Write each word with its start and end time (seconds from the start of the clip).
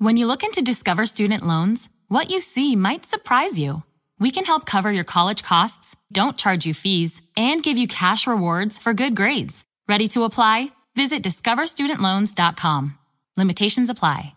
When 0.00 0.16
you 0.16 0.28
look 0.28 0.44
into 0.44 0.62
Discover 0.62 1.06
Student 1.06 1.44
Loans, 1.44 1.88
what 2.06 2.30
you 2.30 2.40
see 2.40 2.76
might 2.76 3.04
surprise 3.04 3.58
you. 3.58 3.82
We 4.20 4.30
can 4.30 4.44
help 4.44 4.64
cover 4.64 4.92
your 4.92 5.02
college 5.02 5.42
costs, 5.42 5.96
don't 6.12 6.36
charge 6.36 6.64
you 6.64 6.72
fees, 6.72 7.20
and 7.36 7.64
give 7.64 7.76
you 7.76 7.88
cash 7.88 8.24
rewards 8.24 8.78
for 8.78 8.94
good 8.94 9.16
grades. 9.16 9.64
Ready 9.88 10.06
to 10.10 10.22
apply? 10.22 10.70
Visit 10.94 11.24
discoverstudentloans.com. 11.24 12.94
Limitations 13.36 13.90
apply. 13.90 14.34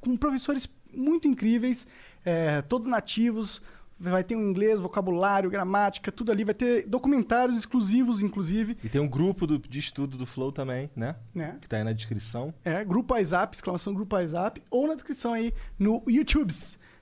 com 0.00 0.16
professores 0.16 0.68
muito 0.94 1.26
incríveis, 1.26 1.86
é, 2.24 2.62
todos 2.62 2.86
nativos. 2.86 3.62
Vai 3.98 4.24
ter 4.24 4.34
um 4.36 4.50
inglês, 4.50 4.80
vocabulário, 4.80 5.48
gramática, 5.48 6.10
tudo 6.10 6.30
ali. 6.32 6.42
Vai 6.44 6.52
ter 6.52 6.84
documentários 6.86 7.56
exclusivos, 7.56 8.20
inclusive. 8.22 8.76
E 8.82 8.88
tem 8.88 9.00
um 9.00 9.08
grupo 9.08 9.46
do- 9.46 9.58
de 9.58 9.78
estudo 9.78 10.18
do 10.18 10.26
Flow 10.26 10.50
também, 10.50 10.90
né? 10.96 11.14
Né? 11.32 11.56
Que 11.60 11.68
tá 11.68 11.76
aí 11.76 11.84
na 11.84 11.92
descrição. 11.92 12.52
É, 12.64 12.84
Grupo 12.84 13.14
WhatsApp, 13.14 13.54
exclamação 13.56 13.94
Grupo 13.94 14.16
WhatsApp, 14.16 14.60
ou 14.68 14.88
na 14.88 14.94
descrição 14.94 15.32
aí 15.32 15.54
no 15.78 16.02
YouTube, 16.08 16.52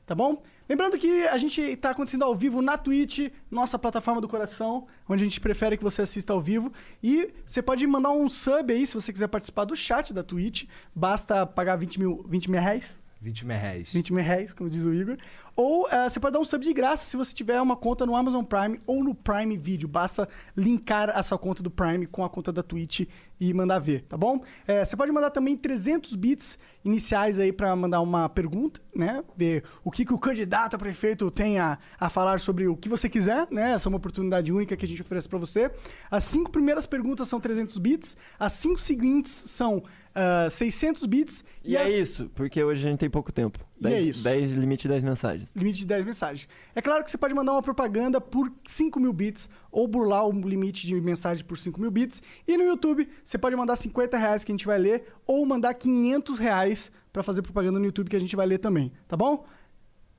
tá 0.06 0.14
bom? 0.14 0.42
Lembrando 0.72 0.96
que 0.96 1.26
a 1.28 1.36
gente 1.36 1.60
está 1.60 1.90
acontecendo 1.90 2.24
ao 2.24 2.34
vivo 2.34 2.62
na 2.62 2.78
Twitch, 2.78 3.30
nossa 3.50 3.78
plataforma 3.78 4.22
do 4.22 4.26
coração, 4.26 4.86
onde 5.06 5.22
a 5.22 5.26
gente 5.26 5.38
prefere 5.38 5.76
que 5.76 5.84
você 5.84 6.00
assista 6.00 6.32
ao 6.32 6.40
vivo. 6.40 6.72
E 7.02 7.30
você 7.44 7.60
pode 7.60 7.86
mandar 7.86 8.08
um 8.12 8.26
sub 8.26 8.72
aí, 8.72 8.86
se 8.86 8.94
você 8.94 9.12
quiser 9.12 9.28
participar 9.28 9.66
do 9.66 9.76
chat 9.76 10.14
da 10.14 10.22
Twitch. 10.22 10.64
Basta 10.94 11.44
pagar 11.44 11.76
20 11.76 11.98
mil, 12.00 12.24
20 12.26 12.50
mil 12.50 12.58
reais. 12.58 12.98
20 13.20 13.44
mil 13.44 13.56
reais. 13.58 13.92
20 13.92 14.12
mil 14.14 14.24
reais, 14.24 14.54
como 14.54 14.70
diz 14.70 14.82
o 14.84 14.94
Igor. 14.94 15.18
Ou 15.54 15.86
eh, 15.90 16.08
você 16.08 16.18
pode 16.18 16.32
dar 16.32 16.40
um 16.40 16.44
sub 16.44 16.64
de 16.64 16.72
graça 16.72 17.04
se 17.04 17.18
você 17.18 17.34
tiver 17.34 17.60
uma 17.60 17.76
conta 17.76 18.06
no 18.06 18.16
Amazon 18.16 18.42
Prime 18.42 18.80
ou 18.86 19.04
no 19.04 19.14
Prime 19.14 19.58
Video. 19.58 19.86
Basta 19.86 20.26
linkar 20.56 21.10
a 21.10 21.22
sua 21.22 21.36
conta 21.36 21.62
do 21.62 21.70
Prime 21.70 22.06
com 22.06 22.24
a 22.24 22.30
conta 22.30 22.50
da 22.50 22.62
Twitch 22.62 23.06
e 23.44 23.52
mandar 23.52 23.80
ver, 23.80 24.02
tá 24.02 24.16
bom? 24.16 24.40
Eh, 24.68 24.84
você 24.84 24.96
pode 24.96 25.10
mandar 25.10 25.30
também 25.30 25.56
300 25.56 26.14
bits 26.14 26.56
iniciais 26.84 27.40
aí 27.40 27.52
para 27.52 27.74
mandar 27.74 28.00
uma 28.00 28.28
pergunta, 28.28 28.80
né? 28.94 29.24
Ver 29.36 29.64
o 29.82 29.90
que, 29.90 30.04
que 30.04 30.12
o 30.14 30.18
candidato 30.18 30.76
a 30.76 30.78
prefeito 30.78 31.28
tem 31.30 31.58
a, 31.58 31.76
a 31.98 32.08
falar 32.08 32.38
sobre 32.38 32.68
o 32.68 32.76
que 32.76 32.88
você 32.88 33.08
quiser, 33.08 33.48
né? 33.50 33.72
Essa 33.72 33.88
é 33.88 33.90
uma 33.90 33.96
oportunidade 33.96 34.52
única 34.52 34.76
que 34.76 34.84
a 34.84 34.88
gente 34.88 35.02
oferece 35.02 35.28
para 35.28 35.38
você. 35.38 35.70
As 36.08 36.22
cinco 36.22 36.50
primeiras 36.52 36.86
perguntas 36.86 37.26
são 37.26 37.40
300 37.40 37.76
bits, 37.78 38.16
as 38.38 38.52
cinco 38.52 38.78
seguintes 38.80 39.32
são 39.32 39.82
ah, 40.14 40.48
600 40.48 41.04
bits 41.06 41.44
E, 41.64 41.76
é 41.76 41.82
as- 41.82 41.90
isso, 41.90 42.30
porque 42.36 42.62
hoje 42.62 42.86
a 42.86 42.90
gente 42.90 43.00
tem 43.00 43.10
pouco 43.10 43.32
tempo. 43.32 43.58
E 43.88 43.92
é 43.92 43.96
10, 43.96 44.08
isso. 44.08 44.24
10 44.24 44.52
limite 44.52 44.82
de 44.82 44.88
10 44.88 45.02
mensagens. 45.02 45.48
Limite 45.54 45.78
de 45.80 45.86
10 45.86 46.04
mensagens. 46.04 46.48
É 46.74 46.80
claro 46.82 47.04
que 47.04 47.10
você 47.10 47.18
pode 47.18 47.34
mandar 47.34 47.52
uma 47.52 47.62
propaganda 47.62 48.20
por 48.20 48.52
5 48.66 49.00
mil 49.00 49.12
bits 49.12 49.48
ou 49.70 49.86
burlar 49.86 50.26
o 50.26 50.32
limite 50.32 50.86
de 50.86 51.00
mensagens 51.00 51.42
por 51.42 51.58
5 51.58 51.80
mil 51.80 51.90
bits. 51.90 52.22
E 52.46 52.56
no 52.56 52.64
YouTube, 52.64 53.08
você 53.24 53.38
pode 53.38 53.56
mandar 53.56 53.76
50 53.76 54.16
reais 54.16 54.44
que 54.44 54.52
a 54.52 54.54
gente 54.54 54.66
vai 54.66 54.78
ler 54.78 55.04
ou 55.26 55.44
mandar 55.46 55.74
500 55.74 56.38
reais 56.38 56.90
pra 57.12 57.22
fazer 57.22 57.42
propaganda 57.42 57.78
no 57.78 57.84
YouTube 57.84 58.08
que 58.08 58.16
a 58.16 58.20
gente 58.20 58.34
vai 58.34 58.46
ler 58.46 58.58
também, 58.58 58.92
tá 59.06 59.16
bom? 59.16 59.44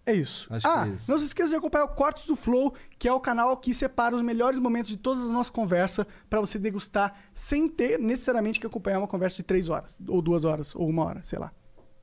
É 0.06 0.14
isso. 0.14 0.54
Acho 0.54 0.68
que 0.68 0.74
ah, 0.74 0.88
é 0.88 0.90
isso. 0.92 1.10
não 1.10 1.18
se 1.18 1.26
esqueça 1.26 1.50
de 1.50 1.56
acompanhar 1.56 1.86
o 1.86 1.90
Cortes 1.90 2.26
do 2.26 2.36
Flow, 2.36 2.74
que 3.00 3.08
é 3.08 3.14
o 3.14 3.22
canal 3.22 3.56
que 3.56 3.74
separa 3.74 4.16
os 4.16 4.22
melhores 4.22 4.60
momentos 4.60 4.90
de 4.90 4.98
todas 4.98 5.24
as 5.24 5.30
nossas 5.30 5.50
conversas 5.50 6.06
pra 6.30 6.42
você 6.42 6.60
degustar 6.60 7.16
sem 7.34 7.68
ter 7.68 7.98
necessariamente 7.98 8.60
que 8.60 8.68
acompanhar 8.68 9.00
uma 9.00 9.08
conversa 9.08 9.38
de 9.38 9.44
3 9.44 9.70
horas, 9.70 9.98
ou 10.08 10.22
2 10.22 10.44
horas, 10.44 10.76
ou 10.76 10.90
uma 10.90 11.06
hora, 11.06 11.24
sei 11.24 11.40
lá. 11.40 11.54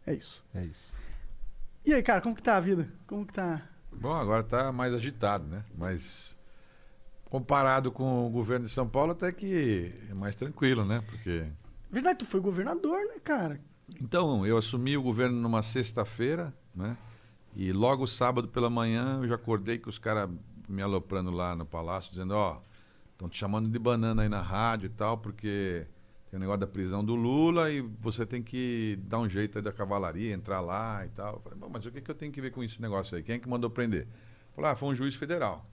É 0.06 0.15
isso. 0.15 0.42
É 0.54 0.65
isso. 0.65 0.92
E 1.85 1.95
aí, 1.95 2.03
cara, 2.03 2.21
como 2.21 2.35
que 2.35 2.43
tá 2.43 2.57
a 2.57 2.61
vida? 2.61 2.89
Como 3.07 3.27
que 3.27 3.33
tá... 3.33 3.63
Bom, 3.93 4.13
agora 4.13 4.43
tá 4.43 4.71
mais 4.71 4.93
agitado, 4.93 5.47
né? 5.47 5.65
Mas 5.77 6.39
comparado 7.31 7.91
com 7.91 8.27
o 8.27 8.31
governo 8.31 8.67
de 8.67 8.73
São 8.73 8.89
Paulo, 8.89 9.13
até 9.13 9.33
que 9.33 9.93
é 10.09 10.15
mais 10.15 10.35
tranquilo, 10.35 10.85
né? 10.85 11.03
Porque. 11.07 11.47
Verdade, 11.91 12.21
tu 12.21 12.27
foi 12.27 12.41
governador, 12.41 12.99
né, 13.07 13.21
cara? 13.23 13.61
Então, 14.01 14.47
eu 14.47 14.59
assumi 14.59 14.97
o 14.97 15.03
governo 15.03 15.41
numa 15.41 15.63
sexta-feira, 15.63 16.55
né? 16.75 16.97
E 17.55 17.73
logo 17.73 18.07
sábado 18.07 18.49
pela 18.49 18.71
manhã 18.71 19.21
eu 19.23 19.29
já 19.29 19.35
acordei 19.35 19.79
com 19.79 19.91
os 19.91 19.99
caras 19.99 20.31
me 20.69 20.83
aloprando 20.83 21.31
lá 21.31 21.57
no 21.57 21.67
palácio, 21.67 22.11
dizendo, 22.11 22.35
ó, 22.35 22.61
estão 23.13 23.29
te 23.29 23.37
chamando 23.37 23.69
de 23.69 23.79
banana 23.79 24.23
aí 24.23 24.29
na 24.29 24.41
rádio 24.41 24.87
e 24.87 24.91
tal, 24.91 25.19
porque 25.19 25.87
tem 26.31 26.37
o 26.37 26.41
negócio 26.41 26.61
da 26.61 26.67
prisão 26.67 27.05
do 27.05 27.15
Lula 27.15 27.71
e 27.71 27.81
você 27.81 28.25
tem 28.25 28.41
que 28.43 28.97
dar 29.03 29.19
um 29.19 29.29
jeito 29.29 29.59
aí 29.59 29.63
da 29.63 29.73
cavalaria, 29.73 30.33
entrar 30.33 30.61
lá 30.61 31.05
e 31.05 31.09
tal. 31.09 31.35
Eu 31.35 31.41
falei, 31.41 31.59
"Bom, 31.59 31.69
mas 31.73 31.85
o 31.85 31.91
que, 31.91 32.01
que 32.01 32.11
eu 32.11 32.15
tenho 32.15 32.31
que 32.31 32.41
ver 32.41 32.53
com 32.53 32.63
esse 32.63 32.81
negócio 32.81 33.17
aí? 33.17 33.23
Quem 33.23 33.35
é 33.35 33.39
que 33.39 33.49
mandou 33.49 33.69
prender? 33.69 34.07
Falei, 34.55 34.71
ah, 34.71 34.77
foi 34.77 34.89
um 34.91 34.95
juiz 34.95 35.17
federal. 35.17 35.67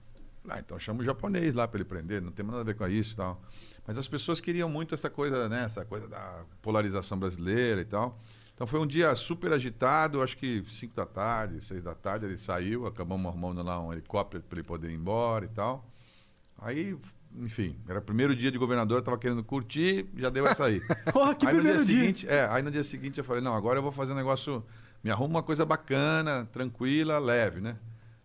Ah, 0.48 0.58
então 0.58 0.78
chama 0.78 1.00
o 1.00 1.04
japonês 1.04 1.54
lá 1.54 1.68
para 1.68 1.78
ele 1.78 1.84
prender, 1.84 2.22
não 2.22 2.32
tem 2.32 2.44
nada 2.44 2.60
a 2.60 2.64
ver 2.64 2.74
com 2.74 2.86
isso 2.88 3.12
e 3.12 3.16
tal. 3.16 3.40
Mas 3.86 3.98
as 3.98 4.08
pessoas 4.08 4.40
queriam 4.40 4.68
muito 4.68 4.94
essa 4.94 5.10
coisa, 5.10 5.48
né? 5.48 5.64
Essa 5.64 5.84
coisa 5.84 6.08
da 6.08 6.44
polarização 6.62 7.18
brasileira 7.18 7.80
e 7.80 7.84
tal. 7.84 8.18
Então 8.54 8.66
foi 8.66 8.80
um 8.80 8.86
dia 8.86 9.14
super 9.14 9.52
agitado, 9.52 10.20
acho 10.20 10.36
que 10.36 10.64
5 10.66 10.94
da 10.94 11.06
tarde, 11.06 11.64
6 11.64 11.84
da 11.84 11.94
tarde 11.94 12.26
ele 12.26 12.38
saiu, 12.38 12.86
acabamos 12.86 13.26
arrumando 13.26 13.62
lá 13.62 13.80
um 13.80 13.92
helicóptero 13.92 14.42
para 14.42 14.58
ele 14.58 14.66
poder 14.66 14.90
ir 14.90 14.94
embora 14.94 15.44
e 15.44 15.48
tal. 15.48 15.88
Aí, 16.58 16.98
enfim, 17.38 17.76
era 17.88 17.98
o 17.98 18.02
primeiro 18.02 18.34
dia 18.34 18.50
de 18.50 18.58
governador, 18.58 18.98
estava 18.98 19.16
querendo 19.16 19.44
curtir, 19.44 20.06
já 20.16 20.28
deu 20.28 20.46
essa 20.46 20.64
aí. 20.64 20.80
Porra, 21.12 21.34
que 21.34 21.46
aí 21.46 21.54
no 21.54 21.62
dia 21.62 21.72
dia. 21.72 21.78
seguinte, 21.78 22.28
é, 22.28 22.46
aí 22.50 22.62
no 22.62 22.70
dia 22.70 22.84
seguinte 22.84 23.18
eu 23.18 23.24
falei, 23.24 23.42
não, 23.42 23.54
agora 23.54 23.78
eu 23.78 23.82
vou 23.82 23.92
fazer 23.92 24.12
um 24.12 24.16
negócio, 24.16 24.64
me 25.02 25.10
arruma 25.10 25.36
uma 25.36 25.42
coisa 25.42 25.64
bacana, 25.64 26.48
tranquila, 26.52 27.18
leve, 27.18 27.60
né? 27.60 27.76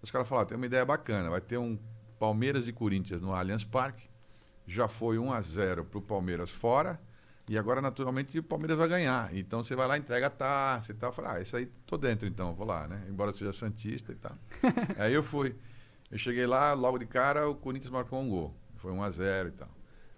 Os 0.01 0.12
caras 0.12 0.27
falaram, 0.27 0.48
tem 0.48 0.57
uma 0.57 0.65
ideia 0.65 0.83
bacana, 0.83 1.30
vai 1.30 1.42
ter 1.42 1.57
um 1.57 1.77
Palmeiras 2.19 2.68
e 2.68 2.74
Corinthians 2.74 3.21
no 3.21 3.33
Allianz 3.33 3.63
Parque. 3.63 4.10
Já 4.65 4.88
foi 4.88 5.18
1 5.18 5.31
a 5.31 5.42
0 5.42 5.86
pro 5.86 6.01
Palmeiras 6.01 6.50
fora. 6.50 7.00
E 7.50 7.57
agora, 7.57 7.81
naturalmente, 7.81 8.39
o 8.39 8.44
Palmeiras 8.44 8.77
vai 8.77 8.88
ganhar. 8.88 9.36
Então 9.36 9.62
você 9.62 9.75
vai 9.75 9.88
lá, 9.88 9.98
entrega 9.98 10.27
a 10.27 10.30
taça 10.30 10.94
e 10.94 10.95
tal. 10.95 11.09
Eu 11.09 11.13
falei, 11.13 11.31
ah, 11.31 11.42
isso 11.42 11.57
aí 11.57 11.66
tô 11.86 11.98
dentro 11.98 12.25
então, 12.25 12.54
vou 12.56 12.66
lá, 12.66 12.88
né? 12.88 13.04
Embora 13.09 13.31
eu 13.31 13.36
seja 13.36 13.51
Santista 13.51 14.13
e 14.13 14.16
tal. 14.16 14.38
aí 14.98 15.13
eu 15.13 15.21
fui. 15.21 15.54
Eu 16.09 16.18
cheguei 16.18 16.45
lá, 16.45 16.74
logo 16.74 16.98
de 16.98 17.06
cara, 17.06 17.50
o 17.50 17.56
Corinthians 17.56 17.92
marcou 17.92 18.21
um 18.21 18.30
gol. 18.30 18.56
Foi 18.83 18.91
1 18.91 19.01
a 19.01 19.09
0 19.09 19.47
e 19.47 19.51
tal. 19.53 19.69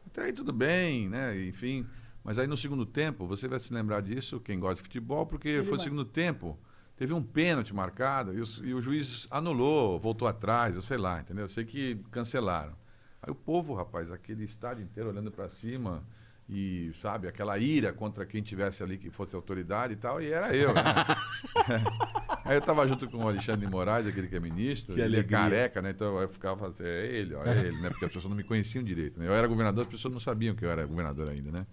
Até 0.08 0.24
aí 0.24 0.34
tudo 0.34 0.52
bem, 0.52 1.08
né? 1.08 1.40
Enfim. 1.46 1.86
Mas 2.24 2.40
aí 2.40 2.48
no 2.48 2.58
segundo 2.58 2.84
tempo, 2.84 3.28
você 3.28 3.48
vai 3.48 3.60
se 3.60 3.72
lembrar 3.72 4.02
disso, 4.02 4.40
quem 4.40 4.60
gosta 4.60 4.78
de 4.78 4.82
futebol, 4.82 5.28
porque 5.28 5.48
Ele 5.50 5.64
foi 5.64 5.78
no 5.78 5.84
segundo 5.84 6.04
tempo, 6.06 6.58
teve 6.98 7.14
um 7.14 7.22
pênalti 7.22 7.76
marcado 7.76 8.34
e, 8.34 8.42
os- 8.42 8.60
e 8.64 8.74
o 8.74 8.82
juiz 8.82 9.28
anulou, 9.30 10.00
voltou 10.00 10.28
atrás, 10.28 10.76
eu 10.76 10.82
sei 10.82 10.98
lá, 10.98 11.20
entendeu? 11.22 11.44
Eu 11.44 11.48
sei 11.48 11.64
que 11.64 11.96
cancelaram. 12.10 12.74
Aí 13.22 13.32
o 13.32 13.36
povo, 13.36 13.76
rapaz, 13.76 14.10
aquele 14.12 14.44
estádio 14.44 14.84
inteiro 14.84 15.10
olhando 15.10 15.32
para 15.32 15.48
cima 15.48 16.04
e, 16.48 16.92
sabe, 16.94 17.28
aquela 17.28 17.58
ira 17.58 17.92
contra 17.92 18.26
quem 18.26 18.42
tivesse 18.42 18.84
ali 18.84 18.98
que 18.98 19.10
fosse 19.10 19.36
autoridade 19.36 19.94
e 19.94 19.96
tal, 19.96 20.22
e 20.22 20.32
era 20.32 20.56
eu, 20.56 20.74
né? 20.74 20.84
Aí 22.46 22.56
eu 22.56 22.62
tava 22.62 22.88
junto 22.88 23.10
com 23.10 23.18
o 23.18 23.28
Alexandre 23.28 23.66
de 23.66 23.72
Moraes, 23.72 24.06
aquele 24.06 24.28
que 24.28 24.36
é 24.36 24.40
ministro, 24.40 24.94
Que 24.94 25.02
ele 25.02 25.18
é 25.18 25.24
careca, 25.24 25.82
né? 25.82 25.90
Então 25.90 26.20
eu 26.22 26.30
ficava 26.30 26.68
assim, 26.68 26.84
é 26.84 27.08
ele, 27.08 27.34
ó, 27.34 27.44
é 27.44 27.60
ele, 27.60 27.82
né? 27.82 27.90
Porque 27.90 28.06
as 28.06 28.12
pessoas 28.14 28.30
não 28.30 28.38
me 28.38 28.44
conheciam 28.44 28.84
direito, 28.84 29.20
né? 29.20 29.28
Eu 29.28 29.34
era 29.34 29.48
governador, 29.48 29.84
as 29.86 29.90
pessoas 29.90 30.14
não 30.14 30.20
sabiam 30.20 30.54
que 30.54 30.64
eu 30.64 30.70
era 30.70 30.86
governador 30.86 31.30
ainda, 31.30 31.52
né? 31.52 31.66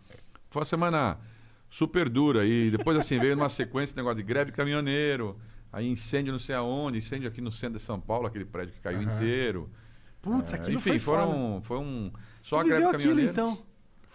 Foi 0.48 0.60
uma 0.60 0.66
semana 0.66 1.18
super 1.68 2.08
dura 2.08 2.46
e 2.46 2.70
depois 2.70 2.96
assim 2.96 3.18
veio 3.18 3.36
numa 3.36 3.50
sequência 3.50 3.92
de 3.92 3.98
negócio 3.98 4.16
de 4.16 4.22
greve 4.22 4.50
de 4.50 4.56
caminhoneiro, 4.56 5.38
aí 5.70 5.86
incêndio 5.86 6.32
não 6.32 6.38
sei 6.38 6.54
aonde, 6.54 6.96
incêndio 6.96 7.28
aqui 7.28 7.42
no 7.42 7.52
centro 7.52 7.76
de 7.76 7.82
São 7.82 8.00
Paulo, 8.00 8.26
aquele 8.26 8.46
prédio 8.46 8.72
que 8.72 8.80
caiu 8.80 9.02
inteiro. 9.02 9.70
Putz, 10.22 10.52
É, 10.52 10.56
aquilo 10.56 10.78
enfim, 10.78 10.90
foi 10.90 10.98
foram, 10.98 11.60
foi 11.62 11.78
um 11.78 12.10
só 12.42 12.60
a 12.60 12.62
tu 12.62 12.68
greve 12.68 12.80
viveu 12.84 12.90
de 12.90 12.96
aquilo, 12.96 13.16
caminhoneiro. 13.16 13.30
então. 13.32 13.71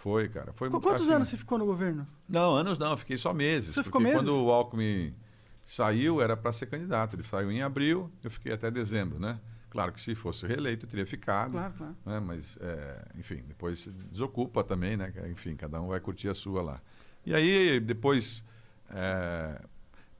Foi, 0.08 0.28
cara. 0.28 0.52
Foi 0.54 0.70
Qu- 0.70 0.80
Quantos 0.80 1.02
assim, 1.02 1.12
anos 1.12 1.28
você 1.28 1.36
ficou 1.36 1.58
no 1.58 1.66
governo? 1.66 2.06
Não, 2.26 2.54
anos 2.54 2.78
não, 2.78 2.96
fiquei 2.96 3.18
só 3.18 3.34
meses. 3.34 3.74
Você 3.74 3.84
ficou 3.84 4.00
meses? 4.00 4.18
quando 4.18 4.42
o 4.42 4.50
Alckmin 4.50 5.14
saiu, 5.62 6.22
era 6.22 6.34
para 6.34 6.50
ser 6.54 6.64
candidato. 6.64 7.14
Ele 7.14 7.22
saiu 7.22 7.52
em 7.52 7.60
abril, 7.60 8.10
eu 8.24 8.30
fiquei 8.30 8.52
até 8.52 8.70
dezembro, 8.70 9.18
né? 9.18 9.38
Claro 9.68 9.92
que 9.92 10.00
se 10.00 10.14
fosse 10.14 10.46
reeleito, 10.46 10.86
eu 10.86 10.90
teria 10.90 11.04
ficado. 11.04 11.52
Claro, 11.52 11.74
claro. 11.76 11.96
né? 12.06 12.20
Mas, 12.20 12.56
é, 12.62 13.04
enfim, 13.18 13.44
depois 13.46 13.80
se 13.80 13.90
desocupa 13.90 14.64
também, 14.64 14.96
né? 14.96 15.12
Enfim, 15.30 15.54
cada 15.54 15.78
um 15.78 15.88
vai 15.88 16.00
curtir 16.00 16.28
a 16.28 16.34
sua 16.34 16.62
lá. 16.62 16.80
E 17.26 17.34
aí, 17.34 17.78
depois, 17.78 18.42
é, 18.88 19.60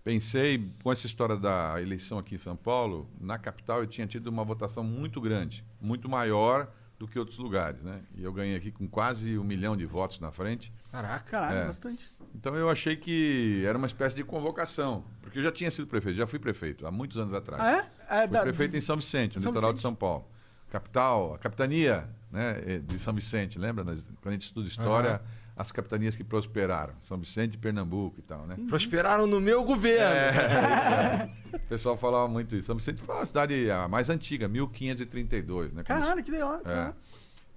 pensei, 0.04 0.70
com 0.82 0.92
essa 0.92 1.06
história 1.06 1.36
da 1.36 1.80
eleição 1.80 2.18
aqui 2.18 2.34
em 2.34 2.38
São 2.38 2.56
Paulo, 2.56 3.08
na 3.18 3.38
capital 3.38 3.80
eu 3.80 3.86
tinha 3.86 4.06
tido 4.06 4.26
uma 4.26 4.44
votação 4.44 4.84
muito 4.84 5.18
grande, 5.18 5.64
muito 5.80 6.10
maior 6.10 6.70
do 6.98 7.06
que 7.06 7.18
outros 7.18 7.38
lugares, 7.38 7.80
né? 7.82 8.00
E 8.16 8.24
eu 8.24 8.32
ganhei 8.32 8.56
aqui 8.56 8.70
com 8.72 8.88
quase 8.88 9.38
um 9.38 9.44
milhão 9.44 9.76
de 9.76 9.86
votos 9.86 10.18
na 10.18 10.32
frente. 10.32 10.72
Caraca. 10.90 11.24
Caralho, 11.30 11.58
É. 11.58 11.66
bastante. 11.66 12.10
Então 12.34 12.54
eu 12.56 12.68
achei 12.68 12.96
que 12.96 13.62
era 13.64 13.78
uma 13.78 13.86
espécie 13.86 14.16
de 14.16 14.24
convocação, 14.24 15.04
porque 15.22 15.38
eu 15.38 15.42
já 15.42 15.52
tinha 15.52 15.70
sido 15.70 15.86
prefeito, 15.86 16.16
já 16.16 16.26
fui 16.26 16.38
prefeito 16.38 16.86
há 16.86 16.90
muitos 16.90 17.16
anos 17.16 17.32
atrás. 17.34 17.62
Ah, 18.08 18.18
é? 18.18 18.24
é 18.24 18.28
Fui 18.28 18.40
prefeito 18.40 18.76
em 18.76 18.80
São 18.80 18.96
Vicente, 18.96 19.36
no 19.36 19.42
São 19.42 19.52
litoral 19.52 19.72
de 19.72 19.76
Vicente. 19.76 19.82
São 19.82 19.94
Paulo. 19.94 20.26
Capital, 20.70 21.34
a 21.34 21.38
capitania 21.38 22.08
né, 22.30 22.80
de 22.86 22.98
São 22.98 23.14
Vicente, 23.14 23.58
lembra? 23.58 23.84
Quando 23.84 24.02
a 24.26 24.30
gente 24.32 24.42
estuda 24.42 24.68
história, 24.68 25.22
as 25.58 25.72
capitanias 25.72 26.14
que 26.14 26.22
prosperaram. 26.22 26.94
São 27.00 27.18
Vicente 27.18 27.54
e 27.54 27.58
Pernambuco 27.58 28.20
e 28.20 28.22
tal, 28.22 28.46
né? 28.46 28.56
Prosperaram 28.68 29.26
no 29.26 29.40
meu 29.40 29.64
governo. 29.64 30.06
É, 30.06 31.30
o 31.52 31.58
pessoal 31.68 31.96
falava 31.96 32.28
muito 32.28 32.54
isso. 32.54 32.68
São 32.68 32.76
Vicente 32.76 33.02
foi 33.02 33.16
uma 33.16 33.26
cidade 33.26 33.68
a 33.68 33.88
mais 33.88 34.08
antiga, 34.08 34.46
1532, 34.46 35.72
né? 35.72 35.82
Como 35.82 36.00
Caralho, 36.00 36.22
que 36.22 36.30
da 36.30 36.46
hora. 36.46 36.60
é. 36.60 36.62
cara. 36.62 36.96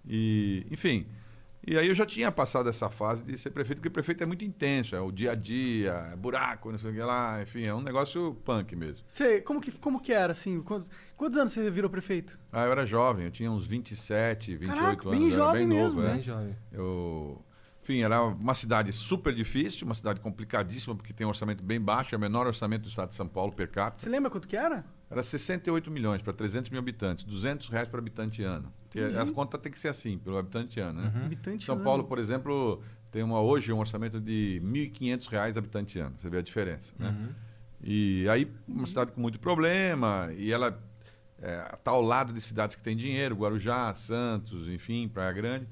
E, 0.03 0.65
enfim. 0.71 1.05
E 1.65 1.77
aí 1.77 1.87
eu 1.87 1.93
já 1.93 2.07
tinha 2.07 2.31
passado 2.31 2.67
essa 2.67 2.89
fase 2.89 3.23
de 3.23 3.37
ser 3.37 3.51
prefeito, 3.51 3.77
porque 3.77 3.89
prefeito 3.91 4.23
é 4.23 4.25
muito 4.25 4.43
intenso, 4.43 4.95
é 4.95 4.99
o 4.99 5.11
dia 5.11 5.33
a 5.33 5.35
dia, 5.35 5.91
é 6.11 6.15
buraco, 6.15 6.71
não 6.71 6.79
sei 6.79 6.89
o 6.89 6.93
que 6.95 6.99
lá, 7.01 7.39
enfim, 7.43 7.67
é 7.67 7.73
um 7.73 7.81
negócio 7.81 8.35
punk 8.43 8.75
mesmo. 8.75 9.05
Você, 9.07 9.41
como 9.41 9.61
que, 9.61 9.71
como 9.73 10.01
que 10.01 10.11
era, 10.11 10.33
assim? 10.33 10.59
Quantos, 10.63 10.89
quantos 11.15 11.37
anos 11.37 11.51
você 11.51 11.69
virou 11.69 11.87
prefeito? 11.87 12.39
Ah, 12.51 12.65
eu 12.65 12.71
era 12.71 12.83
jovem, 12.83 13.25
eu 13.25 13.31
tinha 13.31 13.51
uns 13.51 13.67
27, 13.67 14.57
28 14.57 14.79
Caraca, 14.79 15.07
anos, 15.07 15.19
bem 15.19 15.29
eu 15.29 15.35
era 15.35 15.35
jovem 15.35 15.67
bem 15.67 15.77
novo, 15.77 15.95
mesmo, 15.97 16.01
né? 16.01 16.13
Bem 16.15 16.21
jovem. 16.23 16.55
Eu, 16.71 17.45
enfim, 17.81 18.01
era 18.01 18.21
uma 18.23 18.53
cidade 18.53 18.93
super 18.93 19.33
difícil, 19.33 19.85
uma 19.85 19.95
cidade 19.95 20.19
complicadíssima, 20.19 20.95
porque 20.95 21.11
tem 21.11 21.25
um 21.25 21.29
orçamento 21.29 21.63
bem 21.63 21.81
baixo, 21.81 22.13
é 22.13 22.17
o 22.17 22.21
menor 22.21 22.45
orçamento 22.45 22.83
do 22.83 22.89
estado 22.89 23.09
de 23.09 23.15
São 23.15 23.27
Paulo 23.27 23.51
per 23.51 23.69
capita. 23.69 24.03
Você 24.03 24.09
lembra 24.09 24.29
quanto 24.29 24.47
que 24.47 24.55
era? 24.55 24.85
Era 25.09 25.23
68 25.23 25.89
milhões 25.89 26.21
para 26.21 26.31
300 26.31 26.69
mil 26.69 26.79
habitantes, 26.79 27.23
200 27.23 27.69
reais 27.69 27.89
por 27.89 27.99
habitante 27.99 28.43
ano. 28.43 28.71
Porque 28.83 28.99
a 28.99 29.25
conta 29.31 29.57
tem 29.57 29.71
que 29.71 29.79
ser 29.79 29.87
assim, 29.87 30.17
pelo 30.17 30.37
habitante 30.37 30.79
ano, 30.79 31.01
né? 31.01 31.11
Habitante 31.25 31.65
São 31.65 31.75
ano. 31.75 31.83
Paulo, 31.83 32.03
por 32.03 32.19
exemplo, 32.19 32.83
tem 33.11 33.23
uma, 33.23 33.41
hoje 33.41 33.73
um 33.73 33.79
orçamento 33.79 34.21
de 34.21 34.61
1.500 34.63 35.27
reais 35.27 35.57
habitante 35.57 35.97
ano. 35.97 36.15
Você 36.19 36.29
vê 36.29 36.37
a 36.37 36.41
diferença, 36.41 36.93
né? 36.99 37.29
E 37.83 38.29
aí, 38.29 38.49
uma 38.67 38.85
cidade 38.85 39.11
com 39.11 39.19
muito 39.19 39.39
problema, 39.39 40.29
e 40.37 40.51
ela 40.51 40.79
está 41.73 41.89
ao 41.89 42.01
lado 42.01 42.31
de 42.31 42.39
cidades 42.39 42.75
que 42.75 42.83
têm 42.83 42.95
dinheiro, 42.95 43.35
Guarujá, 43.35 43.91
Santos, 43.95 44.67
enfim, 44.69 45.07
Praia 45.07 45.31
Grande. 45.31 45.67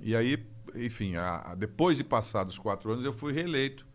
E 0.00 0.14
aí, 0.14 0.46
enfim, 0.84 1.16
a- 1.16 1.42
a- 1.52 1.54
depois 1.54 1.96
de 1.98 2.04
passados 2.04 2.54
os 2.54 2.58
quatro 2.58 2.90
anos, 2.92 3.04
eu 3.04 3.12
fui 3.12 3.32
reeleito 3.32 3.86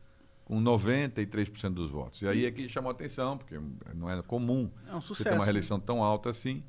com 0.45 0.59
93% 0.59 1.73
dos 1.73 1.89
votos. 1.89 2.21
E 2.21 2.27
aí 2.27 2.45
é 2.45 2.51
que 2.51 2.67
chamou 2.67 2.89
a 2.89 2.93
atenção, 2.93 3.37
porque 3.37 3.59
não 3.93 4.09
é 4.09 4.21
comum 4.21 4.69
É 4.87 4.95
um 4.95 5.01
você 5.01 5.07
sucesso. 5.07 5.29
ter 5.29 5.35
uma 5.35 5.45
reeleição 5.45 5.79
tão 5.79 6.03
alta 6.03 6.29
assim. 6.29 6.63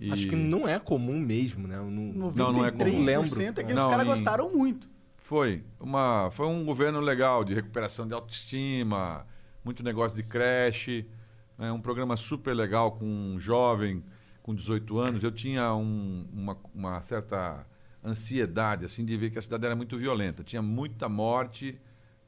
E- 0.00 0.12
Acho 0.12 0.28
que 0.28 0.36
não 0.36 0.66
é 0.68 0.78
comum 0.78 1.18
mesmo, 1.18 1.66
né? 1.66 1.76
Eu 1.76 1.90
não- 1.90 2.30
Não, 2.32 2.52
não 2.52 2.64
é 2.64 2.70
comum. 2.70 2.84
93% 2.84 3.58
é 3.60 3.64
que 3.64 3.74
Não, 3.74 3.86
os 3.86 3.90
caras 3.90 4.06
em- 4.06 4.10
gostaram 4.10 4.52
muito. 4.52 4.88
Foi. 5.18 5.64
Uma, 5.80 6.30
foi 6.30 6.46
um 6.46 6.64
governo 6.64 7.00
legal 7.00 7.44
de 7.44 7.52
recuperação 7.52 8.06
de 8.06 8.14
autoestima, 8.14 9.26
muito 9.64 9.82
negócio 9.82 10.16
de 10.16 10.22
creche, 10.22 11.04
né, 11.58 11.72
um 11.72 11.80
programa 11.80 12.16
super 12.16 12.54
legal 12.54 12.92
com 12.92 13.04
um 13.04 13.38
jovem 13.40 14.02
com 14.42 14.54
18 14.54 14.98
anos. 14.98 15.22
Eu 15.24 15.32
tinha 15.32 15.74
um- 15.74 16.26
uma, 16.32 16.56
uma 16.72 17.02
certa 17.02 17.66
ansiedade 18.04 18.84
assim 18.84 19.04
de 19.04 19.16
ver 19.16 19.30
que 19.30 19.38
a 19.38 19.42
cidade 19.42 19.64
era 19.66 19.74
muito 19.76 19.96
violenta. 19.96 20.42
Tinha 20.44 20.62
muita 20.62 21.08
morte 21.08 21.80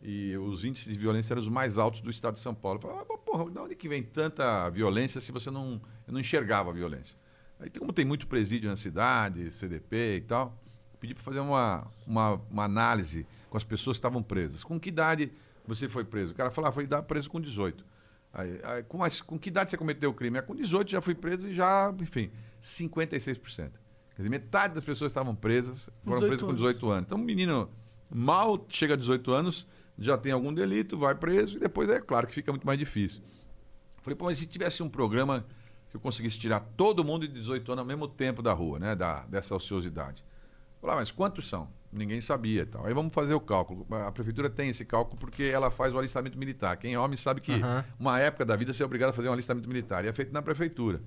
e 0.02 0.37
os 0.37 0.64
índices 0.64 0.93
de 0.93 0.99
violência 0.99 1.32
eram 1.34 1.43
os 1.43 1.49
mais 1.49 1.78
altos 1.78 2.00
do 2.00 2.11
estado 2.11 2.34
de 2.34 2.40
São 2.40 2.55
Paulo. 2.55 2.78
Eu 2.78 2.82
falava, 2.82 3.06
ah, 3.12 3.19
porra, 3.19 3.50
de 3.50 3.58
onde 3.58 3.75
que 3.75 3.88
vem 3.88 4.02
tanta 4.02 4.69
violência 4.70 5.20
se 5.20 5.31
você 5.32 5.50
não... 5.50 5.81
Eu 6.06 6.12
não 6.12 6.20
enxergava 6.20 6.70
a 6.70 6.72
violência. 6.72 7.17
Aí, 7.58 7.69
como 7.70 7.93
tem 7.93 8.05
muito 8.05 8.26
presídio 8.26 8.70
na 8.70 8.76
cidade, 8.76 9.50
CDP 9.52 10.17
e 10.17 10.20
tal, 10.22 10.58
pedi 10.99 11.14
para 11.14 11.22
fazer 11.22 11.40
uma, 11.40 11.87
uma, 12.06 12.34
uma 12.50 12.64
análise 12.64 13.26
com 13.50 13.56
as 13.56 13.64
pessoas 13.64 13.96
que 13.96 13.99
estavam 13.99 14.22
presas. 14.22 14.64
Com 14.64 14.81
que 14.81 14.88
idade 14.88 15.31
você 15.67 15.88
foi 15.88 16.05
preso? 16.05 16.32
O 16.32 16.37
cara 16.37 16.50
falava, 16.50 16.72
ah, 16.72 16.75
foi 16.75 17.02
preso 17.02 17.28
com 17.31 17.40
18. 17.40 17.84
Aí, 18.32 18.61
aí, 18.62 18.82
com, 18.84 19.05
as- 19.05 19.20
com 19.20 19.38
que 19.38 19.49
idade 19.50 19.70
você 19.70 19.76
cometeu 19.76 20.11
o 20.11 20.14
crime? 20.14 20.38
Ah, 20.38 20.43
com 20.43 20.55
18 20.55 20.90
já 20.90 21.00
fui 21.02 21.14
preso 21.14 21.49
e 21.49 21.55
já, 21.55 21.94
enfim, 22.00 22.31
56%. 22.62 23.72
Quer 24.20 24.25
dizer, 24.25 24.28
metade 24.28 24.75
das 24.75 24.84
pessoas 24.84 25.11
estavam 25.11 25.34
presas 25.34 25.88
foram 26.05 26.20
18 26.20 26.28
presas 26.28 26.43
com 26.43 26.49
anos. 26.49 26.61
18 26.61 26.90
anos. 26.90 27.06
Então, 27.06 27.19
um 27.19 27.22
menino 27.22 27.70
mal 28.11 28.67
chega 28.69 28.93
a 28.93 28.96
18 28.96 29.32
anos, 29.32 29.67
já 29.99 30.19
tem 30.19 30.31
algum 30.31 30.52
delito, 30.52 30.99
vai 30.99 31.14
preso 31.14 31.56
e 31.56 31.61
depois 31.61 31.88
é 31.88 32.00
claro 32.00 32.26
que 32.26 32.34
fica 32.34 32.52
muito 32.52 32.67
mais 32.67 32.78
difícil. 32.78 33.22
Falei, 34.02 34.14
pô, 34.14 34.26
mas 34.26 34.37
se 34.37 34.46
tivesse 34.46 34.82
um 34.82 34.90
programa 34.90 35.46
que 35.88 35.96
eu 35.96 36.00
conseguisse 36.00 36.38
tirar 36.38 36.61
todo 36.76 37.02
mundo 37.02 37.26
de 37.26 37.32
18 37.32 37.72
anos 37.72 37.81
ao 37.81 37.87
mesmo 37.87 38.06
tempo 38.06 38.43
da 38.43 38.52
rua, 38.52 38.78
né? 38.78 38.94
Da, 38.94 39.25
dessa 39.25 39.55
ociosidade. 39.55 40.22
Falei, 40.82 40.96
ah, 40.96 40.99
mas 41.00 41.11
quantos 41.11 41.48
são? 41.48 41.69
Ninguém 41.91 42.20
sabia 42.20 42.67
tal. 42.67 42.84
Aí 42.84 42.93
vamos 42.93 43.15
fazer 43.15 43.32
o 43.32 43.41
cálculo. 43.41 43.86
A 43.91 44.12
prefeitura 44.12 44.50
tem 44.50 44.69
esse 44.69 44.84
cálculo 44.84 45.19
porque 45.19 45.44
ela 45.44 45.70
faz 45.70 45.94
o 45.94 45.98
alistamento 45.98 46.39
militar. 46.39 46.77
Quem 46.77 46.93
é 46.93 46.98
homem 46.98 47.17
sabe 47.17 47.41
que 47.41 47.53
Aham. 47.53 47.84
uma 47.98 48.20
época 48.20 48.44
da 48.44 48.55
vida 48.55 48.72
você 48.72 48.82
é 48.82 48.86
obrigado 48.86 49.10
a 49.10 49.12
fazer 49.15 49.31
um 49.31 49.32
alistamento 49.32 49.67
militar. 49.67 50.05
E 50.05 50.08
é 50.08 50.12
feito 50.12 50.31
na 50.31 50.43
prefeitura. 50.43 51.00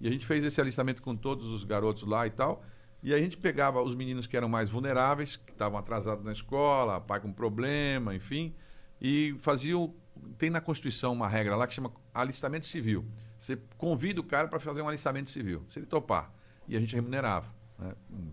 E 0.00 0.08
a 0.08 0.10
gente 0.10 0.26
fez 0.26 0.44
esse 0.44 0.60
alistamento 0.60 1.02
com 1.02 1.14
todos 1.16 1.46
os 1.46 1.64
garotos 1.64 2.02
lá 2.06 2.26
e 2.26 2.30
tal. 2.30 2.64
E 3.02 3.12
a 3.14 3.18
gente 3.18 3.36
pegava 3.36 3.82
os 3.82 3.94
meninos 3.94 4.26
que 4.26 4.36
eram 4.36 4.48
mais 4.48 4.70
vulneráveis, 4.70 5.36
que 5.36 5.52
estavam 5.52 5.78
atrasados 5.78 6.24
na 6.24 6.32
escola, 6.32 7.00
pai 7.00 7.20
com 7.20 7.32
problema, 7.32 8.14
enfim, 8.14 8.54
e 9.00 9.36
fazia 9.40 9.76
o- 9.78 9.94
tem 10.38 10.48
na 10.48 10.60
Constituição 10.60 11.12
uma 11.12 11.28
regra 11.28 11.54
lá 11.54 11.66
que 11.66 11.74
chama 11.74 11.92
alistamento 12.14 12.66
civil. 12.66 13.04
Você 13.36 13.58
convida 13.76 14.20
o 14.20 14.24
cara 14.24 14.48
para 14.48 14.58
fazer 14.58 14.80
um 14.80 14.88
alistamento 14.88 15.30
civil, 15.30 15.64
se 15.68 15.78
ele 15.78 15.86
topar. 15.86 16.32
E 16.66 16.76
a 16.76 16.80
gente 16.80 16.94
remunerava, 16.94 17.46
né? 17.78 17.92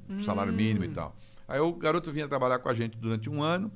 um 0.10 0.22
salário 0.24 0.54
mínimo 0.54 0.86
e 0.86 0.90
tal. 0.90 1.16
Aí 1.48 1.60
o 1.60 1.74
garoto 1.74 2.10
vinha 2.14 2.28
trabalhar 2.30 2.60
com 2.60 2.70
a 2.70 2.74
gente 2.74 2.98
durante 2.98 3.30
um 3.30 3.44
ano 3.44 3.70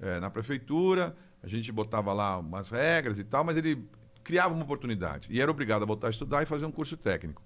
eh, 0.00 0.18
na 0.18 0.30
prefeitura, 0.30 1.14
a 1.42 1.46
gente 1.46 1.70
botava 1.70 2.12
lá 2.12 2.38
umas 2.38 2.70
regras 2.70 3.18
e 3.20 3.24
tal, 3.24 3.44
mas 3.44 3.56
ele 3.56 3.86
criava 4.22 4.54
uma 4.54 4.64
oportunidade 4.64 5.28
e 5.30 5.40
era 5.40 5.50
obrigado 5.50 5.82
a 5.82 5.86
voltar 5.86 6.08
a 6.08 6.10
estudar 6.10 6.42
e 6.42 6.46
fazer 6.46 6.66
um 6.66 6.72
curso 6.72 6.96
técnico. 6.96 7.42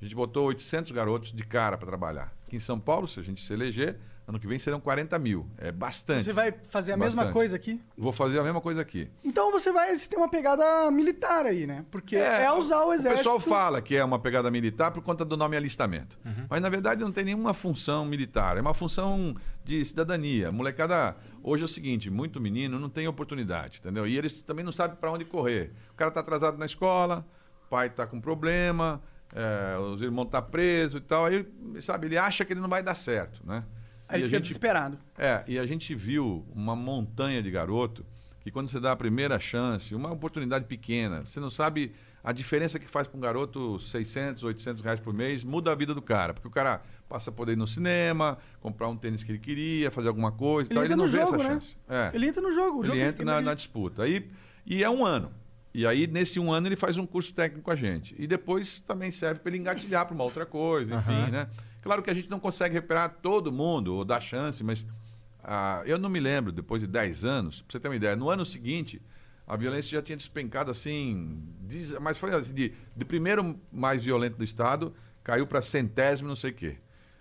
A 0.00 0.04
gente 0.04 0.14
botou 0.14 0.46
800 0.46 0.92
garotos 0.92 1.32
de 1.32 1.44
cara 1.44 1.78
para 1.78 1.86
trabalhar. 1.86 2.32
Aqui 2.46 2.56
em 2.56 2.60
São 2.60 2.78
Paulo, 2.78 3.08
se 3.08 3.18
a 3.18 3.22
gente 3.22 3.42
se 3.42 3.52
eleger, 3.52 3.98
ano 4.28 4.40
que 4.40 4.46
vem 4.46 4.58
serão 4.58 4.80
40 4.80 5.18
mil. 5.18 5.46
É 5.56 5.70
bastante. 5.70 6.24
Você 6.24 6.32
vai 6.32 6.52
fazer 6.68 6.92
a 6.92 6.96
mesma 6.96 7.22
Bastante. 7.22 7.32
coisa 7.32 7.56
aqui? 7.56 7.80
Vou 7.96 8.12
fazer 8.12 8.40
a 8.40 8.42
mesma 8.42 8.60
coisa 8.60 8.82
aqui. 8.82 9.08
Então 9.24 9.52
você 9.52 9.70
vai 9.72 9.96
você 9.96 10.08
tem 10.08 10.18
uma 10.18 10.28
pegada 10.28 10.90
militar 10.90 11.46
aí, 11.46 11.66
né? 11.66 11.84
Porque 11.90 12.16
é, 12.16 12.50
usar 12.52 12.84
o 12.84 12.92
exército. 12.92 13.28
O 13.30 13.36
pessoal 13.36 13.40
fala 13.40 13.80
que 13.80 13.96
é 13.96 14.04
uma 14.04 14.18
pegada 14.18 14.50
militar 14.50 14.90
por 14.90 15.02
conta 15.02 15.24
do 15.24 15.36
nome 15.36 15.56
alistamento. 15.56 16.18
Uhum. 16.24 16.46
Mas, 16.50 16.60
na 16.60 16.68
verdade, 16.68 17.02
não 17.02 17.12
tem 17.12 17.24
nenhuma 17.24 17.54
função 17.54 18.04
militar. 18.04 18.56
É 18.56 18.60
uma 18.60 18.74
função 18.74 19.34
de 19.64 19.84
cidadania. 19.84 20.50
Molecada, 20.50 21.16
hoje 21.46 21.62
é 21.62 21.64
o 21.64 21.68
seguinte, 21.68 22.10
muito 22.10 22.40
menino 22.40 22.78
não 22.78 22.90
tem 22.90 23.06
oportunidade, 23.06 23.78
entendeu? 23.78 24.06
E 24.06 24.18
eles 24.18 24.42
também 24.42 24.64
não 24.64 24.72
sabem 24.72 24.96
para 24.96 25.12
onde 25.12 25.24
correr. 25.24 25.72
O 25.92 25.94
cara 25.94 26.08
está 26.08 26.20
atrasado 26.20 26.58
na 26.58 26.66
escola, 26.66 27.24
o 27.64 27.68
pai 27.68 27.86
está 27.86 28.04
com 28.04 28.20
problema, 28.20 29.00
é, 29.32 29.78
os 29.78 30.02
irmãos 30.02 30.24
estão 30.24 30.42
tá 30.42 30.46
presos 30.46 31.00
e 31.00 31.04
tal. 31.04 31.26
Aí, 31.26 31.46
sabe, 31.80 32.08
ele 32.08 32.18
acha 32.18 32.44
que 32.44 32.52
ele 32.52 32.60
não 32.60 32.68
vai 32.68 32.82
dar 32.82 32.96
certo, 32.96 33.40
né? 33.46 33.64
Aí 34.08 34.20
ele 34.20 34.26
fica 34.26 34.38
gente 34.38 34.48
desesperado. 34.48 34.98
é, 35.16 35.44
e 35.46 35.58
a 35.58 35.66
gente 35.66 35.94
viu 35.94 36.44
uma 36.54 36.76
montanha 36.76 37.42
de 37.42 37.50
garoto 37.50 38.04
que 38.40 38.50
quando 38.50 38.68
você 38.68 38.78
dá 38.78 38.92
a 38.92 38.96
primeira 38.96 39.40
chance, 39.40 39.94
uma 39.94 40.12
oportunidade 40.12 40.66
pequena, 40.66 41.24
você 41.24 41.40
não 41.40 41.50
sabe 41.50 41.92
a 42.26 42.32
diferença 42.32 42.76
que 42.76 42.88
faz 42.88 43.06
para 43.06 43.16
um 43.16 43.20
garoto 43.20 43.78
600, 43.78 44.42
800 44.42 44.82
reais 44.82 44.98
por 44.98 45.14
mês 45.14 45.44
muda 45.44 45.70
a 45.70 45.76
vida 45.76 45.94
do 45.94 46.02
cara. 46.02 46.34
Porque 46.34 46.48
o 46.48 46.50
cara 46.50 46.82
passa 47.08 47.30
a 47.30 47.32
poder 47.32 47.52
ir 47.52 47.56
no 47.56 47.68
cinema, 47.68 48.36
comprar 48.60 48.88
um 48.88 48.96
tênis 48.96 49.22
que 49.22 49.30
ele 49.30 49.38
queria, 49.38 49.92
fazer 49.92 50.08
alguma 50.08 50.32
coisa. 50.32 50.68
Ele 50.68 50.74
tal. 50.74 50.82
entra 50.82 50.94
ele 50.94 50.98
não 50.98 51.06
no 51.06 51.12
vê 51.12 51.20
jogo, 51.20 51.34
essa 51.36 51.44
né? 51.44 51.54
chance. 51.54 51.76
É. 51.88 52.10
Ele 52.12 52.26
entra 52.26 52.42
no 52.42 52.50
jogo. 52.50 52.78
o 52.78 52.80
Ele 52.80 52.88
jogo 52.88 52.98
entra 52.98 53.24
na, 53.24 53.40
na 53.40 53.54
disputa. 53.54 54.02
Aí, 54.02 54.28
e 54.66 54.82
é 54.82 54.90
um 54.90 55.06
ano. 55.06 55.32
E 55.72 55.86
aí, 55.86 56.08
nesse 56.08 56.40
um 56.40 56.52
ano, 56.52 56.66
ele 56.66 56.74
faz 56.74 56.96
um 56.98 57.06
curso 57.06 57.32
técnico 57.32 57.64
com 57.64 57.70
a 57.70 57.76
gente. 57.76 58.12
E 58.18 58.26
depois 58.26 58.80
também 58.80 59.12
serve 59.12 59.38
para 59.38 59.50
ele 59.50 59.58
engatilhar 59.58 60.04
para 60.04 60.14
uma 60.14 60.24
outra 60.24 60.44
coisa, 60.44 60.96
enfim, 60.96 61.30
né? 61.30 61.48
Claro 61.80 62.02
que 62.02 62.10
a 62.10 62.14
gente 62.14 62.28
não 62.28 62.40
consegue 62.40 62.74
recuperar 62.74 63.18
todo 63.22 63.52
mundo 63.52 63.94
ou 63.94 64.04
dar 64.04 64.20
chance, 64.20 64.64
mas 64.64 64.84
ah, 65.44 65.80
eu 65.86 65.96
não 65.96 66.08
me 66.08 66.18
lembro, 66.18 66.50
depois 66.50 66.80
de 66.80 66.88
10 66.88 67.24
anos, 67.24 67.60
para 67.60 67.70
você 67.70 67.78
ter 67.78 67.86
uma 67.86 67.94
ideia, 67.94 68.16
no 68.16 68.28
ano 68.28 68.44
seguinte, 68.44 69.00
a 69.46 69.56
violência 69.56 69.96
já 69.96 70.02
tinha 70.02 70.16
despencado 70.16 70.70
assim, 70.70 71.40
mas 72.00 72.18
foi 72.18 72.34
assim, 72.34 72.52
de, 72.52 72.72
de 72.96 73.04
primeiro 73.04 73.58
mais 73.70 74.04
violento 74.04 74.36
do 74.36 74.44
Estado, 74.44 74.92
caiu 75.22 75.46
para 75.46 75.62
centésimo, 75.62 76.28
não 76.28 76.36
sei 76.36 76.50
o 76.50 76.54
quê. 76.54 76.76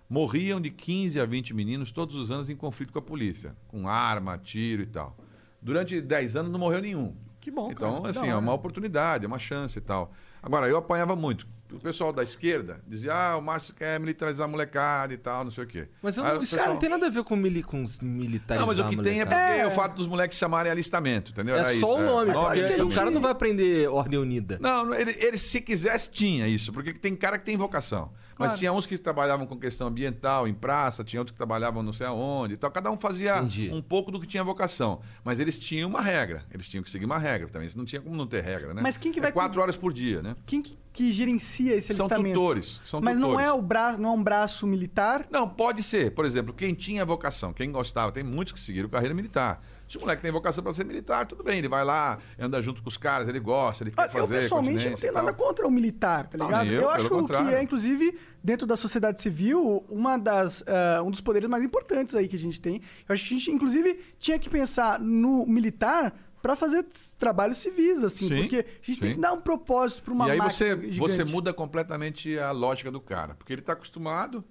Morriam 0.10 0.60
de 0.60 0.70
15 0.70 1.20
a 1.20 1.26
20 1.26 1.54
meninos 1.54 1.92
todos 1.92 2.16
os 2.16 2.32
anos 2.32 2.50
em 2.50 2.56
conflito 2.56 2.94
com 2.94 3.00
a 3.00 3.02
polícia, 3.02 3.56
com 3.68 3.88
arma, 3.88 4.38
tiro 4.38 4.82
e 4.84 4.86
tal. 4.86 5.18
Durante 5.62 6.00
10 6.00 6.36
anos 6.36 6.52
não 6.52 6.60
morreu 6.60 6.82
nenhum. 6.82 7.16
Que 7.40 7.52
bom, 7.52 7.72
Então, 7.72 7.98
cara, 8.02 8.10
assim, 8.10 8.28
é 8.28 8.36
uma 8.36 8.54
oportunidade, 8.54 9.26
é 9.26 9.28
uma 9.28 9.40
chance 9.40 9.78
e 9.78 9.82
tal. 9.82 10.12
Agora, 10.42 10.68
eu 10.68 10.78
apanhava 10.78 11.16
muito. 11.16 11.48
O 11.74 11.80
pessoal 11.80 12.14
da 12.14 12.22
esquerda 12.22 12.80
dizia, 12.88 13.12
ah, 13.14 13.38
o 13.38 13.42
Márcio 13.42 13.74
quer 13.74 14.00
militarizar 14.00 14.46
a 14.46 14.48
molecada 14.48 15.14
e 15.14 15.18
tal, 15.18 15.44
não 15.44 15.50
sei 15.52 15.64
o 15.64 15.68
quê. 15.68 15.88
Mas 16.02 16.16
eu 16.16 16.24
não- 16.24 16.42
isso 16.42 16.56
pessoal- 16.56 16.74
não 16.74 16.80
tem 16.80 16.90
nada 16.90 17.08
a 17.08 17.10
ver 17.10 17.24
com, 17.24 17.36
mili, 17.36 17.64
com 17.64 17.84
militares. 18.04 18.60
Não, 18.62 18.68
mas 18.68 18.78
o 18.78 18.88
que 18.88 19.02
tem 19.02 19.22
é 19.22 19.26
porque 19.26 19.42
É. 19.42 19.66
o 19.66 19.72
fato 19.72 19.96
dos 19.96 20.06
moleques 20.06 20.38
chamarem 20.38 20.72
alistamento, 20.72 21.32
entendeu? 21.32 21.56
Era 21.56 21.70
É 21.72 21.72
isso, 21.74 21.82
só 21.82 21.98
o 21.98 22.02
nome, 22.04 22.30
acho 22.32 22.64
que 22.76 22.80
a 22.82 22.86
o 22.86 22.90
cara 22.94 23.10
não 23.10 23.20
vai 23.20 23.32
aprender 23.32 23.90
Ordem 23.90 24.20
Unida. 24.20 24.60
Não, 24.62 24.94
ele, 24.94 25.16
ele, 25.20 25.38
se 25.40 25.60
quisesse 25.60 26.12
tinha 26.12 26.48
isso, 26.48 26.72
porque 26.72 26.94
tem 26.94 27.16
cara 27.16 27.38
que 27.40 27.46
tem 27.46 27.58
vocação. 27.58 28.12
Mas 28.38 28.50
Claro. 28.50 28.60
tinha 28.60 28.74
uns 28.74 28.86
que 28.86 28.98
trabalhavam 28.98 29.48
com 29.48 29.58
questão 29.58 29.88
ambiental, 29.88 30.48
em 30.48 30.54
praça, 30.54 31.04
tinha 31.04 31.20
outros 31.22 31.32
que 31.34 31.38
trabalhavam 31.38 31.82
não 31.82 31.94
sei 31.94 32.06
aonde 32.06 32.54
e 32.54 32.58
tal. 32.58 32.70
Cada 32.70 32.92
um 32.92 32.98
fazia 32.98 33.38
Entendi. 33.38 33.70
um 33.74 33.82
pouco 33.82 34.12
do 34.12 34.20
que 34.20 34.28
tinha 34.28 34.44
vocação. 34.44 35.02
Mas 35.24 35.40
eles 35.40 35.58
tinham 35.58 35.90
uma 35.90 36.02
regra, 36.02 36.44
eles 36.54 36.68
tinham 36.68 36.84
que 36.84 36.90
seguir 36.90 37.06
uma 37.06 37.18
regra 37.18 37.48
também. 37.48 37.70
Não 37.76 37.86
tinha 37.86 38.02
como 38.02 38.16
não 38.16 38.28
ter 38.28 38.44
regra, 38.44 38.74
né? 38.74 38.82
Mas 38.84 38.98
quem 38.98 39.12
que 39.12 39.20
É 39.20 39.22
vai 39.24 39.32
quatro 39.32 39.60
horas 39.62 39.76
por 39.78 39.92
dia, 39.94 40.22
né? 40.22 40.36
Quem 40.46 40.62
que, 40.62 40.78
que 40.96 41.12
gerencia 41.12 41.76
esse 41.76 41.94
São 41.94 42.06
alistamento? 42.06 42.40
tutores. 42.40 42.80
São 42.86 43.02
Mas 43.02 43.18
não 43.20 43.32
tutores. 43.32 43.48
é, 43.50 43.52
o 43.52 43.62
braço, 43.62 44.02
não 44.02 44.10
é 44.10 44.14
um 44.14 44.24
braço 44.24 44.66
militar? 44.66 45.28
Não, 45.30 45.48
pode 45.48 45.84
ser. 45.84 46.12
Por 46.12 46.26
exemplo, 46.26 46.54
quem 46.54 46.74
tinha 46.74 47.04
vocação, 47.04 47.52
quem 47.52 47.70
gostava, 47.70 48.14
tem 48.14 48.24
muitos 48.24 48.54
que 48.54 48.60
seguiram 48.60 48.88
carreira 48.88 49.14
militar. 49.14 49.62
Se 49.88 49.98
o 49.98 50.00
moleque 50.02 50.22
tem 50.22 50.32
vocação 50.32 50.64
para 50.64 50.74
ser 50.74 50.86
militar, 50.86 51.28
tudo 51.28 51.44
bem, 51.44 51.60
ele 51.60 51.68
vai 51.68 51.84
lá, 51.84 52.18
anda 52.40 52.60
junto 52.62 52.82
com 52.82 52.88
os 52.90 52.98
caras, 52.98 53.28
ele 53.28 53.40
gosta, 53.40 53.84
ele 53.84 53.92
quer 53.92 54.06
eu 54.06 54.10
fazer. 54.10 54.40
pessoalmente 54.40 54.90
não 54.90 54.98
tenho 54.98 55.14
nada 55.14 55.32
contra 55.34 55.68
o 55.68 55.70
militar, 55.70 56.28
tá 56.28 56.38
Não, 56.40 56.46
ligado? 56.48 56.66
nem 56.66 56.74
eu, 56.76 56.82
eu 56.84 56.90
acho 56.90 57.10
contrário. 57.10 57.50
que 57.50 57.54
é, 57.54 57.62
inclusive, 57.62 58.18
dentro 58.44 58.66
da 58.66 58.76
sociedade 58.78 59.22
civil, 59.22 59.86
uma 59.90 60.18
das, 60.18 60.64
ah, 60.66 61.04
um 61.04 61.12
dos 61.12 61.22
poderes 61.22 61.48
mais 61.48 61.64
importantes 61.64 62.16
aí 62.16 62.28
que 62.28 62.36
a 62.36 62.40
gente 62.40 62.60
tem. 62.60 62.82
Eu 63.08 63.14
acho 63.14 63.24
que 63.26 63.36
a 63.36 63.38
gente, 63.38 63.52
inclusive, 63.52 64.00
tinha 64.18 64.40
que 64.40 64.50
pensar 64.50 65.00
no 65.00 65.46
militar 65.46 66.16
para 66.46 66.56
fazer 66.56 66.86
trabalhos 67.18 67.58
civis, 67.58 68.04
assim, 68.04 68.28
Sim, 68.28 68.42
porque 68.42 68.58
a 68.58 68.86
gente 68.86 69.00
tem 69.00 69.10
sim. 69.10 69.16
que 69.16 69.20
dar 69.20 69.34
um 69.34 69.42
propósito 69.42 70.04
para 70.04 70.14
uma 70.14 70.28
e 70.28 70.32
aí 70.34 70.38
você, 70.38 70.70
gigante. 70.70 71.00
você 71.00 71.24
muda 71.24 71.52
completamente 71.52 72.38
a 72.38 72.52
lógica 72.52 72.92
do 72.92 73.02
cara. 73.02 73.34
Porque 73.34 73.52
ele 73.52 73.62
está 73.62 73.74
acostumado 73.74 74.46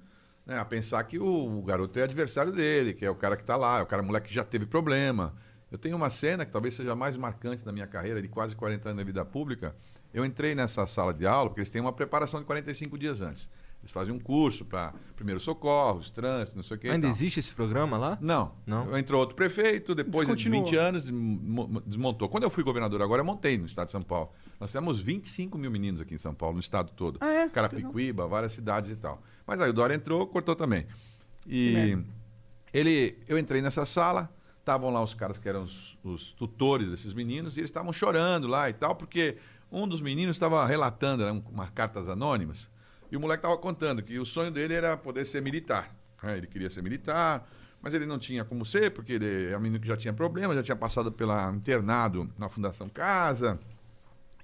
né, 0.44 0.58
a 0.58 0.64
pensar 0.64 1.04
que 1.04 1.20
o, 1.20 1.58
o 1.58 1.62
garoto 1.62 1.96
é 2.00 2.02
adversário 2.02 2.50
dele, 2.50 2.94
que 2.94 3.04
é 3.04 3.10
o 3.10 3.14
cara 3.14 3.36
que 3.36 3.44
está 3.44 3.56
lá, 3.56 3.78
é 3.78 3.82
o 3.82 3.86
cara 3.86 4.02
moleque 4.02 4.26
que 4.26 4.34
já 4.34 4.42
teve 4.42 4.66
problema. 4.66 5.36
Eu 5.70 5.78
tenho 5.78 5.94
uma 5.94 6.10
cena 6.10 6.44
que 6.44 6.50
talvez 6.50 6.74
seja 6.74 6.90
a 6.90 6.96
mais 6.96 7.16
marcante 7.16 7.64
da 7.64 7.70
minha 7.70 7.86
carreira, 7.86 8.20
de 8.20 8.26
quase 8.26 8.56
40 8.56 8.88
anos 8.88 8.98
de 8.98 9.04
vida 9.04 9.24
pública. 9.24 9.72
Eu 10.12 10.24
entrei 10.24 10.52
nessa 10.52 10.84
sala 10.86 11.14
de 11.14 11.24
aula, 11.24 11.48
porque 11.48 11.60
eles 11.60 11.70
têm 11.70 11.80
uma 11.80 11.92
preparação 11.92 12.40
de 12.40 12.46
45 12.46 12.98
dias 12.98 13.22
antes. 13.22 13.48
Eles 13.84 13.92
fazem 13.92 14.14
um 14.14 14.18
curso 14.18 14.64
para 14.64 14.94
primeiros 15.14 15.42
socorros, 15.42 16.08
trânsito, 16.08 16.56
não 16.56 16.62
sei 16.62 16.76
o 16.78 16.80
que. 16.80 16.88
Ainda 16.88 17.06
existe 17.06 17.38
esse 17.38 17.52
programa 17.54 17.98
lá? 17.98 18.16
Não. 18.18 18.52
Não? 18.66 18.96
Entrou 18.96 19.20
outro 19.20 19.36
prefeito, 19.36 19.94
depois 19.94 20.26
de 20.26 20.34
Descontinuou. 20.34 20.64
20 20.64 20.74
anos, 20.76 21.02
desmo- 21.02 21.82
desmontou. 21.84 22.26
Quando 22.30 22.44
eu 22.44 22.50
fui 22.50 22.64
governador 22.64 23.02
agora, 23.02 23.20
eu 23.20 23.26
montei 23.26 23.58
no 23.58 23.66
estado 23.66 23.86
de 23.88 23.92
São 23.92 24.00
Paulo. 24.00 24.30
Nós 24.58 24.72
temos 24.72 25.00
25 25.00 25.58
mil 25.58 25.70
meninos 25.70 26.00
aqui 26.00 26.14
em 26.14 26.18
São 26.18 26.34
Paulo, 26.34 26.54
no 26.54 26.60
estado 26.60 26.92
todo. 26.96 27.18
Ah, 27.20 27.30
é? 27.30 27.48
Carapicuíba, 27.50 28.26
várias 28.26 28.52
cidades 28.54 28.88
e 28.88 28.96
tal. 28.96 29.22
Mas 29.46 29.60
aí 29.60 29.68
o 29.68 29.72
Dória 29.74 29.94
entrou, 29.94 30.26
cortou 30.28 30.56
também. 30.56 30.86
E 31.46 31.98
ele, 32.72 33.18
eu 33.28 33.38
entrei 33.38 33.60
nessa 33.60 33.84
sala, 33.84 34.34
estavam 34.60 34.90
lá 34.90 35.02
os 35.02 35.12
caras 35.12 35.36
que 35.36 35.46
eram 35.46 35.64
os, 35.64 35.98
os 36.02 36.32
tutores 36.32 36.88
desses 36.88 37.12
meninos, 37.12 37.56
e 37.56 37.60
eles 37.60 37.68
estavam 37.70 37.92
chorando 37.92 38.46
lá 38.46 38.70
e 38.70 38.72
tal, 38.72 38.94
porque 38.94 39.36
um 39.70 39.86
dos 39.86 40.00
meninos 40.00 40.36
estava 40.36 40.64
relatando 40.66 41.22
eram 41.22 41.44
umas 41.52 41.68
cartas 41.70 42.08
anônimas, 42.08 42.70
e 43.14 43.16
o 43.16 43.20
moleque 43.20 43.38
estava 43.38 43.56
contando 43.56 44.02
que 44.02 44.18
o 44.18 44.26
sonho 44.26 44.50
dele 44.50 44.74
era 44.74 44.96
poder 44.96 45.24
ser 45.24 45.40
militar. 45.40 45.94
né? 46.20 46.36
Ele 46.36 46.48
queria 46.48 46.68
ser 46.68 46.82
militar, 46.82 47.48
mas 47.80 47.94
ele 47.94 48.06
não 48.06 48.18
tinha 48.18 48.44
como 48.44 48.66
ser, 48.66 48.90
porque 48.90 49.12
ele 49.12 49.52
é 49.52 49.56
um 49.56 49.60
menino 49.60 49.80
que 49.80 49.86
já 49.86 49.96
tinha 49.96 50.12
problema, 50.12 50.52
já 50.52 50.64
tinha 50.64 50.74
passado 50.74 51.12
pela 51.12 51.48
internado 51.52 52.28
na 52.36 52.48
Fundação 52.48 52.88
Casa. 52.88 53.56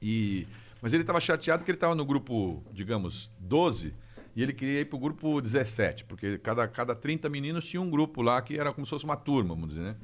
E, 0.00 0.46
mas 0.80 0.94
ele 0.94 1.02
estava 1.02 1.20
chateado 1.20 1.64
que 1.64 1.70
ele 1.72 1.78
estava 1.78 1.96
no 1.96 2.04
grupo, 2.04 2.62
digamos, 2.72 3.32
12, 3.40 3.92
e 4.36 4.40
ele 4.40 4.52
queria 4.52 4.82
ir 4.82 4.84
para 4.84 4.96
o 4.96 5.00
grupo 5.00 5.40
17, 5.40 6.04
porque 6.04 6.38
cada, 6.38 6.68
cada 6.68 6.94
30 6.94 7.28
meninos 7.28 7.66
tinha 7.66 7.82
um 7.82 7.90
grupo 7.90 8.22
lá 8.22 8.40
que 8.40 8.56
era 8.56 8.72
como 8.72 8.86
se 8.86 8.90
fosse 8.90 9.04
uma 9.04 9.16
turma, 9.16 9.52
vamos 9.52 9.70
dizer, 9.70 9.82
né? 9.82 9.96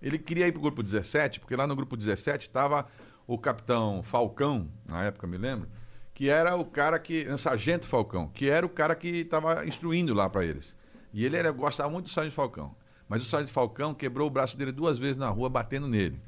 Ele 0.00 0.16
queria 0.16 0.46
ir 0.46 0.52
para 0.52 0.60
o 0.60 0.62
grupo 0.62 0.80
17, 0.80 1.40
porque 1.40 1.56
lá 1.56 1.66
no 1.66 1.74
grupo 1.74 1.96
17 1.96 2.46
estava 2.46 2.86
o 3.26 3.36
capitão 3.36 4.00
Falcão, 4.00 4.68
na 4.86 5.02
época, 5.02 5.26
me 5.26 5.36
lembro, 5.36 5.68
que 6.22 6.30
era 6.30 6.54
o 6.54 6.64
cara 6.64 7.00
que. 7.00 7.26
O 7.26 7.36
sargento 7.36 7.88
Falcão, 7.88 8.28
que 8.28 8.48
era 8.48 8.64
o 8.64 8.68
cara 8.68 8.94
que 8.94 9.08
estava 9.08 9.66
instruindo 9.66 10.14
lá 10.14 10.30
para 10.30 10.44
eles. 10.44 10.76
E 11.12 11.24
ele 11.24 11.36
era, 11.36 11.50
gostava 11.50 11.90
muito 11.90 12.04
do 12.04 12.10
sargento 12.10 12.36
Falcão. 12.36 12.76
Mas 13.08 13.22
o 13.22 13.24
sargento 13.24 13.52
Falcão 13.52 13.92
quebrou 13.92 14.28
o 14.28 14.30
braço 14.30 14.56
dele 14.56 14.70
duas 14.70 15.00
vezes 15.00 15.16
na 15.16 15.28
rua, 15.28 15.50
batendo 15.50 15.88
nele. 15.88 16.20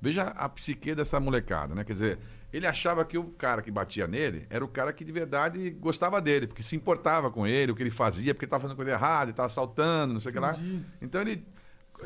Veja 0.00 0.28
a 0.28 0.48
psique 0.48 0.94
dessa 0.94 1.18
molecada, 1.18 1.74
né? 1.74 1.82
Quer 1.82 1.94
dizer, 1.94 2.18
ele 2.52 2.68
achava 2.68 3.04
que 3.04 3.18
o 3.18 3.24
cara 3.32 3.62
que 3.62 3.70
batia 3.72 4.06
nele 4.06 4.46
era 4.48 4.64
o 4.64 4.68
cara 4.68 4.92
que 4.92 5.04
de 5.04 5.10
verdade 5.10 5.70
gostava 5.70 6.22
dele, 6.22 6.46
porque 6.46 6.62
se 6.62 6.76
importava 6.76 7.28
com 7.28 7.44
ele, 7.48 7.72
o 7.72 7.74
que 7.74 7.82
ele 7.82 7.90
fazia, 7.90 8.32
porque 8.32 8.44
estava 8.44 8.62
fazendo 8.62 8.76
coisa 8.76 8.92
errada, 8.92 9.32
estava 9.32 9.48
assaltando, 9.48 10.12
não 10.12 10.20
sei 10.20 10.30
o 10.30 10.32
que 10.34 10.38
lá. 10.38 10.56
Então 11.02 11.20
ele. 11.20 11.44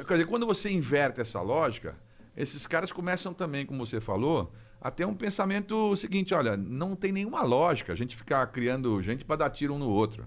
Quer 0.06 0.14
dizer, 0.14 0.26
quando 0.26 0.46
você 0.46 0.70
inverte 0.70 1.20
essa 1.20 1.42
lógica, 1.42 1.94
esses 2.34 2.66
caras 2.66 2.90
começam 2.90 3.34
também, 3.34 3.66
como 3.66 3.84
você 3.84 4.00
falou, 4.00 4.50
a 4.80 4.90
ter 4.90 5.04
um 5.04 5.14
pensamento 5.14 5.94
seguinte: 5.96 6.32
olha, 6.34 6.56
não 6.56 6.96
tem 6.96 7.12
nenhuma 7.12 7.42
lógica 7.42 7.92
a 7.92 7.96
gente 7.96 8.16
ficar 8.16 8.46
criando 8.48 9.00
gente 9.02 9.24
para 9.24 9.36
dar 9.36 9.50
tiro 9.50 9.74
um 9.74 9.78
no 9.78 9.88
outro. 9.88 10.26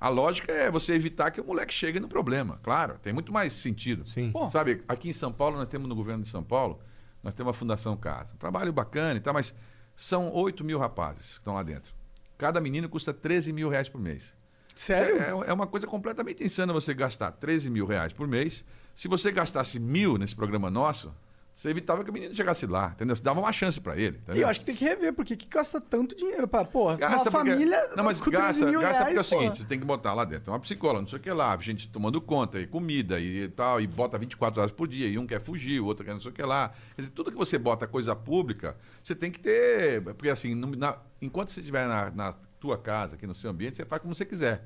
A 0.00 0.08
lógica 0.08 0.52
é 0.52 0.68
você 0.68 0.94
evitar 0.94 1.30
que 1.30 1.40
o 1.40 1.44
moleque 1.44 1.72
chegue 1.72 2.00
no 2.00 2.08
problema. 2.08 2.58
Claro, 2.64 2.98
tem 3.00 3.12
muito 3.12 3.32
mais 3.32 3.52
sentido. 3.52 4.04
Sim. 4.04 4.32
Pô. 4.32 4.50
Sabe, 4.50 4.82
aqui 4.88 5.08
em 5.08 5.12
São 5.12 5.32
Paulo, 5.32 5.56
nós 5.56 5.68
temos 5.68 5.88
no 5.88 5.94
governo 5.94 6.24
de 6.24 6.28
São 6.28 6.42
Paulo, 6.42 6.80
nós 7.22 7.34
temos 7.34 7.50
a 7.50 7.56
Fundação 7.56 7.96
Casa. 7.96 8.34
Um 8.34 8.36
trabalho 8.36 8.72
bacana 8.72 9.16
e 9.16 9.20
tal, 9.20 9.32
mas 9.32 9.54
são 9.94 10.32
8 10.32 10.64
mil 10.64 10.76
rapazes 10.76 11.34
que 11.34 11.38
estão 11.38 11.54
lá 11.54 11.62
dentro. 11.62 11.94
Cada 12.36 12.60
menino 12.60 12.88
custa 12.88 13.14
13 13.14 13.52
mil 13.52 13.68
reais 13.68 13.88
por 13.88 14.00
mês. 14.00 14.36
Sério? 14.74 15.22
É, 15.22 15.50
é 15.50 15.52
uma 15.52 15.68
coisa 15.68 15.86
completamente 15.86 16.42
insana 16.42 16.72
você 16.72 16.92
gastar 16.92 17.30
13 17.30 17.70
mil 17.70 17.86
reais 17.86 18.12
por 18.12 18.26
mês. 18.26 18.64
Se 18.96 19.06
você 19.06 19.30
gastasse 19.30 19.78
mil 19.78 20.18
nesse 20.18 20.34
programa 20.34 20.68
nosso, 20.68 21.14
você 21.54 21.68
evitava 21.68 22.02
que 22.02 22.08
o 22.10 22.12
menino 22.12 22.34
chegasse 22.34 22.66
lá, 22.66 22.92
entendeu? 22.94 23.14
Você 23.14 23.22
dava 23.22 23.38
uma 23.38 23.52
chance 23.52 23.78
para 23.80 23.96
ele. 23.96 24.20
E 24.34 24.40
eu 24.40 24.48
acho 24.48 24.60
que 24.60 24.66
tem 24.66 24.74
que 24.74 24.84
rever, 24.84 25.12
porque 25.12 25.36
que 25.36 25.46
gasta 25.46 25.80
tanto 25.80 26.16
dinheiro? 26.16 26.48
Pra, 26.48 26.64
porra, 26.64 26.96
Gasta 26.96 27.16
uma 27.16 27.30
porque- 27.30 27.50
família. 27.50 27.88
Não, 27.94 28.04
mas 28.04 28.20
com 28.20 28.30
13 28.30 28.42
gasta, 28.46 28.66
mil 28.66 28.80
gasta 28.80 29.04
porque 29.04 29.10
é 29.10 29.12
o 29.12 29.14
reais, 29.14 29.28
porra. 29.30 29.40
seguinte: 29.42 29.58
você 29.60 29.66
tem 29.68 29.78
que 29.78 29.84
botar 29.84 30.14
lá 30.14 30.24
dentro 30.24 30.50
uma 30.52 30.58
psicóloga, 30.60 31.00
não 31.02 31.08
sei 31.08 31.18
o 31.18 31.22
que 31.22 31.30
lá, 31.30 31.56
gente 31.58 31.88
tomando 31.88 32.20
conta, 32.20 32.58
e 32.58 32.66
comida 32.66 33.20
e 33.20 33.48
tal, 33.48 33.80
e 33.80 33.86
bota 33.86 34.18
24 34.18 34.60
horas 34.60 34.72
por 34.72 34.88
dia, 34.88 35.06
e 35.08 35.18
um 35.18 35.26
quer 35.26 35.40
fugir, 35.40 35.78
o 35.80 35.84
outro 35.86 36.04
quer 36.04 36.14
não 36.14 36.20
sei 36.20 36.30
o 36.30 36.34
que 36.34 36.42
lá. 36.42 36.70
Quer 36.96 37.02
dizer, 37.02 37.12
tudo 37.14 37.30
que 37.30 37.36
você 37.36 37.58
bota 37.58 37.86
coisa 37.86 38.16
pública, 38.16 38.76
você 39.04 39.14
tem 39.14 39.30
que 39.30 39.38
ter. 39.38 40.02
Porque 40.02 40.30
assim, 40.30 40.54
na- 40.54 40.96
enquanto 41.20 41.50
você 41.50 41.60
estiver 41.60 41.86
na, 41.86 42.10
na 42.10 42.32
tua 42.58 42.78
casa, 42.78 43.16
aqui 43.16 43.26
no 43.26 43.34
seu 43.34 43.50
ambiente, 43.50 43.76
você 43.76 43.84
faz 43.84 44.00
como 44.00 44.14
você 44.14 44.24
quiser. 44.24 44.64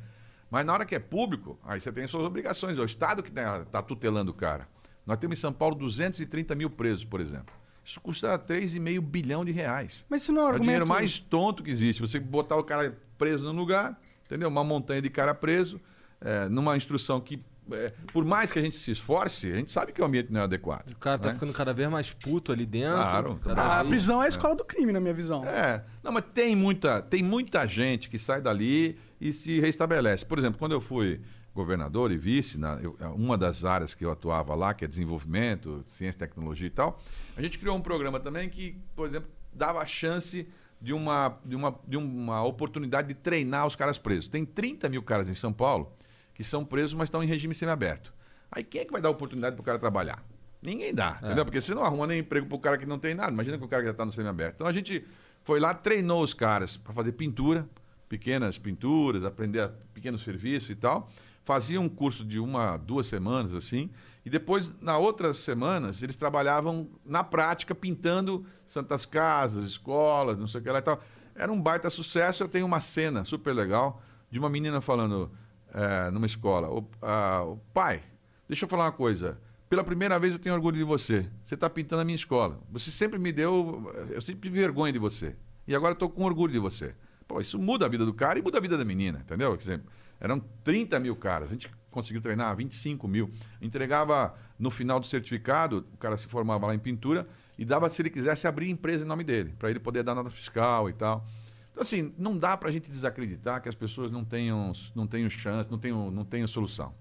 Mas 0.49 0.65
na 0.65 0.73
hora 0.73 0.85
que 0.87 0.95
é 0.95 1.01
público, 1.01 1.59
aí 1.65 1.81
você 1.81 1.91
tem 1.91 2.07
suas 2.07 2.23
obrigações. 2.25 2.79
É 2.79 2.81
o 2.81 2.85
Estado 2.85 3.21
que 3.21 3.31
está 3.31 3.83
tutelando 3.83 4.31
o 4.31 4.35
cara. 4.35 4.69
Nós 5.07 5.19
temos 5.19 5.39
em 5.39 5.41
São 5.41 5.53
Paulo 5.53 5.75
230 5.77 6.55
mil 6.55 6.69
presos, 6.69 7.05
por 7.05 7.21
exemplo. 7.21 7.55
Isso 7.85 8.01
custa 8.01 8.37
3,5 8.39 9.01
bilhão 9.01 9.45
de 9.45 9.53
reais. 9.53 10.05
Mas 10.11 10.23
isso 10.23 10.33
não 10.33 10.41
é 10.41 10.43
É 10.43 10.45
o 10.45 10.49
argumento. 10.49 10.65
dinheiro 10.65 10.87
mais 10.87 11.19
tonto 11.21 11.63
que 11.63 11.71
existe. 11.71 12.01
Você 12.01 12.19
botar 12.19 12.57
o 12.57 12.65
cara 12.65 12.99
preso 13.17 13.45
num 13.45 13.53
lugar, 13.59 13.99
entendeu? 14.25 14.49
Uma 14.49 14.65
montanha 14.65 15.01
de 15.01 15.09
cara 15.09 15.33
preso, 15.35 15.81
é, 16.21 16.49
numa 16.49 16.77
instrução 16.77 17.21
que, 17.21 17.41
é, 17.71 17.93
por 18.13 18.25
mais 18.25 18.51
que 18.51 18.59
a 18.59 18.63
gente 18.63 18.77
se 18.77 18.91
esforce, 18.91 19.53
a 19.53 19.55
gente 19.55 19.71
sabe 19.71 19.93
que 19.93 20.03
o 20.03 20.05
ambiente 20.05 20.33
não 20.33 20.41
é 20.41 20.45
adequado. 20.45 20.91
O 20.91 20.97
cara 20.97 21.17
tá 21.17 21.33
né? 21.33 21.37
cada 21.39 21.53
cada 21.53 21.73
vez 21.73 21.89
mais 21.89 22.13
puto 22.13 22.51
ali 22.51 22.67
dentro. 22.67 22.97
Claro. 22.97 23.41
cada 23.45 23.63
A 23.63 23.77
vez- 23.85 23.89
prisão 23.91 24.21
é 24.21 24.27
a 24.27 24.29
escola 24.29 24.57
do 24.57 24.65
crime, 24.65 24.93
na 24.93 24.99
minha 24.99 25.15
visão. 25.15 25.45
É, 25.47 25.85
não, 26.03 26.11
mas 26.11 26.25
tem 26.35 26.57
muita, 26.57 27.01
tem 27.01 27.23
muita 27.23 27.65
gente 27.69 28.09
que 28.11 28.19
sai 28.19 28.41
dali 28.43 28.99
e 29.21 29.33
se 29.33 29.61
restabelece. 29.61 30.27
Por 30.27 30.39
exemplo, 30.41 30.59
quando 30.59 30.73
eu 30.73 30.81
fui 30.81 31.21
governador 31.57 32.13
e 32.13 32.17
vice, 32.17 32.57
na, 32.59 32.75
eu- 32.81 32.97
uma 33.17 33.37
das 33.37 33.65
áreas 33.65 33.95
que 33.95 34.05
eu 34.05 34.11
atuava 34.13 34.55
lá, 34.55 34.73
que 34.75 34.85
é 34.85 34.89
desenvolvimento, 34.89 35.83
ciência, 35.87 36.19
tecnologia 36.21 36.67
e 36.67 36.71
tal, 36.71 37.01
a 37.37 37.43
gente 37.43 37.59
criou 37.59 37.77
um 37.77 37.81
programa 37.81 38.21
também 38.21 38.49
que, 38.49 38.79
por 38.95 39.07
exemplo, 39.07 39.29
dava 39.53 39.85
chance 39.87 40.47
de 40.81 40.93
uma, 40.93 41.39
de, 41.45 41.57
uma, 41.57 41.75
de 41.89 41.97
uma 41.97 42.45
oportunidade 42.45 43.09
de 43.09 43.15
treinar 43.15 43.67
os 43.67 43.75
caras 43.75 43.99
presos. 43.99 44.29
Tem 44.29 44.45
30 44.45 44.89
mil 44.89 45.03
caras 45.03 45.29
em 45.29 45.35
São 45.35 45.53
Paulo 45.53 45.91
que 46.35 46.45
são 46.45 46.65
presos, 46.65 46.93
mas 46.95 47.07
estão 47.07 47.23
em 47.23 47.27
regime 47.27 47.55
semiaberto. 47.55 48.13
Aí 48.53 48.63
quem 48.63 48.83
é 48.83 48.85
que 48.85 48.93
vai 48.93 49.01
dar 49.01 49.11
oportunidade 49.11 49.57
para 49.57 49.63
o 49.63 49.65
cara 49.65 49.79
trabalhar? 49.79 50.23
Ninguém 50.63 50.95
dá, 50.95 51.19
entendeu? 51.23 51.45
Porque 51.45 51.61
você 51.61 51.75
não 51.75 51.83
arruma 51.83 52.07
nem 52.07 52.21
emprego 52.21 52.47
para 52.47 52.57
o 52.57 52.61
cara 52.61 52.77
que 52.79 52.87
não 52.87 52.99
tem 52.99 53.15
nada. 53.15 53.33
Imagina 53.33 53.57
que 53.59 53.65
o 53.65 53.69
cara 53.69 53.83
que 53.83 53.87
já 53.87 53.93
está 53.93 54.05
no 54.05 54.13
semiaberto. 54.13 54.57
Então 54.57 54.67
a 54.67 54.73
gente 54.73 55.05
foi 55.43 55.59
lá, 55.61 55.73
treinou 55.73 56.23
os 56.23 56.35
caras 56.35 56.77
para 56.77 56.93
fazer 56.93 57.13
pintura, 57.13 57.67
pequenas 58.09 58.59
pinturas, 58.59 59.25
aprender 59.25 59.61
a- 59.61 59.69
pequenos 59.95 60.23
serviços 60.23 60.71
e 60.71 60.75
tal. 60.77 61.11
Fazia 61.47 61.81
um 61.81 61.89
curso 61.89 62.25
de 62.25 62.41
uma, 62.41 62.77
duas 62.77 63.07
semanas, 63.07 63.55
assim. 63.55 63.89
E 64.25 64.29
depois, 64.29 64.75
na 64.81 64.99
outras 64.99 65.39
semanas, 65.39 66.03
eles 66.03 66.17
trabalhavam 66.17 66.91
na 67.05 67.23
prática, 67.23 67.73
pintando 67.73 68.45
santas 68.67 69.07
casas, 69.07 69.63
escolas, 69.63 70.37
não 70.37 70.49
sei 70.49 70.61
o 70.61 70.65
que 70.65 70.69
lá 70.69 70.81
e 70.81 70.83
tal. 70.83 71.01
Era 71.37 71.53
um 71.53 71.63
baita 71.63 71.89
sucesso. 71.89 72.43
Eu 72.43 72.49
tenho 72.49 72.67
uma 72.67 72.81
cena 72.81 73.25
super 73.25 73.55
legal 73.55 74.03
de 74.29 74.41
uma 74.41 74.51
menina 74.51 74.81
falando 74.81 75.31
eh, 75.73 76.11
numa 76.11 76.27
escola: 76.27 76.69
o, 76.69 76.85
ah, 77.01 77.45
o 77.47 77.59
pai, 77.73 78.03
deixa 78.49 78.65
eu 78.65 78.69
falar 78.69 78.87
uma 78.87 78.93
coisa. 78.93 79.41
Pela 79.71 79.85
primeira 79.85 80.19
vez 80.19 80.33
eu 80.33 80.41
tenho 80.41 80.53
orgulho 80.53 80.77
de 80.77 80.83
você. 80.83 81.31
Você 81.45 81.55
está 81.55 81.71
pintando 81.71 82.03
a 82.03 82.05
minha 82.05 82.17
escola. 82.17 82.59
Você 82.73 82.91
sempre 82.91 83.21
me 83.21 83.31
deu. 83.31 83.95
Eu 84.11 84.21
sempre 84.21 84.41
tive 84.41 84.61
vergonha 84.63 84.93
de 84.93 84.99
você. 84.99 85.37
E 85.65 85.77
agora 85.77 85.93
eu 85.93 85.95
estou 85.95 86.11
com 86.11 86.25
orgulho 86.25 86.53
de 86.53 86.59
você. 86.59 86.93
Pô, 87.29 87.41
isso 87.41 87.57
muda 87.57 87.87
a 87.87 87.89
vida 87.89 88.05
do 88.05 88.13
cara 88.13 88.37
e 88.37 88.43
muda 88.43 88.59
a 88.59 88.61
vida 88.61 88.77
da 88.77 88.85
menina, 88.85 89.21
entendeu? 89.21 89.53
Quer 89.53 89.59
dizer, 89.59 89.83
eram 90.21 90.39
30 90.65 90.99
mil 91.01 91.17
caras. 91.17 91.49
A 91.49 91.53
gente 91.53 91.71
conseguiu 91.91 92.21
treinar 92.21 92.55
25 92.57 93.07
mil. 93.09 93.31
Entregava 93.61 94.35
no 94.59 94.71
final 94.71 94.99
do 95.01 95.07
certificado, 95.07 95.87
o 95.95 95.97
cara 95.97 96.17
se 96.17 96.27
formava 96.27 96.67
lá 96.67 96.75
em 96.75 96.79
pintura 96.79 97.27
e 97.59 97.65
dava, 97.65 97.89
se 97.89 98.03
ele 98.03 98.11
quisesse, 98.11 98.47
abrir 98.47 98.71
empresa 98.71 99.05
em 99.05 99.09
nome 99.09 99.25
dele, 99.25 99.55
para 99.59 99.71
ele 99.71 99.79
poder 99.79 100.03
dar 100.03 100.15
nota 100.15 100.31
fiscal 100.31 100.89
e 100.89 100.93
tal. 100.93 101.27
Então, 101.73 101.83
assim, 101.83 102.15
não 102.17 102.37
dá 102.37 102.57
para 102.57 102.69
a 102.69 102.73
gente 102.73 102.91
desacreditar 102.91 103.61
que 103.63 103.69
as 103.69 103.75
pessoas 103.75 104.11
não 104.11 104.25
tenham, 104.25 104.73
não 104.95 105.07
tenham 105.07 105.29
chance, 105.29 105.71
não 105.71 105.79
tenham, 105.79 106.11
não 106.11 106.25
tenham 106.25 106.47
solução. 106.47 106.95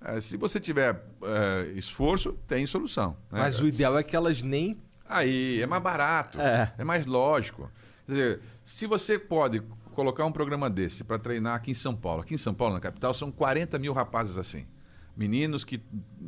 É, 0.00 0.20
se 0.20 0.36
você 0.36 0.60
tiver 0.60 1.02
é, 1.22 1.72
esforço, 1.76 2.32
tem 2.46 2.66
solução. 2.66 3.10
né? 3.30 3.40
Mas 3.40 3.60
o 3.60 3.66
ideal 3.66 3.96
é 3.98 4.02
que 4.02 4.14
elas 4.14 4.42
nem. 4.42 4.78
Aí, 5.06 5.60
é 5.60 5.66
mais 5.66 5.82
barato, 5.82 6.40
É. 6.40 6.72
é, 6.78 6.84
mais 6.84 7.04
lógico. 7.06 7.70
Quer 8.06 8.12
dizer, 8.12 8.40
se 8.62 8.86
você 8.86 9.18
pode 9.18 9.62
colocar 9.94 10.26
um 10.26 10.32
programa 10.32 10.68
desse 10.68 11.04
para 11.04 11.18
treinar 11.18 11.54
aqui 11.54 11.70
em 11.70 11.74
São 11.74 11.94
Paulo, 11.94 12.22
aqui 12.22 12.34
em 12.34 12.38
São 12.38 12.52
Paulo, 12.52 12.74
na 12.74 12.80
capital, 12.80 13.14
são 13.14 13.30
40 13.30 13.78
mil 13.78 13.92
rapazes 13.92 14.36
assim. 14.36 14.66
Meninos 15.16 15.64
que 15.64 15.80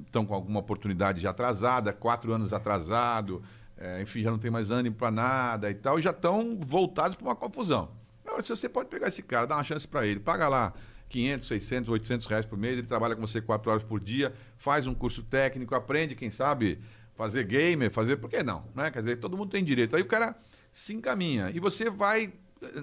estão 0.07 0.25
com 0.25 0.35
alguma 0.35 0.61
oportunidade 0.61 1.21
já 1.21 1.31
atrasada, 1.31 1.93
quatro 1.93 2.33
anos 2.33 2.53
atrasado, 2.53 3.43
é, 3.77 4.01
enfim, 4.01 4.23
já 4.23 4.31
não 4.31 4.39
tem 4.39 4.51
mais 4.51 4.71
ânimo 4.71 4.97
para 4.97 5.11
nada 5.11 5.71
e 5.71 5.75
tal, 5.75 5.99
e 5.99 6.03
já 6.03 6.11
estão 6.11 6.57
voltados 6.59 7.17
para 7.17 7.27
uma 7.27 7.37
confusão. 7.37 7.91
Agora, 8.25 8.43
se 8.43 8.49
você 8.49 8.69
pode 8.69 8.89
pegar 8.89 9.09
esse 9.09 9.23
cara, 9.23 9.47
dar 9.47 9.57
uma 9.57 9.65
chance 9.65 9.87
para 9.87 10.07
ele, 10.07 10.21
paga 10.21 10.49
lá 10.49 10.73
500, 11.09 11.47
600, 11.49 11.89
800 11.91 12.27
reais 12.27 12.47
por 12.47 12.59
mês, 12.59 12.79
ele 12.79 12.87
trabalha 12.87 13.15
com 13.15 13.27
você 13.27 13.41
quatro 13.41 13.71
horas 13.71 13.83
por 13.83 14.01
dia, 14.01 14.33
faz 14.57 14.87
um 14.87 14.95
curso 14.95 15.23
técnico, 15.23 15.75
aprende, 15.75 16.15
quem 16.15 16.31
sabe, 16.31 16.81
fazer 17.15 17.45
gamer, 17.45 17.91
fazer. 17.91 18.17
Por 18.17 18.29
que 18.29 18.43
não? 18.43 18.65
Né? 18.75 18.91
Quer 18.91 19.01
dizer, 19.01 19.17
todo 19.17 19.37
mundo 19.37 19.51
tem 19.51 19.65
direito. 19.65 19.97
Aí 19.97 20.03
o 20.03 20.07
cara 20.07 20.37
se 20.73 20.95
encaminha 20.95 21.51
e 21.51 21.59
você 21.59 21.89
vai. 21.89 22.33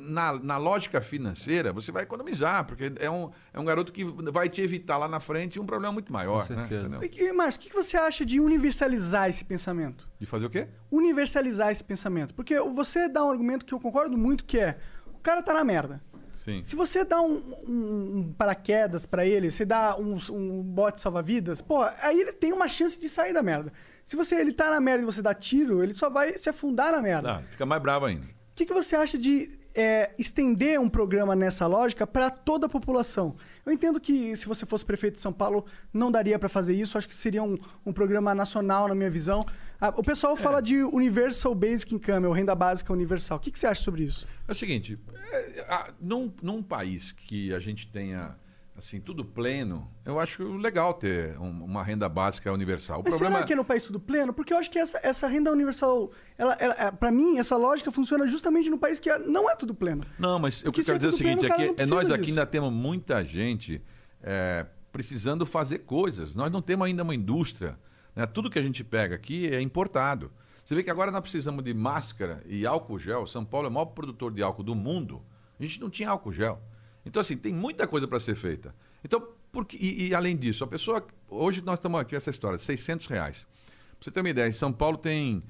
Na, 0.01 0.33
na 0.39 0.57
lógica 0.57 1.01
financeira, 1.01 1.71
você 1.73 1.91
vai 1.91 2.03
economizar, 2.03 2.65
porque 2.65 2.91
é 2.99 3.09
um, 3.09 3.29
é 3.53 3.59
um 3.59 3.65
garoto 3.65 3.91
que 3.91 4.03
vai 4.31 4.49
te 4.49 4.61
evitar 4.61 4.97
lá 4.97 5.07
na 5.07 5.19
frente 5.19 5.59
um 5.59 5.65
problema 5.65 5.93
muito 5.93 6.11
maior. 6.11 6.45
Com 6.47 6.53
né? 6.53 6.59
certeza. 6.61 6.87
Entendeu? 6.87 7.03
E, 7.03 7.09
que- 7.09 7.31
Márcio, 7.33 7.61
o 7.61 7.63
que 7.65 7.73
você 7.73 7.97
acha 7.97 8.25
de 8.25 8.39
universalizar 8.39 9.29
esse 9.29 9.43
pensamento? 9.45 10.07
De 10.19 10.25
fazer 10.25 10.45
o 10.45 10.49
quê? 10.49 10.67
Universalizar 10.91 11.71
esse 11.71 11.83
pensamento. 11.83 12.33
Porque 12.33 12.59
você 12.59 13.07
dá 13.09 13.23
um 13.25 13.29
argumento 13.31 13.65
que 13.65 13.73
eu 13.73 13.79
concordo 13.79 14.17
muito, 14.17 14.45
que 14.45 14.59
é... 14.59 14.77
O 15.13 15.19
cara 15.19 15.41
tá 15.41 15.53
na 15.53 15.63
merda. 15.63 16.01
Sim. 16.35 16.61
Se 16.61 16.75
você 16.75 17.05
dá 17.05 17.21
um, 17.21 17.35
um- 17.67 18.17
um 18.17 18.33
paraquedas 18.37 19.05
pra 19.05 19.25
ele, 19.25 19.49
você 19.51 19.63
dá 19.63 19.95
um, 19.97 20.17
um 20.31 20.61
bote 20.61 20.99
salva-vidas, 20.99 21.61
pô, 21.61 21.81
aí 22.01 22.19
ele 22.19 22.33
tem 22.33 22.51
uma 22.51 22.67
chance 22.67 22.99
de 22.99 23.07
sair 23.07 23.33
da 23.33 23.41
merda. 23.41 23.72
Se 24.03 24.15
você 24.17 24.35
ele 24.35 24.51
tá 24.51 24.69
na 24.69 24.81
merda 24.81 25.03
e 25.03 25.05
você 25.05 25.22
dá 25.22 25.33
tiro, 25.33 25.81
ele 25.81 25.93
só 25.93 26.09
vai 26.09 26.37
se 26.37 26.50
afundar 26.50 26.91
na 26.91 27.01
merda. 27.01 27.35
Ah, 27.37 27.41
fica 27.43 27.65
mais 27.65 27.81
bravo 27.81 28.05
ainda. 28.05 28.25
O 28.25 28.55
que, 28.55 28.65
que 28.65 28.74
você 28.74 28.96
acha 28.96 29.17
de 29.17 29.48
é, 29.75 30.14
estender 30.20 30.79
um 30.79 30.88
programa 30.90 31.36
nessa 31.36 31.66
lógica 31.68 32.05
para 32.05 32.29
toda 32.29 32.66
a 32.68 32.70
população? 32.70 33.36
Eu 33.66 33.72
entendo 33.74 34.00
que 34.00 34.36
se 34.36 34.46
você 34.48 34.66
fosse 34.66 34.86
prefeito 34.86 35.14
de 35.16 35.20
São 35.20 35.33
Paulo, 35.33 35.66
não 35.94 36.12
daria 36.12 36.38
para 36.38 36.50
fazer 36.50 36.74
isso. 36.74 36.98
Acho 36.98 37.07
que 37.07 37.16
seria 37.16 37.42
um, 37.42 37.57
um 37.86 37.92
programa 37.94 38.36
nacional, 38.36 38.88
na 38.88 38.96
minha 38.96 39.09
visão. 39.09 39.46
Ah, 39.79 39.94
o 39.98 40.03
pessoal 40.03 40.36
fala 40.38 40.62
de 40.62 40.83
Universal 40.83 41.53
Basic 41.55 41.94
Income, 41.96 42.27
ou 42.27 42.33
renda 42.33 42.53
básica 42.55 42.94
universal. 42.94 43.38
O 43.38 43.42
que, 43.42 43.51
que 43.51 43.59
você 43.59 43.68
acha 43.68 43.81
sobre 43.81 44.03
isso? 44.03 44.25
É 44.48 44.51
o 44.51 44.55
seguinte, 44.55 45.00
é, 45.31 45.66
a- 45.70 45.94
num, 46.00 46.31
num 46.42 46.62
país 46.64 47.12
que 47.12 47.53
a 47.53 47.59
gente 47.59 47.88
tenha 47.88 48.36
assim 48.75 49.00
tudo 49.00 49.24
pleno, 49.24 49.90
eu 50.03 50.20
acho 50.20 50.57
legal 50.57 50.94
ter 50.96 51.38
um- 51.40 51.64
uma 51.64 51.83
renda 51.83 52.09
básica 52.09 52.51
universal. 52.51 53.00
O 53.00 53.03
Mas 53.03 53.12
problema 53.12 53.36
será 53.36 53.46
que 53.48 53.53
é 53.53 53.55
no 53.55 53.64
país 53.66 53.83
tudo 53.83 54.00
pleno? 54.00 54.33
Porque 54.33 54.53
eu 54.53 54.57
acho 54.57 54.70
que 54.72 54.79
essa, 54.79 55.00
essa 55.03 55.27
renda 55.27 55.51
universal, 55.51 56.12
ela, 56.38 56.53
ela, 56.55 56.92
para 56.92 57.12
mim, 57.12 57.38
essa 57.38 57.55
lógica 57.55 57.92
funciona 57.92 58.25
justamente 58.27 58.70
no 58.70 58.77
país 58.77 59.00
que 59.00 59.09
é- 59.09 59.20
não 59.20 59.50
é 59.50 59.55
tudo 59.55 59.74
pleno. 59.75 60.03
Não, 60.18 60.40
mas 60.40 60.62
eu 60.62 60.72
Porque 60.72 60.83
quero 60.83 60.86
se 60.86 60.92
é 60.92 60.98
dizer 60.98 61.07
o 61.09 61.12
tudo 61.12 61.22
pleno, 61.24 61.42
seguinte, 61.42 61.46
o 61.46 61.57
cara 61.57 61.70
é 61.72 61.74
que 61.75 61.81
é, 61.81 61.86
nós 61.86 62.12
aqui 62.12 62.22
disso. 62.22 62.31
ainda 62.40 62.46
temos 62.46 62.72
muita 62.74 63.24
gente 63.24 63.81
é, 64.22 64.66
precisando 64.92 65.46
fazer 65.46 65.79
coisas. 65.79 66.33
Nós 66.33 66.51
não 66.51 66.62
temos 66.62 66.86
ainda 66.88 67.03
uma 67.03 67.14
indústria. 67.16 67.77
né? 68.16 68.25
Tudo 68.25 68.50
que 68.50 68.57
a 68.59 68.62
gente 68.62 68.83
pega 68.83 69.16
aqui 69.16 69.48
é 69.53 69.59
importado. 69.62 70.31
Você 70.64 70.74
vê 70.75 70.81
que 70.83 70.90
agora 70.90 71.12
nós 71.12 71.20
precisamos 71.22 71.64
de 71.64 71.74
máscara 71.74 72.42
e 72.46 72.66
álcool 72.66 72.98
gel. 72.98 73.27
São 73.27 73.44
Paulo 73.44 73.68
é 73.68 73.70
o 73.70 73.74
maior 73.74 73.86
produtor 73.88 74.31
de 74.31 74.42
álcool 74.42 74.64
do 74.64 74.74
mundo. 74.75 75.22
A 75.59 75.64
gente 75.64 75.81
não 75.81 75.90
tinha 75.90 76.09
álcool 76.09 76.31
gel. 76.31 76.62
Então, 77.05 77.20
assim, 77.22 77.35
tem 77.37 77.53
muita 77.53 77.85
coisa 77.87 78.07
para 78.07 78.20
ser 78.20 78.35
feita. 78.35 78.74
Então, 79.03 79.27
por 79.51 79.66
que- 79.66 79.77
e, 79.77 80.07
e 80.09 80.16
além 80.16 80.35
disso, 80.37 80.63
a 80.63 80.68
pessoa. 80.68 81.05
Hoje 81.29 81.61
nós 81.61 81.75
estamos 81.79 82.00
aqui 82.00 82.16
essa 82.16 82.29
história, 82.29 82.57
600 82.57 83.07
reais. 83.07 83.46
Pra 83.92 83.98
você 84.01 84.11
ter 84.11 84.20
uma 84.22 84.29
ideia, 84.29 84.48
em 84.48 84.51
São 84.53 84.72
Paulo 84.72 84.98
tem 84.98 85.44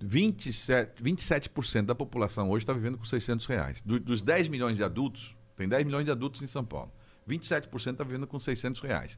27%, 0.00 1.02
27% 1.02 1.86
da 1.86 1.94
população 1.94 2.50
hoje 2.50 2.64
está 2.64 2.72
vivendo 2.72 2.98
com 2.98 3.04
600 3.04 3.46
reais. 3.46 3.80
Do- 3.84 4.00
dos 4.00 4.20
10 4.20 4.48
milhões 4.48 4.76
de 4.76 4.82
adultos, 4.82 5.36
tem 5.56 5.68
10 5.68 5.84
milhões 5.84 6.04
de 6.04 6.10
adultos 6.10 6.42
em 6.42 6.46
São 6.46 6.64
Paulo. 6.64 6.92
27% 7.26 7.92
está 7.92 8.04
vivendo 8.04 8.26
com 8.26 8.38
600 8.38 8.80
reais. 8.80 9.16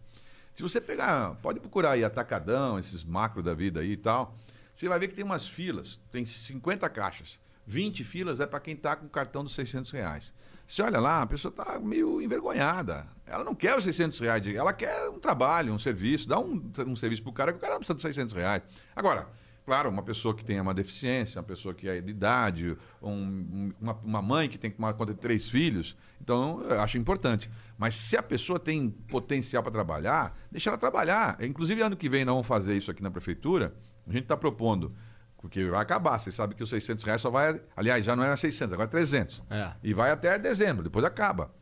Se 0.53 0.63
você 0.63 0.81
pegar, 0.81 1.35
pode 1.37 1.59
procurar 1.59 1.93
aí 1.93 2.05
Atacadão, 2.05 2.79
esses 2.79 3.03
macro 3.05 3.43
da 3.43 3.55
vida 3.55 3.81
aí 3.81 3.93
e 3.93 3.97
tal, 3.97 4.37
você 4.73 4.89
vai 4.89 4.99
ver 4.99 5.09
que 5.09 5.15
tem 5.15 5.25
umas 5.25 5.47
filas, 5.49 6.01
tem 6.13 6.25
50 6.25 6.89
caixas. 6.91 7.39
20 7.67 8.05
filas 8.05 8.41
é 8.41 8.47
para 8.47 8.61
quem 8.61 8.75
está 8.75 8.95
com 8.95 9.07
o 9.07 9.11
cartão 9.11 9.43
dos 9.43 9.55
600 9.55 9.91
reais. 9.91 10.35
Você 10.67 10.83
olha 10.83 10.99
lá, 11.01 11.23
a 11.23 11.27
pessoa 11.27 11.51
está 11.51 11.79
meio 11.79 12.21
envergonhada. 12.21 13.07
Ela 13.27 13.45
não 13.45 13.55
quer 13.55 13.77
os 13.77 13.85
600 13.85 14.19
reais, 14.21 14.43
de- 14.43 14.57
ela 14.57 14.73
quer 14.73 15.09
um 15.09 15.19
trabalho, 15.19 15.73
um 15.73 15.79
serviço. 15.79 16.29
Dá 16.29 16.39
um, 16.39 16.71
um 16.87 16.97
serviço 16.97 17.23
para 17.23 17.31
o 17.31 17.33
cara 17.33 17.53
que 17.53 17.59
o 17.59 17.61
cara 17.61 17.73
não 17.75 17.81
precisa 17.81 17.95
dos 17.95 18.03
600 18.03 18.35
reais. 18.35 18.63
Agora, 18.95 19.29
Claro, 19.67 19.89
uma 19.89 20.03
pessoa 20.03 20.35
que 20.35 20.45
tenha 20.45 20.61
uma 20.61 20.75
deficiência, 20.75 21.39
uma 21.41 21.43
pessoa 21.47 21.73
que 21.73 21.89
é 21.89 21.99
de 21.99 22.11
idade, 22.11 22.77
um- 23.03 23.73
uma, 23.81 23.95
uma 24.05 24.21
mãe 24.21 24.47
que 24.47 24.59
tem 24.59 24.71
que 24.71 24.77
tomar 24.77 24.93
conta 24.93 25.15
de 25.15 25.19
três 25.21 25.49
filhos, 25.49 25.97
então 26.21 26.61
eu 26.69 26.83
acho 26.83 26.99
importante. 26.99 27.51
Mas 27.79 27.95
se 27.95 28.15
a 28.15 28.23
pessoa 28.23 28.59
tem 28.59 28.91
potencial 28.91 29.63
para 29.63 29.73
trabalhar, 29.73 30.37
deixa 30.53 30.69
ela 30.69 30.77
trabalhar. 30.77 31.39
Inclusive, 31.43 31.81
ano 31.81 31.97
que 31.97 32.11
vem 32.11 32.27
nós 32.27 32.35
vamos 32.35 32.47
fazer 32.47 32.77
isso 32.77 32.91
aqui 32.91 33.03
na 33.03 33.11
prefeitura. 33.11 33.75
A 34.07 34.13
gente 34.13 34.25
está 34.25 34.37
propondo, 34.37 34.95
porque 35.45 35.63
vai 35.67 35.83
acabar. 35.83 36.19
Você 36.19 36.33
sabe 36.33 36.55
que 36.55 36.63
os 36.63 36.71
600 36.71 37.05
reais 37.05 37.21
só 37.21 37.29
vai. 37.29 37.61
Aliás, 37.77 38.03
já 38.03 38.17
não 38.17 38.25
era 38.25 38.35
600, 38.35 38.73
agora 38.73 38.89
é 38.89 38.91
300. 38.91 39.43
É. 39.51 39.73
E 39.83 39.93
vai 39.93 40.11
até 40.11 40.39
dezembro, 40.39 40.83
depois 40.83 41.05
acaba. 41.05 41.55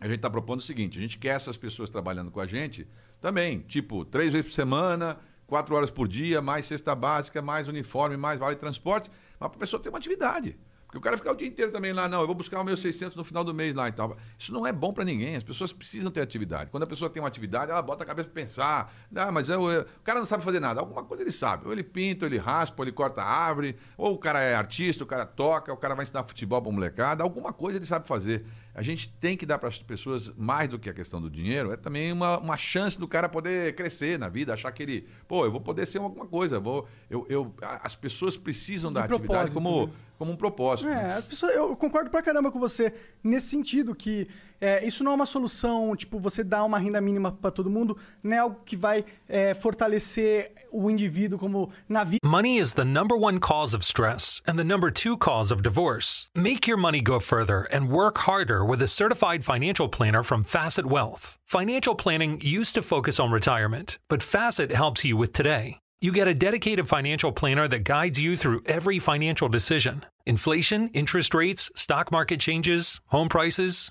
A 0.00 0.06
gente 0.06 0.16
está 0.16 0.28
propondo 0.28 0.58
o 0.58 0.62
seguinte: 0.62 0.98
a 0.98 1.00
gente 1.00 1.16
quer 1.18 1.36
essas 1.36 1.56
pessoas 1.56 1.88
trabalhando 1.88 2.32
com 2.32 2.40
a 2.40 2.46
gente 2.48 2.84
também, 3.20 3.60
tipo, 3.60 4.04
três 4.04 4.32
vezes 4.32 4.48
por 4.48 4.52
semana, 4.52 5.20
quatro 5.46 5.72
horas 5.76 5.88
por 5.88 6.08
dia, 6.08 6.42
mais 6.42 6.66
cesta 6.66 6.96
básica, 6.96 7.40
mais 7.40 7.68
uniforme, 7.68 8.16
mais 8.16 8.40
vale 8.40 8.56
transporte, 8.56 9.08
mas 9.38 9.48
para 9.48 9.56
a 9.56 9.60
pessoa 9.60 9.80
ter 9.80 9.90
uma 9.90 9.98
atividade. 9.98 10.58
Porque 10.92 10.98
o 10.98 11.00
cara 11.00 11.16
ficar 11.16 11.32
o 11.32 11.34
dia 11.34 11.48
inteiro 11.48 11.72
também 11.72 11.90
lá, 11.90 12.06
não, 12.06 12.20
eu 12.20 12.26
vou 12.26 12.36
buscar 12.36 12.60
o 12.60 12.64
meu 12.64 12.76
600 12.76 13.16
no 13.16 13.24
final 13.24 13.42
do 13.42 13.54
mês 13.54 13.74
lá 13.74 13.88
e 13.88 13.92
tal. 13.92 14.14
Isso 14.38 14.52
não 14.52 14.66
é 14.66 14.72
bom 14.74 14.92
para 14.92 15.04
ninguém, 15.04 15.34
as 15.36 15.42
pessoas 15.42 15.72
precisam 15.72 16.10
ter 16.10 16.20
atividade. 16.20 16.70
Quando 16.70 16.82
a 16.82 16.86
pessoa 16.86 17.08
tem 17.08 17.22
uma 17.22 17.28
atividade, 17.28 17.70
ela 17.70 17.80
bota 17.80 18.04
a 18.04 18.06
cabeça 18.06 18.28
para 18.28 18.42
pensar, 18.42 18.92
ah, 19.16 19.32
mas 19.32 19.48
eu, 19.48 19.70
eu- 19.70 19.80
o 19.80 20.00
cara 20.04 20.18
não 20.18 20.26
sabe 20.26 20.44
fazer 20.44 20.60
nada, 20.60 20.80
alguma 20.80 21.02
coisa 21.02 21.22
ele 21.22 21.32
sabe. 21.32 21.64
Ou 21.64 21.72
ele 21.72 21.82
pinta, 21.82 22.26
ou 22.26 22.28
ele 22.28 22.36
raspa, 22.36 22.82
ou 22.82 22.84
ele 22.84 22.92
corta 22.92 23.22
a 23.22 23.26
árvore, 23.26 23.74
ou 23.96 24.12
o 24.12 24.18
cara 24.18 24.42
é 24.42 24.54
artista, 24.54 25.02
o 25.02 25.06
cara 25.06 25.24
toca, 25.24 25.72
o 25.72 25.78
cara 25.78 25.94
vai 25.94 26.02
ensinar 26.02 26.24
futebol 26.24 26.60
para 26.60 26.70
molecada, 26.70 27.22
alguma 27.24 27.54
coisa 27.54 27.78
ele 27.78 27.86
sabe 27.86 28.06
fazer. 28.06 28.44
A 28.74 28.80
gente 28.80 29.10
tem 29.20 29.36
que 29.36 29.44
dar 29.44 29.58
para 29.58 29.68
as 29.68 29.82
pessoas, 29.82 30.32
mais 30.36 30.68
do 30.68 30.78
que 30.78 30.88
a 30.88 30.94
questão 30.94 31.20
do 31.20 31.28
dinheiro, 31.28 31.72
é 31.72 31.76
também 31.76 32.10
uma, 32.10 32.38
uma 32.38 32.56
chance 32.56 32.98
do 32.98 33.06
cara 33.06 33.28
poder 33.28 33.74
crescer 33.74 34.18
na 34.18 34.28
vida, 34.28 34.54
achar 34.54 34.72
que 34.72 34.82
ele, 34.82 35.06
pô, 35.28 35.44
eu 35.44 35.52
vou 35.52 35.60
poder 35.60 35.86
ser 35.86 35.98
alguma 35.98 36.26
coisa, 36.26 36.58
vou, 36.58 36.88
eu, 37.10 37.26
eu, 37.28 37.54
as 37.60 37.94
pessoas 37.94 38.36
precisam 38.36 38.90
da 38.90 39.06
De 39.06 39.12
atividade 39.12 39.52
propósito, 39.52 39.54
como, 39.54 39.86
né? 39.86 39.92
como 40.18 40.32
um 40.32 40.36
propósito. 40.36 40.88
É, 40.88 41.12
as 41.14 41.26
pessoas, 41.26 41.54
eu 41.54 41.76
concordo 41.76 42.10
pra 42.10 42.22
caramba 42.22 42.50
com 42.50 42.58
você 42.58 42.94
nesse 43.22 43.48
sentido, 43.48 43.94
que 43.94 44.26
é, 44.62 44.86
isso 44.86 45.02
não 45.02 45.10
é 45.10 45.14
uma 45.16 45.26
solução, 45.26 45.96
tipo, 45.96 46.20
você 46.20 46.44
dá 46.44 46.62
uma 46.62 46.78
renda 46.78 47.00
mínima 47.00 47.32
para 47.32 47.50
todo 47.50 47.68
mundo, 47.68 47.98
não 48.22 48.36
é 48.36 48.38
algo 48.38 48.60
que 48.64 48.76
vai 48.76 49.04
é, 49.28 49.54
fortalecer 49.54 50.52
o 50.70 50.88
indivíduo 50.88 51.36
como 51.36 51.72
na 51.88 52.04
vida. 52.04 52.20
Money 52.24 52.58
is 52.58 52.74
the 52.74 52.84
number 52.84 53.18
one 53.18 53.40
cause 53.40 53.74
of 53.74 53.84
stress 53.84 54.40
and 54.46 54.56
the 54.56 54.64
number 54.64 54.92
two 54.92 55.16
cause 55.16 55.52
of 55.52 55.62
divorce. 55.62 56.28
Make 56.36 56.70
your 56.70 56.78
money 56.78 57.02
go 57.02 57.18
further 57.18 57.66
and 57.72 57.90
work 57.90 58.18
harder 58.18 58.64
with 58.64 58.80
a 58.80 58.86
certified 58.86 59.44
financial 59.44 59.88
planner 59.88 60.22
from 60.22 60.44
Facet 60.44 60.86
Wealth. 60.86 61.36
Financial 61.44 61.96
planning 61.96 62.40
used 62.40 62.74
to 62.76 62.82
focus 62.82 63.18
on 63.18 63.32
retirement, 63.32 63.98
but 64.08 64.22
Facet 64.22 64.70
helps 64.70 65.04
you 65.04 65.16
with 65.16 65.32
today. 65.32 65.80
You 66.00 66.10
get 66.10 66.26
a 66.26 66.34
dedicated 66.34 66.88
financial 66.88 67.30
planner 67.32 67.68
that 67.68 67.84
guides 67.84 68.18
you 68.18 68.36
through 68.36 68.62
every 68.66 68.98
financial 68.98 69.48
decision 69.48 70.04
inflation, 70.24 70.88
interest 70.94 71.34
rates, 71.34 71.70
stock 71.74 72.12
market 72.12 72.38
changes, 72.40 73.00
home 73.06 73.28
prices. 73.28 73.90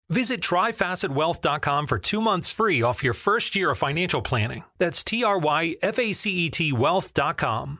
Visit 0.11 0.41
tryfacetwealth.com 0.41 1.87
for 1.87 1.97
two 1.97 2.21
months 2.21 2.51
free 2.51 2.81
off 2.81 3.01
your 3.01 3.13
first 3.13 3.55
year 3.55 3.71
of 3.71 3.77
financial 3.77 4.21
planning. 4.21 4.65
That's 4.77 5.05
T 5.05 5.23
R 5.23 5.37
Y 5.39 5.77
F 5.81 5.97
A 5.97 6.11
C 6.11 6.31
E 6.31 6.49
T 6.49 6.73
wealth.com. 6.73 7.79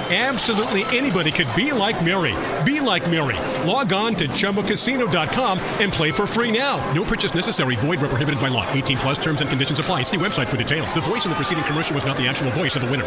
Absolutely 0.11 0.83
anybody 0.97 1.31
could 1.31 1.47
be 1.55 1.71
like 1.71 1.95
Mary. 2.03 2.35
Be 2.65 2.81
like 2.81 3.09
Mary. 3.09 3.37
Log 3.65 3.93
on 3.93 4.13
to 4.15 4.27
ChumboCasino.com 4.27 5.57
and 5.79 5.89
play 5.93 6.11
for 6.11 6.27
free 6.27 6.51
now. 6.51 6.75
No 6.93 7.05
purchase 7.05 7.33
necessary. 7.33 7.75
Void 7.77 8.01
where 8.01 8.09
prohibited 8.09 8.41
by 8.41 8.49
law. 8.49 8.65
18 8.73 8.97
plus 8.97 9.17
terms 9.17 9.39
and 9.41 9.49
conditions 9.49 9.79
apply. 9.79 10.03
See 10.03 10.17
website 10.17 10.47
for 10.49 10.57
details. 10.57 10.93
The 10.93 10.99
voice 11.01 11.23
in 11.25 11.29
the 11.31 11.37
preceding 11.37 11.63
commercial 11.63 11.95
was 11.95 12.03
not 12.05 12.17
the 12.17 12.27
actual 12.27 12.51
voice 12.51 12.75
of 12.75 12.81
the 12.83 12.91
winner. 12.91 13.05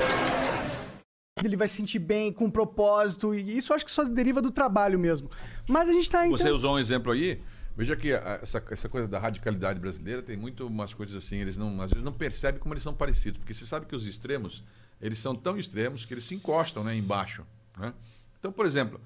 Ele 1.45 1.57
vai 1.57 1.69
se 1.69 1.77
sentir 1.77 1.99
bem, 1.99 2.33
com 2.33 2.49
propósito, 2.49 3.35
e 3.35 3.59
isso 3.59 3.75
acho 3.75 3.85
que 3.85 3.90
só 3.90 4.03
deriva 4.05 4.40
do 4.40 4.51
trabalho 4.51 4.99
mesmo. 4.99 5.31
Mas 5.69 5.90
a 5.90 5.93
gente 5.93 6.09
tá 6.09 6.27
Você 6.29 6.45
então- 6.45 6.55
usou 6.55 6.75
um 6.77 6.79
exemplo 6.79 7.12
aí. 7.12 7.38
Veja 7.77 7.95
que 7.97 8.14
a- 8.14 8.38
essa, 8.40 8.62
essa 8.71 8.88
coisa 8.88 9.07
da 9.07 9.19
radicalidade 9.19 9.79
brasileira 9.79 10.23
tem 10.23 10.37
muito 10.38 10.67
umas 10.67 10.95
coisas 10.95 11.17
assim, 11.23 11.37
eles 11.38 11.57
não, 11.59 11.83
às 11.83 11.90
vezes 11.90 12.05
não 12.05 12.12
percebem 12.12 12.59
como 12.61 12.73
eles 12.73 12.83
são 12.85 12.95
parecidos, 12.95 13.37
porque 13.37 13.53
você 13.53 13.67
sabe 13.67 13.85
que 13.85 13.95
os 13.97 14.07
extremos, 14.07 14.62
eles 15.00 15.18
são 15.18 15.35
tão 15.35 15.59
extremos 15.59 16.04
que 16.04 16.14
eles 16.14 16.24
se 16.24 16.35
encostam 16.35 16.83
né, 16.85 16.94
embaixo. 16.96 17.44
né? 17.76 17.92
Então, 18.38 18.52
por 18.52 18.66
exemplo, 18.66 19.00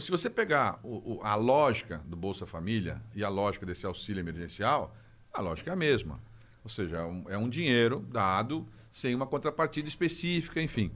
se 0.00 0.10
você 0.10 0.28
pegar 0.28 0.78
o- 0.82 1.16
o- 1.16 1.20
a 1.22 1.34
lógica 1.34 2.00
do 2.06 2.16
Bolsa 2.16 2.46
Família 2.46 3.00
e 3.14 3.24
a 3.24 3.28
lógica 3.28 3.64
desse 3.64 3.86
auxílio 3.86 4.20
emergencial, 4.20 4.94
a 5.32 5.40
lógica 5.40 5.70
é 5.70 5.72
a 5.72 5.76
mesma. 5.76 6.20
Ou 6.64 6.70
seja, 6.70 6.98
é 6.98 7.04
um, 7.04 7.24
é 7.30 7.38
um 7.38 7.48
dinheiro 7.48 8.04
dado 8.10 8.66
sem 8.90 9.14
uma 9.14 9.26
contrapartida 9.26 9.88
específica, 9.88 10.60
enfim. 10.60 10.90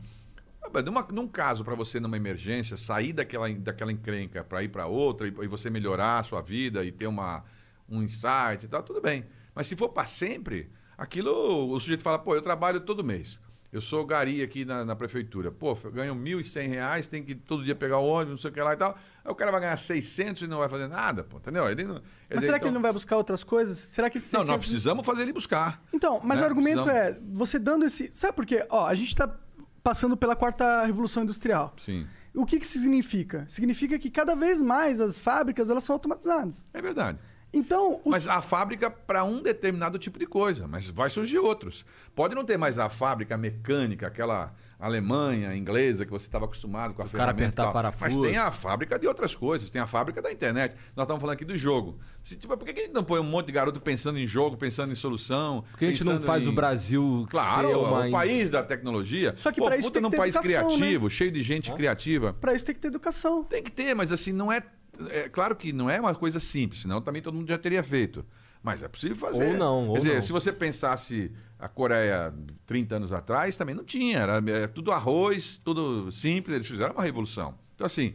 Ah, 0.62 0.82
Numa, 0.82 1.02
num 1.10 1.26
caso, 1.28 1.64
para 1.64 1.74
você, 1.74 1.98
numa 2.00 2.16
emergência, 2.16 2.76
sair 2.76 3.12
daquela, 3.12 3.48
daquela 3.52 3.90
encrenca 3.92 4.44
para 4.44 4.62
ir 4.62 4.68
para 4.68 4.86
outra 4.86 5.26
e, 5.26 5.30
e 5.30 5.46
você 5.46 5.70
melhorar 5.70 6.20
a 6.20 6.22
sua 6.24 6.40
vida 6.40 6.84
e 6.84 6.92
ter 6.92 7.06
uma, 7.06 7.44
um 7.88 8.02
insight 8.02 8.64
e 8.64 8.68
tudo 8.82 9.00
bem. 9.00 9.24
Mas 9.54 9.66
se 9.66 9.76
for 9.76 9.88
para 9.88 10.06
sempre, 10.06 10.70
aquilo 10.96 11.70
o 11.72 11.78
sujeito 11.80 12.02
fala, 12.02 12.18
pô, 12.18 12.34
eu 12.34 12.42
trabalho 12.42 12.80
todo 12.80 13.02
mês. 13.04 13.40
Eu 13.72 13.80
sou 13.80 14.04
gari 14.04 14.42
aqui 14.42 14.66
na, 14.66 14.84
na 14.84 14.94
prefeitura. 14.94 15.50
Pô, 15.50 15.76
eu 15.82 15.90
ganho 15.90 16.14
1.100 16.14 16.68
reais, 16.68 17.06
tem 17.06 17.22
que 17.24 17.34
todo 17.34 17.64
dia 17.64 17.74
pegar 17.74 17.98
o 18.00 18.04
ônibus, 18.06 18.30
não 18.32 18.36
sei 18.36 18.50
o 18.50 18.52
que 18.52 18.60
lá 18.60 18.74
e 18.74 18.76
tal. 18.76 18.94
Aí 19.24 19.32
o 19.32 19.34
cara 19.34 19.50
vai 19.50 19.62
ganhar 19.62 19.76
600 19.78 20.42
e 20.42 20.46
não 20.46 20.58
vai 20.58 20.68
fazer 20.68 20.88
nada, 20.88 21.24
pô, 21.24 21.38
entendeu? 21.38 21.66
Ele 21.70 21.84
não, 21.84 21.94
quer 22.28 22.34
Mas 22.34 22.44
será 22.44 22.58
que 22.58 22.64
então- 22.64 22.68
ele 22.68 22.74
não 22.74 22.82
vai 22.82 22.92
buscar 22.92 23.16
outras 23.16 23.42
coisas? 23.42 23.78
Será 23.78 24.10
que 24.10 24.18
esses 24.18 24.30
Não, 24.30 24.40
nós 24.40 24.46
600 24.48 24.68
precisamos 24.68 25.06
fazer 25.06 25.22
ele 25.22 25.32
buscar. 25.32 25.82
Então, 25.90 26.20
mas 26.22 26.36
né? 26.38 26.42
o 26.42 26.46
argumento 26.50 26.82
Precisamos- 26.84 27.16
é, 27.16 27.20
você 27.32 27.58
dando 27.58 27.86
esse. 27.86 28.10
Sabe 28.12 28.34
por 28.34 28.44
quê? 28.44 28.66
Ó, 28.68 28.84
a 28.84 28.94
gente 28.94 29.16
tá 29.16 29.34
passando 29.82 30.18
pela 30.18 30.36
quarta 30.36 30.84
revolução 30.84 31.22
industrial. 31.22 31.72
Sim, 31.78 32.06
O 32.34 32.44
que 32.46 32.58
que 32.58 32.64
isso 32.66 32.78
significa? 32.78 33.44
Significa 33.48 33.98
que 33.98 34.10
cada 34.10 34.34
vez 34.34 34.60
mais 34.60 35.00
as 35.00 35.16
fábricas 35.18 35.68
elas 35.70 35.82
são 35.84 35.94
automatizadas. 35.94 36.64
é 36.74 36.80
verdade. 36.82 37.18
Então, 37.52 38.00
os- 38.04 38.10
Mas 38.10 38.26
a 38.28 38.40
fábrica 38.40 38.90
para 38.90 39.24
um 39.24 39.42
determinado 39.42 39.98
tipo 39.98 40.18
de 40.18 40.26
coisa, 40.26 40.66
mas 40.66 40.88
vai 40.88 41.10
surgir 41.10 41.38
outros. 41.38 41.84
Pode 42.14 42.34
não 42.34 42.44
ter 42.44 42.56
mais 42.56 42.78
a 42.78 42.88
fábrica 42.88 43.36
mecânica, 43.36 44.06
aquela 44.06 44.54
Alemanha, 44.80 45.54
inglesa, 45.54 46.04
que 46.04 46.10
você 46.10 46.26
estava 46.26 46.44
acostumado 46.44 46.92
com 46.92 47.02
a 47.02 47.04
O 47.04 47.08
cara 47.08 47.32
ferramenta 47.32 47.42
e 47.42 47.46
apertar 47.46 47.62
tal. 47.64 47.72
parafuso. 47.72 48.18
Mas 48.20 48.28
tem 48.30 48.36
a 48.36 48.50
fábrica 48.50 48.98
de 48.98 49.06
outras 49.06 49.32
coisas, 49.32 49.70
tem 49.70 49.80
a 49.80 49.86
fábrica 49.86 50.20
da 50.20 50.32
internet. 50.32 50.74
Nós 50.96 51.04
estamos 51.04 51.20
falando 51.20 51.34
aqui 51.34 51.44
do 51.44 51.56
jogo. 51.56 52.00
Se, 52.20 52.34
tipo, 52.36 52.56
por 52.56 52.64
que 52.64 52.72
a 52.80 52.82
gente 52.84 52.92
não 52.92 53.04
põe 53.04 53.20
um 53.20 53.24
monte 53.24 53.46
de 53.46 53.52
garoto 53.52 53.80
pensando 53.80 54.18
em 54.18 54.26
jogo, 54.26 54.56
pensando 54.56 54.90
em 54.90 54.96
solução? 54.96 55.62
Por 55.70 55.78
que 55.78 55.84
a 55.84 55.88
gente 55.90 56.02
não 56.04 56.20
faz 56.20 56.46
em- 56.46 56.48
o 56.48 56.52
Brasil 56.52 57.26
Claro, 57.30 57.68
ser 57.68 57.76
uma... 57.76 58.06
o 58.08 58.10
país 58.10 58.50
da 58.50 58.62
tecnologia. 58.64 59.34
Só 59.36 59.52
que 59.52 59.60
Pô, 59.60 59.66
pra 59.66 59.76
isso 59.76 59.86
puta 59.86 60.00
tem 60.00 60.02
que 60.02 60.04
num 60.04 60.10
ter 60.10 60.16
país 60.16 60.34
educação, 60.34 60.70
né? 60.70 60.76
criativo, 60.76 61.08
cheio 61.10 61.30
de 61.30 61.42
gente 61.44 61.72
criativa. 61.72 62.32
pra 62.32 62.52
isso 62.52 62.66
tem 62.66 62.74
que 62.74 62.80
ter 62.80 62.88
educação. 62.88 63.44
Tem 63.44 63.62
que 63.62 63.70
ter, 63.70 63.94
mas 63.94 64.10
assim, 64.10 64.32
não 64.32 64.50
é. 64.52 64.62
É 65.10 65.28
claro 65.28 65.56
que 65.56 65.72
não 65.72 65.88
é 65.88 66.00
uma 66.00 66.14
coisa 66.14 66.38
simples, 66.40 66.82
senão 66.82 67.00
também 67.00 67.22
todo 67.22 67.34
mundo 67.34 67.48
já 67.48 67.58
teria 67.58 67.82
feito. 67.82 68.24
Mas 68.62 68.82
é 68.82 68.88
possível 68.88 69.16
fazer. 69.16 69.52
Ou 69.52 69.56
não, 69.58 69.88
ou 69.88 69.94
Quer 69.94 69.98
dizer, 70.00 70.14
não. 70.16 70.22
se 70.22 70.32
você 70.32 70.52
pensasse 70.52 71.32
a 71.58 71.68
Coreia 71.68 72.32
30 72.64 72.96
anos 72.96 73.12
atrás, 73.12 73.56
também 73.56 73.74
não 73.74 73.84
tinha. 73.84 74.18
Era, 74.18 74.42
era 74.46 74.68
tudo 74.68 74.92
arroz, 74.92 75.56
tudo 75.56 76.10
simples, 76.12 76.50
eles 76.50 76.66
fizeram 76.66 76.94
uma 76.94 77.02
revolução. 77.02 77.58
Então, 77.74 77.86
assim, 77.86 78.14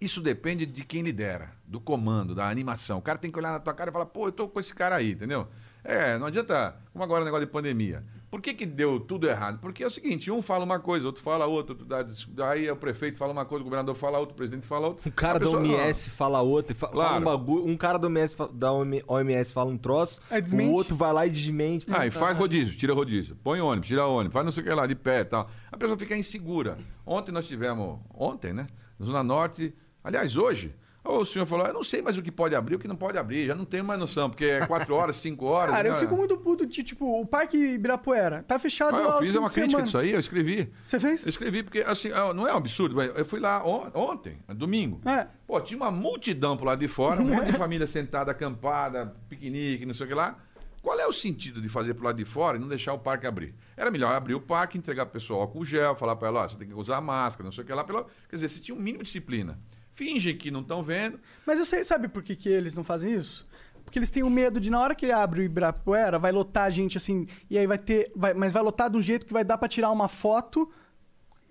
isso 0.00 0.20
depende 0.20 0.64
de 0.64 0.84
quem 0.84 1.02
lidera, 1.02 1.52
do 1.66 1.80
comando, 1.80 2.34
da 2.34 2.48
animação. 2.48 2.98
O 2.98 3.02
cara 3.02 3.18
tem 3.18 3.30
que 3.30 3.38
olhar 3.38 3.52
na 3.52 3.58
tua 3.58 3.74
cara 3.74 3.90
e 3.90 3.92
falar, 3.92 4.06
pô, 4.06 4.28
eu 4.28 4.32
tô 4.32 4.48
com 4.48 4.60
esse 4.60 4.72
cara 4.72 4.96
aí, 4.96 5.12
entendeu? 5.12 5.48
É, 5.82 6.16
não 6.18 6.26
adianta. 6.26 6.76
Como 6.92 7.02
agora 7.02 7.22
o 7.22 7.24
negócio 7.24 7.46
de 7.46 7.52
pandemia. 7.52 8.04
Por 8.30 8.40
que, 8.40 8.54
que 8.54 8.64
deu 8.64 9.00
tudo 9.00 9.26
errado? 9.28 9.58
Porque 9.60 9.82
é 9.82 9.86
o 9.88 9.90
seguinte, 9.90 10.30
um 10.30 10.40
fala 10.40 10.64
uma 10.64 10.78
coisa, 10.78 11.04
outro 11.04 11.20
fala 11.20 11.46
outra, 11.46 11.72
outro 11.72 11.84
dá, 11.84 12.06
daí 12.28 12.70
o 12.70 12.76
prefeito 12.76 13.18
fala 13.18 13.32
uma 13.32 13.44
coisa, 13.44 13.62
o 13.62 13.64
governador 13.64 13.94
fala 13.96 14.20
outra, 14.20 14.32
o 14.32 14.36
presidente 14.36 14.68
fala 14.68 14.86
outra. 14.88 15.08
Um 15.08 15.10
cara 15.12 15.36
A 15.36 15.38
da 15.40 15.46
pessoa- 15.46 15.60
OMS 15.60 16.10
fala 16.10 16.40
outra, 16.40 16.72
e 16.72 16.76
fa- 16.76 16.86
fala 16.88 17.04
Claro. 17.06 17.20
um 17.20 17.24
bagulho, 17.24 17.66
um 17.66 17.76
cara 17.76 17.98
da 17.98 18.06
OMS, 18.06 18.36
da 18.52 18.72
OMS 18.72 19.52
fala 19.52 19.68
um 19.70 19.76
troço, 19.76 20.20
Aí 20.30 20.40
desmente. 20.40 20.70
o 20.70 20.72
outro 20.72 20.94
vai 20.94 21.12
lá 21.12 21.26
e 21.26 21.30
desmente. 21.30 21.86
Ah, 21.90 22.06
e 22.06 22.10
faz 22.12 22.38
rodízio, 22.38 22.76
tira 22.76 22.94
rodízio. 22.94 23.36
Põe 23.42 23.60
ônibus, 23.60 23.88
tira 23.88 24.06
ônibus, 24.06 24.32
faz 24.32 24.44
não 24.44 24.52
sei 24.52 24.62
o 24.62 24.66
que 24.66 24.72
lá, 24.72 24.86
de 24.86 24.94
pé 24.94 25.20
e 25.20 25.24
tal. 25.24 25.50
A 25.72 25.76
pessoa 25.76 25.98
fica 25.98 26.16
insegura. 26.16 26.78
Ontem 27.04 27.32
nós 27.32 27.48
tivemos, 27.48 27.98
ontem, 28.14 28.52
né? 28.52 28.68
Na 28.96 29.06
Zona 29.06 29.24
Norte, 29.24 29.74
aliás, 30.04 30.36
hoje, 30.36 30.72
o 31.02 31.24
senhor 31.24 31.46
falou, 31.46 31.66
eu 31.66 31.72
não 31.72 31.82
sei 31.82 32.02
mais 32.02 32.18
o 32.18 32.22
que 32.22 32.30
pode 32.30 32.54
abrir, 32.54 32.74
o 32.74 32.78
que 32.78 32.86
não 32.86 32.94
pode 32.96 33.16
abrir, 33.16 33.46
já 33.46 33.54
não 33.54 33.64
tenho 33.64 33.84
mais 33.84 33.98
noção, 33.98 34.28
porque 34.28 34.44
é 34.44 34.66
quatro 34.66 34.94
horas, 34.94 35.16
cinco 35.18 35.46
horas. 35.46 35.74
Cara, 35.74 35.88
eu 35.88 35.94
né? 35.94 36.00
fico 36.00 36.14
muito 36.14 36.36
puto 36.36 36.66
de, 36.66 36.82
tipo, 36.82 37.20
o 37.20 37.26
Parque 37.26 37.56
Ibirapuera 37.56 38.42
tá 38.42 38.58
fechado 38.58 38.94
Ah, 38.96 39.00
eu 39.00 39.18
fiz 39.18 39.34
uma 39.34 39.48
crítica 39.48 39.70
semana. 39.70 39.84
disso 39.84 39.98
aí, 39.98 40.10
eu 40.12 40.20
escrevi. 40.20 40.70
Você 40.84 41.00
fez? 41.00 41.22
Eu 41.24 41.30
escrevi 41.30 41.62
porque, 41.62 41.80
assim, 41.80 42.10
ah, 42.12 42.34
não 42.34 42.46
é 42.46 42.52
um 42.52 42.58
absurdo, 42.58 42.94
mas 42.96 43.10
eu 43.16 43.24
fui 43.24 43.40
lá 43.40 43.66
on- 43.66 43.90
ontem, 43.94 44.38
domingo. 44.48 45.00
É. 45.08 45.26
Pô, 45.46 45.60
tinha 45.60 45.76
uma 45.78 45.90
multidão 45.90 46.56
pro 46.56 46.66
lado 46.66 46.78
de 46.80 46.88
fora, 46.88 47.20
um 47.22 47.24
monte 47.26 47.46
de 47.46 47.52
família 47.54 47.86
sentada, 47.86 48.30
acampada, 48.30 49.14
piquenique, 49.28 49.86
não 49.86 49.94
sei 49.94 50.06
o 50.06 50.08
que 50.08 50.14
lá. 50.14 50.36
Qual 50.82 50.98
é 50.98 51.06
o 51.06 51.12
sentido 51.12 51.60
de 51.60 51.68
fazer 51.68 51.92
pro 51.92 52.04
lado 52.04 52.16
de 52.16 52.24
fora 52.24 52.56
e 52.56 52.60
não 52.60 52.66
deixar 52.68 52.94
o 52.94 52.98
parque 52.98 53.26
abrir? 53.26 53.54
Era 53.76 53.90
melhor 53.90 54.12
abrir 54.14 54.34
o 54.34 54.40
parque, 54.40 54.78
entregar 54.78 55.04
pro 55.04 55.12
pessoal 55.12 55.42
álcool 55.42 55.62
gel, 55.64 55.94
falar 55.94 56.16
para 56.16 56.28
ela, 56.28 56.44
ó, 56.44 56.48
você 56.48 56.56
tem 56.56 56.68
que 56.68 56.74
usar 56.74 57.00
máscara, 57.02 57.44
não 57.44 57.52
sei 57.52 57.64
o 57.64 57.66
que 57.66 57.72
lá. 57.74 57.84
Pelo... 57.84 58.04
Quer 58.28 58.36
dizer, 58.36 58.48
você 58.48 58.60
tinha 58.60 58.74
um 58.74 58.78
mínimo 58.80 58.98
de 59.02 59.04
disciplina. 59.04 59.58
Fingem 60.00 60.34
que 60.34 60.50
não 60.50 60.62
estão 60.62 60.82
vendo. 60.82 61.20
Mas 61.46 61.58
eu 61.58 61.66
sei, 61.66 61.84
sabe 61.84 62.08
por 62.08 62.22
que, 62.22 62.34
que 62.34 62.48
eles 62.48 62.74
não 62.74 62.82
fazem 62.82 63.12
isso? 63.12 63.46
Porque 63.84 63.98
eles 63.98 64.10
têm 64.10 64.22
o 64.22 64.30
medo 64.30 64.58
de, 64.58 64.70
na 64.70 64.80
hora 64.80 64.94
que 64.94 65.04
ele 65.04 65.12
abre 65.12 65.40
o 65.40 65.42
Ibirapuera, 65.42 66.18
vai 66.18 66.32
lotar 66.32 66.64
a 66.64 66.70
gente 66.70 66.96
assim, 66.96 67.26
e 67.50 67.58
aí 67.58 67.66
vai 67.66 67.76
ter. 67.76 68.10
Vai, 68.16 68.32
mas 68.32 68.50
vai 68.50 68.62
lotar 68.62 68.88
de 68.88 68.96
um 68.96 69.02
jeito 69.02 69.26
que 69.26 69.32
vai 69.32 69.44
dar 69.44 69.58
pra 69.58 69.68
tirar 69.68 69.90
uma 69.90 70.08
foto, 70.08 70.72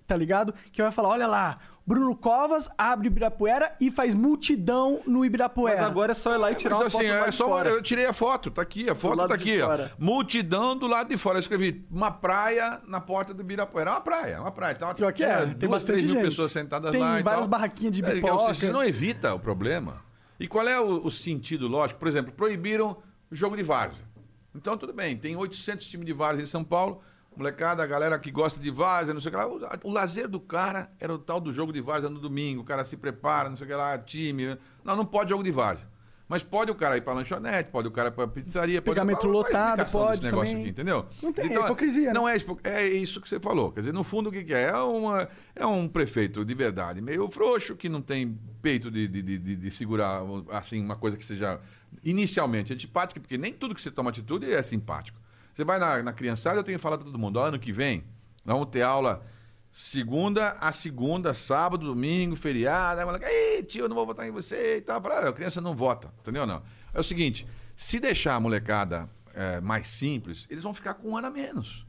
tá 0.08 0.18
ligado? 0.18 0.52
Que 0.72 0.82
vai 0.82 0.92
falar: 0.92 1.10
olha 1.10 1.28
lá, 1.28 1.60
Bruno 1.90 2.16
Covas 2.16 2.70
abre 2.78 3.08
o 3.08 3.10
Ibirapuera 3.10 3.76
e 3.82 3.90
faz 3.90 4.14
multidão 4.14 5.02
no 5.08 5.26
Ibirapuera. 5.26 5.78
Mas 5.82 5.88
agora 5.88 6.12
é 6.12 6.14
só 6.16 6.36
ir 6.36 6.38
lá 6.38 6.52
e 6.52 6.56
tirar 6.56 6.76
Mas 6.76 6.82
uma 6.82 6.88
assim, 6.88 6.98
foto 6.98 7.08
do 7.08 7.14
lado 7.16 7.26
é 7.26 7.30
de 7.32 7.36
só 7.36 7.48
uma- 7.48 7.58
fora. 7.58 7.70
eu 7.72 7.82
tirei 7.82 8.06
a 8.06 8.14
foto, 8.14 8.52
tá 8.52 8.62
aqui, 8.62 8.88
a 8.88 8.94
foto 8.94 9.28
tá 9.28 9.34
aqui, 9.34 9.60
ó. 9.60 9.88
Multidão 9.98 10.78
do 10.78 10.86
lado 10.86 11.10
de 11.10 11.18
fora. 11.18 11.38
Eu 11.38 11.40
escrevi 11.40 11.84
uma 11.90 12.12
praia 12.12 12.80
na 12.88 13.02
porta 13.02 13.34
do 13.34 13.42
Ibirapuera. 13.42 13.90
É 13.90 13.94
uma 13.94 14.02
praia, 14.02 14.34
é 14.36 14.40
uma 14.40 14.52
praia. 14.52 14.74
Então, 14.76 14.94
Pior 14.94 15.12
que 15.12 15.24
é, 15.24 15.36
tinha 15.36 15.48
tem 15.56 15.68
duas, 15.68 15.72
bastante 15.84 16.04
mil 16.04 16.14
gente. 16.14 16.26
pessoas 16.26 16.52
sentadas 16.52 16.92
Tem 16.92 17.02
lá. 17.02 17.20
e 17.20 17.24
várias 17.24 17.42
tal. 17.42 17.50
barraquinhas 17.50 17.96
de 17.96 18.06
É, 18.06 18.08
que 18.08 18.14
pipoca. 18.22 18.54
Você 18.54 18.70
não 18.72 18.84
evita 18.84 19.34
o 19.34 19.40
problema. 19.40 20.04
E 20.40 20.48
qual 20.48 20.68
é 20.68 20.80
o, 20.80 21.04
o 21.08 21.10
sentido 21.10 21.68
lógico? 21.68 22.00
Por 22.00 22.08
exemplo, 22.08 22.32
proibiram 22.32 22.98
o 23.32 23.36
jogo 23.36 23.58
de 23.58 23.64
várzea. 23.64 24.06
Então, 24.54 24.78
tudo 24.78 24.94
bem, 24.94 25.18
tem 25.18 25.36
800 25.36 25.88
times 25.88 26.06
de 26.06 26.14
várzea 26.14 26.44
em 26.44 26.48
São 26.48 26.64
Paulo, 26.64 27.02
molecada, 27.40 27.82
a 27.82 27.88
galera 27.88 28.20
que 28.20 28.30
gosta 28.30 28.60
de 28.60 28.70
várzea, 28.70 29.14
não 29.14 29.22
sei 29.22 29.30
o 29.30 29.32
que 29.32 29.38
lá. 29.38 29.48
O, 29.48 29.90
o 29.90 29.92
lazer 29.92 30.28
do 30.28 30.40
cara 30.40 30.92
era 31.00 31.14
o 31.14 31.18
tal 31.18 31.40
do 31.40 31.52
jogo 31.54 31.74
de 31.74 31.82
várzea 31.82 32.10
no 32.10 32.20
domingo. 32.20 32.62
O 32.62 32.66
cara 32.66 32.86
se 32.86 32.96
prepara, 32.98 33.50
não 33.50 33.56
sei 33.56 33.66
o 33.66 33.70
que 33.70 33.76
lá, 33.76 33.98
time. 33.98 34.58
Não, 34.84 34.96
não 34.96 35.06
pode 35.06 35.30
jogo 35.32 35.44
de 35.44 35.52
várzea. 35.52 35.88
Mas 36.28 36.44
pode 36.44 36.70
o 36.72 36.76
cara 36.76 36.96
ir 36.96 37.02
pra 37.02 37.12
lanchonete, 37.14 37.72
pode 37.72 37.88
o 37.88 37.92
cara 37.92 38.10
ir 38.10 38.12
pra 38.12 38.28
pizzaria, 38.28 38.80
pode 38.84 39.00
a 39.00 39.04
lotado, 39.04 39.92
pode 39.92 40.12
desse 40.12 40.24
negócio 40.26 40.46
também. 40.50 40.62
aqui, 40.62 40.70
entendeu? 40.70 41.06
Não 41.24 41.34
tem, 41.34 41.48
Então, 41.48 41.64
é 41.64 41.66
hipocrisia, 41.66 42.08
né? 42.10 42.14
Não 42.14 42.30
é, 42.30 42.38
hipo- 42.38 42.60
é 42.64 42.88
isso 42.88 43.20
que 43.20 43.28
você 43.28 43.40
falou. 43.40 43.72
Quer 43.72 43.80
dizer, 43.80 43.94
no 43.94 44.04
fundo, 44.04 44.30
o 44.30 44.32
que, 44.32 44.44
que 44.44 44.54
é? 44.54 44.66
É, 44.70 44.76
uma, 44.78 45.28
é 45.56 45.66
um 45.66 45.88
prefeito 45.88 46.46
de 46.46 46.54
verdade 46.54 47.02
meio 47.02 47.28
frouxo, 47.32 47.76
que 47.76 47.90
não 47.90 48.00
tem 48.00 48.38
peito 48.62 48.92
de, 48.92 49.08
de, 49.08 49.24
de, 49.24 49.38
de- 49.40 49.56
de 49.56 49.72
segurar 49.72 50.22
assim, 50.52 50.80
uma 50.86 50.96
coisa 50.96 51.18
que 51.18 51.26
seja 51.26 51.60
inicialmente 52.04 52.72
antipática, 52.74 53.20
porque 53.20 53.36
nem 53.36 53.52
tudo 53.52 53.74
que 53.74 53.82
você 53.82 53.90
toma 53.90 54.12
atitude 54.12 54.52
é 54.52 54.62
simpático. 54.62 55.18
Você 55.60 55.66
vai 55.66 55.78
na, 55.78 56.02
na 56.02 56.14
criançada, 56.14 56.58
eu 56.58 56.64
tenho 56.64 56.80
falado 56.80 57.00
para 57.00 57.12
todo 57.12 57.20
mundo, 57.20 57.38
ano 57.38 57.60
que 57.60 57.74
vem, 57.74 58.06
vamos 58.46 58.70
ter 58.70 58.82
aula 58.82 59.22
segunda 59.70 60.52
a 60.52 60.72
segunda, 60.72 61.34
sábado, 61.34 61.86
domingo, 61.86 62.34
feriado. 62.34 63.02
Aí, 63.02 63.06
moleque, 63.06 63.26
Ei, 63.26 63.62
tio, 63.64 63.84
eu 63.84 63.90
não 63.90 63.96
vou 63.98 64.06
votar 64.06 64.26
em 64.26 64.32
você 64.32 64.78
e 64.78 64.82
tal. 64.82 65.02
Fala, 65.02 65.16
"Ah, 65.16 65.28
a 65.28 65.34
criança 65.34 65.60
não 65.60 65.76
vota, 65.76 66.14
entendeu? 66.22 66.48
Não. 66.48 66.64
É 66.94 67.00
o 67.02 67.04
seguinte, 67.04 67.46
se 67.76 68.00
deixar 68.00 68.36
a 68.36 68.40
molecada 68.40 69.10
é, 69.34 69.60
mais 69.60 69.90
simples, 69.90 70.48
eles 70.50 70.64
vão 70.64 70.74
ficar 70.74 70.94
com 70.94 71.10
um 71.10 71.18
ano 71.18 71.28
a 71.28 71.30
menos. 71.30 71.86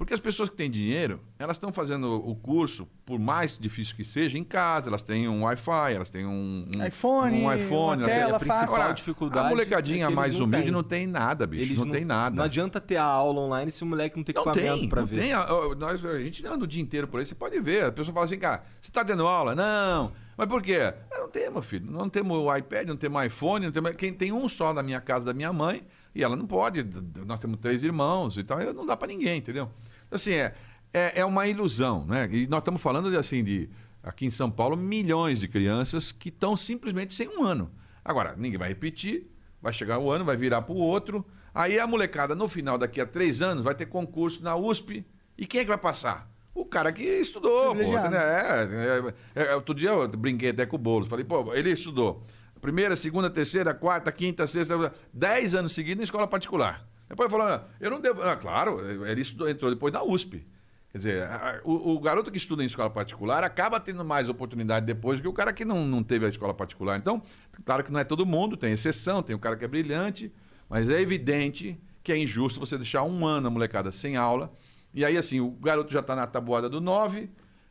Porque 0.00 0.14
as 0.14 0.20
pessoas 0.20 0.48
que 0.48 0.56
têm 0.56 0.70
dinheiro, 0.70 1.20
elas 1.38 1.56
estão 1.58 1.70
fazendo 1.70 2.10
o 2.26 2.34
curso, 2.34 2.88
por 3.04 3.18
mais 3.18 3.58
difícil 3.58 3.94
que 3.94 4.02
seja, 4.02 4.38
em 4.38 4.42
casa. 4.42 4.88
Elas 4.88 5.02
têm 5.02 5.28
um 5.28 5.42
Wi-Fi, 5.44 5.92
elas 5.94 6.08
têm 6.08 6.24
um, 6.24 6.64
um 6.74 6.86
iPhone, 6.86 7.42
um 7.44 7.54
iPhone. 7.54 8.02
uma 8.02 8.10
elas 8.10 8.10
têm- 8.10 8.14
tela 8.24 8.36
a 8.36 8.40
principal. 8.40 8.64
Agora, 8.64 8.94
dificuldade 8.94 9.46
a 9.46 9.50
molecadinha 9.50 10.06
é 10.06 10.08
mais 10.08 10.38
não 10.38 10.46
humilde 10.46 10.62
têm. 10.64 10.72
não 10.72 10.82
tem 10.82 11.06
nada, 11.06 11.46
bicho. 11.46 11.64
Eles 11.64 11.78
não, 11.78 11.90
tem 11.90 12.06
nada. 12.06 12.34
Não 12.34 12.42
adianta 12.44 12.80
ter 12.80 12.96
a 12.96 13.04
aula 13.04 13.40
online 13.42 13.70
se 13.70 13.82
o 13.82 13.86
moleque 13.86 14.16
não 14.16 14.24
tem 14.24 14.34
Não 14.34 14.40
equipamento 14.42 14.96
não 14.96 15.04
ver. 15.04 15.20
tem. 15.20 15.32
Nós, 15.78 16.02
a 16.02 16.18
gente 16.18 16.46
anda 16.46 16.64
o 16.64 16.66
dia 16.66 16.80
inteiro 16.80 17.06
por 17.06 17.20
aí, 17.20 17.26
você 17.26 17.34
pode 17.34 17.60
ver. 17.60 17.84
A 17.84 17.92
pessoa 17.92 18.14
fala 18.14 18.24
assim, 18.24 18.38
cara, 18.38 18.62
você 18.80 18.88
está 18.88 19.04
tendo 19.04 19.26
aula? 19.26 19.54
Não. 19.54 20.12
Mas 20.34 20.48
por 20.48 20.62
quê? 20.62 20.78
"Ah, 21.12 21.18
não 21.18 21.28
tem, 21.28 21.50
meu 21.50 21.60
filho. 21.60 21.84
Não 21.90 22.08
temos 22.08 22.38
o 22.38 22.56
iPad, 22.56 22.88
não 22.88 22.96
temos 22.96 23.22
iPhone, 23.26 23.66
não 23.66 23.72
temos... 23.72 23.90
Quem 23.96 24.14
tem 24.14 24.32
um 24.32 24.48
só 24.48 24.72
na 24.72 24.82
minha 24.82 24.98
casa 24.98 25.26
da 25.26 25.34
minha 25.34 25.52
mãe, 25.52 25.82
e 26.14 26.24
ela 26.24 26.34
não 26.36 26.46
pode. 26.46 26.82
Nós 27.26 27.38
temos 27.38 27.58
três 27.60 27.82
irmãos 27.82 28.38
e 28.38 28.42
tal, 28.42 28.58
e 28.62 28.72
não 28.72 28.86
dá 28.86 28.96
para 28.96 29.08
ninguém, 29.08 29.36
entendeu? 29.36 29.70
Assim, 30.10 30.32
é, 30.32 30.54
é, 30.92 31.20
é 31.20 31.24
uma 31.24 31.46
ilusão, 31.46 32.04
né? 32.06 32.28
E 32.30 32.46
nós 32.46 32.60
estamos 32.60 32.80
falando 32.80 33.10
de, 33.10 33.16
assim, 33.16 33.44
de, 33.44 33.68
aqui 34.02 34.26
em 34.26 34.30
São 34.30 34.50
Paulo, 34.50 34.76
milhões 34.76 35.40
de 35.40 35.48
crianças 35.48 36.10
que 36.12 36.28
estão 36.28 36.56
simplesmente 36.56 37.14
sem 37.14 37.28
um 37.28 37.44
ano. 37.44 37.70
Agora, 38.04 38.34
ninguém 38.36 38.58
vai 38.58 38.68
repetir, 38.68 39.30
vai 39.60 39.72
chegar 39.72 39.98
o 39.98 40.10
ano, 40.10 40.24
vai 40.24 40.36
virar 40.36 40.62
para 40.62 40.74
o 40.74 40.78
outro. 40.78 41.24
Aí 41.54 41.78
a 41.78 41.86
molecada, 41.86 42.34
no 42.34 42.48
final, 42.48 42.78
daqui 42.78 43.00
a 43.00 43.06
três 43.06 43.42
anos, 43.42 43.64
vai 43.64 43.74
ter 43.74 43.86
concurso 43.86 44.42
na 44.42 44.56
USP. 44.56 45.04
E 45.36 45.46
quem 45.46 45.60
é 45.60 45.64
que 45.64 45.68
vai 45.68 45.78
passar? 45.78 46.30
O 46.54 46.64
cara 46.64 46.92
que 46.92 47.02
estudou, 47.02 47.68
pô. 47.68 47.76
Privilegiado. 47.76 48.08
entendeu? 48.08 49.14
É, 49.34 49.42
é, 49.42 49.52
é, 49.52 49.54
outro 49.54 49.74
dia 49.74 49.90
eu 49.90 50.08
brinquei 50.08 50.50
até 50.50 50.66
com 50.66 50.76
o 50.76 50.78
Boulos. 50.78 51.08
Falei, 51.08 51.24
pô, 51.24 51.54
ele 51.54 51.70
estudou 51.70 52.24
primeira, 52.60 52.94
segunda, 52.94 53.30
terceira, 53.30 53.72
quarta, 53.72 54.12
quinta, 54.12 54.46
sexta, 54.46 54.92
dez 55.12 55.54
anos 55.54 55.72
seguidos 55.72 56.00
em 56.00 56.04
escola 56.04 56.26
particular. 56.26 56.86
Depois 57.10 57.30
falou, 57.30 57.46
"Ah, 57.46 57.66
eu 57.80 57.90
não 57.90 58.00
devo. 58.00 58.22
Ah, 58.22 58.36
claro, 58.36 58.80
ele 59.06 59.20
estudou, 59.20 59.48
entrou 59.50 59.70
depois 59.70 59.92
na 59.92 60.02
USP. 60.02 60.46
Quer 60.92 60.98
dizer, 60.98 61.22
a- 61.24 61.60
o, 61.64 61.92
o 61.94 62.00
garoto 62.00 62.30
que 62.30 62.38
estuda 62.38 62.62
em 62.62 62.66
escola 62.66 62.88
particular 62.88 63.44
acaba 63.44 63.78
tendo 63.78 64.04
mais 64.04 64.28
oportunidade 64.28 64.86
depois 64.86 65.20
que 65.20 65.28
o 65.28 65.32
cara 65.32 65.52
que 65.52 65.64
não, 65.64 65.84
não 65.84 66.02
teve 66.02 66.24
a 66.24 66.28
escola 66.28 66.54
particular. 66.54 66.98
Então, 66.98 67.20
claro 67.64 67.84
que 67.84 67.92
não 67.92 68.00
é 68.00 68.04
todo 68.04 68.24
mundo, 68.24 68.56
tem 68.56 68.72
exceção, 68.72 69.22
tem 69.22 69.34
o 69.36 69.38
cara 69.38 69.56
que 69.56 69.64
é 69.64 69.68
brilhante, 69.68 70.32
mas 70.68 70.88
é 70.88 71.00
evidente 71.00 71.80
que 72.02 72.12
é 72.12 72.16
injusto 72.16 72.58
você 72.58 72.76
deixar 72.76 73.02
um 73.02 73.26
ano 73.26 73.48
a 73.48 73.50
molecada 73.50 73.92
sem 73.92 74.16
aula. 74.16 74.52
E 74.94 75.04
aí, 75.04 75.16
assim, 75.16 75.38
o 75.40 75.50
garoto 75.50 75.92
já 75.92 76.00
está 76.00 76.16
na 76.16 76.26
tabuada 76.26 76.68
do 76.68 76.80
9 76.80 77.28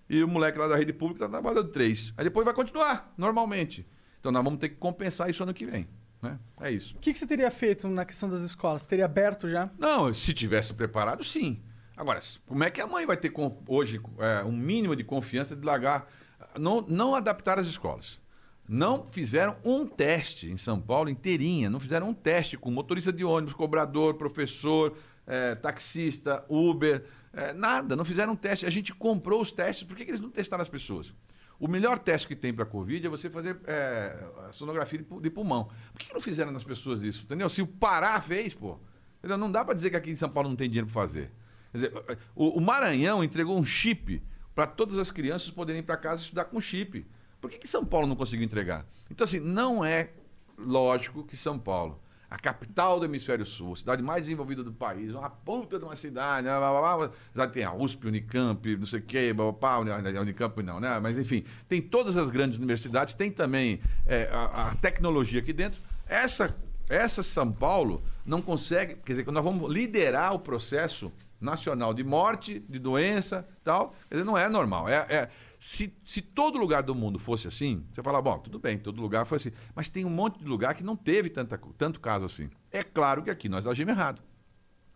e 0.09 0.23
o 0.23 0.27
moleque 0.27 0.57
lá 0.59 0.67
da 0.67 0.75
rede 0.77 0.93
pública 0.93 1.25
está 1.25 1.27
na 1.27 1.37
tabuada 1.39 1.63
do 1.63 1.69
3. 1.69 2.13
Aí 2.17 2.23
depois 2.23 2.45
vai 2.45 2.53
continuar, 2.53 3.13
normalmente. 3.17 3.85
Então 4.19 4.31
nós 4.31 4.43
vamos 4.43 4.59
ter 4.59 4.69
que 4.69 4.75
compensar 4.75 5.29
isso 5.29 5.43
ano 5.43 5.53
que 5.53 5.65
vem. 5.65 5.87
Né? 6.21 6.37
É 6.59 6.71
isso. 6.71 6.95
O 6.95 6.99
que, 6.99 7.13
que 7.13 7.19
você 7.19 7.25
teria 7.25 7.49
feito 7.49 7.87
na 7.87 8.05
questão 8.05 8.27
das 8.29 8.41
escolas? 8.41 8.85
Teria 8.85 9.05
aberto 9.05 9.49
já? 9.49 9.69
Não, 9.77 10.13
se 10.13 10.33
tivesse 10.33 10.73
preparado, 10.73 11.23
sim. 11.23 11.61
Agora, 11.95 12.19
como 12.45 12.63
é 12.63 12.69
que 12.69 12.81
a 12.81 12.87
mãe 12.87 13.05
vai 13.05 13.17
ter 13.17 13.31
hoje 13.67 14.01
é, 14.19 14.43
um 14.43 14.51
mínimo 14.51 14.95
de 14.95 15.03
confiança 15.03 15.55
de 15.55 15.65
largar? 15.65 16.09
Não, 16.57 16.81
não 16.81 17.15
adaptar 17.15 17.59
as 17.59 17.67
escolas. 17.67 18.19
Não 18.67 19.03
fizeram 19.03 19.57
um 19.65 19.85
teste 19.85 20.49
em 20.49 20.57
São 20.57 20.79
Paulo 20.79 21.09
inteirinha. 21.09 21.69
Não 21.69 21.79
fizeram 21.79 22.09
um 22.09 22.13
teste 22.13 22.57
com 22.57 22.69
motorista 22.69 23.11
de 23.11 23.23
ônibus, 23.25 23.53
cobrador, 23.53 24.13
professor, 24.13 24.95
é, 25.25 25.55
taxista, 25.55 26.45
Uber, 26.47 27.03
é, 27.33 27.53
nada. 27.53 27.95
Não 27.95 28.05
fizeram 28.05 28.33
um 28.33 28.35
teste. 28.35 28.65
A 28.65 28.69
gente 28.69 28.93
comprou 28.93 29.41
os 29.41 29.51
testes. 29.51 29.83
Por 29.83 29.97
que, 29.97 30.05
que 30.05 30.11
eles 30.11 30.21
não 30.21 30.29
testaram 30.29 30.61
as 30.61 30.69
pessoas? 30.69 31.13
O 31.59 31.67
melhor 31.67 31.99
teste 31.99 32.27
que 32.27 32.35
tem 32.35 32.53
para 32.53 32.65
Covid 32.65 33.05
é 33.05 33.09
você 33.09 33.29
fazer 33.29 33.59
é, 33.67 34.25
a 34.47 34.51
sonografia 34.51 34.99
de 34.99 35.05
pu- 35.05 35.19
de 35.19 35.29
pulmão. 35.29 35.65
Por 35.91 35.99
que, 35.99 36.07
que 36.07 36.13
não 36.13 36.21
fizeram 36.21 36.51
nas 36.51 36.63
pessoas 36.63 37.03
isso? 37.03 37.23
Entendeu? 37.23 37.49
Se 37.49 37.61
o 37.61 37.67
Pará 37.67 38.19
fez, 38.21 38.53
pô. 38.53 38.79
entendeu? 39.19 39.37
Não 39.37 39.51
dá 39.51 39.65
para 39.65 39.73
dizer 39.73 39.89
que 39.89 39.95
aqui 39.97 40.09
em 40.11 40.15
São 40.15 40.29
Paulo 40.29 40.47
não 40.49 40.55
tem 40.55 40.69
dinheiro 40.69 40.87
para 40.87 40.93
fazer. 40.93 41.31
Quer 41.71 41.77
dizer, 41.77 41.93
o, 42.33 42.57
o 42.57 42.61
Maranhão 42.61 43.23
entregou 43.23 43.57
um 43.59 43.65
chip 43.65 44.23
para 44.55 44.65
todas 44.65 44.97
as 44.97 45.11
crianças 45.11 45.49
poderem 45.51 45.81
ir 45.81 45.83
para 45.83 45.97
casa 45.97 46.21
estudar 46.21 46.45
com 46.45 46.59
chip. 46.61 47.05
Por 47.41 47.49
que, 47.49 47.57
que 47.57 47.67
São 47.67 47.85
Paulo 47.85 48.07
não 48.07 48.15
conseguiu 48.15 48.45
entregar? 48.45 48.85
Então, 49.11 49.25
assim, 49.25 49.39
não 49.39 49.83
é 49.83 50.11
lógico 50.57 51.23
que 51.23 51.35
São 51.37 51.59
Paulo, 51.59 52.01
a 52.29 52.37
capital 52.37 52.99
do 52.99 53.05
hemisfério 53.05 53.45
sul, 53.45 53.73
a 53.73 53.75
cidade 53.75 54.03
mais 54.03 54.23
desenvolvida 54.23 54.63
do 54.63 54.71
país, 54.71 55.13
uma 55.13 55.29
puta 55.29 55.79
de 55.79 55.85
uma 55.85 55.95
cidade, 55.95 56.45
né, 56.45 56.57
blá, 56.57 56.69
blá, 56.69 56.97
blá, 56.97 57.11
blá. 57.33 57.47
tem 57.47 57.63
a 57.63 57.73
USP, 57.73 58.05
Unicamp, 58.07 58.77
não 58.77 58.85
sei 58.85 58.99
o 58.99 59.01
quê, 59.03 59.33
blá, 59.33 59.51
blá, 59.51 59.83
blá, 59.83 59.97
Uni- 59.97 60.19
Unicamp 60.19 60.61
não, 60.61 60.79
né? 60.79 60.99
Mas 60.99 61.17
enfim, 61.17 61.43
tem 61.67 61.81
todas 61.81 62.17
as 62.17 62.29
grandes 62.29 62.57
universidades, 62.57 63.13
tem 63.13 63.31
também 63.31 63.79
é, 64.05 64.29
a, 64.31 64.69
a 64.69 64.75
tecnologia 64.75 65.39
aqui 65.39 65.51
dentro. 65.53 65.79
Essa, 66.07 66.55
essa 66.87 67.23
São 67.23 67.51
Paulo 67.51 68.03
não 68.25 68.41
consegue, 68.41 68.95
quer 69.03 69.13
dizer, 69.13 69.31
nós 69.31 69.43
vamos 69.43 69.71
liderar 69.73 70.33
o 70.35 70.39
processo 70.39 71.11
nacional 71.41 71.93
de 71.93 72.03
morte, 72.03 72.59
de 72.67 72.77
doença, 72.77 73.47
tal. 73.63 73.95
Quer 74.09 74.15
dizer, 74.15 74.25
não 74.25 74.37
é 74.37 74.47
normal. 74.49 74.87
É, 74.89 74.95
é- 75.09 75.29
se, 75.59 75.93
se 76.05 76.21
todo 76.21 76.57
lugar 76.57 76.81
do 76.81 76.95
mundo 76.95 77.19
fosse 77.19 77.45
assim, 77.49 77.85
você 77.91 78.01
fala, 78.01 78.21
bom, 78.21 78.39
tudo 78.39 78.57
bem, 78.57 78.77
todo 78.77 79.01
lugar 79.01 79.25
foi 79.25 79.35
assim. 79.35 79.51
Mas 79.75 79.89
tem 79.89 80.05
um 80.05 80.09
monte 80.09 80.39
de 80.39 80.45
lugar 80.45 80.73
que 80.73 80.83
não 80.83 80.95
teve 80.95 81.29
tanta, 81.29 81.59
tanto 81.77 81.99
caso 81.99 82.25
assim. 82.25 82.49
É 82.71 82.81
claro 82.81 83.21
que 83.21 83.29
aqui 83.29 83.49
nós 83.49 83.67
agimos 83.67 83.93
errado. 83.93 84.21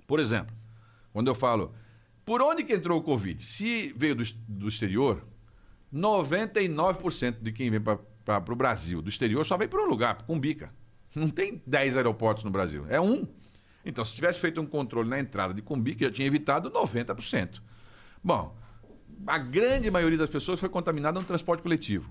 Por 0.08 0.21
exemplo, 0.21 0.56
quando 1.12 1.28
eu 1.28 1.36
falo, 1.36 1.76
por 2.23 2.41
onde 2.41 2.63
que 2.63 2.73
entrou 2.73 2.97
o 2.97 3.04
Covid? 3.04 3.43
Se 3.43 3.93
veio 3.97 4.15
do, 4.15 4.23
do 4.47 4.69
exterior, 4.69 5.28
99% 5.93 7.41
de 7.41 7.52
quem 7.52 7.69
vem 7.69 7.82
para 7.82 7.99
o 8.54 8.56
Brasil 8.56 9.02
do 9.02 9.10
exterior 9.10 9.45
só 9.45 9.58
vem 9.58 9.67
por 9.67 9.82
um 9.82 9.86
lugar, 9.86 10.23
Cumbica. 10.23 10.73
Não 11.13 11.30
tem 11.30 11.62
10 11.67 11.97
aeroportos 11.97 12.45
no 12.45 12.49
Brasil, 12.49 12.86
é 12.88 13.02
um. 13.02 13.28
Então, 13.86 14.06
se 14.06 14.15
tivesse 14.15 14.39
feito 14.39 14.62
um 14.62 14.65
controle 14.65 15.10
na 15.10 15.19
entrada 15.19 15.54
de 15.54 15.62
Cumbica, 15.62 16.06
já 16.06 16.12
tinha 16.12 16.26
evitado 16.26 16.71
90%. 16.71 17.62
Bom, 18.23 18.56
a 19.28 19.38
grande 19.38 19.89
maioria 19.91 20.17
das 20.17 20.30
pessoas 20.30 20.60
foi 20.60 20.69
contaminada 20.69 21.19
no 21.19 21.26
transporte 21.26 21.62
coletivo. 21.63 22.10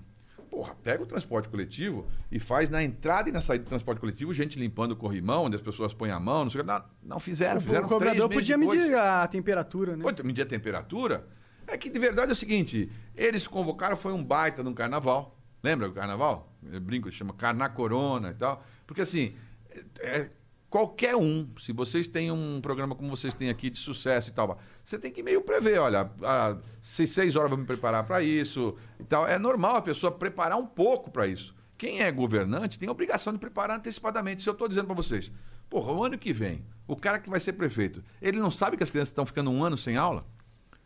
Porra, 0.49 0.75
pega 0.83 1.01
o 1.01 1.05
transporte 1.05 1.49
coletivo 1.49 2.07
e 2.31 2.39
faz 2.39 2.69
na 2.69 2.83
entrada 2.83 3.27
e 3.27 3.31
na 3.31 3.41
saída 3.41 3.63
do 3.63 3.67
transporte 3.69 3.99
coletivo 3.99 4.31
gente 4.33 4.59
limpando 4.59 4.91
o 4.91 4.95
corrimão, 4.95 5.45
onde 5.45 5.55
as 5.55 5.63
pessoas 5.63 5.93
põem 5.93 6.11
a 6.11 6.19
mão, 6.19 6.43
não 6.43 6.51
sei 6.51 6.61
o 6.61 6.63
que. 6.63 6.69
Não, 6.69 6.83
não 7.03 7.19
fizeram, 7.19 7.57
o 7.57 7.61
fizeram 7.61 7.87
cobrador 7.87 8.29
três 8.29 8.47
meses 8.47 8.55
podia 8.55 8.57
depois. 8.57 8.79
medir 8.79 8.95
a 8.95 9.27
temperatura, 9.27 9.97
né? 9.97 10.03
Pode 10.03 10.23
medir 10.23 10.43
a 10.43 10.45
temperatura. 10.45 11.27
É 11.65 11.75
que 11.77 11.89
de 11.89 11.97
verdade 11.97 12.29
é 12.29 12.33
o 12.33 12.35
seguinte: 12.35 12.91
eles 13.15 13.47
convocaram, 13.47 13.97
foi 13.97 14.13
um 14.13 14.23
baita 14.23 14.61
no 14.63 14.73
carnaval. 14.75 15.39
Lembra 15.63 15.87
do 15.87 15.93
carnaval? 15.93 16.53
Eu 16.71 16.79
brinco, 16.81 17.11
chama 17.11 17.33
Carna 17.33 17.67
Corona 17.69 18.29
e 18.29 18.33
tal. 18.35 18.63
Porque 18.85 19.01
assim, 19.01 19.33
é- 19.71 20.19
é- 20.19 20.29
qualquer 20.73 21.15
um, 21.15 21.47
se 21.59 21.71
vocês 21.71 22.07
têm 22.07 22.31
um 22.31 22.59
programa 22.59 22.95
como 22.95 23.07
vocês 23.07 23.35
têm 23.35 23.47
aqui 23.47 23.69
de 23.69 23.77
sucesso 23.77 24.31
e 24.31 24.33
tal, 24.33 24.57
você 24.83 24.97
tem 24.97 25.11
que 25.11 25.21
meio 25.21 25.39
prever, 25.39 25.77
olha, 25.77 26.09
às 26.23 26.57
seis, 26.81 27.11
seis 27.11 27.35
horas 27.35 27.51
eu 27.51 27.55
vou 27.55 27.59
me 27.59 27.65
preparar 27.67 28.03
para 28.03 28.23
isso 28.23 28.75
e 28.99 29.03
tal. 29.03 29.27
É 29.27 29.37
normal 29.37 29.75
a 29.75 29.81
pessoa 29.83 30.11
preparar 30.11 30.57
um 30.57 30.65
pouco 30.65 31.11
para 31.11 31.27
isso. 31.27 31.53
Quem 31.77 32.01
é 32.01 32.11
governante 32.11 32.79
tem 32.79 32.89
a 32.89 32.91
obrigação 32.91 33.31
de 33.31 33.37
preparar 33.37 33.77
antecipadamente. 33.77 34.41
Se 34.41 34.49
eu 34.49 34.53
estou 34.53 34.67
dizendo 34.67 34.87
para 34.87 34.95
vocês, 34.95 35.31
porra, 35.69 35.93
o 35.93 36.03
ano 36.03 36.17
que 36.17 36.33
vem, 36.33 36.65
o 36.87 36.95
cara 36.95 37.19
que 37.19 37.29
vai 37.29 37.39
ser 37.39 37.53
prefeito, 37.53 38.03
ele 38.19 38.39
não 38.39 38.49
sabe 38.49 38.75
que 38.75 38.81
as 38.81 38.89
crianças 38.89 39.09
estão 39.09 39.27
ficando 39.27 39.51
um 39.51 39.63
ano 39.63 39.77
sem 39.77 39.95
aula? 39.95 40.25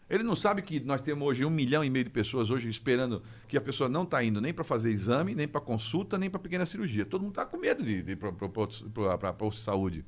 Ele 0.09 0.23
não 0.23 0.35
sabe 0.35 0.61
que 0.61 0.79
nós 0.79 1.01
temos 1.01 1.27
hoje 1.27 1.43
um 1.43 1.49
milhão 1.49 1.83
e 1.83 1.89
meio 1.89 2.05
de 2.05 2.11
pessoas 2.11 2.49
hoje 2.49 2.69
esperando 2.69 3.21
que 3.47 3.57
a 3.57 3.61
pessoa 3.61 3.89
não 3.89 4.03
está 4.03 4.23
indo 4.23 4.39
nem 4.39 4.53
para 4.53 4.63
fazer 4.63 4.89
exame, 4.89 5.35
nem 5.35 5.47
para 5.47 5.59
consulta, 5.59 6.17
nem 6.17 6.29
para 6.29 6.39
pequena 6.39 6.65
cirurgia. 6.65 7.05
Todo 7.05 7.21
mundo 7.21 7.31
está 7.31 7.45
com 7.45 7.57
medo 7.57 7.83
de, 7.83 8.11
ir 8.11 8.15
para 8.15 8.31
de 8.31 9.57
saúde. 9.57 10.05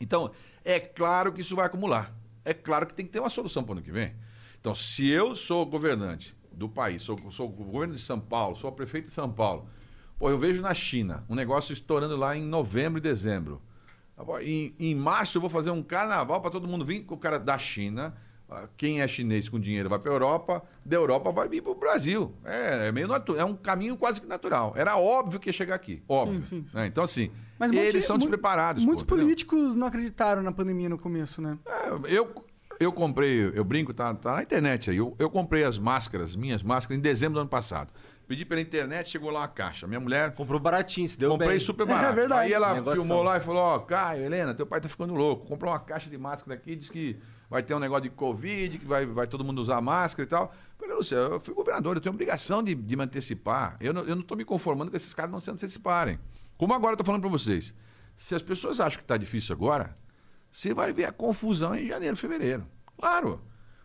Então, 0.00 0.30
é 0.64 0.78
claro 0.78 1.32
que 1.32 1.40
isso 1.40 1.56
vai 1.56 1.66
acumular. 1.66 2.14
É 2.44 2.52
claro 2.52 2.86
que 2.86 2.94
tem 2.94 3.06
que 3.06 3.12
ter 3.12 3.20
uma 3.20 3.30
solução 3.30 3.64
para 3.64 3.72
o 3.72 3.76
ano 3.76 3.82
que 3.82 3.92
vem. 3.92 4.12
Então, 4.60 4.74
se 4.74 5.08
eu 5.08 5.34
sou 5.34 5.64
governante 5.64 6.36
do 6.52 6.68
país, 6.68 7.02
sou, 7.02 7.16
sou 7.30 7.48
governo 7.48 7.94
de 7.94 8.00
São 8.00 8.20
Paulo, 8.20 8.54
sou 8.54 8.70
prefeito 8.70 9.06
de 9.06 9.12
São 9.12 9.30
Paulo, 9.32 9.66
Pô, 10.22 10.30
eu 10.30 10.38
vejo 10.38 10.62
na 10.62 10.72
China 10.72 11.24
um 11.28 11.34
negócio 11.34 11.72
estourando 11.72 12.16
lá 12.16 12.36
em 12.36 12.44
novembro 12.44 12.98
e 12.98 13.00
dezembro. 13.00 13.60
Em, 14.40 14.72
em 14.78 14.94
março 14.94 15.36
eu 15.36 15.40
vou 15.40 15.50
fazer 15.50 15.72
um 15.72 15.82
carnaval 15.82 16.40
para 16.40 16.48
todo 16.48 16.68
mundo 16.68 16.84
vir 16.84 17.00
com 17.00 17.16
o 17.16 17.18
cara 17.18 17.40
da 17.40 17.58
China. 17.58 18.14
Ah, 18.52 18.68
Quem 18.76 19.00
é 19.00 19.08
chinês 19.08 19.48
com 19.48 19.58
dinheiro 19.58 19.88
vai 19.88 19.98
para 19.98 20.10
Europa, 20.12 20.62
da 20.84 20.96
Europa 20.96 21.32
vai 21.32 21.48
vir 21.48 21.62
para 21.62 21.72
o 21.72 21.74
Brasil. 21.74 22.34
É, 22.44 22.88
é 22.88 22.92
meio 22.92 23.08
natu- 23.08 23.36
é 23.36 23.44
um 23.44 23.54
caminho 23.56 23.96
quase 23.96 24.20
que 24.20 24.26
natural. 24.26 24.72
Era 24.76 24.96
óbvio 24.96 25.40
que 25.40 25.48
ia 25.48 25.52
chegar 25.52 25.74
aqui, 25.74 26.02
óbvio. 26.08 26.42
Sim, 26.42 26.62
sim, 26.62 26.66
sim. 26.70 26.76
né? 26.76 26.86
Então 26.86 27.02
assim, 27.04 27.30
Mas 27.58 27.70
eles 27.72 27.84
muitos- 27.92 28.04
são 28.06 28.18
despreparados. 28.18 28.84
Muitos 28.84 29.02
pô, 29.04 29.14
entendeu? 29.14 29.26
políticos 29.26 29.76
não 29.76 29.86
acreditaram 29.86 30.42
na 30.42 30.52
pandemia 30.52 30.88
no 30.88 30.98
começo, 30.98 31.40
né? 31.40 31.56
É, 31.66 31.88
eu, 32.16 32.32
eu 32.78 32.92
comprei, 32.92 33.50
eu 33.54 33.64
brinco, 33.64 33.94
tá, 33.94 34.12
tá 34.14 34.34
na 34.36 34.42
internet 34.42 34.90
aí. 34.90 34.96
Eu, 34.96 35.14
eu 35.18 35.30
comprei 35.30 35.64
as 35.64 35.78
máscaras, 35.78 36.34
minhas 36.36 36.62
máscaras, 36.62 36.98
em 36.98 37.02
dezembro 37.02 37.34
do 37.34 37.40
ano 37.40 37.48
passado. 37.48 37.92
Pedi 38.26 38.44
pela 38.44 38.60
internet, 38.60 39.10
chegou 39.10 39.30
lá 39.30 39.40
uma 39.40 39.48
caixa. 39.48 39.86
Minha 39.86 40.00
mulher 40.00 40.32
Comprou 40.32 40.58
baratinho, 40.58 41.06
se 41.08 41.18
deu 41.18 41.30
comprei 41.32 41.50
bem. 41.50 41.58
super 41.58 41.84
barato. 41.86 42.12
É 42.12 42.14
verdade. 42.14 42.40
Aí 42.46 42.52
ela 42.52 42.74
Negoção. 42.74 43.04
filmou 43.04 43.22
lá 43.22 43.36
e 43.36 43.40
falou: 43.40 43.60
Ó, 43.60 43.78
Caio, 43.80 44.24
Helena, 44.24 44.54
teu 44.54 44.64
pai 44.64 44.80
tá 44.80 44.88
ficando 44.88 45.12
louco. 45.12 45.44
Comprou 45.46 45.70
uma 45.72 45.78
caixa 45.80 46.08
de 46.08 46.16
máscara 46.16 46.54
aqui, 46.54 46.74
diz 46.74 46.88
que 46.88 47.18
vai 47.52 47.62
ter 47.62 47.74
um 47.74 47.78
negócio 47.78 48.04
de 48.04 48.10
Covid, 48.10 48.78
que 48.78 48.86
vai, 48.86 49.04
vai 49.04 49.26
todo 49.26 49.44
mundo 49.44 49.60
usar 49.60 49.78
máscara 49.82 50.26
e 50.26 50.26
tal. 50.26 50.54
Falei, 50.78 50.96
Luciano, 50.96 51.34
eu 51.34 51.40
fui 51.40 51.52
governador, 51.52 51.96
eu 51.96 52.00
tenho 52.00 52.14
obrigação 52.14 52.62
de, 52.62 52.74
de 52.74 52.96
me 52.96 53.04
antecipar. 53.04 53.76
Eu 53.78 53.92
não, 53.92 54.02
eu 54.04 54.16
não 54.16 54.24
me 54.34 54.42
conformando 54.42 54.90
com 54.90 54.96
esses 54.96 55.12
caras 55.12 55.30
não 55.30 55.38
se 55.38 55.50
anteciparem. 55.50 56.18
Como 56.56 56.72
agora 56.72 56.94
eu 56.94 56.96
tô 56.96 57.04
falando 57.04 57.20
para 57.20 57.28
vocês. 57.28 57.74
Se 58.16 58.34
as 58.34 58.40
pessoas 58.40 58.80
acham 58.80 58.98
que 58.98 59.06
tá 59.06 59.18
difícil 59.18 59.54
agora, 59.54 59.94
você 60.50 60.72
vai 60.72 60.94
ver 60.94 61.04
a 61.04 61.12
confusão 61.12 61.74
em 61.74 61.86
janeiro, 61.86 62.16
fevereiro. 62.16 62.66
Claro. 62.98 63.42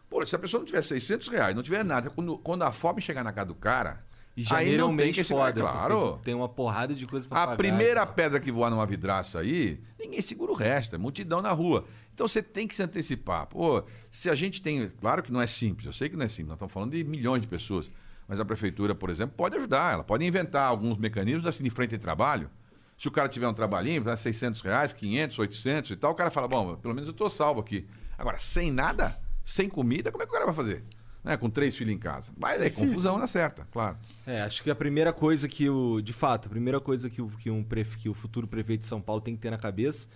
Pô, 0.10 0.26
se 0.26 0.34
a 0.34 0.40
pessoa 0.40 0.60
não 0.60 0.66
tiver 0.66 0.82
600 0.82 1.28
reais, 1.28 1.54
não 1.54 1.62
tiver 1.62 1.84
nada, 1.84 2.10
quando, 2.10 2.38
quando 2.38 2.64
a 2.64 2.72
fome 2.72 3.02
chegar 3.02 3.22
na 3.22 3.34
casa 3.34 3.48
do 3.48 3.56
cara, 3.56 4.06
E 4.38 4.44
janeiro 4.44 4.76
é 4.76 4.78
não 4.78 4.86
um 4.92 4.96
tem 4.96 5.06
mês 5.08 5.16
que 5.16 5.22
esse 5.22 5.34
foda. 5.34 5.60
Claro. 5.60 6.20
Tem 6.24 6.36
uma 6.36 6.48
porrada 6.48 6.94
de 6.94 7.06
coisa 7.08 7.28
pra 7.28 7.40
A 7.42 7.46
pagar. 7.48 7.58
primeira 7.58 8.04
então. 8.04 8.14
pedra 8.14 8.40
que 8.40 8.52
voar 8.52 8.70
numa 8.70 8.86
vidraça 8.86 9.40
aí, 9.40 9.82
ninguém 10.00 10.22
segura 10.22 10.52
o 10.52 10.56
resto, 10.56 10.94
é 10.94 10.98
multidão 11.00 11.42
na 11.42 11.52
rua. 11.52 11.86
Então 12.14 12.28
você 12.28 12.44
tem 12.44 12.68
que 12.68 12.76
se 12.76 12.84
antecipar. 12.84 13.48
Pô, 13.48 13.84
se 14.12 14.30
a 14.30 14.36
gente 14.36 14.62
tem. 14.62 14.90
Claro 15.02 15.24
que 15.24 15.32
não 15.32 15.42
é 15.42 15.48
simples, 15.48 15.88
eu 15.88 15.94
sei 15.94 16.08
que 16.08 16.16
não 16.16 16.24
é 16.26 16.30
simples, 16.30 16.50
nós 16.50 16.56
estamos 16.58 16.72
falando 16.72 16.92
de 16.92 17.04
milhões 17.04 17.42
de 17.42 17.48
pessoas. 17.48 17.90
Mas 18.28 18.40
a 18.40 18.46
prefeitura, 18.46 18.94
por 18.94 19.10
exemplo, 19.10 19.36
pode 19.36 19.58
ajudar, 19.58 19.94
ela 19.94 20.04
pode 20.04 20.24
inventar 20.24 20.68
alguns 20.68 20.98
mecanismos 21.00 21.46
assim 21.48 21.64
de 21.64 21.70
frente 21.72 21.92
de 21.92 21.98
trabalho. 21.98 22.50
Se 22.96 23.08
o 23.08 23.12
cara 23.12 23.28
tiver 23.30 23.48
um 23.48 23.54
trabalhinho, 23.54 24.04
dá 24.04 24.16
600 24.18 24.62
reais, 24.62 24.94
500, 24.94 25.40
800 25.40 25.92
e 25.92 25.96
tal, 25.96 26.12
o 26.12 26.16
cara 26.16 26.30
fala, 26.30 26.48
bom, 26.48 26.76
pelo 26.76 26.94
menos 26.94 27.08
eu 27.08 27.12
estou 27.12 27.30
salvo 27.30 27.60
aqui. 27.62 27.88
Agora, 28.18 28.38
sem 28.40 28.72
nada, 28.72 29.20
sem 29.44 29.70
comida, 29.70 30.12
como 30.12 30.22
é 30.24 30.26
que 30.26 30.32
o 30.32 30.34
cara 30.34 30.46
vai 30.46 30.54
fazer? 30.54 30.84
Né? 31.24 31.36
Com 31.36 31.50
três 31.50 31.76
filhos 31.76 31.94
em 31.94 31.98
casa. 31.98 32.32
Vai 32.38 32.58
daí, 32.58 32.70
confusão 32.72 33.18
na 33.18 33.28
certa, 33.28 33.68
claro. 33.72 33.98
É, 34.26 34.42
acho 34.42 34.64
que 34.64 34.70
a 34.72 34.76
primeira 34.76 35.12
coisa 35.12 35.48
que 35.48 35.70
o. 35.70 36.00
De 36.02 36.14
fato, 36.14 36.46
a 36.48 36.50
primeira 36.50 36.80
coisa 36.80 37.10
que 37.10 37.22
o, 37.22 37.28
que 37.30 37.50
um 37.50 37.64
prefe- 37.64 37.98
que 37.98 38.08
o 38.10 38.14
futuro 38.14 38.48
prefeito 38.48 38.82
de 38.82 38.88
São 38.88 39.02
Paulo 39.02 39.22
tem 39.22 39.36
que 39.36 39.42
ter 39.42 39.52
na 39.52 39.58
cabeça 39.58 40.08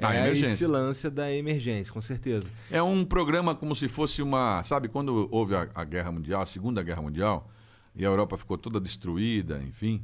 A 0.00 0.14
é 0.14 0.20
emergência. 0.20 0.52
esse 0.52 0.66
lance 0.66 1.10
da 1.10 1.30
emergência, 1.32 1.92
com 1.92 2.00
certeza. 2.00 2.48
É 2.70 2.82
um 2.82 3.04
programa 3.04 3.54
como 3.54 3.74
se 3.76 3.86
fosse 3.88 4.22
uma. 4.22 4.62
Sabe, 4.62 4.88
quando 4.88 5.28
houve 5.30 5.54
a, 5.54 5.68
a 5.74 5.84
Guerra 5.84 6.10
Mundial, 6.12 6.40
a 6.42 6.46
Segunda 6.46 6.82
Guerra 6.82 7.02
Mundial, 7.02 7.50
e 7.94 8.04
a 8.04 8.08
Europa 8.08 8.38
ficou 8.38 8.56
toda 8.56 8.80
destruída, 8.80 9.60
enfim. 9.62 10.02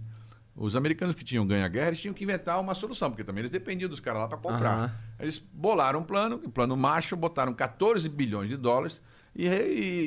Os 0.55 0.76
americanos 0.76 1.14
que 1.14 1.24
tinham 1.24 1.46
ganho 1.46 1.64
a 1.64 1.68
guerra, 1.68 1.87
eles 1.87 2.00
tinham 2.00 2.12
que 2.12 2.24
inventar 2.24 2.61
uma 2.61 2.74
solução, 2.74 3.11
porque 3.11 3.24
também 3.24 3.40
eles 3.40 3.50
dependiam 3.50 3.88
dos 3.88 4.00
caras 4.00 4.20
lá 4.22 4.28
para 4.28 4.37
comprar. 4.37 4.74
Aham. 4.78 4.92
Eles 5.18 5.38
bolaram 5.38 6.00
um 6.00 6.05
plano, 6.05 6.38
um 6.44 6.50
plano 6.50 6.76
Marshall, 6.76 7.18
botaram 7.18 7.55
14 7.55 8.07
bilhões 8.11 8.50
de 8.50 8.57
dólares 8.59 9.00
e, 9.35 9.47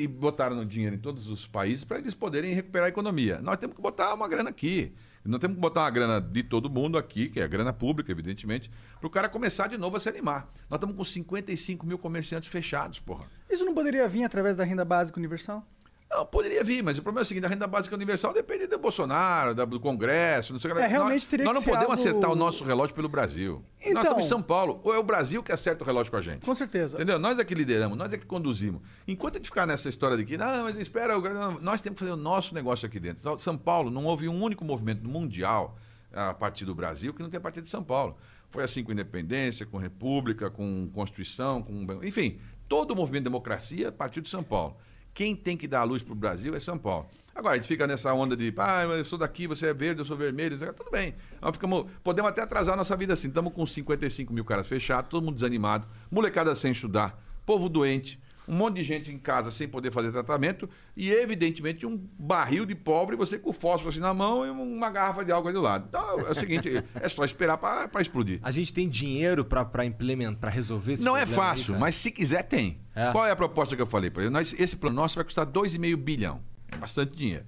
e 0.02 0.06
botaram 0.06 0.64
dinheiro 0.64 0.94
em 0.96 0.98
todos 0.98 1.28
os 1.28 1.46
países 1.46 1.84
para 1.84 1.98
eles 1.98 2.14
poderem 2.14 2.54
recuperar 2.54 2.86
a 2.86 2.88
economia. 2.88 3.40
Nós 3.42 3.56
temos 3.56 3.74
que 3.74 3.82
botar 3.82 4.14
uma 4.14 4.28
grana 4.28 4.50
aqui. 4.50 4.92
Nós 5.24 5.40
temos 5.40 5.56
que 5.56 5.60
botar 5.60 5.82
uma 5.82 5.90
grana 5.90 6.20
de 6.20 6.44
todo 6.44 6.70
mundo 6.70 6.96
aqui, 6.96 7.28
que 7.28 7.40
é 7.40 7.42
a 7.42 7.48
grana 7.48 7.72
pública, 7.72 8.12
evidentemente, 8.12 8.70
para 9.00 9.06
o 9.06 9.10
cara 9.10 9.28
começar 9.28 9.66
de 9.66 9.76
novo 9.76 9.96
a 9.96 10.00
se 10.00 10.08
animar. 10.08 10.48
Nós 10.70 10.78
estamos 10.78 10.96
com 10.96 11.02
55 11.02 11.84
mil 11.84 11.98
comerciantes 11.98 12.48
fechados, 12.48 13.00
porra. 13.00 13.26
Isso 13.50 13.64
não 13.64 13.74
poderia 13.74 14.08
vir 14.08 14.22
através 14.22 14.56
da 14.56 14.64
renda 14.64 14.84
básica 14.84 15.18
universal? 15.18 15.66
Não, 16.08 16.24
poderia 16.24 16.62
vir, 16.62 16.82
mas 16.84 16.96
o 16.98 17.02
problema 17.02 17.22
é 17.22 17.24
o 17.24 17.26
seguinte: 17.26 17.44
a 17.46 17.48
renda 17.48 17.66
básica 17.66 17.94
universal 17.94 18.32
depende 18.32 18.66
do 18.68 18.78
Bolsonaro, 18.78 19.54
do 19.54 19.80
Congresso, 19.80 20.52
não 20.52 20.60
sei 20.60 20.70
o 20.70 20.74
que. 20.74 20.80
É, 20.80 20.86
realmente 20.86 21.12
nós, 21.14 21.26
teria 21.26 21.44
Nós 21.44 21.54
não 21.56 21.62
podemos 21.62 21.82
algo- 21.82 21.92
acertar 21.94 22.30
o 22.30 22.36
nosso 22.36 22.64
relógio 22.64 22.94
pelo 22.94 23.08
Brasil. 23.08 23.54
nós 23.80 23.90
Então- 23.90 24.02
estamos 24.02 24.24
em 24.24 24.28
São 24.28 24.40
Paulo. 24.40 24.80
Ou 24.84 24.94
é 24.94 24.98
o 24.98 25.02
Brasil 25.02 25.42
que 25.42 25.50
acerta 25.52 25.82
o 25.82 25.86
relógio 25.86 26.10
com 26.12 26.16
a 26.16 26.22
gente. 26.22 26.40
Com 26.42 26.54
certeza. 26.54 26.96
Entendeu? 26.96 27.18
Nós 27.18 27.36
é 27.38 27.44
que 27.44 27.54
lideramos, 27.54 27.98
nós 27.98 28.12
é 28.12 28.16
que 28.16 28.24
conduzimos. 28.24 28.80
Enquanto 29.06 29.34
a 29.34 29.38
gente 29.38 29.46
ficar 29.46 29.66
nessa 29.66 29.88
história 29.88 30.16
de 30.16 30.24
que, 30.24 30.38
não, 30.38 30.64
mas 30.64 30.76
espera, 30.76 31.14
nós 31.60 31.80
temos 31.80 31.98
que 31.98 32.04
fazer 32.06 32.12
o 32.12 32.16
nosso 32.16 32.54
negócio 32.54 32.86
aqui 32.86 33.00
dentro. 33.00 33.18
Então, 33.20 33.36
São 33.36 33.58
Paulo, 33.58 33.90
não 33.90 34.04
houve 34.04 34.28
um 34.28 34.40
único 34.42 34.64
movimento 34.64 35.06
mundial 35.08 35.76
a 36.12 36.32
partir 36.32 36.64
do 36.64 36.74
Brasil 36.74 37.12
que 37.12 37.22
não 37.22 37.28
tenha 37.28 37.40
partido 37.40 37.64
de 37.64 37.70
São 37.70 37.82
Paulo. 37.82 38.16
Foi 38.48 38.62
assim 38.62 38.82
com 38.84 38.92
independência, 38.92 39.66
com 39.66 39.76
república, 39.76 40.48
com 40.50 40.88
constituição, 40.94 41.60
com. 41.62 41.84
Enfim, 42.04 42.38
todo 42.68 42.92
o 42.92 42.96
movimento 42.96 43.22
de 43.24 43.28
democracia 43.28 43.90
partiu 43.90 44.22
de 44.22 44.28
São 44.30 44.42
Paulo. 44.42 44.76
Quem 45.16 45.34
tem 45.34 45.56
que 45.56 45.66
dar 45.66 45.80
a 45.80 45.84
luz 45.84 46.02
para 46.02 46.12
o 46.12 46.14
Brasil 46.14 46.54
é 46.54 46.60
São 46.60 46.76
Paulo. 46.76 47.08
Agora, 47.34 47.54
a 47.54 47.56
gente 47.56 47.66
fica 47.66 47.86
nessa 47.86 48.12
onda 48.12 48.36
de, 48.36 48.52
ah, 48.58 48.82
eu 48.82 49.02
sou 49.02 49.18
daqui, 49.18 49.46
você 49.46 49.68
é 49.68 49.72
verde, 49.72 50.02
eu 50.02 50.04
sou 50.04 50.14
vermelho, 50.14 50.56
isso 50.56 50.62
aqui", 50.62 50.74
tudo 50.74 50.90
bem. 50.90 51.14
Nós 51.40 51.52
ficamos, 51.52 51.86
podemos 52.04 52.30
até 52.30 52.42
atrasar 52.42 52.74
a 52.74 52.76
nossa 52.76 52.94
vida 52.94 53.14
assim. 53.14 53.28
Estamos 53.28 53.54
com 53.54 53.66
55 53.66 54.30
mil 54.30 54.44
caras 54.44 54.66
fechados, 54.66 55.08
todo 55.08 55.24
mundo 55.24 55.36
desanimado, 55.36 55.88
molecada 56.10 56.54
sem 56.54 56.72
estudar, 56.72 57.18
povo 57.46 57.66
doente, 57.70 58.20
um 58.48 58.54
monte 58.54 58.76
de 58.76 58.84
gente 58.84 59.10
em 59.10 59.18
casa 59.18 59.50
sem 59.50 59.66
poder 59.68 59.90
fazer 59.90 60.12
tratamento 60.12 60.68
e, 60.96 61.10
evidentemente, 61.10 61.84
um 61.86 61.96
barril 62.18 62.64
de 62.64 62.74
pobre, 62.74 63.16
você 63.16 63.38
com 63.38 63.52
fósforo 63.52 63.90
assim 63.90 64.00
na 64.00 64.14
mão 64.14 64.46
e 64.46 64.50
uma 64.50 64.90
garrafa 64.90 65.24
de 65.24 65.32
álcool 65.32 65.48
aí 65.48 65.54
do 65.54 65.60
lado. 65.60 65.86
Então, 65.88 66.20
é 66.20 66.30
o 66.30 66.34
seguinte, 66.34 66.68
é 66.94 67.08
só 67.08 67.24
esperar 67.24 67.58
para 67.58 68.00
explodir. 68.00 68.38
A 68.42 68.50
gente 68.50 68.72
tem 68.72 68.88
dinheiro 68.88 69.44
pra 69.44 69.84
implementar, 69.84 70.38
pra 70.40 70.50
resolver 70.50 70.94
esse 70.94 71.02
Não 71.04 71.16
é 71.16 71.22
aí, 71.22 71.26
fácil, 71.26 71.68
cara? 71.68 71.80
mas 71.80 71.96
se 71.96 72.10
quiser, 72.10 72.42
tem. 72.42 72.78
É. 72.94 73.10
Qual 73.12 73.26
é 73.26 73.30
a 73.30 73.36
proposta 73.36 73.74
que 73.74 73.82
eu 73.82 73.86
falei 73.86 74.10
para 74.10 74.24
ele? 74.24 74.34
Esse 74.58 74.76
plano 74.76 74.96
nosso 74.96 75.16
vai 75.16 75.24
custar 75.24 75.46
2,5 75.46 75.96
bilhão. 75.96 76.40
É 76.70 76.76
bastante 76.76 77.16
dinheiro. 77.16 77.44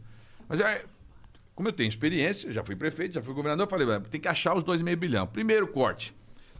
Mas 0.48 0.60
é, 0.60 0.84
como 1.54 1.68
eu 1.68 1.72
tenho 1.72 1.88
experiência, 1.88 2.52
já 2.52 2.62
fui 2.64 2.76
prefeito, 2.76 3.14
já 3.14 3.22
fui 3.22 3.34
governador, 3.34 3.66
eu 3.66 3.70
falei, 3.70 3.86
"Ué, 3.86 4.00
tem 4.00 4.20
que 4.20 4.28
achar 4.28 4.56
os 4.56 4.64
2,5 4.64 4.96
bilhão. 4.96 5.26
Primeiro 5.26 5.66
corte. 5.68 6.14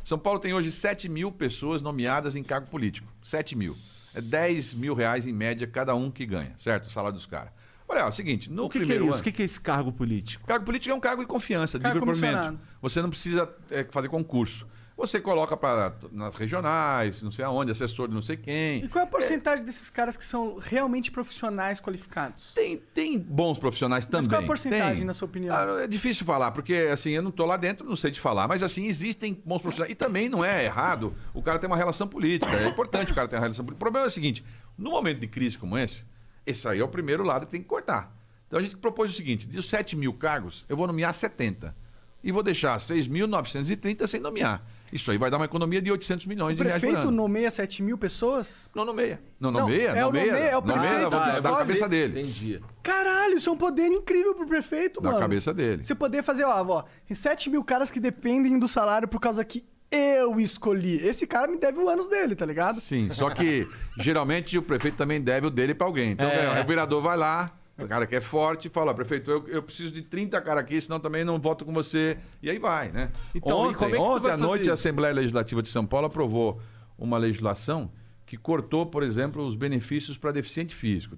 São 0.05 0.19
Paulo 0.19 0.39
tem 0.41 0.55
hoje 0.55 0.73
7 0.73 1.09
mil 1.09 1.31
pessoas 1.31 1.83
nomeadas 1.83 2.35
em 2.35 2.43
cargo 2.43 2.69
político. 2.69 3.07
7 3.23 3.55
mil. 3.55 3.77
É 4.15 4.21
10 4.21 4.75
mil 4.75 4.95
reais 4.95 5.27
em 5.27 5.33
média 5.33 5.67
cada 5.67 5.95
um 5.95 6.11
que 6.11 6.25
ganha, 6.25 6.55
certo? 6.57 6.87
O 6.87 6.91
salário 6.91 7.17
dos 7.17 7.27
caras. 7.27 7.51
Olha, 7.89 8.01
é 8.01 8.05
o 8.05 8.13
seguinte, 8.13 8.51
no 8.51 8.67
O 8.67 8.69
que, 8.69 8.79
que 8.79 8.79
é 8.79 8.81
primeiro 8.81 9.05
isso? 9.05 9.15
ano... 9.15 9.21
O 9.21 9.33
que, 9.33 9.43
é 9.43 9.45
esse 9.45 9.61
cargo 9.61 9.91
político? 9.91 10.47
Cargo 10.47 10.65
político 10.65 10.93
é 10.93 10.95
um 10.95 11.01
cargo 11.01 11.23
de 11.23 11.29
confiança, 11.29 11.79
de 11.79 11.85
Cargo 11.85 11.99
livre 11.99 12.07
provimento. 12.07 12.37
comissionado. 12.37 12.79
Você 12.83 13.01
não 13.01 13.09
precisa 13.09 13.51
é, 13.71 13.85
fazer 13.85 14.09
concurso. 14.09 14.67
Você 14.99 15.21
coloca 15.21 15.57
para 15.57 15.95
nas 16.11 16.35
regionais, 16.35 17.23
não 17.23 17.31
sei 17.31 17.45
aonde, 17.45 17.71
assessor 17.71 18.09
de 18.09 18.15
não 18.15 18.21
sei 18.21 18.37
quem. 18.37 18.83
E 18.83 18.89
qual 18.89 19.05
é 19.05 19.07
a 19.07 19.09
porcentagem 19.09 19.65
desses 19.65 19.89
caras 19.89 20.17
que 20.17 20.25
são 20.25 20.59
realmente 20.61 21.09
profissionais 21.13 21.79
qualificados? 21.81 22.51
Tem, 22.53 22.79
tem 22.93 23.17
bons 23.17 23.61
profissionais 23.61 24.05
Mas 24.05 24.11
também. 24.11 24.29
qual 24.29 24.41
é 24.41 24.45
a 24.45 24.47
porcentagem, 24.49 24.97
tem. 24.97 25.05
na 25.05 25.15
sua 25.15 25.27
opinião? 25.27 25.55
Ah, 25.55 25.83
é 25.85 25.87
difícil 25.87 26.27
falar, 26.27 26.51
porque 26.51 26.89
assim, 26.93 27.11
eu 27.13 27.23
não 27.23 27.31
estou 27.31 27.47
lá 27.47 27.57
dentro, 27.57 27.89
não 27.89 27.95
sei 27.95 28.11
te 28.11 28.19
falar. 28.19 28.49
Mas 28.49 28.61
assim, 28.61 28.87
existem 28.87 29.41
bons 29.45 29.63
profissionais. 29.63 29.93
E 29.93 29.95
também 29.95 30.29
não 30.29 30.45
é 30.45 30.65
errado 30.65 31.15
o 31.33 31.41
cara 31.41 31.61
ter 31.61 31.69
uma 31.69 31.77
relação 31.77 32.09
política. 32.09 32.51
É 32.51 32.67
importante 32.67 33.13
o 33.13 33.15
cara 33.15 33.29
ter 33.29 33.37
uma 33.37 33.43
relação 33.43 33.65
política. 33.65 33.79
O 33.79 33.85
problema 33.87 34.07
é 34.07 34.09
o 34.09 34.13
seguinte: 34.13 34.45
no 34.77 34.91
momento 34.91 35.21
de 35.21 35.29
crise 35.29 35.57
como 35.57 35.79
esse, 35.79 36.05
esse 36.45 36.67
aí 36.67 36.81
é 36.81 36.85
o 36.85 36.89
primeiro 36.89 37.23
lado 37.23 37.47
que 37.47 37.53
tem 37.53 37.63
que 37.63 37.69
cortar. 37.69 38.13
Então 38.49 38.59
a 38.59 38.63
gente 38.63 38.77
propôs 38.77 39.13
o 39.13 39.15
seguinte: 39.15 39.47
de 39.47 39.63
7 39.63 39.95
mil 39.95 40.13
cargos, 40.13 40.67
eu 40.69 40.77
vou 40.77 40.89
nomear 40.89 41.15
70. 41.15 41.73
E 42.21 42.33
vou 42.33 42.43
deixar 42.43 42.77
6.930 42.79 44.09
sem 44.09 44.19
nomear. 44.19 44.61
Isso 44.93 45.11
aí 45.11 45.19
vai 45.19 45.31
dar 45.31 45.37
uma 45.37 45.45
economia 45.45 45.81
de 45.83 45.91
800 45.91 46.27
milhões 46.27 46.55
O 46.55 46.57
de 46.57 46.63
reais 46.63 46.81
por 46.81 46.87
prefeito 46.89 47.11
nomeia 47.11 47.51
7 47.51 47.83
mil 47.83 47.99
pessoas? 47.99 48.71
Não 48.75 48.85
nomeia. 48.85 49.21
Não 49.39 49.51
Não, 49.51 49.61
nomeia? 49.61 49.89
é 49.89 50.03
o 50.03 50.07
nomeia, 50.07 50.27
nomeia, 50.33 50.45
é 50.51 50.57
o 50.57 50.61
nomeia 50.61 50.81
prefeito 50.81 51.11
da, 51.11 51.31
que 51.33 51.41
da 51.43 51.51
cabeça 51.53 51.89
dele. 51.89 52.21
Entendi. 52.21 52.61
Caralho, 52.83 53.37
isso 53.37 53.51
é 53.51 53.53
um 53.53 53.57
poder 53.57 53.87
incrível 53.89 54.35
pro 54.35 54.47
prefeito, 54.47 55.01
Da 55.01 55.09
mano. 55.11 55.21
cabeça 55.21 55.53
dele. 55.53 55.83
Você 55.83 55.95
poder 55.95 56.23
fazer, 56.23 56.45
ó, 56.45 56.65
ó, 56.67 56.85
tem 57.07 57.15
7 57.15 57.51
mil 57.51 57.63
caras 57.63 57.91
que 57.91 58.01
dependem 58.01 58.59
do 58.59 58.67
salário 58.67 59.07
por 59.07 59.21
causa 59.21 59.45
que 59.45 59.63
eu 59.91 60.39
escolhi. 60.39 60.97
Esse 61.07 61.27
cara 61.27 61.47
me 61.51 61.57
deve 61.59 61.79
o 61.79 61.89
ânus 61.89 62.09
dele, 62.11 62.35
tá 62.35 62.45
ligado? 62.45 62.79
Sim, 62.81 63.09
só 63.11 63.31
que 63.31 63.67
geralmente 63.99 64.57
o 64.59 64.63
prefeito 64.63 64.97
também 64.97 65.21
deve 65.21 65.47
o 65.47 65.51
dele 65.51 65.75
para 65.75 65.87
alguém. 65.87 66.11
Então 66.13 66.27
É. 66.29 66.63
o 66.63 66.67
vereador 66.67 67.01
vai 67.03 67.17
lá, 67.17 67.53
o 67.79 67.87
cara 67.87 68.07
que 68.07 68.17
é 68.17 68.21
forte, 68.21 68.69
fala: 68.69 68.93
prefeito, 68.93 69.31
eu, 69.31 69.47
eu 69.49 69.63
preciso 69.63 69.93
de 69.93 70.03
30 70.03 70.41
caras 70.41 70.65
aqui, 70.65 70.81
senão 70.81 70.99
também 70.99 71.25
não 71.25 71.41
voto 71.41 71.65
com 71.65 71.73
você. 71.73 72.19
E 72.43 72.51
aí 72.51 72.59
vai, 72.59 72.91
né? 72.91 73.11
Então, 73.35 73.67
e 73.67 73.69
ontem, 73.69 73.95
é 73.95 73.99
ontem 73.99 74.31
à 74.31 74.37
noite, 74.37 74.63
isso? 74.63 74.71
a 74.71 74.75
Assembleia 74.75 75.15
Legislativa 75.15 75.63
de 75.63 75.69
São 75.69 75.87
Paulo 75.87 76.07
aprovou 76.07 76.61
uma 76.99 77.17
legislação 77.17 77.91
que 78.27 78.37
cortou, 78.37 78.85
por 78.85 79.03
exemplo, 79.03 79.47
os 79.47 79.57
benefícios 79.57 80.19
para 80.19 80.33
deficiente 80.33 80.75
físico. 80.75 81.17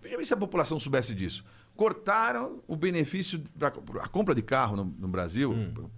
Veja 0.00 0.16
bem 0.16 0.26
se 0.26 0.34
a 0.34 0.36
população 0.36 0.80
soubesse 0.80 1.14
disso. 1.14 1.44
Cortaram 1.76 2.60
o 2.66 2.74
benefício 2.74 3.40
da 3.54 3.68
a 4.00 4.08
compra 4.08 4.34
de 4.34 4.42
carro 4.42 4.76
no, 4.76 4.84
no 4.84 5.08
Brasil, 5.08 5.54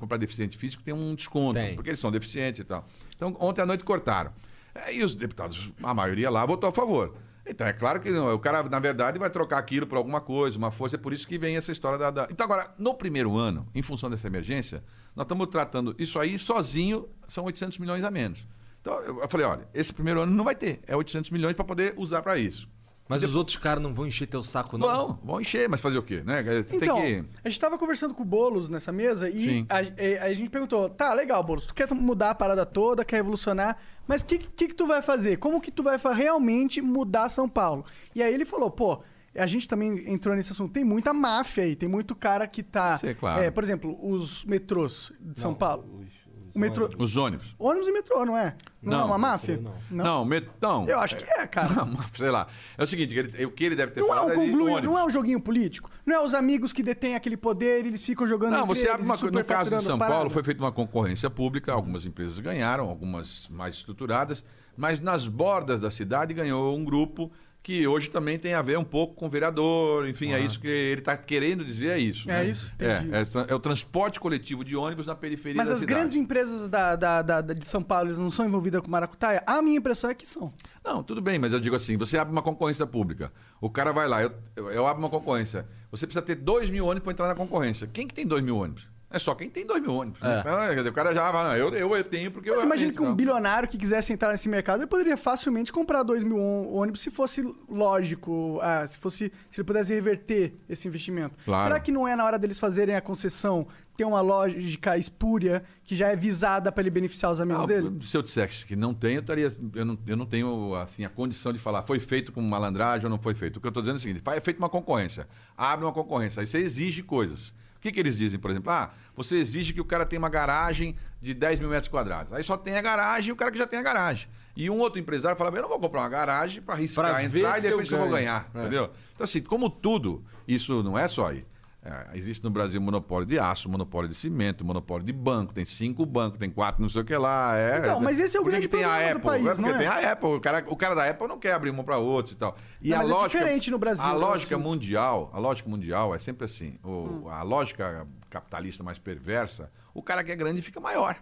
para 0.07 0.18
deficiente 0.18 0.57
físico, 0.59 0.82
tem 0.82 0.92
um 0.92 1.14
desconto, 1.14 1.55
Tem. 1.55 1.74
porque 1.74 1.90
eles 1.90 1.99
são 1.99 2.12
deficientes 2.12 2.61
e 2.61 2.64
tal. 2.64 2.84
Então, 3.16 3.34
ontem 3.40 3.62
à 3.62 3.66
noite 3.66 3.84
cortaram. 3.84 4.32
É, 4.74 4.95
E 4.95 5.03
os 5.03 5.14
deputados, 5.14 5.72
a 5.82 5.95
maioria 5.95 6.28
lá, 6.28 6.45
votou 6.45 6.68
a 6.68 6.72
favor. 6.72 7.14
Então, 7.47 7.66
é 7.66 7.72
claro 7.72 8.01
que 8.01 8.11
não, 8.11 8.32
o 8.34 8.38
cara, 8.38 8.62
na 8.62 8.78
verdade, 8.80 9.18
vai 9.18 9.28
trocar 9.28 9.59
aquilo 9.59 9.86
por 9.86 9.97
alguma 9.99 10.20
coisa, 10.20 10.57
uma 10.57 10.70
força. 10.70 10.97
É 10.97 10.99
por 10.99 11.12
isso 11.12 11.26
que 11.28 11.36
vem 11.38 11.57
essa 11.57 11.70
história 11.70 11.99
da, 11.99 12.11
da- 12.11 12.28
Então, 12.30 12.45
agora, 12.45 12.72
no 12.78 12.95
primeiro 12.95 13.36
ano, 13.36 13.66
em 13.74 13.82
função 13.82 14.09
dessa 14.09 14.26
emergência, 14.26 14.82
nós 15.14 15.24
estamos 15.24 15.47
tratando 15.49 15.95
isso 15.99 16.18
aí 16.18 16.38
sozinho, 16.38 17.07
são 17.28 17.45
800 17.45 17.78
milhões 17.78 18.03
a 18.03 18.11
menos. 18.11 18.47
Então, 18.80 18.99
eu 19.01 19.28
falei, 19.28 19.47
olha, 19.47 19.68
esse 19.74 19.92
primeiro 19.92 20.20
ano 20.22 20.32
não 20.34 20.45
vai 20.45 20.55
ter, 20.55 20.80
é 20.86 20.97
800 20.97 21.30
milhões 21.30 21.55
para 21.55 21.64
poder 21.64 21.95
usar 21.97 22.22
para 22.22 22.38
isso. 22.38 22.68
Mas 23.09 23.22
os 23.22 23.34
outros 23.34 23.57
caras 23.59 23.82
não 23.82 23.92
vão 23.92 24.07
encher 24.07 24.26
teu 24.26 24.42
saco, 24.42 24.78
não? 24.78 24.86
Vão, 24.88 25.18
vão 25.22 25.40
encher, 25.40 25.68
mas 25.68 25.80
fazer 25.80 25.98
o 25.98 26.02
quê? 26.02 26.22
Né? 26.24 26.42
Tem 26.62 26.78
Então, 26.78 26.96
que... 27.00 27.24
a 27.44 27.48
gente 27.48 27.61
tava 27.61 27.76
conversando 27.76 28.14
com 28.14 28.22
o 28.22 28.26
Boulos 28.26 28.68
nessa 28.70 28.90
mesa 28.92 29.28
e 29.28 29.66
a, 29.68 29.82
e- 29.82 30.18
a 30.18 30.32
gente 30.32 30.48
perguntou, 30.48 30.88
tá, 30.88 31.12
legal, 31.12 31.42
Boulos, 31.44 31.66
tu 31.66 31.74
quer 31.74 31.92
mudar 31.92 32.30
a 32.30 32.34
parada 32.34 32.64
toda, 32.64 33.05
quer 33.05 33.16
revolucionar, 33.16 33.76
mas 34.09 34.22
o 34.22 34.24
que, 34.24 34.38
que, 34.38 34.68
que 34.68 34.74
tu 34.74 34.86
vai 34.86 35.02
fazer? 35.02 35.36
Como 35.36 35.61
que 35.61 35.70
tu 35.70 35.82
vai 35.82 35.98
realmente 36.14 36.80
mudar 36.80 37.28
São 37.28 37.46
Paulo? 37.48 37.84
E 38.14 38.22
aí 38.22 38.32
ele 38.32 38.46
falou, 38.46 38.70
pô, 38.70 39.02
a 39.36 39.46
gente 39.46 39.68
também 39.68 40.11
entrou 40.11 40.34
nesse 40.34 40.52
assunto, 40.52 40.72
tem 40.72 40.84
muita 40.84 41.12
máfia 41.12 41.64
aí, 41.64 41.76
tem 41.76 41.88
muito 41.88 42.14
cara 42.14 42.46
que 42.46 42.62
tá... 42.62 42.96
Sim, 42.96 43.12
claro. 43.14 43.42
é, 43.42 43.50
por 43.50 43.62
exemplo, 43.62 43.98
os 44.00 44.44
metrôs 44.46 45.12
de 45.20 45.38
São 45.40 45.52
Paulo. 45.52 46.07
O 46.55 46.59
metrô... 46.59 46.88
Os 46.98 47.16
ônibus. 47.16 47.55
Ônibus 47.59 47.88
e 47.88 47.92
metrô, 47.92 48.24
não 48.24 48.36
é? 48.38 48.55
Não, 48.80 48.92
é 48.92 49.00
Não, 49.00 49.07
uma 49.07 49.18
máfia? 49.18 49.61
Não, 49.90 50.24
met... 50.24 50.48
não. 50.61 50.86
Eu 50.86 51.00
acho 51.00 51.16
que 51.16 51.24
é, 51.24 51.46
cara. 51.46 51.74
Não, 51.74 51.96
sei 52.14 52.30
lá. 52.30 52.46
É 52.78 52.82
o 52.84 52.86
seguinte, 52.86 53.14
ele- 53.16 53.44
o 53.46 53.50
que 53.50 53.64
ele 53.64 53.74
deve 53.74 53.92
ter 53.92 54.00
Não 54.00 54.07
é, 54.07 54.11
falado 54.11 54.26
um 54.28 54.30
é 54.30 54.34
de 54.34 54.40
conglúrio, 54.50 54.74
ônibus. 54.74 54.90
não 54.94 54.98
é 54.98 55.05
um 55.05 55.11
joguinho 55.11 55.40
político? 55.40 55.90
Não 56.07 56.14
é 56.14 56.20
os 56.22 56.34
amigos 56.34 56.72
que 56.72 56.82
detêm 56.82 57.14
aquele 57.14 57.36
poder 57.36 57.84
e 57.84 57.88
eles 57.88 58.05
ficam 58.05 58.26
jogando 58.26 58.52
Não, 58.52 58.66
você 58.66 58.88
abre 58.88 59.05
uma 59.05 59.18
coisa. 59.18 59.36
No 59.36 59.44
caso 59.44 59.70
de 59.70 59.82
São 59.82 59.98
Paulo, 59.98 60.30
foi 60.30 60.42
feita 60.44 60.62
uma 60.62 60.72
concorrência 60.72 61.28
pública, 61.28 61.72
algumas 61.72 62.07
empresas 62.07 62.38
ganharam, 62.38 62.88
algumas 62.88 63.48
mais 63.48 63.74
estruturadas, 63.76 64.44
mas 64.76 65.00
nas 65.00 65.26
bordas 65.26 65.80
da 65.80 65.90
cidade 65.90 66.32
ganhou 66.34 66.76
um 66.76 66.84
grupo 66.84 67.32
que 67.64 67.86
hoje 67.88 68.10
também 68.10 68.38
tem 68.38 68.52
a 68.52 68.60
ver 68.60 68.76
um 68.78 68.84
pouco 68.84 69.14
com 69.14 69.24
o 69.24 69.28
vereador, 69.30 70.06
enfim, 70.06 70.32
é 70.32 70.38
isso 70.38 70.60
que 70.60 70.68
ele 70.68 71.00
está 71.00 71.16
querendo 71.16 71.64
dizer, 71.64 71.88
é 71.92 71.98
isso. 71.98 72.30
É 72.30 72.44
né? 72.44 72.50
isso, 72.50 72.74
É, 72.78 72.98
entendi. 72.98 73.14
é, 73.14 73.52
é 73.52 73.54
o 73.54 73.58
transporte 73.58 74.20
coletivo 74.20 74.62
de 74.62 74.76
ônibus 74.76 75.06
na 75.06 75.14
periferia 75.14 75.56
Mas 75.56 75.68
da 75.68 75.72
as 75.74 75.80
cidade. 75.80 75.98
grandes 75.98 76.14
empresas 76.14 76.68
da, 76.68 76.94
da- 76.94 77.22
da- 77.22 77.40
de 77.40 77.64
São 77.64 77.82
Paulo, 77.82 78.08
eles 78.08 78.18
não 78.18 78.30
são 78.30 78.44
envolvidas 78.44 78.82
com 78.82 78.90
maracutaia? 78.90 79.42
A 79.46 79.62
minha 79.62 79.78
impressão 79.78 80.10
é 80.10 80.14
que 80.14 80.28
são. 80.28 80.52
Não, 80.84 81.02
tudo 81.02 81.22
bem, 81.22 81.38
mas 81.38 81.54
eu 81.54 81.58
digo 81.58 81.74
assim: 81.74 81.96
você 81.96 82.18
abre 82.18 82.30
uma 82.32 82.42
concorrência 82.42 82.86
pública. 82.86 83.32
O 83.62 83.70
cara 83.70 83.92
vai 83.92 84.06
lá, 84.06 84.22
eu, 84.22 84.30
eu, 84.54 84.70
eu 84.70 84.86
abro 84.86 85.02
uma 85.02 85.08
concorrência. 85.08 85.66
Você 85.90 86.06
precisa 86.06 86.20
ter 86.22 86.34
2 86.34 86.68
mil 86.68 86.84
ônibus 86.84 87.04
para 87.04 87.12
entrar 87.12 87.28
na 87.28 87.34
concorrência. 87.34 87.88
Quem 87.90 88.06
que 88.06 88.12
tem 88.12 88.26
2 88.26 88.44
mil 88.44 88.58
ônibus? 88.58 88.86
É 89.14 89.18
só 89.18 89.34
quem 89.34 89.48
tem 89.48 89.64
2 89.66 89.80
mil 89.80 89.94
ônibus. 89.94 90.20
né? 90.20 90.40
Então, 90.40 90.56
quer 90.68 90.74
dizer, 90.76 90.88
o 90.88 90.92
cara 90.92 91.14
já 91.14 91.30
vai, 91.30 91.44
não, 91.44 91.56
eu, 91.56 91.72
eu, 91.74 91.96
eu 91.96 92.04
tenho 92.04 92.30
porque 92.30 92.50
Mas 92.50 92.58
eu. 92.58 92.64
imagina 92.66 92.92
que 92.92 93.00
um 93.00 93.04
então. 93.04 93.14
bilionário 93.14 93.68
que 93.68 93.78
quisesse 93.78 94.12
entrar 94.12 94.30
nesse 94.32 94.48
mercado, 94.48 94.80
ele 94.80 94.86
poderia 94.88 95.16
facilmente 95.16 95.72
comprar 95.72 96.02
2 96.02 96.22
mil 96.24 96.36
ôn- 96.38 96.68
ônibus 96.72 97.00
se 97.00 97.10
fosse 97.10 97.42
lógico, 97.68 98.58
ah, 98.62 98.86
se 98.86 98.98
fosse 98.98 99.30
se 99.50 99.60
ele 99.60 99.66
pudesse 99.66 99.94
reverter 99.94 100.54
esse 100.68 100.88
investimento. 100.88 101.38
Claro. 101.44 101.62
Será 101.64 101.80
que 101.80 101.92
não 101.92 102.08
é 102.08 102.16
na 102.16 102.24
hora 102.24 102.38
deles 102.38 102.58
fazerem 102.58 102.96
a 102.96 103.00
concessão 103.00 103.66
ter 103.96 104.04
uma 104.04 104.20
lógica 104.20 104.98
espúria 104.98 105.62
que 105.84 105.94
já 105.94 106.08
é 106.08 106.16
visada 106.16 106.72
para 106.72 106.82
ele 106.82 106.90
beneficiar 106.90 107.30
os 107.30 107.40
amigos 107.40 107.62
Ah, 107.62 107.66
dele? 107.66 107.98
Se 108.04 108.16
eu 108.16 108.22
dissesse 108.22 108.66
que 108.66 108.74
não 108.74 108.92
tem, 108.92 109.14
eu, 109.14 109.20
estaria, 109.20 109.52
eu, 109.74 109.84
não, 109.84 109.98
eu 110.06 110.16
não 110.16 110.26
tenho 110.26 110.74
assim, 110.74 111.04
a 111.04 111.08
condição 111.08 111.52
de 111.52 111.58
falar 111.60 111.82
foi 111.82 112.00
feito 112.00 112.32
com 112.32 112.40
malandragem 112.42 113.04
ou 113.04 113.10
não 113.10 113.18
foi 113.18 113.34
feito. 113.34 113.58
O 113.58 113.60
que 113.60 113.66
eu 113.66 113.70
estou 113.70 113.82
dizendo 113.82 113.96
é 113.96 113.98
o 113.98 114.00
seguinte: 114.02 114.22
é 114.26 114.40
feita 114.40 114.58
uma 114.58 114.68
concorrência, 114.68 115.28
abre 115.56 115.84
uma 115.84 115.92
concorrência, 115.92 116.40
aí 116.40 116.46
você 116.46 116.58
exige 116.58 117.02
coisas. 117.02 117.54
O 117.85 117.87
que, 117.87 117.93
que 117.93 118.01
eles 118.01 118.16
dizem, 118.16 118.41
por 118.41 118.51
exemplo? 118.51 118.72
Ah, 118.72 118.93
você 119.14 119.37
exige 119.37 119.74
que 119.74 119.80
o 119.80 119.85
cara 119.85 120.07
tenha 120.07 120.18
uma 120.18 120.30
garagem 120.30 120.97
de 121.20 121.35
10 121.35 121.61
mil 121.61 121.68
metros 121.68 121.89
quadrados. 121.89 122.32
Aí 122.32 122.43
só 122.43 122.57
tem 122.57 122.78
a 122.78 122.80
garagem 122.80 123.28
e 123.28 123.32
o 123.32 123.37
cara 123.37 123.53
que 123.53 123.59
já 123.59 123.66
tem 123.66 123.78
a 123.78 123.82
garagem. 123.82 124.26
E 124.57 124.70
um 124.70 124.78
outro 124.78 124.99
empresário 124.99 125.37
fala, 125.37 125.55
eu 125.55 125.61
não 125.61 125.68
vou 125.68 125.78
comprar 125.78 126.01
uma 126.01 126.09
garagem 126.09 126.62
para 126.62 126.76
arriscar 126.76 127.11
Pra 127.11 127.22
entrar 127.22 127.59
e 127.59 127.61
se 127.61 127.66
eu 127.66 127.70
depois 127.72 127.93
eu 127.93 127.99
vou 127.99 128.09
ganhar. 128.09 128.49
É. 128.55 128.61
Entendeu? 128.61 128.91
Então, 129.14 129.24
assim, 129.24 129.43
como 129.43 129.68
tudo, 129.68 130.24
isso 130.49 130.82
não 130.82 130.99
é 130.99 131.07
só 131.07 131.26
aí. 131.26 131.45
É, 131.87 132.16
existe 132.16 132.43
no 132.43 132.49
Brasil 132.49 132.80
monopólio 132.80 133.26
de 133.26 133.39
aço, 133.39 133.68
monopólio 133.68 134.09
de 134.09 134.14
cimento, 134.14 134.64
monopólio 134.64 135.05
de 135.05 135.12
banco. 135.12 135.53
Tem 135.53 135.66
cinco 135.66 136.07
bancos, 136.07 136.39
tem 136.39 136.49
quatro 136.49 136.80
não 136.80 136.89
sei 136.89 137.03
o 137.03 137.05
que 137.05 137.14
lá. 137.14 137.59
É, 137.59 137.78
Então, 137.80 138.01
mas 138.01 138.18
esse 138.18 138.35
é 138.37 138.41
o 138.41 138.43
Por 138.43 138.51
grande 138.53 138.68
que 138.68 138.74
tem 138.74 138.85
a 138.85 138.89
problema 138.89 139.11
do 139.12 139.16
Apple? 139.18 139.28
país, 139.30 139.47
é 139.47 139.49
porque 139.51 139.61
não 139.62 139.74
é? 139.74 139.78
tem 139.78 139.87
a 139.87 140.12
Apple. 140.12 140.28
O 140.30 140.41
cara, 140.41 140.64
o 140.66 140.76
cara 140.76 140.95
da 140.95 141.11
Apple 141.11 141.28
não 141.28 141.39
quer 141.39 141.53
abrir 141.53 141.72
mão 141.72 141.85
para 141.85 141.99
outros 141.99 142.32
e 142.35 142.37
tal. 142.39 142.57
E 142.80 142.89
Não, 142.89 142.97
a 142.97 143.01
mas 143.01 143.11
é 143.11 143.12
lógica, 143.12 143.39
diferente 143.39 143.70
no 143.70 143.78
Brasil, 143.78 144.03
A 144.03 144.09
né, 144.09 144.14
lógica 144.14 144.55
assim. 144.55 144.64
mundial, 144.64 145.30
a 145.35 145.39
lógica 145.39 145.68
mundial 145.68 146.14
é 146.14 146.18
sempre 146.18 146.47
assim. 146.47 146.78
O- 146.82 146.89
Hum. 147.26 147.28
A 147.28 147.43
lógica 147.43 148.07
capitalista 148.30 148.82
mais 148.82 148.99
perversa, 148.99 149.70
o 149.93 150.03
cara 150.03 150.24
que 150.24 150.32
é 150.32 150.37
grande 150.37 150.62
fica 150.62 150.80
maior. 150.80 151.16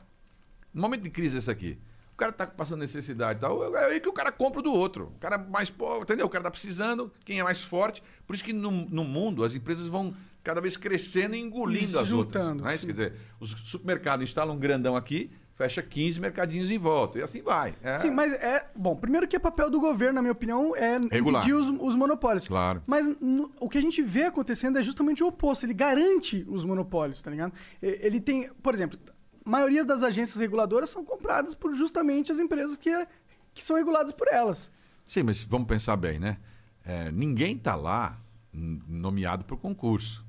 No 0.73 0.81
momento 0.83 1.03
de 1.03 1.11
crise 1.11 1.39
esse 1.39 1.51
aqui, 1.51 1.77
o 2.15 2.17
cara 2.17 2.31
tá 2.33 2.47
passando 2.47 2.79
necessidade 2.79 3.39
e 3.39 3.41
tal, 3.41 3.75
é 3.77 3.87
aí 3.87 3.99
que 4.01 4.09
o 4.09 4.13
cara 4.13 4.31
compra 4.31 4.63
do 4.63 4.73
outro. 4.73 5.13
O 5.17 5.19
cara 5.19 5.37
mais 5.39 5.71
pobre, 5.71 6.03
entendeu? 6.03 6.27
O 6.27 6.31
cara 6.31 6.45
tá 6.45 6.51
precisando, 6.53 7.13
quem 7.25 7.41
é 7.41 7.43
mais 7.43 7.65
forte. 7.65 8.01
Por 8.29 8.35
isso 8.35 8.45
que 8.45 8.53
no, 8.53 8.71
no 8.71 9.03
mundo 9.03 9.43
as 9.43 9.55
empresas 9.57 9.89
vão 9.89 10.15
cada 10.43 10.61
vez 10.61 10.76
crescendo 10.76 11.34
e 11.34 11.40
engolindo 11.40 11.93
Se 11.93 11.99
as 11.99 12.11
outras. 12.11 12.45
juntando, 12.45 12.68
é 12.68 12.74
isso? 12.74 12.80
sim. 12.82 12.86
Quer 12.88 12.93
dizer, 12.93 13.12
os 13.40 13.51
supermercados 13.64 14.24
instalam 14.24 14.57
um 14.57 14.59
grandão 14.59 14.97
aqui, 14.97 15.30
fecha 15.55 15.82
15 15.82 16.18
mercadinhos 16.20 16.70
em 16.70 16.78
volta. 16.78 17.18
E 17.18 17.22
assim 17.22 17.43
vai. 17.43 17.74
É. 17.82 17.99
Sim, 17.99 18.11
mas 18.11 18.32
é. 18.32 18.68
Bom, 18.74 18.97
primeiro 18.97 19.28
que 19.28 19.36
é 19.36 19.38
papel 19.38 19.70
do 19.70 19.78
governo, 19.78 20.14
na 20.14 20.22
minha 20.22 20.32
opinião, 20.32 20.74
é 20.74 20.99
Regular. 21.11 21.43
impedir 21.43 21.55
os, 21.55 21.68
os 21.68 21.95
monopólios. 21.95 22.49
Claro. 22.49 22.82
Mas 22.86 23.07
no- 23.20 23.53
o 23.61 23.68
que 23.68 23.78
a 23.78 23.80
gente 23.80 24.03
vê 24.03 24.24
acontecendo 24.24 24.78
é 24.78 24.82
justamente 24.82 25.22
o 25.22 25.28
oposto. 25.28 25.64
Ele 25.64 25.74
garante 25.74 26.45
os 26.49 26.64
monopólios, 26.64 27.22
tá 27.22 27.30
ligado? 27.30 27.53
Ele 27.80 28.20
tem, 28.20 28.51
por 28.62 28.74
exemplo, 28.74 28.99
a 29.45 29.51
maioria 29.51 29.84
das 29.84 30.03
agências 30.03 30.38
reguladoras 30.40 30.90
são 30.90 31.05
compradas 31.05 31.55
por 31.55 31.74
justamente 31.74 32.32
as 32.32 32.38
empresas 32.40 32.76
que, 32.76 32.88
é- 32.90 33.07
que 33.55 33.64
são 33.64 33.76
reguladas 33.76 34.11
por 34.12 34.26
elas. 34.28 34.70
Sim, 35.05 35.22
mas 35.24 35.43
vamos 35.45 35.68
pensar 35.68 35.97
bem, 35.97 36.18
né? 36.18 36.38
É, 36.84 37.12
ninguém 37.12 37.55
está 37.57 37.76
lá 37.76 38.18
nomeado 38.53 39.45
por 39.45 39.57
concurso. 39.59 40.24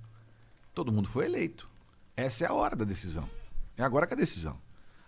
Todo 0.73 0.91
mundo 0.91 1.07
foi 1.07 1.25
eleito. 1.25 1.69
Essa 2.15 2.45
é 2.45 2.47
a 2.47 2.53
hora 2.53 2.75
da 2.75 2.83
decisão. 2.83 3.29
É 3.77 3.83
agora 3.83 4.07
que 4.07 4.13
é 4.13 4.17
a 4.17 4.19
decisão. 4.19 4.59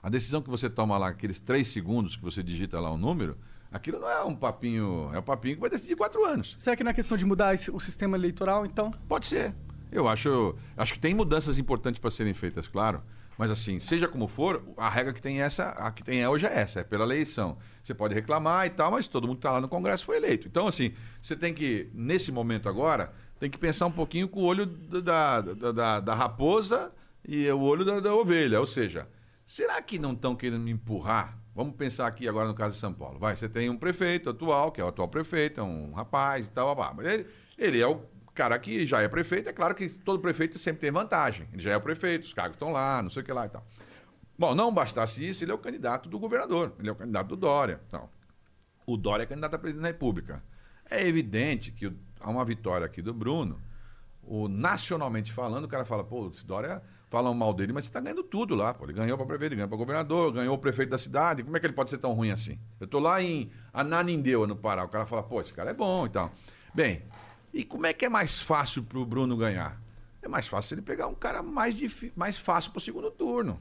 A 0.02 0.10
decisão 0.10 0.42
que 0.42 0.50
você 0.50 0.70
toma 0.70 0.98
lá, 0.98 1.08
aqueles 1.08 1.40
três 1.40 1.68
segundos 1.68 2.16
que 2.16 2.22
você 2.22 2.44
digita 2.44 2.80
lá 2.80 2.92
o 2.92 2.98
número, 2.98 3.38
aquilo 3.72 4.00
não 4.00 4.10
é 4.10 4.24
um 4.24 4.36
papinho. 4.36 5.10
É 5.14 5.20
um 5.20 5.24
papinho 5.24 5.56
que 5.56 5.62
vai 5.62 5.70
decidir 5.70 5.96
quatro 5.96 6.24
anos. 6.24 6.54
Será 6.56 6.76
que 6.76 6.84
não 6.84 6.92
é 6.92 6.94
questão 6.94 7.18
de 7.18 7.26
mudar 7.26 7.56
o 7.74 7.80
sistema 7.80 8.16
eleitoral, 8.16 8.66
então? 8.66 8.92
Pode 9.08 9.26
ser. 9.26 9.56
Eu 9.92 10.08
acho, 10.08 10.56
acho 10.78 10.94
que 10.94 11.00
tem 11.00 11.16
mudanças 11.16 11.58
importantes 11.58 12.00
para 12.00 12.12
serem 12.12 12.34
feitas, 12.34 12.68
claro. 12.68 13.02
Mas 13.38 13.52
assim, 13.52 13.80
seja 13.80 14.08
como 14.08 14.28
for, 14.28 14.64
a 14.78 14.90
regra 14.90 15.14
que 15.14 15.22
tem 15.22 15.42
essa, 15.42 15.70
a 15.70 15.92
que 15.92 16.04
tem 16.04 16.26
hoje 16.26 16.46
é 16.46 16.60
essa, 16.60 16.80
é 16.80 16.84
pela 16.84 17.04
eleição. 17.04 17.58
Você 17.84 17.94
pode 17.94 18.14
reclamar 18.14 18.66
e 18.66 18.70
tal, 18.70 18.92
mas 18.92 19.08
todo 19.08 19.28
mundo 19.28 19.38
que 19.38 19.40
está 19.40 19.52
lá 19.52 19.62
no 19.62 19.68
Congresso 19.68 20.06
foi 20.06 20.18
eleito. 20.18 20.48
Então, 20.48 20.68
assim, 20.68 20.94
você 21.22 21.36
tem 21.36 21.54
que, 21.54 21.90
nesse 21.94 22.32
momento 22.32 22.70
agora, 22.70 23.12
tem 23.46 23.52
que 23.52 23.60
pensar 23.60 23.86
um 23.86 23.92
pouquinho 23.92 24.28
com 24.28 24.40
o 24.40 24.44
olho 24.44 24.66
da, 24.66 25.40
da, 25.40 25.72
da, 25.72 26.00
da 26.00 26.16
raposa 26.16 26.92
e 27.28 27.48
o 27.52 27.60
olho 27.62 27.86
da, 27.86 28.00
da 28.00 28.12
ovelha. 28.16 28.60
Ou 28.60 28.66
seja, 28.66 29.08
será 29.46 29.80
que 29.84 30.00
não 30.00 30.14
estão 30.14 30.36
querendo 30.36 30.62
me 30.64 30.72
empurrar? 30.72 31.38
Vamos 31.54 31.76
pensar 31.76 32.08
aqui 32.08 32.28
agora 32.28 32.48
no 32.48 32.56
caso 32.56 32.74
de 32.74 32.80
São 32.80 32.92
Paulo. 32.92 33.20
Vai, 33.20 33.36
você 33.36 33.48
tem 33.48 33.70
um 33.70 33.78
prefeito 33.78 34.32
atual, 34.32 34.72
que 34.72 34.82
é 34.82 34.84
o 34.84 34.88
atual 34.88 35.08
prefeito, 35.08 35.60
é 35.60 35.64
um 35.64 35.94
rapaz 35.94 36.48
e 36.48 36.50
tal, 36.50 36.74
babá. 36.76 36.92
mas 36.96 37.06
ele, 37.06 37.28
ele 37.56 37.80
é 37.80 37.86
o 37.86 38.02
cara 38.34 38.58
que 38.58 38.88
já 38.88 39.02
é 39.02 39.08
prefeito. 39.08 39.48
É 39.48 39.54
claro 39.54 39.76
que 39.76 39.88
todo 40.00 40.20
prefeito 40.20 40.58
sempre 40.58 40.82
tem 40.82 40.90
vantagem. 40.92 41.48
Ele 41.54 41.62
já 41.62 41.70
é 41.72 41.78
o 41.78 41.82
prefeito, 41.82 42.24
os 42.24 42.34
cargos 42.34 42.56
estão 42.56 42.72
lá, 42.72 43.00
não 43.04 43.12
sei 43.12 43.22
o 43.22 43.26
que 43.26 43.32
lá 43.32 43.46
e 43.46 43.50
tal. 43.50 43.64
Bom, 44.40 44.56
não 44.56 44.74
bastasse 44.74 45.24
isso, 45.24 45.44
ele 45.44 45.52
é 45.52 45.54
o 45.56 45.60
candidato 45.60 46.10
do 46.10 46.18
governador, 46.18 46.74
ele 46.80 46.90
é 46.90 46.92
o 46.92 46.96
candidato 46.96 47.28
do 47.28 47.36
Dória. 47.36 47.80
Então, 47.86 48.10
o 48.88 48.98
Dória 48.98 49.22
é 49.22 49.26
candidato 49.28 49.54
a 49.54 49.60
presidente 49.60 49.84
da 49.84 49.90
República. 49.90 50.44
É 50.90 51.08
evidente 51.08 51.72
que 51.72 51.86
o- 51.88 51.98
há 52.20 52.30
uma 52.30 52.46
vitória 52.46 52.86
aqui 52.86 53.02
do 53.02 53.14
Bruno, 53.14 53.62
o, 54.24 54.48
nacionalmente 54.48 55.32
falando, 55.32 55.66
o 55.66 55.68
cara 55.68 55.86
fala, 55.86 56.04
pô, 56.04 56.28
esse 56.28 56.46
Dória 56.46 56.82
falam 57.10 57.34
mal 57.34 57.54
dele, 57.54 57.72
mas 57.72 57.86
você 57.86 57.90
está 57.90 58.02
ganhando 58.02 58.24
tudo 58.24 58.56
lá. 58.56 58.74
Pô. 58.74 58.86
Ele 58.86 58.94
ganhou 58.94 59.18
para 59.18 59.26
prefeito, 59.26 59.56
ganhou 59.56 59.70
para 59.70 59.78
governador, 59.78 60.34
ganhou 60.34 60.56
o 60.56 60.58
prefeito 60.58 60.90
da 60.90 60.98
cidade. 60.98 61.44
Como 61.44 61.56
é 61.56 61.60
que 61.60 61.66
ele 61.66 61.74
pode 61.74 61.90
ser 61.90 61.98
tão 61.98 62.14
ruim 62.14 62.32
assim? 62.32 62.60
Eu 62.80 62.86
estou 62.86 63.00
lá 63.00 63.22
em 63.22 63.52
Ananindeua, 63.74 64.48
no 64.48 64.56
Pará. 64.56 64.84
O 64.84 64.90
cara 64.90 65.06
fala, 65.06 65.24
pô, 65.24 65.40
esse 65.42 65.54
cara 65.54 65.70
é 65.70 65.74
bom 65.74 66.06
e 66.06 66.10
tal. 66.10 66.32
Bem, 66.74 67.04
e 67.54 67.64
como 67.64 67.86
é 67.86 67.94
que 67.94 68.06
é 68.06 68.10
mais 68.10 68.42
fácil 68.42 68.84
para 68.84 68.98
o 68.98 69.06
Bruno 69.06 69.38
ganhar? 69.38 69.80
É 70.22 70.28
mais 70.28 70.48
fácil 70.48 70.76
ele 70.76 70.82
pegar 70.82 71.08
um 71.08 71.14
cara 71.14 71.42
mais, 71.44 71.76
mais 72.16 72.38
fácil 72.38 72.72
para 72.72 72.80
o 72.80 72.82
segundo 72.82 73.12
turno. 73.12 73.60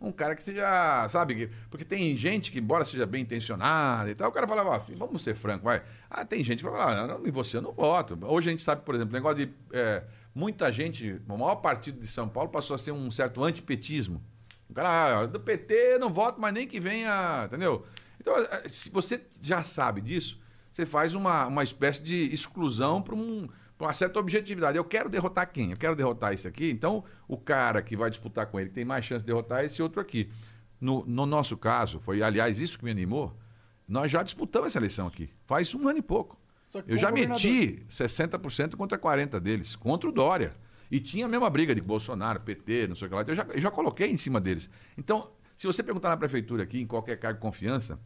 Um 0.00 0.12
cara 0.12 0.34
que 0.36 0.42
seja, 0.42 1.08
sabe, 1.08 1.34
que- 1.34 1.50
porque 1.70 1.84
tem 1.84 2.14
gente 2.14 2.52
que, 2.52 2.58
embora 2.60 2.84
seja 2.84 3.04
bem 3.04 3.22
intencionada 3.22 4.08
e 4.10 4.14
tal, 4.14 4.28
o 4.28 4.32
cara 4.32 4.46
falava 4.46 4.76
assim, 4.76 4.94
vamos 4.94 5.22
ser 5.22 5.34
franco, 5.34 5.64
vai. 5.64 5.82
Ah, 6.08 6.24
tem 6.24 6.44
gente 6.44 6.58
que 6.62 6.68
vai 6.70 6.72
falar, 6.78 7.06
não, 7.06 7.26
em 7.26 7.30
você 7.30 7.56
eu 7.56 7.62
não 7.62 7.72
voto. 7.72 8.16
Hoje 8.22 8.48
a 8.48 8.52
gente 8.52 8.62
sabe, 8.62 8.82
por 8.82 8.94
exemplo, 8.94 9.10
o 9.10 9.14
negócio 9.14 9.38
de 9.44 9.52
é, 9.72 10.04
muita 10.34 10.70
gente, 10.72 11.20
o 11.28 11.36
maior 11.36 11.56
partido 11.56 12.00
de 12.00 12.06
São 12.06 12.28
Paulo 12.28 12.48
passou 12.48 12.76
a 12.76 12.78
ser 12.78 12.92
um 12.92 13.10
certo 13.10 13.42
antipetismo. 13.42 14.22
O 14.70 14.74
cara, 14.74 15.20
ah, 15.22 15.26
do 15.26 15.40
PT 15.40 15.98
não 15.98 16.12
voto, 16.12 16.40
mas 16.40 16.52
nem 16.54 16.66
que 16.66 16.78
venha, 16.78 17.44
entendeu? 17.46 17.84
Então, 18.20 18.36
eh, 18.36 18.68
se 18.68 18.90
você 18.90 19.20
já 19.40 19.64
sabe 19.64 20.00
disso, 20.00 20.38
você 20.70 20.84
faz 20.86 21.14
uma, 21.14 21.46
uma 21.46 21.64
espécie 21.64 22.02
de 22.02 22.32
exclusão 22.32 23.00
para 23.02 23.14
um, 23.14 23.48
uma 23.84 23.92
certa 23.92 24.18
objetividade. 24.18 24.76
Eu 24.76 24.84
quero 24.84 25.08
derrotar 25.08 25.50
quem? 25.50 25.70
Eu 25.70 25.76
quero 25.76 25.94
derrotar 25.94 26.32
esse 26.32 26.48
aqui. 26.48 26.70
Então, 26.70 27.04
o 27.26 27.36
cara 27.36 27.80
que 27.82 27.96
vai 27.96 28.10
disputar 28.10 28.46
com 28.46 28.58
ele 28.58 28.70
tem 28.70 28.84
mais 28.84 29.04
chance 29.04 29.24
de 29.24 29.26
derrotar 29.26 29.64
esse 29.64 29.82
outro 29.82 30.00
aqui. 30.00 30.30
No, 30.80 31.04
no 31.06 31.26
nosso 31.26 31.56
caso, 31.56 32.00
foi, 32.00 32.22
aliás, 32.22 32.60
isso 32.60 32.78
que 32.78 32.84
me 32.84 32.90
animou. 32.90 33.36
Nós 33.86 34.10
já 34.10 34.22
disputamos 34.22 34.68
essa 34.68 34.78
eleição 34.78 35.06
aqui, 35.06 35.30
faz 35.46 35.74
um 35.74 35.88
ano 35.88 35.98
e 35.98 36.02
pouco. 36.02 36.38
Eu 36.86 36.98
já 36.98 37.10
meti 37.10 37.82
60% 37.88 38.76
contra 38.76 38.98
40% 38.98 39.40
deles, 39.40 39.74
contra 39.74 40.08
o 40.08 40.12
Dória. 40.12 40.54
E 40.90 41.00
tinha 41.00 41.26
a 41.26 41.28
mesma 41.28 41.48
briga 41.48 41.74
de 41.74 41.80
Bolsonaro, 41.80 42.40
PT, 42.40 42.88
não 42.88 42.96
sei 42.96 43.06
o 43.06 43.08
que 43.08 43.16
lá. 43.16 43.24
Eu 43.26 43.34
já, 43.34 43.42
eu 43.44 43.60
já 43.60 43.70
coloquei 43.70 44.10
em 44.10 44.18
cima 44.18 44.40
deles. 44.40 44.70
Então, 44.96 45.30
se 45.56 45.66
você 45.66 45.82
perguntar 45.82 46.10
na 46.10 46.16
prefeitura 46.16 46.62
aqui, 46.62 46.80
em 46.80 46.86
qualquer 46.86 47.18
cargo 47.18 47.38
de 47.38 47.42
confiança, 47.42 47.98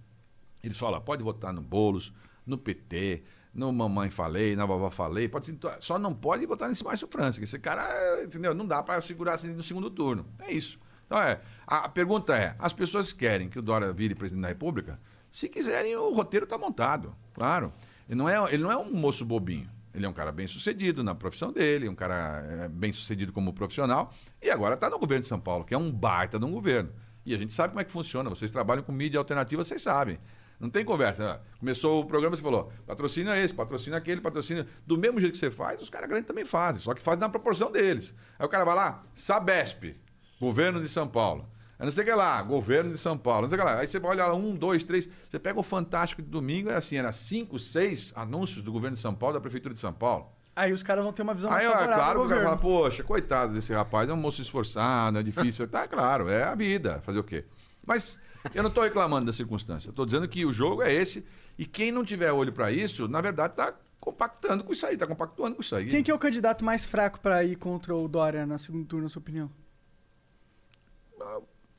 eles 0.62 0.76
falam, 0.76 1.00
pode 1.00 1.22
votar 1.22 1.52
no 1.52 1.60
Boulos, 1.60 2.12
no 2.46 2.56
PT, 2.56 3.22
no 3.54 3.72
Mamãe 3.72 4.10
Falei, 4.10 4.56
na 4.56 4.64
Vovó 4.64 4.90
Falei, 4.90 5.28
pode, 5.28 5.58
só 5.80 5.98
não 5.98 6.14
pode 6.14 6.46
votar 6.46 6.68
nesse 6.68 6.82
Márcio 6.82 7.06
França, 7.08 7.38
que 7.38 7.44
esse 7.44 7.58
cara, 7.58 8.22
entendeu? 8.22 8.54
Não 8.54 8.66
dá 8.66 8.82
para 8.82 9.00
segurar 9.02 9.34
assim 9.34 9.48
no 9.48 9.62
segundo 9.62 9.90
turno. 9.90 10.26
É 10.38 10.52
isso. 10.52 10.78
Então, 11.06 11.20
é, 11.20 11.40
a 11.66 11.88
pergunta 11.88 12.36
é, 12.36 12.56
as 12.58 12.72
pessoas 12.72 13.12
querem 13.12 13.48
que 13.48 13.58
o 13.58 13.62
Dória 13.62 13.92
vire 13.92 14.14
presidente 14.14 14.42
da 14.42 14.48
República? 14.48 14.98
Se 15.30 15.48
quiserem, 15.48 15.94
o 15.96 16.12
roteiro 16.14 16.44
está 16.44 16.56
montado, 16.56 17.14
claro. 17.34 17.72
Ele 18.08 18.18
não, 18.18 18.28
é, 18.28 18.52
ele 18.52 18.62
não 18.62 18.72
é 18.72 18.76
um 18.76 18.92
moço 18.92 19.24
bobinho. 19.24 19.68
Ele 19.94 20.06
é 20.06 20.08
um 20.08 20.12
cara 20.12 20.32
bem 20.32 20.46
sucedido 20.46 21.04
na 21.04 21.14
profissão 21.14 21.52
dele, 21.52 21.88
um 21.88 21.94
cara 21.94 22.42
é, 22.48 22.68
bem 22.68 22.92
sucedido 22.92 23.32
como 23.32 23.52
profissional, 23.52 24.10
e 24.40 24.50
agora 24.50 24.74
está 24.74 24.88
no 24.88 24.98
governo 24.98 25.20
de 25.20 25.28
São 25.28 25.38
Paulo, 25.38 25.64
que 25.64 25.74
é 25.74 25.78
um 25.78 25.92
baita 25.92 26.38
de 26.38 26.44
um 26.46 26.50
governo. 26.50 26.90
E 27.26 27.34
a 27.34 27.38
gente 27.38 27.52
sabe 27.52 27.72
como 27.72 27.80
é 27.80 27.84
que 27.84 27.92
funciona. 27.92 28.30
Vocês 28.30 28.50
trabalham 28.50 28.82
com 28.82 28.90
mídia 28.90 29.18
alternativa, 29.18 29.62
vocês 29.62 29.82
sabem. 29.82 30.18
Não 30.62 30.70
tem 30.70 30.84
conversa. 30.84 31.28
Ah, 31.28 31.40
Começou 31.58 32.00
o 32.00 32.06
programa, 32.06 32.36
você 32.36 32.42
falou, 32.42 32.70
patrocina 32.86 33.36
esse, 33.36 33.52
patrocina 33.52 33.96
aquele, 33.96 34.20
patrocina. 34.20 34.64
Do 34.86 34.96
mesmo 34.96 35.18
jeito 35.18 35.32
que 35.32 35.38
você 35.38 35.50
faz, 35.50 35.82
os 35.82 35.90
caras 35.90 36.08
grandes 36.08 36.28
também 36.28 36.44
fazem, 36.44 36.80
só 36.80 36.94
que 36.94 37.02
fazem 37.02 37.18
na 37.18 37.28
proporção 37.28 37.72
deles. 37.72 38.14
Aí 38.38 38.46
o 38.46 38.48
cara 38.48 38.64
vai 38.64 38.76
lá, 38.76 39.02
Sabesp, 39.12 39.96
governo 40.40 40.80
de 40.80 40.88
São 40.88 41.08
Paulo. 41.08 41.48
Aí 41.80 41.84
não 41.84 41.90
sei 41.90 42.04
o 42.04 42.06
que 42.06 42.14
lá, 42.14 42.40
governo 42.42 42.92
de 42.92 42.98
São 42.98 43.18
Paulo. 43.18 43.42
Não 43.42 43.48
sei 43.48 43.58
o 43.58 43.60
que 43.60 43.66
lá. 43.66 43.80
Aí 43.80 43.88
você 43.88 43.98
vai 43.98 44.12
olhar 44.12 44.28
lá, 44.28 44.34
um, 44.34 44.54
dois, 44.54 44.84
três. 44.84 45.08
Você 45.28 45.36
pega 45.36 45.58
o 45.58 45.64
Fantástico 45.64 46.22
de 46.22 46.28
domingo, 46.28 46.70
é 46.70 46.76
assim, 46.76 46.94
era 46.94 47.10
cinco, 47.10 47.58
seis 47.58 48.12
anúncios 48.14 48.62
do 48.62 48.70
governo 48.70 48.94
de 48.94 49.02
São 49.02 49.12
Paulo, 49.12 49.34
da 49.34 49.40
Prefeitura 49.40 49.74
de 49.74 49.80
São 49.80 49.92
Paulo. 49.92 50.30
Aí 50.54 50.72
os 50.72 50.84
caras 50.84 51.02
vão 51.02 51.12
ter 51.12 51.22
uma 51.22 51.34
visão 51.34 51.50
mais 51.50 51.66
Aí, 51.66 51.72
é 51.72 51.86
claro 51.86 52.20
que 52.20 52.26
o 52.26 52.28
cara 52.28 52.44
fala, 52.44 52.56
poxa, 52.56 53.02
coitado 53.02 53.52
desse 53.54 53.72
rapaz, 53.72 54.08
é 54.08 54.12
um 54.12 54.16
moço 54.16 54.40
esforçado, 54.40 55.18
é 55.18 55.24
difícil. 55.24 55.66
tá, 55.66 55.88
claro, 55.88 56.28
é 56.28 56.44
a 56.44 56.54
vida, 56.54 57.00
fazer 57.02 57.18
o 57.18 57.24
quê? 57.24 57.44
Mas 57.84 58.16
eu 58.54 58.62
não 58.62 58.68
estou 58.68 58.82
reclamando 58.84 59.26
da 59.26 59.32
circunstância, 59.32 59.90
estou 59.90 60.04
dizendo 60.06 60.26
que 60.28 60.44
o 60.44 60.52
jogo 60.52 60.82
é 60.82 60.92
esse, 60.92 61.24
e 61.58 61.64
quem 61.66 61.92
não 61.92 62.04
tiver 62.04 62.32
olho 62.32 62.52
para 62.52 62.70
isso, 62.72 63.06
na 63.08 63.20
verdade, 63.20 63.52
está 63.54 63.74
compactando 64.00 64.64
com 64.64 64.72
isso 64.72 64.84
aí, 64.84 64.94
está 64.94 65.06
compactuando 65.06 65.54
com 65.56 65.62
isso 65.62 65.76
aí. 65.76 65.86
Quem 65.86 66.02
que 66.02 66.10
é 66.10 66.14
o 66.14 66.18
candidato 66.18 66.64
mais 66.64 66.84
fraco 66.84 67.20
pra 67.20 67.44
ir 67.44 67.56
contra 67.56 67.94
o 67.94 68.08
Dória 68.08 68.44
na 68.46 68.58
segunda 68.58 68.84
turno, 68.86 69.04
na 69.04 69.08
sua 69.08 69.20
opinião? 69.20 69.50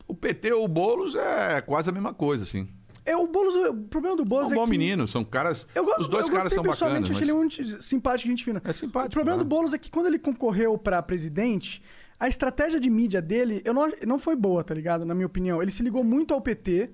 O 0.07 0.14
PT 0.16 0.53
ou 0.53 0.66
o 0.66 0.68
Boulos 0.68 1.16
é 1.16 1.61
quase 1.61 1.89
a 1.89 1.93
mesma 1.93 2.14
coisa, 2.14 2.43
assim. 2.43 2.68
É, 3.05 3.18
o 3.18 3.28
Boulos, 3.28 3.55
o 3.55 3.74
problema 3.89 4.16
do 4.16 4.24
É 4.24 4.26
Boulos 4.26 4.49
um 4.49 4.53
é 4.53 4.55
bom 4.55 4.64
que... 4.64 4.70
menino, 4.70 5.05
são 5.05 5.26
caras. 5.26 5.68
Eu 5.76 5.84
gosto, 5.84 6.01
os 6.01 6.07
dois 6.07 6.28
eu 6.28 6.34
caras 6.34 6.53
são 6.53 6.64
bacanas. 6.64 7.09
achei 7.09 7.24
ele 7.24 7.34
mas- 7.34 7.57
muito 7.57 7.82
simpático, 7.84 8.30
gente 8.30 8.45
fina. 8.45 8.61
É 8.64 8.72
simpático, 8.72 9.09
O 9.09 9.11
problema 9.14 9.38
claro. 9.38 9.43
do 9.43 9.49
Boulos 9.49 9.74
é 9.74 9.78
que 9.78 9.91
quando 9.91 10.05
ele 10.07 10.20
concorreu 10.20 10.78
pra 10.78 11.01
presidente, 11.01 11.84
a 12.24 12.28
estratégia 12.30 12.80
de 12.80 12.89
mídia 12.89 13.21
dele 13.21 13.61
eu 13.65 13.74
não, 13.74 13.91
não 14.07 14.17
foi 14.17 14.36
boa, 14.36 14.63
tá 14.63 14.74
ligado? 14.74 15.03
Na 15.05 15.13
minha 15.13 15.28
opinião. 15.28 15.61
Ele 15.61 15.69
se 15.71 15.84
ligou 15.84 16.03
muito 16.03 16.34
ao 16.34 16.39
PT 16.41 16.89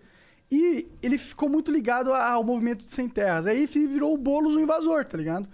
e 0.52 0.88
ele 1.04 1.18
ficou 1.20 1.48
muito 1.48 1.72
ligado 1.72 2.12
ao 2.14 2.44
movimento 2.44 2.84
de 2.84 2.92
sem 2.92 3.08
terras. 3.08 3.46
Aí 3.46 3.68
virou 3.68 4.14
o 4.14 4.18
Boulos 4.18 4.56
o 4.56 4.60
invasor, 4.60 5.06
tá 5.06 5.16
ligado? 5.18 5.48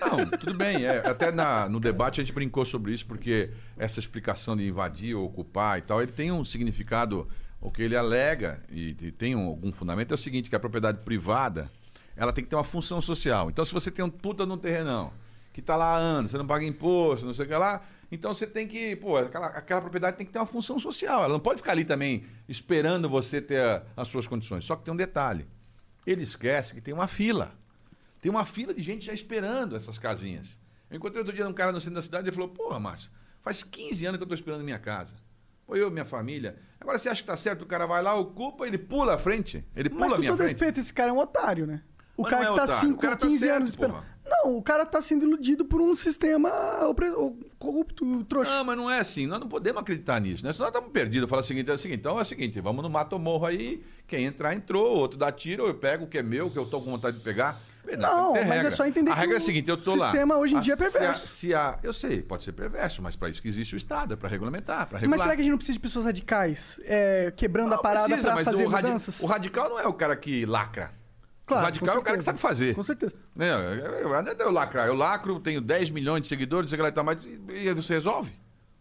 Não, 0.00 0.26
tudo 0.38 0.54
bem. 0.56 0.84
é, 0.84 0.98
até 1.06 1.30
na- 1.32 1.68
no 1.68 1.80
debate 1.80 2.20
a 2.20 2.24
gente 2.24 2.34
brincou 2.34 2.64
sobre 2.66 2.92
isso, 2.92 3.06
porque 3.06 3.50
essa 3.78 3.98
explicação 3.98 4.56
de 4.56 4.66
invadir 4.66 5.14
ou 5.14 5.24
ocupar 5.26 5.78
e 5.78 5.82
tal, 5.82 6.02
ele 6.02 6.12
tem 6.12 6.30
um 6.32 6.44
significado, 6.44 7.26
o 7.60 7.70
que 7.70 7.82
ele 7.82 7.96
alega, 7.96 8.62
e, 8.70 8.96
e 9.00 9.10
tem 9.12 9.34
um- 9.36 9.46
algum 9.48 9.72
fundamento, 9.72 10.12
é 10.12 10.14
o 10.14 10.18
seguinte, 10.18 10.48
que 10.50 10.56
a 10.56 10.60
propriedade 10.60 10.98
privada, 11.04 11.70
ela 12.16 12.32
tem 12.32 12.44
que 12.44 12.50
ter 12.50 12.56
uma 12.56 12.64
função 12.64 13.00
social. 13.00 13.48
Então, 13.50 13.64
se 13.64 13.72
você 13.72 13.90
tem 13.90 14.04
um 14.04 14.10
puta 14.10 14.44
num 14.44 14.56
terrenão, 14.58 15.12
que 15.52 15.60
está 15.60 15.76
lá 15.76 15.94
há 15.94 15.96
anos, 15.96 16.30
você 16.30 16.38
não 16.38 16.46
paga 16.46 16.64
imposto, 16.64 17.24
não 17.26 17.34
sei 17.34 17.44
o 17.44 17.48
que 17.48 17.54
lá, 17.54 17.82
então 18.12 18.32
você 18.34 18.46
tem 18.46 18.68
que, 18.68 18.94
pô, 18.96 19.16
aquela, 19.16 19.46
aquela 19.48 19.80
propriedade 19.80 20.16
tem 20.16 20.26
que 20.26 20.32
ter 20.32 20.38
uma 20.38 20.46
função 20.46 20.78
social. 20.78 21.24
Ela 21.24 21.32
não 21.32 21.40
pode 21.40 21.58
ficar 21.58 21.72
ali 21.72 21.84
também 21.84 22.24
esperando 22.48 23.08
você 23.08 23.40
ter 23.40 23.60
a- 23.60 23.82
as 23.96 24.08
suas 24.08 24.26
condições. 24.26 24.64
Só 24.64 24.76
que 24.76 24.84
tem 24.84 24.92
um 24.92 24.96
detalhe. 24.96 25.48
Ele 26.06 26.22
esquece 26.22 26.74
que 26.74 26.80
tem 26.80 26.92
uma 26.92 27.06
fila. 27.08 27.54
Tem 28.20 28.30
uma 28.30 28.44
fila 28.44 28.72
de 28.74 28.82
gente 28.82 29.04
já 29.06 29.12
esperando 29.12 29.74
essas 29.74 29.98
casinhas. 29.98 30.58
Eu 30.90 30.96
encontrei 30.96 31.20
outro 31.20 31.34
dia 31.34 31.48
um 31.48 31.52
cara 31.52 31.72
no 31.72 31.80
centro 31.80 31.96
da 31.96 32.02
cidade 32.02 32.26
e 32.26 32.28
ele 32.28 32.34
falou: 32.36 32.50
Porra, 32.50 32.78
Márcio, 32.78 33.10
faz 33.40 33.64
15 33.64 34.04
anos 34.06 34.18
que 34.18 34.22
eu 34.22 34.26
estou 34.26 34.34
esperando 34.34 34.60
a 34.60 34.64
minha 34.64 34.78
casa. 34.78 35.16
Pô, 35.66 35.74
eu 35.74 35.90
minha 35.90 36.04
família. 36.04 36.58
Agora 36.80 36.98
você 36.98 37.08
acha 37.08 37.22
que 37.22 37.26
tá 37.26 37.36
certo? 37.36 37.62
O 37.62 37.66
cara 37.66 37.86
vai 37.86 38.02
lá, 38.02 38.14
ocupa, 38.14 38.66
ele 38.66 38.76
pula 38.78 39.14
à 39.14 39.18
frente. 39.18 39.64
Ele 39.74 39.88
Mas 39.88 39.98
pula 39.98 40.06
a 40.06 40.10
com 40.14 40.18
minha 40.18 40.32
todo 40.32 40.38
frente. 40.38 40.50
respeito, 40.52 40.80
esse 40.80 40.92
cara 40.92 41.10
é 41.10 41.12
um 41.12 41.18
otário, 41.18 41.66
né? 41.66 41.82
O 42.16 42.22
Mas 42.22 42.30
cara 42.32 42.44
não 42.44 42.54
que 42.54 42.60
é 42.60 42.64
tá 42.66 42.72
otário, 42.72 42.88
5, 42.88 42.98
o 42.98 43.00
cara 43.00 43.16
tá 43.16 43.26
15 43.26 43.38
certo, 43.38 43.56
anos 43.56 43.68
esperando. 43.70 44.04
Não, 44.44 44.56
o 44.56 44.62
cara 44.62 44.84
tá 44.84 45.00
sendo 45.00 45.24
iludido 45.24 45.64
por 45.64 45.80
um 45.80 45.94
sistema 45.94 46.50
corrupto, 47.58 48.24
trouxa. 48.24 48.50
Não, 48.50 48.64
mas 48.64 48.76
não 48.76 48.90
é 48.90 48.98
assim. 49.00 49.26
Nós 49.26 49.40
não 49.40 49.48
podemos 49.48 49.80
acreditar 49.82 50.20
nisso, 50.20 50.44
né? 50.44 50.52
Senão 50.52 50.66
nós 50.66 50.74
estamos 50.74 50.92
perdidos. 50.92 51.28
Fala 51.28 51.42
o 51.42 51.44
seguinte, 51.44 51.70
é 51.70 51.74
o 51.74 51.78
seguinte, 51.78 52.00
então 52.00 52.18
é 52.18 52.22
o 52.22 52.24
seguinte, 52.24 52.60
vamos 52.60 52.82
no 52.82 52.90
mato 52.90 53.18
morro 53.18 53.46
aí, 53.46 53.82
quem 54.06 54.24
entrar, 54.24 54.54
entrou, 54.54 54.96
outro 54.96 55.18
dá 55.18 55.30
tiro, 55.30 55.66
eu 55.66 55.74
pego 55.74 56.04
o 56.04 56.06
que 56.08 56.18
é 56.18 56.22
meu, 56.22 56.50
que 56.50 56.58
eu 56.58 56.66
tô 56.66 56.80
com 56.80 56.90
vontade 56.90 57.18
de 57.18 57.22
pegar. 57.22 57.60
Não, 57.98 58.32
mas 58.34 58.42
é 58.46 58.52
regra. 58.54 58.70
só 58.70 58.86
entender 58.86 59.10
A 59.10 59.14
que 59.14 59.20
regra 59.20 59.34
é 59.34 59.38
o 59.38 59.38
a 59.38 59.40
seguinte, 59.40 59.68
eu 59.68 59.76
tô 59.76 59.96
lá. 59.96 60.06
sistema 60.10 60.36
hoje 60.36 60.54
em 60.54 60.58
A- 60.58 60.60
dia 60.60 60.74
é 60.74 60.76
se 60.76 60.84
a- 60.84 60.90
perverso. 60.90 61.26
Se 61.26 61.52
a, 61.54 61.78
eu 61.82 61.92
sei, 61.92 62.22
pode 62.22 62.44
ser 62.44 62.52
perverso, 62.52 63.02
mas 63.02 63.16
para 63.16 63.28
isso 63.28 63.42
que 63.42 63.48
existe 63.48 63.74
o 63.74 63.76
Estado, 63.76 64.14
é 64.14 64.16
para 64.16 64.28
regulamentar, 64.28 64.86
para 64.86 64.94
Mas 64.98 65.02
regular. 65.02 65.18
será 65.24 65.34
que 65.34 65.40
a 65.40 65.44
gente 65.44 65.50
não 65.50 65.58
precisa 65.58 65.74
de 65.76 65.80
pessoas 65.80 66.04
radicais 66.04 66.80
é, 66.84 67.32
quebrando 67.36 67.72
a 67.72 67.76
Não, 67.76 67.82
parada 67.82 68.04
precisa, 68.06 68.28
pra 68.28 68.36
mas 68.36 68.44
fazer 68.48 68.64
o, 68.64 68.68
radi- 68.68 68.86
mudanças? 68.86 69.20
o 69.20 69.26
radical 69.26 69.68
não 69.68 69.80
é 69.80 69.86
o 69.88 69.92
cara 69.92 70.14
que 70.14 70.46
lacra. 70.46 70.92
Claro, 71.52 71.64
radical 71.66 71.94
é 71.96 71.98
o 71.98 72.02
cara 72.02 72.18
que 72.18 72.24
sabe 72.24 72.38
fazer. 72.38 72.74
Com 72.74 72.82
certeza. 72.82 73.14
Né? 73.34 73.50
Eu, 73.52 73.58
eu, 73.58 74.10
eu, 74.10 74.36
eu 74.38 74.50
lacrar. 74.50 74.86
Eu 74.86 74.94
lacro, 74.94 75.38
tenho 75.40 75.60
10 75.60 75.90
milhões 75.90 76.22
de 76.22 76.28
seguidores, 76.28 76.70
sei 76.70 76.78
lá 76.80 76.88
e 76.88 76.92
tal, 76.92 77.04
mas 77.04 77.18
e, 77.24 77.72
você 77.74 77.94
resolve? 77.94 78.32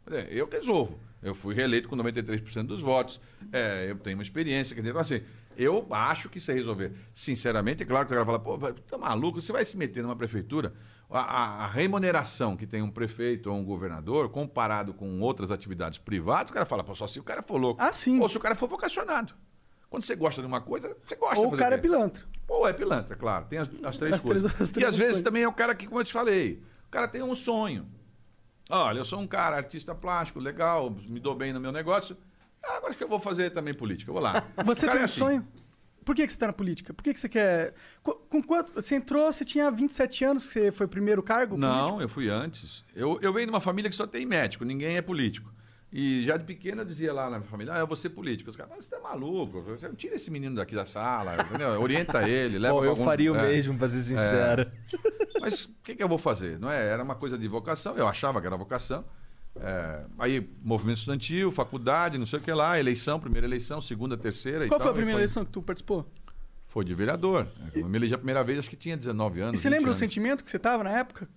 É, 0.10 0.28
eu 0.32 0.48
resolvo. 0.50 1.00
Eu 1.22 1.36
fui 1.36 1.54
reeleito 1.54 1.88
com 1.88 1.96
93% 1.96 2.66
dos 2.66 2.82
votos. 2.82 3.20
É, 3.52 3.88
eu 3.92 3.96
tenho 3.98 4.18
uma 4.18 4.24
experiência. 4.24 4.74
Quer 4.74 4.82
dizer, 4.82 4.90
então, 4.90 5.02
assim, 5.02 5.22
eu 5.56 5.86
acho 5.92 6.28
que 6.30 6.40
isso 6.40 6.50
é 6.50 6.54
resolver. 6.56 6.92
Sinceramente, 7.14 7.84
é 7.84 7.86
claro 7.86 8.08
que 8.08 8.12
o 8.14 8.16
cara 8.16 8.26
fala, 8.26 8.40
pô, 8.40 8.58
tá 8.74 8.98
maluco, 8.98 9.40
você 9.40 9.52
vai 9.52 9.64
se 9.64 9.78
meter 9.78 10.02
numa 10.02 10.16
prefeitura. 10.16 10.74
A, 11.10 11.20
a- 11.20 11.64
a 11.66 11.68
remuneração 11.68 12.58
que 12.58 12.66
tem 12.66 12.82
um 12.82 12.90
prefeito 12.90 13.52
ou 13.52 13.58
um 13.58 13.64
governador, 13.64 14.30
comparado 14.30 14.94
com 14.94 15.20
outras 15.20 15.52
atividades 15.52 16.00
privadas, 16.00 16.50
o 16.50 16.54
cara 16.54 16.66
fala, 16.66 16.84
pô, 16.84 16.96
só 16.96 17.06
se 17.06 17.20
o 17.20 17.24
cara 17.24 17.44
for 17.44 17.58
louco. 17.58 17.82
Ah, 17.82 17.94
sim. 17.94 18.20
Ou 18.20 18.28
se 18.28 18.38
o 18.38 18.40
cara 18.40 18.56
for 18.56 18.68
vocacionado. 18.68 19.34
Quando 19.92 20.04
você 20.04 20.16
gosta 20.16 20.40
de 20.42 20.48
uma 20.48 20.62
coisa, 20.62 20.96
você 21.06 21.18
gosta 21.18 21.42
Ou 21.42 21.54
o 21.54 21.58
cara 21.58 21.76
é 21.76 21.78
pilantra. 21.78 22.24
Ou 22.48 22.66
é 22.66 22.72
pilantra, 22.72 23.14
claro. 23.14 23.46
Tem 23.50 23.60
as, 23.60 23.68
as 23.84 23.98
três 23.98 24.14
As 24.16 24.22
coisas. 24.22 24.52
três- 24.54 24.62
as 24.62 24.70
e 24.70 24.74
três 24.74 24.88
às 24.88 24.98
vezes 24.98 25.22
também 25.22 25.44
é 25.44 25.48
o 25.50 25.52
cara 25.52 25.76
que, 25.76 25.86
como 25.86 26.00
eu 26.00 26.06
te 26.06 26.14
falei, 26.14 26.64
o 26.88 26.90
cara 26.90 27.10
tem 27.10 27.22
um 27.22 27.36
sonho. 27.36 27.86
Olha, 28.70 29.00
eu 29.00 29.06
sou 29.06 29.20
um 29.20 29.28
cara 29.28 29.58
artista 29.58 29.94
plástico, 29.94 30.40
legal, 30.40 30.90
me 30.90 31.20
dou 31.20 31.36
bem 31.36 31.52
no 31.52 31.60
meu 31.60 31.74
negócio. 31.74 32.16
Ah, 32.64 32.78
agora 32.78 32.96
que 32.96 33.04
eu 33.04 33.08
vou 33.10 33.20
fazer 33.20 33.50
também 33.50 33.74
política, 33.74 34.10
eu 34.10 34.14
vou 34.14 34.24
lá. 34.24 34.48
Você 34.64 34.88
tem 34.88 34.96
é 34.96 35.02
um 35.02 35.06
assim. 35.06 35.20
sonho? 35.20 35.48
Por 36.06 36.16
que, 36.16 36.26
que 36.26 36.32
você 36.32 36.40
tá 36.40 36.48
na 36.48 36.54
política? 36.54 36.94
Por 36.94 37.04
que, 37.04 37.14
que 37.14 37.20
você 37.20 37.30
quer. 37.30 37.76
Com, 38.02 38.14
com 38.14 38.42
quanto. 38.42 38.74
Você 38.74 38.96
entrou, 38.96 39.32
você 39.32 39.46
tinha 39.46 39.70
27 39.70 40.24
anos, 40.24 40.44
você 40.44 40.72
foi 40.72 40.86
o 40.88 40.90
primeiro 40.90 41.22
cargo? 41.22 41.58
Não, 41.58 41.76
político? 41.80 42.02
eu 42.02 42.10
fui 42.10 42.30
antes. 42.30 42.84
Eu, 42.96 43.20
eu 43.22 43.32
venho 43.32 43.46
de 43.48 43.52
uma 43.52 43.62
família 43.62 43.90
que 43.90 43.96
só 43.96 44.08
tem 44.08 44.26
médico, 44.26 44.66
ninguém 44.66 44.98
é 44.98 45.02
político. 45.02 45.54
E 45.94 46.26
já 46.26 46.38
de 46.38 46.46
pequeno 46.46 46.82
eu 46.82 46.86
dizia 46.86 47.12
lá 47.12 47.30
na 47.30 47.38
minha 47.40 47.50
família, 47.50 47.74
ah, 47.74 47.80
eu 47.80 47.88
vou 47.88 47.98
ser 47.98 48.10
político. 48.12 48.50
Os 48.50 48.56
caras, 48.56 48.72
"Ah, 48.72 48.82
você 48.82 48.90
tá 48.90 49.00
maluco, 49.02 49.62
você 49.62 49.90
tira 49.94 50.16
esse 50.16 50.32
menino 50.32 50.56
daqui 50.56 50.74
da 50.74 50.86
sala, 50.86 51.36
entendeu? 51.44 51.70
orienta 51.82 52.28
ele, 52.30 52.58
leva 52.58 52.76
Bom, 52.76 52.84
eu 52.86 52.92
algum- 52.92 53.04
faria 53.04 53.32
o 53.32 53.36
é. 53.36 53.42
mesmo, 53.50 53.78
pra 53.78 53.90
ser 53.90 54.02
sincero. 54.02 54.72
Mas 55.42 55.66
o 55.66 55.70
que, 55.84 55.96
que 55.96 56.02
eu 56.04 56.08
vou 56.08 56.18
fazer? 56.18 56.58
Não 56.60 56.72
é? 56.72 56.88
Era 56.88 57.04
uma 57.04 57.16
coisa 57.16 57.38
de 57.38 57.46
vocação, 57.48 57.98
eu 57.98 58.08
achava 58.08 58.40
que 58.40 58.48
era 58.48 58.56
vocação. 58.56 59.04
É, 59.54 60.06
aí, 60.18 60.50
movimento 60.64 61.00
estudantil, 61.00 61.52
faculdade, 61.52 62.18
não 62.18 62.26
sei 62.26 62.40
o 62.40 62.42
que 62.42 62.54
lá, 62.54 62.80
eleição, 62.80 63.20
primeira 63.20 63.46
eleição, 63.46 63.82
segunda, 63.82 64.16
terceira 64.16 64.66
e 64.66 64.70
Qual 64.70 64.80
tal, 64.80 64.86
foi 64.88 64.92
a 64.92 64.94
e 64.94 64.96
primeira 64.96 65.20
eleição 65.20 65.44
que 65.44 65.52
tu 65.52 65.62
participou? 65.62 66.10
Foi 66.68 66.86
de 66.86 66.96
vereador. 66.96 67.48
Eu 67.76 67.86
me 67.90 67.98
elegi 67.98 68.14
a 68.14 68.18
primeira 68.18 68.42
vez, 68.46 68.60
acho 68.60 68.70
que 68.70 68.78
tinha 68.78 68.96
19 68.96 69.42
anos. 69.42 69.60
E 69.60 69.62
você 69.62 69.68
20 69.68 69.74
lembra 69.74 69.90
o 69.90 69.92
anos. 69.92 70.00
sentimento 70.00 70.42
que 70.42 70.50
você 70.50 70.58
tava 70.58 70.86
na 70.86 70.92
época? 70.92 71.28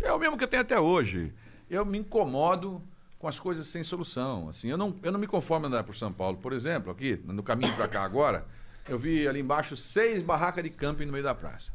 É 0.00 0.12
o 0.12 0.18
mesmo 0.18 0.36
que 0.36 0.42
eu 0.42 0.48
tenho 0.48 0.60
até 0.62 0.80
hoje. 0.80 1.32
Eu 1.70 1.84
me 1.86 1.98
incomodo 1.98 2.82
com 3.20 3.28
as 3.28 3.38
coisas 3.38 3.68
sem 3.68 3.84
solução. 3.84 4.48
Assim, 4.48 4.68
eu 4.68 4.76
não, 4.78 4.98
eu 5.02 5.12
não 5.12 5.20
me 5.20 5.26
conformo 5.28 5.66
andar 5.66 5.84
por 5.84 5.94
São 5.94 6.10
Paulo. 6.12 6.38
Por 6.38 6.52
exemplo, 6.54 6.90
aqui, 6.90 7.20
no 7.24 7.42
caminho 7.42 7.72
para 7.76 7.86
cá 7.86 8.02
agora, 8.02 8.46
eu 8.88 8.98
vi 8.98 9.28
ali 9.28 9.38
embaixo 9.40 9.76
seis 9.76 10.22
barracas 10.22 10.64
de 10.64 10.70
camping 10.70 11.04
no 11.04 11.12
meio 11.12 11.22
da 11.22 11.34
praça. 11.34 11.70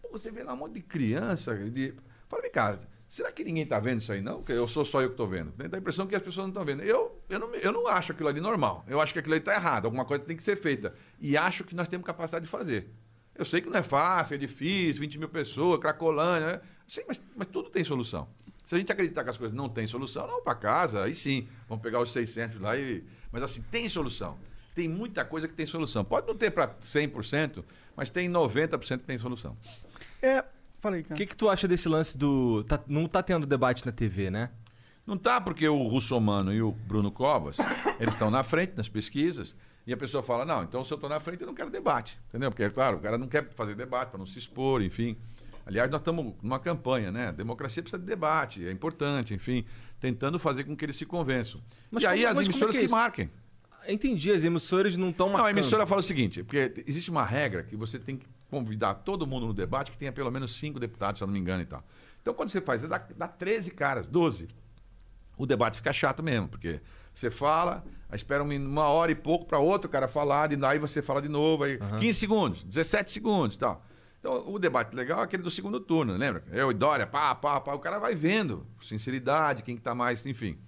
Pô, 0.00 0.08
você 0.12 0.30
vê 0.30 0.42
lá 0.44 0.54
um 0.54 0.56
monte 0.56 0.74
de 0.74 0.80
criança. 0.82 1.54
De... 1.56 1.92
Fala, 2.28 2.40
vem 2.42 2.52
cá, 2.52 2.78
será 3.08 3.32
que 3.32 3.42
ninguém 3.42 3.64
está 3.64 3.80
vendo 3.80 4.00
isso 4.00 4.12
aí, 4.12 4.22
não? 4.22 4.36
Porque 4.36 4.52
eu 4.52 4.68
sou 4.68 4.84
só 4.84 5.02
eu 5.02 5.08
que 5.08 5.14
estou 5.14 5.26
vendo. 5.26 5.52
Dá 5.68 5.76
a 5.76 5.80
impressão 5.80 6.06
que 6.06 6.14
as 6.14 6.22
pessoas 6.22 6.44
não 6.44 6.50
estão 6.50 6.64
vendo. 6.64 6.82
Eu, 6.84 7.20
eu, 7.28 7.40
não, 7.40 7.50
me- 7.50 7.58
eu 7.60 7.72
não 7.72 7.88
acho 7.88 8.12
aquilo 8.12 8.28
ali 8.28 8.40
normal. 8.40 8.84
Eu 8.86 9.00
acho 9.00 9.12
que 9.12 9.18
aquilo 9.18 9.34
ali 9.34 9.42
está 9.42 9.54
errado. 9.54 9.86
Alguma 9.86 10.04
coisa 10.04 10.24
tem 10.24 10.36
que 10.36 10.44
ser 10.44 10.54
feita. 10.56 10.94
E 11.20 11.36
acho 11.36 11.64
que 11.64 11.74
nós 11.74 11.88
temos 11.88 12.06
capacidade 12.06 12.44
de 12.44 12.50
fazer. 12.50 12.88
Eu 13.34 13.44
sei 13.44 13.60
que 13.60 13.68
não 13.68 13.76
é 13.78 13.82
fácil, 13.82 14.34
é 14.34 14.38
difícil, 14.38 15.00
20 15.00 15.18
mil 15.18 15.28
pessoas, 15.28 15.80
Cracolândia, 15.80 16.46
né? 16.46 16.60
Sei, 16.86 17.04
mas, 17.08 17.20
mas 17.36 17.48
tudo 17.48 17.70
tem 17.70 17.82
solução. 17.82 18.28
Se 18.64 18.74
a 18.74 18.78
gente 18.78 18.92
acreditar 18.92 19.24
que 19.24 19.30
as 19.30 19.38
coisas 19.38 19.56
não 19.56 19.68
têm 19.68 19.86
solução, 19.86 20.26
não 20.26 20.42
para 20.42 20.54
casa, 20.54 21.04
aí 21.04 21.14
sim, 21.14 21.48
vamos 21.68 21.82
pegar 21.82 22.00
os 22.00 22.12
600 22.12 22.60
lá 22.60 22.76
e... 22.76 23.02
Mas 23.32 23.42
assim, 23.42 23.62
tem 23.70 23.88
solução. 23.88 24.38
tem 24.74 24.88
muita 24.88 25.24
coisa 25.24 25.46
que 25.48 25.54
tem 25.54 25.66
solução. 25.66 26.04
Pode 26.04 26.26
não 26.26 26.34
ter 26.36 26.50
para 26.50 26.68
100%, 26.80 27.64
mas 27.96 28.10
tem 28.10 28.28
90% 28.30 28.98
que 28.98 29.04
tem 29.04 29.18
solução. 29.18 29.56
É. 30.22 30.44
Falei, 30.78 31.00
O 31.02 31.04
cara. 31.04 31.16
que, 31.16 31.26
que 31.26 31.36
tu 31.36 31.48
acha 31.50 31.68
desse 31.68 31.88
lance 31.88 32.16
do. 32.16 32.64
tá- 32.64 32.80
não 32.86 33.06
tá 33.06 33.22
tendo 33.22 33.46
debate 33.46 33.84
na 33.84 33.92
TV, 33.92 34.30
né? 34.30 34.50
Não 35.06 35.16
tá 35.16 35.40
porque 35.40 35.68
o 35.68 35.86
Russomano 35.88 36.52
e 36.54 36.62
o 36.62 36.72
Bruno 36.72 37.10
Covas, 37.10 37.56
eles 37.98 38.14
estão 38.14 38.30
na 38.30 38.42
frente 38.42 38.72
nas 38.76 38.88
pesquisas, 38.88 39.54
e 39.86 39.92
a 39.92 39.96
pessoa 39.96 40.22
fala, 40.22 40.44
não, 40.44 40.62
então 40.62 40.84
se 40.84 40.92
eu 40.92 40.94
estou 40.94 41.10
na 41.10 41.18
frente 41.20 41.40
eu 41.42 41.46
não 41.46 41.54
quero 41.54 41.68
debate. 41.70 42.18
Entendeu? 42.28 42.50
Porque, 42.50 42.68
claro, 42.70 42.96
o 42.98 43.00
cara 43.00 43.18
não 43.18 43.26
quer 43.28 43.48
fazer 43.50 43.74
debate 43.74 44.10
para 44.10 44.18
não 44.18 44.26
se 44.26 44.38
expor, 44.38 44.82
enfim. 44.82 45.16
Aliás, 45.70 45.90
nós 45.90 46.00
estamos 46.00 46.34
numa 46.42 46.58
campanha, 46.58 47.10
né? 47.12 47.28
A 47.28 47.32
democracia 47.32 47.82
precisa 47.82 47.98
de 48.00 48.06
debate, 48.06 48.66
é 48.66 48.70
importante, 48.72 49.32
enfim, 49.32 49.64
tentando 50.00 50.38
fazer 50.38 50.64
com 50.64 50.76
que 50.76 50.84
eles 50.84 50.96
se 50.96 51.06
convençam. 51.06 51.60
Mas 51.90 52.02
e 52.02 52.06
aí 52.06 52.18
como- 52.20 52.28
as 52.28 52.34
como 52.34 52.42
é 52.42 52.44
emissoras 52.50 52.74
que 52.74 52.78
é 52.78 52.80
que, 52.82 52.86
isso? 52.86 52.94
marquem. 52.94 53.30
Entendi, 53.88 54.30
as 54.32 54.44
emissoras 54.44 54.96
não 54.96 55.10
estão 55.10 55.26
Não, 55.28 55.34
marcando. 55.34 55.46
a 55.48 55.50
emissora 55.52 55.86
fala 55.86 56.00
o 56.00 56.04
seguinte, 56.04 56.42
porque 56.42 56.84
existe 56.86 57.10
uma 57.10 57.24
regra 57.24 57.62
que 57.62 57.76
você 57.76 57.98
tem 57.98 58.16
que 58.16 58.26
convidar 58.50 58.94
todo 58.94 59.26
mundo 59.26 59.46
no 59.46 59.54
debate 59.54 59.90
que 59.92 59.96
tenha 59.96 60.12
pelo 60.12 60.30
menos 60.30 60.54
cinco 60.56 60.78
deputados, 60.80 61.18
se 61.18 61.22
eu 61.24 61.26
não 61.26 61.32
me 61.32 61.38
engano 61.40 61.62
e 61.62 61.66
tal. 61.66 61.82
Então, 62.20 62.34
quando 62.34 62.48
você 62.50 62.60
faz, 62.60 62.82
dá, 62.82 62.98
dá 63.16 63.28
13 63.28 63.70
caras, 63.70 64.06
12. 64.06 64.48
O 65.38 65.46
debate 65.46 65.76
fica 65.76 65.92
chato 65.92 66.22
mesmo, 66.22 66.48
porque 66.48 66.80
você 67.14 67.30
fala, 67.30 67.82
aí 68.10 68.16
espera 68.16 68.44
um- 68.44 68.54
uma 68.68 68.88
hora 68.88 69.10
e 69.12 69.14
pouco 69.14 69.46
para 69.46 69.58
outro 69.58 69.88
cara 69.88 70.06
falar, 70.06 70.52
e 70.52 70.62
aí 70.64 70.78
você 70.78 71.00
fala 71.00 71.22
de 71.22 71.28
novo, 71.28 71.64
aí 71.64 71.78
15 71.98 72.18
segundos, 72.18 72.62
17 72.64 73.10
segundos 73.10 73.56
e 73.56 73.58
tal. 73.60 73.86
Então, 74.20 74.44
o 74.46 74.58
debate 74.58 74.94
legal 74.94 75.20
é 75.20 75.24
aquele 75.24 75.42
do 75.42 75.50
segundo 75.50 75.80
turno, 75.80 76.14
lembra? 76.14 76.44
Eu 76.52 76.70
e 76.70 76.74
Dória, 76.74 77.06
pá, 77.06 77.34
pá, 77.34 77.58
pá, 77.58 77.72
o 77.72 77.78
cara 77.78 77.98
vai 77.98 78.14
vendo, 78.14 78.66
sinceridade, 78.82 79.62
quem 79.62 79.76
que 79.76 79.82
tá 79.82 79.94
mais, 79.94 80.24
enfim. 80.26 80.58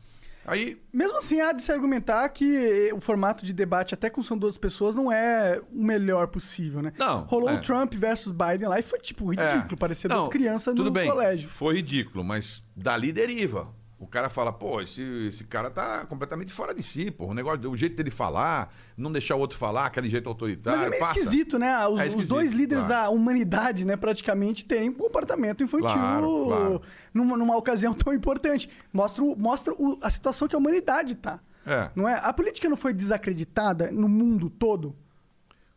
Aí, 0.45 0.81
Mesmo 0.93 1.19
assim, 1.19 1.41
há 1.41 1.53
de 1.53 1.63
se 1.63 1.71
argumentar 1.71 2.29
que 2.31 2.91
o 2.93 3.01
formato 3.01 3.45
de 3.45 3.53
debate, 3.53 3.95
até 3.95 4.11
com 4.11 4.23
são 4.23 4.37
duas 4.37 4.59
pessoas, 4.59 4.95
não 4.95 5.13
é 5.13 5.61
o 5.71 5.85
melhor 5.85 6.27
possível, 6.29 6.83
né? 6.83 6.93
Não, 6.99 7.25
Rolou 7.25 7.51
é. 7.51 7.55
o 7.55 7.61
Trump 7.61 7.95
versus 7.95 8.33
Biden 8.33 8.69
lá 8.69 8.81
e 8.81 8.83
foi, 8.83 8.99
tipo, 8.99 9.31
ridículo. 9.31 9.75
É. 9.75 9.77
Parecia 9.77 10.09
Não, 10.09 10.17
duas 10.17 10.29
crianças 10.29 10.75
tudo 10.75 10.87
no 10.87 10.91
bem, 10.91 11.09
colégio. 11.09 11.49
Foi 11.49 11.77
ridículo, 11.77 12.25
mas 12.25 12.65
dali 12.75 13.13
deriva. 13.13 13.69
O 14.03 14.07
cara 14.09 14.29
fala, 14.29 14.53
pô, 14.53 14.81
esse, 14.81 15.01
esse 15.29 15.45
cara 15.45 15.71
tá 15.71 16.05
completamente 16.07 16.53
fora 16.53 16.75
de 16.75 16.83
si, 16.83 17.09
pô. 17.09 17.27
O 17.27 17.35
negócio, 17.35 17.71
o 17.71 17.77
jeito 17.77 17.95
dele 17.95 18.11
falar, 18.11 18.75
não 18.97 19.13
deixar 19.13 19.37
o 19.37 19.39
outro 19.39 19.57
falar, 19.57 19.87
aquele 19.87 20.11
jeito 20.11 20.29
autoritário. 20.29 20.77
Mas 20.77 20.87
é 20.89 20.91
meio 20.91 21.01
passa. 21.01 21.21
esquisito, 21.21 21.57
né? 21.57 21.87
Os, 21.87 22.01
É 22.01 22.03
os 22.03 22.09
esquisito, 22.09 22.29
dois 22.29 22.51
líderes 22.51 22.87
claro. 22.87 23.05
da 23.05 23.11
humanidade, 23.11 23.85
né, 23.85 23.95
praticamente, 23.97 24.65
terem 24.65 24.89
um 24.91 24.93
comportamento 24.93 25.63
infantil 25.63 25.87
Claro, 25.89 26.45
claro. 26.47 26.83
Numa, 27.15 27.37
numa 27.37 27.57
ocasião 27.57 27.95
tão 27.95 28.13
importante. 28.13 28.69
Mostra, 28.93 29.23
mostra 29.37 29.73
o- 29.75 29.97
a 30.03 30.11
situação 30.11 30.49
que 30.49 30.57
a 30.57 30.59
humanidade 30.59 31.15
tá. 31.15 31.39
É. 31.65 31.89
Não 31.95 32.09
é? 32.09 32.15
A 32.25 32.33
política 32.33 32.69
não 32.69 32.77
foi 32.77 32.93
desacreditada 32.93 33.89
no 33.93 34.09
mundo 34.09 34.51
todo? 34.51 34.97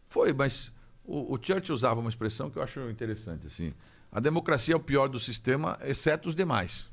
Foi, 0.07 0.33
mas 0.33 0.71
o, 1.05 1.35
o 1.35 1.39
Churchill 1.39 1.75
usava 1.75 1.99
uma 1.99 2.09
expressão 2.09 2.49
que 2.49 2.57
eu 2.57 2.63
acho 2.63 2.89
interessante, 2.89 3.45
assim. 3.45 3.71
A 4.11 4.19
democracia 4.19 4.73
é 4.73 4.77
o 4.77 4.79
pior 4.79 5.09
do 5.09 5.19
sistema, 5.19 5.77
exceto 5.83 6.27
os 6.29 6.33
demais. 6.33 6.89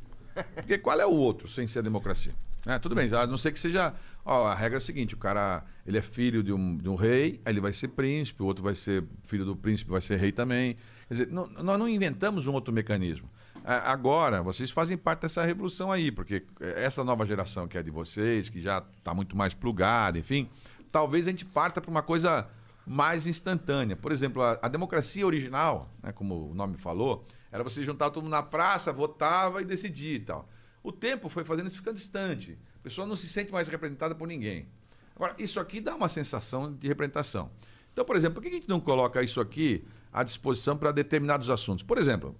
Porque 0.54 0.78
qual 0.78 1.00
é 1.00 1.06
o 1.06 1.10
outro 1.12 1.48
sem 1.48 1.66
ser 1.66 1.80
a 1.80 1.82
democracia? 1.82 2.34
né? 2.64 2.78
tudo 2.78 2.94
bem, 2.94 3.12
a 3.12 3.26
não 3.26 3.36
ser 3.36 3.52
que 3.52 3.58
seja. 3.60 3.92
Ó, 4.24 4.46
a 4.46 4.54
regra 4.54 4.76
é 4.76 4.78
a 4.78 4.80
seguinte: 4.80 5.14
o 5.14 5.18
cara 5.18 5.64
ele 5.86 5.98
é 5.98 6.02
filho 6.02 6.42
de 6.42 6.52
um, 6.52 6.76
de 6.76 6.88
um 6.88 6.94
rei, 6.94 7.40
aí 7.44 7.52
ele 7.52 7.60
vai 7.60 7.72
ser 7.72 7.88
príncipe, 7.88 8.42
o 8.42 8.46
outro 8.46 8.62
vai 8.62 8.74
ser 8.74 9.04
filho 9.24 9.44
do 9.44 9.56
príncipe, 9.56 9.90
vai 9.90 10.00
ser 10.00 10.16
rei 10.16 10.32
também. 10.32 10.76
Quer 11.08 11.14
dizer, 11.14 11.26
não- 11.28 11.46
nós 11.48 11.78
não 11.78 11.88
inventamos 11.88 12.46
um 12.46 12.52
outro 12.52 12.72
mecanismo. 12.72 13.28
Agora, 13.64 14.42
vocês 14.42 14.72
fazem 14.72 14.96
parte 14.96 15.20
dessa 15.22 15.44
revolução 15.44 15.92
aí, 15.92 16.10
porque 16.10 16.44
essa 16.60 17.04
nova 17.04 17.24
geração 17.24 17.68
que 17.68 17.78
é 17.78 17.82
de 17.82 17.92
vocês, 17.92 18.48
que 18.48 18.60
já 18.60 18.84
está 18.98 19.14
muito 19.14 19.36
mais 19.36 19.54
plugada, 19.54 20.18
enfim, 20.18 20.48
talvez 20.90 21.28
a 21.28 21.30
gente 21.30 21.44
parta 21.44 21.80
para 21.80 21.90
uma 21.90 22.02
coisa 22.02 22.48
mais 22.84 23.24
instantânea. 23.26 23.94
Por 23.94 24.10
exemplo, 24.10 24.42
a, 24.42 24.58
a 24.60 24.68
democracia 24.68 25.24
original, 25.24 25.88
né, 26.02 26.10
como 26.10 26.50
o 26.50 26.54
nome 26.54 26.76
falou, 26.76 27.24
era 27.53 27.62
você 27.62 27.84
juntar 27.84 28.11
todo 28.11 28.24
mundo 28.24 28.32
na 28.32 28.42
praça, 28.42 28.92
votava 28.92 29.61
e 29.61 29.64
decidia 29.64 30.16
e 30.16 30.20
tal. 30.20 30.48
O 30.82 30.90
tempo 30.90 31.28
foi 31.28 31.44
fazendo 31.44 31.68
isso 31.68 31.76
ficando 31.76 31.96
distante. 31.96 32.59
A 32.76 32.82
pessoa 32.82 33.07
não 33.07 33.14
se 33.14 33.28
sente 33.28 33.53
mais 33.53 33.68
representada 33.68 34.14
por 34.14 34.26
ninguém. 34.26 34.66
Agora, 35.14 35.34
isso 35.38 35.61
aqui 35.61 35.80
dá 35.80 35.94
uma 35.94 36.09
sensação 36.09 36.72
de 36.72 36.88
representação. 36.88 37.50
Então, 37.92 38.05
por 38.05 38.16
exemplo, 38.16 38.36
por 38.36 38.42
que 38.42 38.48
a 38.48 38.53
gente 38.53 38.68
não 38.68 38.80
coloca 38.80 39.22
isso 39.22 39.40
aqui 39.40 39.84
à 40.11 40.24
disposição 40.24 40.76
para 40.76 40.90
determinados 40.90 41.50
assuntos? 41.50 41.84
Por 41.84 41.98
exemplo, 41.98 42.34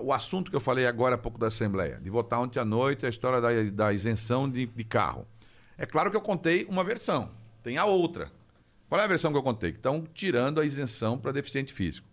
o 0.00 0.12
assunto 0.12 0.50
que 0.50 0.56
eu 0.56 0.60
falei 0.60 0.86
agora 0.86 1.14
há 1.14 1.18
pouco 1.18 1.38
da 1.38 1.46
Assembleia, 1.46 1.98
de 1.98 2.10
votar 2.10 2.40
ontem 2.40 2.60
à 2.60 2.64
noite 2.64 3.06
a 3.06 3.08
história 3.08 3.40
da, 3.40 3.48
da 3.70 3.92
isenção 3.92 4.48
de, 4.48 4.66
de 4.66 4.84
carro. 4.84 5.26
É 5.78 5.86
claro 5.86 6.10
que 6.10 6.16
eu 6.16 6.20
contei 6.20 6.66
uma 6.68 6.84
versão, 6.84 7.30
tem 7.62 7.78
a 7.78 7.86
outra. 7.86 8.30
Qual 8.88 9.00
é 9.00 9.04
a 9.04 9.08
versão 9.08 9.32
que 9.32 9.38
eu 9.38 9.42
contei? 9.42 9.72
Que 9.72 9.78
estão 9.78 10.04
tirando 10.14 10.60
a 10.60 10.64
isenção 10.64 11.18
para 11.18 11.32
deficiente 11.32 11.72
físico. 11.72 12.06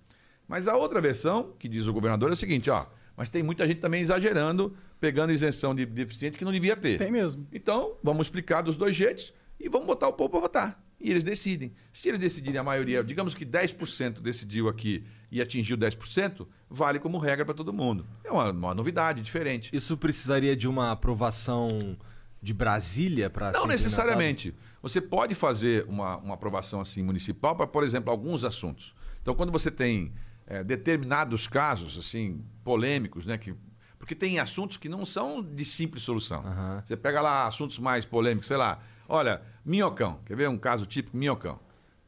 Mas 0.48 0.68
a 0.68 0.76
outra 0.76 1.02
versão, 1.02 1.54
que 1.58 1.68
diz 1.68 1.88
o 1.88 1.94
governador, 1.94 2.30
é 2.30 2.34
o 2.34 2.38
seguinte, 2.38 2.70
ó, 2.70 2.86
mas 3.18 3.30
tem 3.30 3.42
muita 3.42 3.68
gente 3.68 3.80
também 3.80 4.02
exagerando, 4.02 4.76
pegando 5.00 5.32
isenção 5.32 5.74
de 5.74 5.86
deficiente 5.86 6.38
que 6.38 6.46
não 6.46 6.52
devia 6.52 6.76
ter. 6.76 6.98
Tem 6.98 7.12
mesmo. 7.12 7.48
Então, 7.52 7.98
vamos 8.04 8.28
explicar 8.28 8.62
dos 8.62 8.78
dois 8.78 8.96
jeitos 8.96 9.34
e 9.60 9.70
vamos 9.70 9.88
botar 9.88 10.08
o 10.08 10.14
povo 10.14 10.30
para 10.30 10.40
votar. 10.40 10.86
E 11.00 11.12
eles 11.12 11.24
decidem. 11.24 11.74
Se 11.92 12.10
eles 12.10 12.20
decidirem 12.20 12.60
a 12.60 12.64
maioria, 12.64 13.04
digamos 13.04 13.34
que 13.34 13.46
10% 13.46 14.22
decidiu 14.22 14.68
aqui 14.70 15.06
e 15.32 15.42
atingiu 15.42 15.78
10%, 15.78 16.48
vale 16.70 17.00
como 17.00 17.18
regra 17.18 17.46
para 17.46 17.54
todo 17.54 17.74
mundo. 17.74 18.06
É 18.24 18.32
uma, 18.32 18.52
uma 18.52 18.74
novidade, 18.74 19.22
diferente. 19.22 19.70
Isso 19.74 19.98
precisaria 19.98 20.56
de 20.56 20.68
uma 20.68 20.92
aprovação 20.92 21.98
de 22.42 22.54
Brasília 22.54 23.30
para 23.30 23.52
Não 23.52 23.68
necessariamente. 23.68 24.54
Você 24.82 25.02
pode 25.02 25.36
fazer 25.36 25.86
uma, 25.88 26.18
uma 26.18 26.34
aprovação 26.36 26.80
assim 26.80 27.02
municipal 27.02 27.56
para, 27.56 27.68
por 27.68 27.84
exemplo, 27.84 28.12
alguns 28.12 28.44
assuntos. 28.44 28.94
Então, 29.22 29.34
quando 29.34 29.52
você 29.52 29.72
tem 29.72 30.14
eh, 30.48 30.64
determinados 30.64 31.48
casos 31.48 31.98
assim 31.98 32.44
polêmicos, 32.64 33.26
né, 33.26 33.38
que 33.38 33.56
porque 33.98 34.14
tem 34.14 34.40
assuntos 34.40 34.78
que 34.78 34.88
não 34.88 35.04
são 35.04 35.42
de 35.42 35.66
simples 35.66 36.04
solução. 36.04 36.44
Você 36.86 36.96
pega 36.96 37.22
lá 37.22 37.48
assuntos 37.48 37.80
mais 37.80 38.06
polêmicos, 38.06 38.48
sei 38.48 38.58
lá. 38.58 38.80
Olha, 39.10 39.42
minhocão. 39.66 40.20
Quer 40.26 40.36
ver 40.38 40.48
um 40.48 40.60
caso 40.60 40.86
típico? 40.86 41.18
Minhocão. 41.18 41.60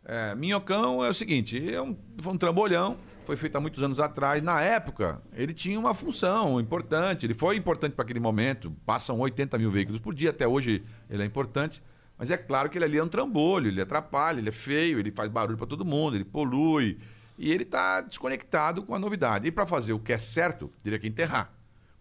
É, 0.05 0.35
minhocão 0.35 1.03
é 1.03 1.09
o 1.09 1.13
seguinte: 1.13 1.73
é 1.73 1.81
um, 1.81 1.97
foi 2.19 2.33
um 2.33 2.37
trambolhão, 2.37 2.97
foi 3.25 3.35
feito 3.35 3.55
há 3.57 3.59
muitos 3.59 3.81
anos 3.81 3.99
atrás. 3.99 4.43
Na 4.43 4.61
época, 4.61 5.21
ele 5.33 5.53
tinha 5.53 5.79
uma 5.79 5.93
função 5.93 6.61
importante, 6.61 7.25
ele 7.25 7.33
foi 7.33 7.55
importante 7.55 7.93
para 7.93 8.03
aquele 8.03 8.19
momento. 8.19 8.71
Passam 8.85 9.19
80 9.19 9.57
mil 9.57 9.71
veículos 9.71 9.99
por 9.99 10.13
dia, 10.13 10.29
até 10.29 10.47
hoje 10.47 10.83
ele 11.09 11.23
é 11.23 11.25
importante. 11.25 11.81
Mas 12.17 12.31
é 12.31 12.37
claro 12.37 12.69
que 12.69 12.77
ele 12.77 12.85
ali 12.85 12.97
é 12.97 13.03
um 13.03 13.07
trambolho, 13.07 13.67
ele 13.67 13.81
atrapalha, 13.81 14.39
ele 14.39 14.49
é 14.49 14.51
feio, 14.51 14.97
ele 14.99 15.11
faz 15.11 15.29
barulho 15.29 15.57
para 15.57 15.67
todo 15.67 15.83
mundo, 15.83 16.15
ele 16.15 16.25
polui. 16.25 16.97
E 17.37 17.51
ele 17.51 17.63
está 17.63 18.01
desconectado 18.01 18.83
com 18.83 18.95
a 18.95 18.99
novidade. 18.99 19.47
E 19.47 19.51
para 19.51 19.65
fazer 19.67 19.93
o 19.93 19.99
que 19.99 20.11
é 20.13 20.17
certo, 20.17 20.71
teria 20.83 20.97
que 20.99 21.07
enterrar. 21.07 21.53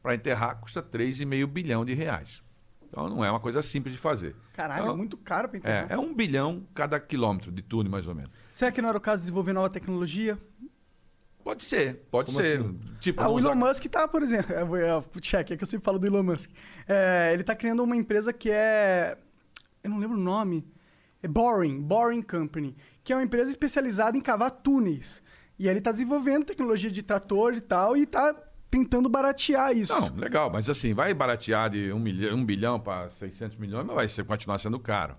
Para 0.02 0.14
enterrar 0.14 0.60
custa 0.60 0.82
3,5 0.82 1.46
bilhão 1.46 1.84
de 1.84 1.92
reais. 1.94 2.42
Então 2.88 3.08
não 3.08 3.24
é 3.24 3.30
uma 3.30 3.40
coisa 3.40 3.62
simples 3.62 3.94
de 3.94 4.00
fazer. 4.00 4.34
Caralho, 4.54 4.82
Então, 4.84 4.94
é 4.94 4.96
muito 4.96 5.16
caro 5.16 5.48
pra 5.48 5.58
enterrar. 5.58 5.90
é, 5.90 5.94
é 5.94 5.98
um 5.98 6.14
bilhão 6.14 6.66
cada 6.74 6.98
quilômetro 6.98 7.50
de 7.52 7.60
túnel, 7.60 7.90
mais 7.90 8.06
ou 8.06 8.14
menos. 8.14 8.30
Será 8.50 8.70
que 8.72 8.80
não 8.80 8.88
era 8.88 8.96
o 8.96 9.00
caso 9.00 9.18
de 9.18 9.22
desenvolver 9.24 9.52
nova 9.52 9.68
tecnologia? 9.68 10.38
Pode 11.44 11.62
ser, 11.62 12.06
pode 12.10 12.32
Como 12.32 12.44
ser. 12.44 12.60
assim? 12.60 12.80
Tipo, 12.98 13.22
Ah, 13.22 13.28
o 13.28 13.38
Elon 13.38 13.50
usar- 13.50 13.54
Musk 13.54 13.84
tá, 13.86 14.08
por 14.08 14.22
exemplo. 14.22 14.46
É, 14.54 14.88
é, 14.88 14.96
o 14.96 15.20
check, 15.20 15.50
é 15.52 15.56
que 15.56 15.62
eu 15.62 15.66
sempre 15.66 15.84
falo 15.84 15.98
do 15.98 16.06
Elon 16.06 16.22
Musk. 16.22 16.50
É, 16.88 17.30
ele 17.32 17.44
tá 17.44 17.54
criando 17.54 17.82
uma 17.84 17.94
empresa 17.96 18.32
que 18.32 18.50
é. 18.50 19.16
Eu 19.84 19.90
não 19.90 19.98
lembro 19.98 20.16
o 20.16 20.20
nome. 20.20 20.66
É 21.22 21.28
Boring, 21.28 21.80
Boring 21.80 22.22
Company, 22.22 22.76
que 23.02 23.12
é 23.12 23.16
uma 23.16 23.22
empresa 23.22 23.50
especializada 23.50 24.16
em 24.16 24.20
cavar 24.20 24.50
túneis. 24.50 25.22
E 25.58 25.68
ele 25.68 25.80
tá 25.80 25.92
desenvolvendo 25.92 26.44
tecnologia 26.44 26.90
de 26.90 27.02
trator 27.02 27.54
e 27.54 27.60
tal, 27.60 27.96
e 27.96 28.06
tá 28.06 28.34
tentando 28.68 29.08
baratear 29.08 29.76
isso. 29.76 29.92
Não, 29.92 30.14
legal, 30.16 30.50
mas 30.50 30.68
assim, 30.68 30.92
vai 30.92 31.14
baratear 31.14 31.70
de 31.70 31.92
um, 31.92 31.98
milhão, 31.98 32.36
um 32.36 32.44
bilhão 32.44 32.78
para 32.78 33.08
600 33.08 33.56
milhões, 33.56 33.86
mas 33.86 33.96
vai 33.96 34.08
ser, 34.08 34.24
continuar 34.24 34.58
sendo 34.58 34.78
caro. 34.78 35.16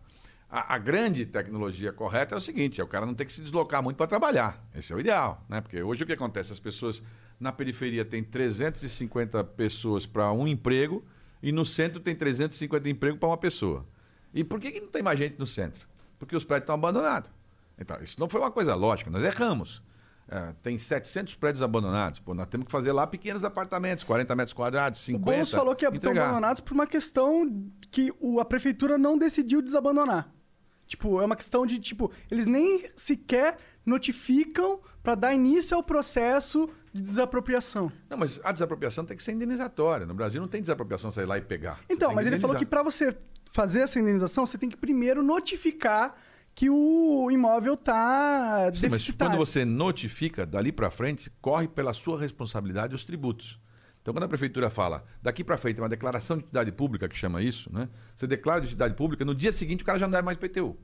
A, 0.49 0.75
a 0.75 0.77
grande 0.77 1.25
tecnologia 1.25 1.91
correta 1.91 2.35
é 2.35 2.38
o 2.38 2.41
seguinte: 2.41 2.79
é 2.79 2.83
o 2.83 2.88
cara 2.88 3.05
não 3.05 3.13
ter 3.13 3.25
que 3.25 3.33
se 3.33 3.41
deslocar 3.41 3.83
muito 3.83 3.97
para 3.97 4.07
trabalhar. 4.07 4.63
Esse 4.75 4.93
é 4.93 4.95
o 4.95 4.99
ideal, 4.99 5.43
né? 5.49 5.59
Porque 5.59 5.81
hoje 5.81 6.03
o 6.03 6.05
que 6.05 6.13
acontece? 6.13 6.53
As 6.53 6.59
pessoas 6.59 7.01
na 7.39 7.51
periferia 7.51 8.05
têm 8.05 8.23
350 8.23 9.43
pessoas 9.43 10.05
para 10.05 10.31
um 10.31 10.47
emprego 10.47 11.03
e 11.41 11.51
no 11.51 11.65
centro 11.65 11.99
tem 11.99 12.15
350 12.15 12.89
empregos 12.89 13.19
para 13.19 13.29
uma 13.29 13.38
pessoa. 13.38 13.85
E 14.33 14.43
por 14.43 14.59
que, 14.59 14.71
que 14.71 14.81
não 14.81 14.88
tem 14.88 15.03
mais 15.03 15.19
gente 15.19 15.38
no 15.38 15.47
centro? 15.47 15.88
Porque 16.17 16.35
os 16.35 16.43
prédios 16.43 16.63
estão 16.63 16.75
abandonados. 16.75 17.29
Então, 17.77 17.97
isso 18.01 18.19
não 18.19 18.27
foi 18.27 18.41
uma 18.41 18.51
coisa 18.51 18.73
lógica, 18.73 19.09
nós 19.09 19.23
erramos. 19.23 19.83
É, 20.30 20.53
tem 20.61 20.78
700 20.78 21.36
prédios 21.36 21.61
abandonados. 21.61 22.19
Pô, 22.19 22.34
nós 22.34 22.47
temos 22.47 22.65
que 22.65 22.71
fazer 22.71 22.91
lá 22.91 23.07
pequenos 23.07 23.43
apartamentos, 23.45 24.03
40 24.03 24.36
metros 24.36 24.53
quadrados, 24.53 24.99
o 25.01 25.03
50. 25.05 25.23
Boulos 25.32 25.51
falou 25.51 25.73
que 25.75 25.86
estão 25.86 26.11
abandonados 26.11 26.59
por 26.61 26.73
uma 26.73 26.86
questão 26.86 27.49
que 27.89 28.13
o- 28.19 28.39
a 28.41 28.45
prefeitura 28.45 28.97
não 28.97 29.17
decidiu 29.17 29.61
desabandonar. 29.61 30.30
Tipo, 30.86 31.21
é 31.21 31.25
uma 31.25 31.36
questão 31.36 31.65
de, 31.65 31.80
tipo, 31.80 32.11
eles 32.32 32.45
nem 32.45 32.89
sequer 32.95 33.57
notificam 33.86 34.80
para 35.01 35.15
dar 35.15 35.34
início 35.34 35.75
ao 35.75 35.84
processo 35.84 36.69
de 36.93 37.01
desapropriação. 37.01 37.91
Não, 38.09 38.17
mas 38.17 38.39
a 38.43 38.51
desapropriação 38.51 39.05
tem 39.05 39.15
que 39.15 39.23
ser 39.23 39.32
indenizatória. 39.32 40.05
No 40.05 40.13
Brasil 40.13 40.41
não 40.41 40.47
tem 40.47 40.61
desapropriação 40.61 41.11
sair 41.11 41.25
lá 41.25 41.38
e 41.38 41.41
pegar. 41.41 41.80
Então, 41.89 42.13
mas 42.13 42.25
ele 42.28 42.39
falou 42.39 42.55
que 42.55 42.65
para 42.65 42.84
você 42.84 43.15
fazer 43.51 43.80
essa 43.80 43.99
indenização, 43.99 44.45
você 44.45 44.57
tem 44.57 44.69
que 44.69 44.78
primeiro 44.78 45.21
notificar 45.23 46.15
que 46.57 46.71
o 46.71 47.29
imóvel 47.29 47.77
tá 47.77 48.71
Sim, 48.73 48.89
mas 48.89 49.07
quando 49.11 49.37
você 49.37 49.63
notifica, 49.63 50.43
dali 50.43 50.71
para 50.71 50.89
frente, 50.89 51.31
corre 51.39 51.67
pela 51.67 51.93
sua 51.93 52.19
responsabilidade 52.19 52.95
os 52.95 53.03
tributos. 53.03 53.59
Então, 54.01 54.11
quando 54.11 54.23
a 54.23 54.27
prefeitura 54.27 54.67
fala, 54.67 55.05
daqui 55.21 55.43
para 55.43 55.55
frente, 55.55 55.79
é 55.79 55.83
uma 55.83 55.87
declaração 55.87 56.35
de 56.35 56.45
utilidade 56.45 56.71
pública, 56.71 57.07
que 57.07 57.15
chama 57.15 57.43
isso, 57.43 57.71
né? 57.71 57.87
Você 58.15 58.25
declara 58.25 58.61
de 58.61 58.65
utilidade 58.65 58.95
pública, 58.95 59.23
no 59.23 59.35
dia 59.35 59.51
seguinte 59.53 59.83
o 59.83 59.85
cara 59.85 59.99
já 59.99 60.07
não 60.07 60.11
deve 60.11 60.23
mais 60.23 60.35
IPTU. 60.35 60.75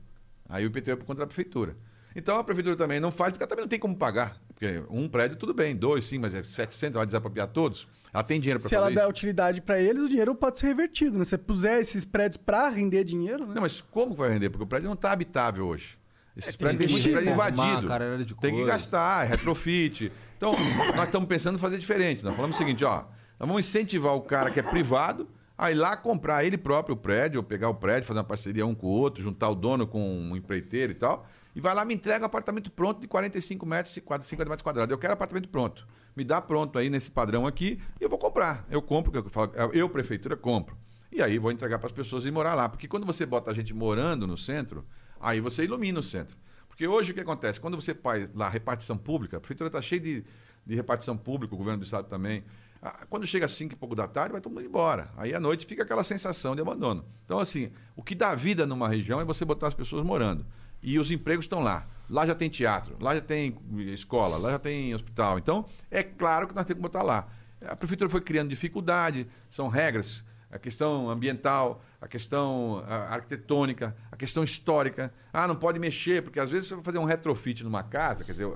Aí 0.48 0.64
o 0.64 0.68
IPTU 0.68 0.92
é 0.92 0.96
por 0.96 1.06
conta 1.06 1.22
da 1.22 1.26
prefeitura. 1.26 1.76
Então, 2.14 2.38
a 2.38 2.44
prefeitura 2.44 2.76
também 2.76 3.00
não 3.00 3.10
faz, 3.10 3.32
porque 3.32 3.42
ela 3.42 3.48
também 3.48 3.64
não 3.64 3.68
tem 3.68 3.78
como 3.78 3.96
pagar. 3.96 4.40
Porque 4.48 4.82
um 4.88 5.08
prédio, 5.08 5.36
tudo 5.36 5.52
bem, 5.52 5.74
dois 5.74 6.06
sim, 6.06 6.18
mas 6.18 6.32
é 6.32 6.42
700, 6.42 6.96
vai 6.96 7.06
desapropriar 7.06 7.48
todos. 7.48 7.88
Ela 8.12 8.22
tem 8.22 8.38
dinheiro 8.40 8.60
para 8.60 8.68
Se 8.68 8.74
fazer 8.76 8.86
ela 8.86 8.94
der 8.94 9.00
isso? 9.00 9.10
utilidade 9.10 9.60
pra 9.60 9.80
eles, 9.80 10.00
o 10.02 10.08
dinheiro 10.08 10.34
pode 10.34 10.58
ser 10.58 10.68
revertido, 10.68 11.18
né? 11.18 11.24
Se 11.24 11.30
você 11.30 11.38
puser 11.38 11.80
esses 11.80 12.04
prédios 12.04 12.36
pra 12.36 12.68
render 12.68 13.02
dinheiro, 13.02 13.46
né? 13.46 13.54
Não, 13.54 13.62
mas 13.62 13.80
como 13.80 14.14
vai 14.14 14.30
render? 14.30 14.50
Porque 14.50 14.62
o 14.62 14.66
prédio 14.66 14.86
não 14.86 14.94
está 14.94 15.10
habitável 15.10 15.66
hoje. 15.66 15.98
Esses 16.36 16.54
prédios 16.54 16.80
que 16.80 16.86
tem 16.86 16.92
muito 16.92 17.04
mexer, 17.08 17.24
prédio 17.24 17.32
invadido. 17.32 18.36
tem 18.40 18.54
que 18.54 18.64
gastar, 18.64 19.24
é 19.24 19.28
retrofit. 19.28 20.12
Então, 20.36 20.54
nós 20.94 21.06
estamos 21.06 21.28
pensando 21.28 21.56
em 21.56 21.60
fazer 21.60 21.78
diferente. 21.78 22.24
Nós 22.24 22.34
falamos 22.34 22.56
o 22.56 22.58
seguinte, 22.58 22.84
ó. 22.84 23.04
Nós 23.38 23.48
vamos 23.48 23.66
incentivar 23.66 24.14
o 24.14 24.20
cara 24.20 24.50
que 24.50 24.60
é 24.60 24.62
privado 24.62 25.28
a 25.56 25.70
ir 25.70 25.74
lá 25.74 25.96
comprar 25.96 26.44
ele 26.44 26.58
próprio 26.58 26.94
o 26.94 26.96
prédio, 26.96 27.38
ou 27.38 27.44
pegar 27.44 27.68
o 27.68 27.74
prédio, 27.74 28.06
fazer 28.06 28.18
uma 28.18 28.24
parceria 28.24 28.66
um 28.66 28.74
com 28.74 28.86
o 28.86 28.90
outro, 28.90 29.22
juntar 29.22 29.48
o 29.48 29.54
dono 29.54 29.86
com 29.86 30.00
um 30.00 30.36
empreiteiro 30.36 30.92
e 30.92 30.94
tal. 30.96 31.26
E 31.54 31.60
vai 31.60 31.74
lá, 31.74 31.84
me 31.84 31.94
entrega 31.94 32.24
um 32.24 32.26
apartamento 32.26 32.70
pronto 32.70 33.00
de 33.00 33.06
45 33.06 33.64
metros, 33.64 33.94
50 33.94 34.24
metros 34.50 34.62
quadrados. 34.62 34.90
Eu 34.90 34.98
quero 34.98 35.12
apartamento 35.12 35.48
pronto. 35.48 35.86
Me 36.16 36.24
dá 36.24 36.40
pronto 36.40 36.78
aí 36.78 36.90
nesse 36.90 37.10
padrão 37.10 37.46
aqui 37.46 37.80
e 38.00 38.04
eu 38.04 38.08
vou 38.08 38.18
comprar. 38.18 38.66
Eu 38.68 38.82
compro, 38.82 39.16
eu, 39.16 39.28
falo, 39.28 39.52
eu 39.72 39.88
prefeitura, 39.88 40.36
compro. 40.36 40.76
E 41.12 41.22
aí 41.22 41.38
vou 41.38 41.52
entregar 41.52 41.78
para 41.78 41.86
as 41.86 41.92
pessoas 41.92 42.26
e 42.26 42.30
morar 42.30 42.54
lá. 42.54 42.68
Porque 42.68 42.88
quando 42.88 43.06
você 43.06 43.24
bota 43.24 43.50
a 43.52 43.54
gente 43.54 43.72
morando 43.72 44.26
no 44.26 44.36
centro, 44.36 44.84
aí 45.20 45.40
você 45.40 45.62
ilumina 45.62 46.00
o 46.00 46.02
centro. 46.02 46.36
Porque 46.66 46.88
hoje 46.88 47.12
o 47.12 47.14
que 47.14 47.20
acontece? 47.20 47.60
Quando 47.60 47.80
você 47.80 47.94
faz 47.94 48.28
lá 48.34 48.48
repartição 48.48 48.98
pública, 48.98 49.36
a 49.36 49.40
prefeitura 49.40 49.68
está 49.68 49.80
cheia 49.80 50.00
de, 50.00 50.24
de 50.66 50.74
repartição 50.74 51.16
pública, 51.16 51.54
o 51.54 51.56
governo 51.56 51.78
do 51.78 51.84
estado 51.84 52.08
também. 52.08 52.44
Ah, 52.82 53.06
Quando 53.08 53.28
chega 53.28 53.46
às 53.46 53.52
5 53.52 53.74
e 53.74 53.76
pouco 53.76 53.94
da 53.94 54.08
tarde, 54.08 54.32
vai 54.32 54.40
todo 54.40 54.52
mundo 54.52 54.66
embora. 54.66 55.08
Aí 55.16 55.32
à 55.32 55.38
noite 55.38 55.66
fica 55.66 55.84
aquela 55.84 56.02
sensação 56.02 56.56
de 56.56 56.62
abandono. 56.62 57.04
Então, 57.24 57.38
assim, 57.38 57.70
o 57.94 58.02
que 58.02 58.16
dá 58.16 58.34
vida 58.34 58.66
numa 58.66 58.88
região 58.88 59.20
é 59.20 59.24
você 59.24 59.44
botar 59.44 59.68
as 59.68 59.74
pessoas 59.74 60.04
morando. 60.04 60.44
E 60.84 60.98
os 60.98 61.10
empregos 61.10 61.46
estão 61.46 61.60
lá. 61.60 61.86
Lá 62.08 62.26
já 62.26 62.34
tem 62.34 62.50
teatro, 62.50 62.96
lá 63.00 63.14
já 63.14 63.22
tem 63.22 63.56
escola, 63.94 64.36
lá 64.36 64.50
já 64.50 64.58
tem 64.58 64.94
hospital. 64.94 65.38
Então, 65.38 65.64
é 65.90 66.02
claro 66.02 66.46
que 66.46 66.54
nós 66.54 66.66
temos 66.66 66.78
que 66.78 66.82
botar 66.82 67.02
lá. 67.02 67.26
A 67.66 67.74
prefeitura 67.74 68.10
foi 68.10 68.20
criando 68.20 68.50
dificuldade, 68.50 69.26
são 69.48 69.68
regras, 69.68 70.22
a 70.50 70.58
questão 70.58 71.08
ambiental, 71.08 71.82
a 71.98 72.06
questão 72.06 72.84
arquitetônica, 72.86 73.96
a 74.12 74.16
questão 74.16 74.44
histórica. 74.44 75.12
Ah, 75.32 75.48
não 75.48 75.56
pode 75.56 75.80
mexer, 75.80 76.22
porque 76.22 76.38
às 76.38 76.50
vezes 76.50 76.68
você 76.68 76.74
vai 76.74 76.84
fazer 76.84 76.98
um 76.98 77.04
retrofit 77.04 77.64
numa 77.64 77.82
casa, 77.82 78.22
quer 78.22 78.32
dizer, 78.32 78.52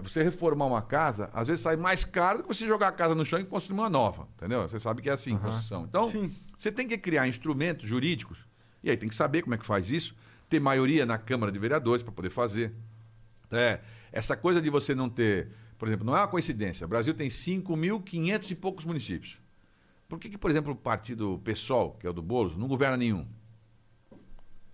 você 0.00 0.22
reformar 0.22 0.66
uma 0.66 0.80
casa, 0.80 1.28
às 1.34 1.48
vezes 1.48 1.60
sai 1.60 1.76
mais 1.76 2.04
caro 2.04 2.38
do 2.38 2.44
que 2.44 2.54
você 2.54 2.66
jogar 2.66 2.88
a 2.88 2.92
casa 2.92 3.16
no 3.16 3.26
chão 3.26 3.40
e 3.40 3.44
construir 3.44 3.80
uma 3.80 3.90
nova, 3.90 4.28
entendeu? 4.36 4.62
Você 4.62 4.78
sabe 4.78 5.02
que 5.02 5.10
é 5.10 5.12
assim, 5.12 5.36
construção. 5.36 5.84
Então, 5.88 6.08
Sim. 6.08 6.32
você 6.56 6.70
tem 6.70 6.86
que 6.86 6.96
criar 6.96 7.26
instrumentos 7.26 7.88
jurídicos, 7.88 8.38
e 8.82 8.90
aí 8.90 8.96
tem 8.96 9.08
que 9.08 9.14
saber 9.14 9.42
como 9.42 9.54
é 9.54 9.58
que 9.58 9.66
faz 9.66 9.90
isso, 9.90 10.14
ter 10.52 10.60
maioria 10.60 11.06
na 11.06 11.16
Câmara 11.16 11.50
de 11.50 11.58
Vereadores 11.58 12.02
para 12.02 12.12
poder 12.12 12.28
fazer. 12.28 12.74
É, 13.50 13.80
essa 14.12 14.36
coisa 14.36 14.60
de 14.60 14.68
você 14.68 14.94
não 14.94 15.08
ter, 15.08 15.48
por 15.78 15.88
exemplo, 15.88 16.04
não 16.04 16.14
é 16.14 16.20
uma 16.20 16.28
coincidência. 16.28 16.84
O 16.84 16.88
Brasil 16.88 17.14
tem 17.14 17.28
5.500 17.30 18.50
e 18.50 18.54
poucos 18.54 18.84
municípios. 18.84 19.38
Por 20.06 20.18
que, 20.18 20.28
que, 20.28 20.36
por 20.36 20.50
exemplo, 20.50 20.74
o 20.74 20.76
partido 20.76 21.40
PSOL, 21.42 21.92
que 21.98 22.06
é 22.06 22.10
o 22.10 22.12
do 22.12 22.20
Boulos, 22.20 22.54
não 22.54 22.68
governa 22.68 22.98
nenhum? 22.98 23.26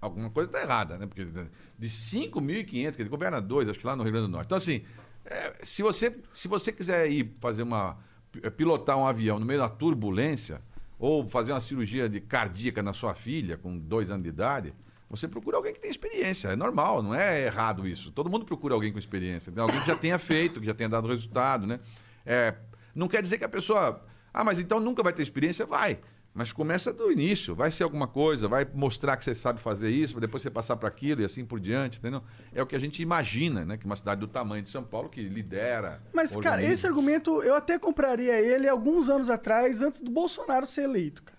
Alguma 0.01 0.31
coisa 0.31 0.49
está 0.49 0.61
errada, 0.62 0.99
né? 0.99 1.07
Porque 1.07 1.24
de 1.24 1.89
5.500, 1.89 2.70
quer 2.72 2.91
dizer, 2.91 3.09
governa 3.09 3.41
dois, 3.41 3.68
acho 3.68 3.79
que 3.79 3.87
lá 3.87 3.95
no 3.95 4.03
Rio 4.03 4.12
Grande 4.12 4.26
do 4.26 4.33
Norte. 4.33 4.47
Então, 4.47 4.59
assim, 4.59 4.83
é, 5.24 5.55
se, 5.62 5.83
você, 5.83 6.16
se 6.35 6.49
você 6.49 6.72
quiser 6.72 7.09
ir 7.11 7.37
fazer 7.41 7.62
uma. 7.62 7.99
pi- 8.33 8.51
pilotar 8.51 8.97
um 8.99 9.07
avião 9.07 9.39
no 9.39 9.47
meio 9.47 9.61
da 9.61 9.68
turbulência, 9.68 10.61
ou 10.99 11.29
fazer 11.29 11.53
uma 11.53 11.61
cirurgia 11.61 12.09
de 12.09 12.20
cardíaca 12.20 12.83
na 12.83 12.93
sua 12.93 13.14
filha 13.14 13.57
com 13.57 13.79
dois 13.79 14.11
anos 14.11 14.24
de 14.24 14.29
idade, 14.29 14.74
você 15.09 15.27
procura 15.27 15.57
alguém 15.57 15.73
que 15.73 15.81
tem 15.81 15.91
experiência. 15.91 16.49
É 16.49 16.57
normal, 16.57 17.03
não 17.03 17.15
é 17.15 17.45
errado 17.47 17.87
isso. 17.87 18.11
Todo 18.11 18.29
mundo 18.29 18.45
procura 18.45 18.75
alguém 18.75 18.93
com 18.93 18.99
experiência. 18.99 19.51
Tem 19.51 19.63
alguém 19.63 19.81
que 19.81 19.87
já 19.87 19.97
tenha 19.97 20.19
feito, 20.19 20.61
que 20.61 20.67
já 20.67 20.75
tenha 20.75 20.89
dado 20.89 21.09
resultado, 21.09 21.67
né? 21.67 21.81
É, 22.27 22.55
não 22.95 23.09
quer 23.09 23.23
dizer 23.23 23.39
que 23.39 23.45
a 23.45 23.49
pessoa. 23.49 24.05
Ah, 24.33 24.45
mas 24.45 24.59
então 24.59 24.79
nunca 24.79 25.03
vai 25.03 25.13
ter 25.13 25.23
experiência? 25.23 25.65
Vai. 25.65 25.99
Mas 26.35 26.53
começa 26.53 26.93
do 26.93 27.11
início, 27.11 27.55
vai 27.55 27.71
ser 27.73 27.83
alguma 27.83 28.07
coisa, 28.07 28.47
vai 28.47 28.67
mostrar 28.75 29.17
que 29.17 29.25
você 29.25 29.35
sabe 29.35 29.61
fazer 29.61 29.91
isso, 29.91 30.21
depois 30.21 30.43
você 30.43 30.51
passar 30.51 30.77
para 30.77 30.89
aquilo 30.89 31.23
e 31.23 31.25
assim 31.25 31.45
por 31.45 31.59
diante, 31.59 31.99
entendeu? 31.99 32.23
É 32.55 32.63
o 32.63 32.67
que 32.67 32.77
a 32.77 32.79
gente 32.79 33.03
imagina, 33.03 33.65
né? 33.65 33.77
Que 33.77 33.87
uma 33.87 33.97
cidade 33.97 34.21
do 34.21 34.29
tamanho 34.29 34.63
de 34.63 34.71
São 34.71 34.85
Paulo 34.85 35.09
que 35.09 35.23
lidera. 35.23 36.01
Mas, 36.13 36.37
cara, 36.37 36.63
esse 36.63 36.87
argumento 36.87 37.43
eu 37.43 37.57
até 37.57 37.79
compraria 37.79 38.39
ele 38.41 38.69
alguns 38.69 39.09
anos 39.09 39.31
atrás, 39.31 39.83
antes 39.83 40.01
do 40.01 40.11
Bolsonaro 40.11 40.67
ser 40.67 40.83
eleito, 40.83 41.23
cara. 41.23 41.38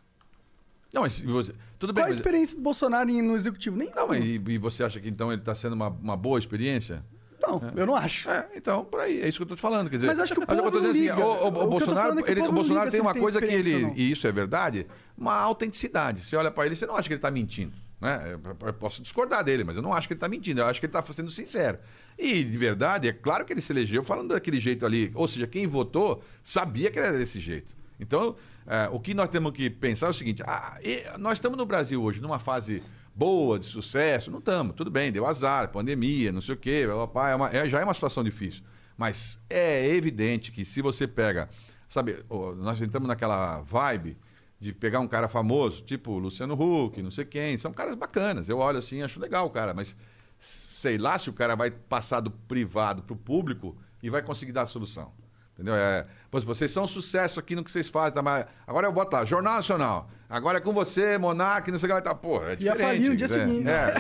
Não, 0.94 1.04
mas 1.04 1.20
você... 1.20 1.54
tudo 1.78 1.94
bem. 1.94 2.02
Qual 2.02 2.06
a 2.06 2.10
mas- 2.10 2.18
experiência 2.18 2.56
do 2.58 2.62
Bolsonaro 2.64 3.10
no 3.12 3.36
executivo? 3.36 3.78
Nem 3.78 3.92
Não, 3.96 4.08
mas 4.08 4.24
e, 4.26 4.42
e 4.48 4.58
você 4.58 4.84
acha 4.84 5.00
que 5.00 5.08
então 5.08 5.32
ele 5.32 5.42
está 5.42 5.54
sendo 5.54 5.74
uma, 5.74 5.90
uma 5.90 6.18
boa 6.18 6.40
experiência? 6.40 7.06
Não, 7.42 7.62
eu 7.76 7.86
não 7.86 7.96
acho. 7.96 8.30
É, 8.30 8.50
então, 8.56 8.84
por 8.84 9.00
aí, 9.00 9.22
é 9.22 9.28
isso 9.30 9.38
que 9.38 9.44
eu 9.44 9.48
tô 9.48 9.56
te 9.56 9.62
falando. 9.62 9.90
Quer 9.90 9.96
dizer, 9.96 10.08
Mas 10.08 10.20
acho 10.20 10.34
que 10.34 10.40
o 10.42 10.46
povo 10.46 10.62
não 10.62 10.72
dizendo 10.82 10.92
liga. 10.94 11.26
o, 11.26 11.30
o- 11.30 11.44
o 11.44 11.48
O 11.48 11.52
tô 11.52 11.68
Bolsonaro, 11.70 12.20
é 12.20 12.32
ele- 12.32 12.42
o 12.42 12.52
Bolsonaro 12.52 12.92
tem 12.92 13.00
uma 13.00 13.14
tem 13.14 13.22
coisa 13.22 13.40
que 13.40 13.46
ele, 13.48 13.94
e 13.96 14.12
isso 14.12 14.28
é 14.28 14.32
verdade, 14.32 14.86
uma 15.18 15.34
autenticidade. 15.36 16.26
Você 16.26 16.36
olha 16.36 16.52
para 16.52 16.66
ele, 16.66 16.76
você 16.76 16.86
não 16.86 16.96
acha 16.96 17.08
que 17.08 17.14
ele 17.14 17.18
está 17.20 17.32
mentindo. 17.32 17.74
Né? 18.02 18.38
Eu 18.66 18.74
posso 18.74 19.02
discordar 19.02 19.44
dele, 19.44 19.64
mas 19.64 19.76
eu 19.76 19.82
não 19.82 19.94
acho 19.94 20.08
que 20.08 20.14
ele 20.14 20.18
está 20.18 20.28
mentindo. 20.28 20.60
Eu 20.62 20.66
acho 20.68 20.80
que 20.80 20.86
ele 20.86 20.92
está 20.98 21.02
sendo 21.14 21.30
sincero. 21.32 21.78
E, 22.18 22.44
de 22.44 22.58
verdade, 22.58 23.08
é 23.08 23.14
claro 23.14 23.46
que 23.46 23.54
ele 23.54 23.62
se 23.62 23.72
elegeu 23.72 24.04
falando 24.04 24.30
daquele 24.30 24.60
jeito 24.60 24.86
ali. 24.86 25.12
Ou 25.16 25.28
seja, 25.28 25.48
quem 25.48 25.66
votou 25.68 26.22
sabia 26.44 26.92
que 26.92 27.00
ele 27.00 27.08
era 27.08 27.18
desse 27.18 27.40
jeito. 27.40 27.74
Então, 28.00 28.36
é, 28.66 28.88
o 28.92 29.00
que 29.00 29.14
nós 29.14 29.30
temos 29.30 29.52
que 29.52 29.70
pensar 29.70 30.08
é 30.08 30.10
o 30.10 30.14
seguinte: 30.14 30.42
ah, 30.46 30.80
nós 31.18 31.34
estamos 31.34 31.58
no 31.58 31.66
Brasil 31.66 32.02
hoje 32.02 32.22
numa 32.22 32.40
fase 32.40 32.82
boa, 33.16 33.60
de 33.60 33.66
sucesso. 33.66 34.32
Não 34.32 34.40
estamos, 34.40 34.76
tudo 34.76 34.90
bem, 34.90 35.12
deu 35.12 35.26
azar, 35.26 35.70
pandemia, 35.72 36.32
não 36.32 36.40
sei 36.42 36.56
o 36.56 36.58
quê, 36.58 36.86
é 36.88 37.36
uma- 37.36 37.50
é- 37.50 37.68
já 37.68 37.80
é 37.80 37.84
uma 37.84 37.94
situação 37.94 38.24
difícil. 38.24 38.64
Mas 38.98 39.40
é 39.50 39.88
evidente 39.94 40.52
que 40.52 40.64
se 40.66 40.82
você 40.82 41.08
pega, 41.08 41.50
sabe, 41.88 42.24
nós 42.58 42.82
entramos 42.82 43.08
naquela 43.08 43.62
vibe 43.62 44.18
de 44.60 44.74
pegar 44.74 45.00
um 45.00 45.08
cara 45.08 45.28
famoso, 45.30 45.82
tipo 45.84 46.18
Luciano 46.20 46.54
Huck, 46.54 47.02
não 47.02 47.12
sei 47.12 47.24
quem, 47.26 47.58
são 47.58 47.72
caras 47.72 47.96
bacanas. 47.96 48.50
Eu 48.50 48.58
olho 48.60 48.78
assim, 48.78 49.02
acho 49.02 49.20
legal 49.20 49.46
o 49.48 49.50
cara, 49.50 49.74
mas 49.74 49.96
sei 50.38 50.98
lá 50.98 51.18
se 51.18 51.30
o 51.30 51.34
cara 51.34 51.56
vai 51.56 51.72
passar 51.72 52.20
do 52.22 52.30
privado 52.32 53.04
para 53.04 53.14
o 53.14 53.18
público 53.18 53.76
e 54.04 54.10
vai 54.10 54.22
conseguir 54.22 54.52
dar 54.52 54.64
a 54.64 54.66
solução. 54.66 55.12
Entendeu? 55.60 55.76
É, 55.76 56.06
pois 56.32 56.46
vocês 56.46 56.72
são 56.72 56.86
um 56.86 56.88
sucesso 56.88 57.38
aqui 57.38 57.54
no 57.54 57.66
que 57.66 57.70
vocês 57.70 57.90
fazem. 57.90 58.14
Tá? 58.14 58.22
Mas 58.22 58.46
agora 58.66 58.88
eu 58.88 58.94
boto 58.94 59.14
lá, 59.14 59.26
Jornal 59.26 59.56
Nacional. 59.56 60.10
Agora 60.30 60.60
é 60.60 60.62
com 60.62 60.72
você, 60.72 61.18
Monark, 61.18 61.70
não 61.70 61.78
sei 61.78 61.88
o 61.88 61.90
que 61.90 61.94
lá. 61.96 62.02
Tá. 62.02 62.16
Pô, 62.16 62.42
é 62.42 62.52
Ia 62.52 62.56
diferente. 62.56 62.82
falir 62.82 63.10
no 63.10 63.16
dia 63.18 63.26
é, 63.26 63.28
seguinte. 63.28 63.70
É, 63.70 63.94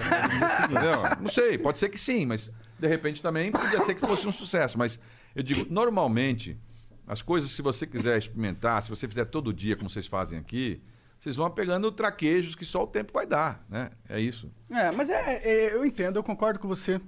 entendeu? 0.63 1.01
Não 1.19 1.29
sei, 1.29 1.57
pode 1.57 1.77
ser 1.77 1.89
que 1.89 1.99
sim, 1.99 2.25
mas 2.25 2.49
de 2.79 2.87
repente 2.87 3.21
também 3.21 3.51
podia 3.51 3.81
ser 3.81 3.93
que 3.93 3.99
fosse 3.99 4.25
um 4.25 4.31
sucesso. 4.31 4.77
Mas 4.77 4.97
eu 5.35 5.43
digo, 5.43 5.67
normalmente, 5.69 6.57
as 7.05 7.21
coisas, 7.21 7.51
se 7.51 7.61
você 7.61 7.85
quiser 7.85 8.17
experimentar, 8.17 8.81
se 8.83 8.89
você 8.89 9.05
fizer 9.05 9.25
todo 9.25 9.53
dia, 9.53 9.75
como 9.75 9.89
vocês 9.89 10.07
fazem 10.07 10.39
aqui, 10.39 10.81
vocês 11.19 11.35
vão 11.35 11.51
pegando 11.51 11.91
traquejos 11.91 12.55
que 12.55 12.63
só 12.63 12.83
o 12.83 12.87
tempo 12.87 13.11
vai 13.11 13.27
dar, 13.27 13.65
né? 13.67 13.89
É 14.07 14.21
isso. 14.21 14.49
É, 14.69 14.89
mas 14.91 15.09
é, 15.09 15.41
é, 15.43 15.73
eu 15.75 15.85
entendo, 15.85 16.15
eu 16.15 16.23
concordo 16.23 16.57
com 16.59 16.67
você. 16.69 17.01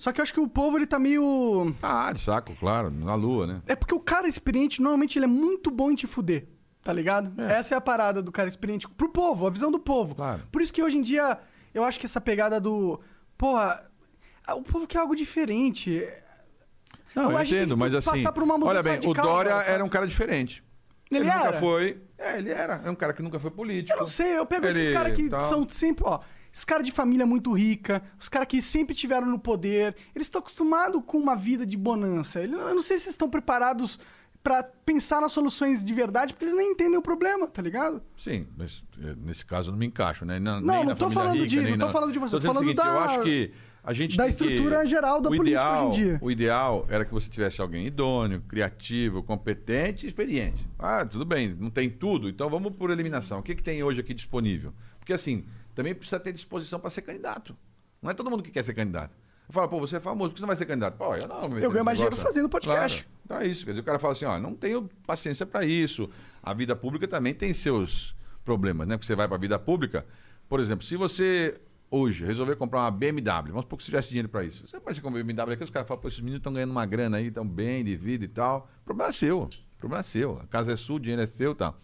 Só 0.00 0.12
que 0.12 0.18
eu 0.18 0.22
acho 0.22 0.32
que 0.32 0.40
o 0.40 0.48
povo, 0.48 0.78
ele 0.78 0.86
tá 0.86 0.98
meio... 0.98 1.74
Ah, 1.82 2.10
de 2.10 2.22
saco, 2.22 2.56
claro, 2.58 2.90
na 2.90 3.14
lua, 3.14 3.46
né? 3.46 3.62
É 3.66 3.76
porque 3.76 3.94
o 3.94 4.00
cara 4.00 4.26
experiente, 4.26 4.80
normalmente, 4.80 5.18
ele 5.18 5.26
é 5.26 5.28
muito 5.28 5.70
bom 5.70 5.90
em 5.90 5.94
te 5.94 6.06
fuder. 6.06 6.48
Tá 6.82 6.90
ligado? 6.90 7.38
Essa 7.38 7.74
é 7.74 7.76
a 7.76 7.82
parada 7.82 8.22
do 8.22 8.32
cara 8.32 8.48
experiente. 8.48 8.88
Pro 8.88 9.10
povo, 9.10 9.46
a 9.46 9.50
visão 9.50 9.70
do 9.70 9.78
povo. 9.78 10.14
Claro. 10.14 10.40
Por 10.50 10.62
isso 10.62 10.72
que 10.72 10.82
hoje 10.82 10.96
em 10.96 11.02
dia, 11.02 11.38
eu 11.74 11.84
acho 11.84 12.00
que 12.00 12.06
essa 12.06 12.18
pegada 12.18 12.58
do... 12.58 12.98
Porra, 13.36 13.90
o 14.48 14.62
povo 14.62 14.86
quer 14.86 15.00
algo 15.00 15.14
diferente. 15.14 16.02
Não, 17.14 17.24
Eu 17.24 17.32
eu, 17.32 17.44
entendo, 17.44 17.76
mas 17.76 17.94
assim. 17.94 18.10
passar 18.10 18.32
por 18.32 18.42
uma 18.42 18.56
mudança 18.56 18.70
olha 18.70 18.82
bem, 18.82 18.92
radical, 18.94 19.12
o 19.26 19.28
Dória 19.28 19.50
cara, 19.50 19.64
era 19.66 19.84
um 19.84 19.88
cara 19.90 20.06
diferente. 20.06 20.64
Ele 21.10 21.24
nunca 21.24 21.48
era? 21.48 21.52
foi. 21.58 22.00
É, 22.16 22.38
ele 22.38 22.48
era. 22.48 22.80
É 22.86 22.90
um 22.90 22.94
cara 22.94 23.12
que 23.12 23.20
nunca 23.20 23.38
foi 23.38 23.50
político. 23.50 23.92
Eu 23.92 24.00
não 24.00 24.06
sei, 24.06 24.38
eu 24.38 24.46
pego 24.46 24.64
esses 24.64 24.80
Ele 24.80 24.94
caras 24.94 25.14
que 25.14 25.28
tal. 25.28 25.40
são 25.40 25.68
sempre, 25.68 26.04
ó, 26.06 26.20
esses 26.52 26.64
caras 26.64 26.84
de 26.84 26.92
família 26.92 27.24
muito 27.26 27.52
rica, 27.52 28.02
os 28.18 28.28
caras 28.28 28.48
que 28.48 28.60
sempre 28.60 28.94
tiveram 28.94 29.26
no 29.26 29.38
poder, 29.38 29.94
eles 30.14 30.26
estão 30.26 30.40
acostumados 30.40 31.02
com 31.06 31.18
uma 31.18 31.36
vida 31.36 31.64
de 31.64 31.76
bonança. 31.76 32.40
Eu 32.40 32.74
não 32.74 32.82
sei 32.82 32.98
se 32.98 33.04
eles 33.04 33.14
estão 33.14 33.30
preparados 33.30 33.98
pra 34.42 34.62
pensar 34.62 35.20
nas 35.20 35.32
soluções 35.32 35.84
de 35.84 35.92
verdade, 35.92 36.32
porque 36.32 36.46
eles 36.46 36.56
nem 36.56 36.72
entendem 36.72 36.96
o 36.96 37.02
problema, 37.02 37.46
tá 37.46 37.60
ligado? 37.60 38.02
Sim, 38.16 38.46
mas 38.56 38.82
eh, 39.02 39.14
nesse 39.22 39.44
caso 39.44 39.68
eu 39.68 39.72
não 39.72 39.78
me 39.78 39.86
encaixo, 39.86 40.24
né? 40.24 40.38
Não, 40.38 40.60
Na, 40.62 40.82
não 40.82 40.94
tô 40.96 41.10
falando 41.10 41.34
rica, 41.34 41.46
de- 41.46 41.60
não 41.60 41.70
tô 41.72 41.76
na- 41.86 41.90
falando 41.92 42.12
de 42.12 42.18
você, 42.18 42.30
Tô 42.36 42.40
tô 42.40 42.46
falando 42.46 42.60
seguinte, 42.64 42.76
da- 42.78 42.86
eu 42.86 42.98
acho 43.00 43.22
que 43.22 43.52
a 43.84 43.92
gente 43.92 44.16
da 44.16 44.24
tem 44.24 44.34
que- 44.34 44.44
estrutura 44.44 44.86
geral 44.86 45.20
da 45.20 45.28
o 45.28 45.36
política 45.36 45.60
ideal, 45.60 45.90
hoje 45.90 46.00
em 46.00 46.04
dia. 46.04 46.18
O 46.22 46.30
ideal 46.30 46.86
era 46.88 47.04
que 47.04 47.12
você 47.12 47.28
tivesse 47.28 47.60
alguém 47.60 47.86
idôneo, 47.86 48.42
criativo, 48.48 49.22
competente 49.22 50.06
e 50.06 50.08
experiente. 50.08 50.66
Ah, 50.78 51.04
tudo 51.04 51.26
bem, 51.26 51.54
não 51.60 51.68
tem 51.70 51.90
tudo, 51.90 52.26
então 52.26 52.48
vamos 52.48 52.72
por 52.72 52.90
eliminação. 52.90 53.40
O 53.40 53.42
que, 53.42 53.54
que 53.54 53.62
tem 53.62 53.82
hoje 53.82 54.00
aqui 54.00 54.14
disponível? 54.14 54.72
Porque 54.98 55.12
assim, 55.12 55.44
também 55.74 55.94
precisa 55.94 56.20
ter 56.20 56.32
disposição 56.32 56.78
para 56.78 56.90
ser 56.90 57.02
candidato. 57.02 57.56
Não 58.02 58.10
é 58.10 58.14
todo 58.14 58.30
mundo 58.30 58.42
que 58.42 58.50
quer 58.50 58.62
ser 58.62 58.74
candidato. 58.74 59.16
Eu 59.48 59.52
falo, 59.52 59.68
pô, 59.68 59.80
você 59.80 59.96
é 59.96 60.00
famoso, 60.00 60.30
por 60.30 60.34
que 60.34 60.38
você 60.38 60.42
não 60.42 60.48
vai 60.48 60.56
ser 60.56 60.64
candidato? 60.64 60.96
Pô, 60.96 61.14
eu 61.14 61.26
não. 61.26 61.58
Eu 61.58 61.70
ganho 61.70 61.84
mais 61.84 61.98
dinheiro 61.98 62.16
fazendo 62.16 62.48
podcast. 62.48 63.02
Claro. 63.02 63.20
Então 63.24 63.38
é 63.40 63.46
isso. 63.46 63.64
Quer 63.64 63.72
dizer, 63.72 63.80
o 63.80 63.84
cara 63.84 63.98
fala 63.98 64.12
assim, 64.12 64.24
ó, 64.24 64.38
não 64.38 64.54
tenho 64.54 64.88
paciência 65.06 65.44
para 65.44 65.64
isso. 65.64 66.08
A 66.42 66.54
vida 66.54 66.76
pública 66.76 67.08
também 67.08 67.34
tem 67.34 67.52
seus 67.52 68.14
problemas, 68.44 68.86
né? 68.86 68.96
Porque 68.96 69.06
você 69.06 69.16
vai 69.16 69.26
para 69.26 69.36
a 69.36 69.40
vida 69.40 69.58
pública, 69.58 70.06
por 70.48 70.60
exemplo, 70.60 70.84
se 70.84 70.96
você 70.96 71.60
hoje 71.90 72.24
resolver 72.24 72.54
comprar 72.56 72.80
uma 72.82 72.90
BMW, 72.90 73.48
vamos 73.48 73.62
supor 73.62 73.76
que 73.76 73.82
você 73.82 73.90
tivesse 73.90 74.08
dinheiro 74.08 74.28
para 74.28 74.44
isso. 74.44 74.66
Você 74.66 74.78
vai 74.78 74.94
comprar 74.94 75.18
uma 75.18 75.24
BMW 75.24 75.54
aqui, 75.54 75.64
os 75.64 75.70
caras 75.70 75.88
falam, 75.88 76.00
pô, 76.00 76.08
esses 76.08 76.20
meninos 76.20 76.38
estão 76.38 76.52
ganhando 76.52 76.70
uma 76.70 76.86
grana 76.86 77.16
aí, 77.16 77.26
estão 77.26 77.46
bem 77.46 77.84
de 77.84 77.96
vida 77.96 78.24
e 78.24 78.28
tal. 78.28 78.70
O 78.82 78.84
problema 78.84 79.10
é 79.10 79.12
seu. 79.12 79.42
O 79.42 79.50
problema 79.78 80.00
é 80.00 80.04
seu. 80.04 80.38
A 80.38 80.46
casa 80.46 80.72
é 80.72 80.76
sua, 80.76 80.96
o 80.96 81.00
dinheiro 81.00 81.22
é 81.22 81.26
seu 81.26 81.52
e 81.52 81.54
tal. 81.56 81.76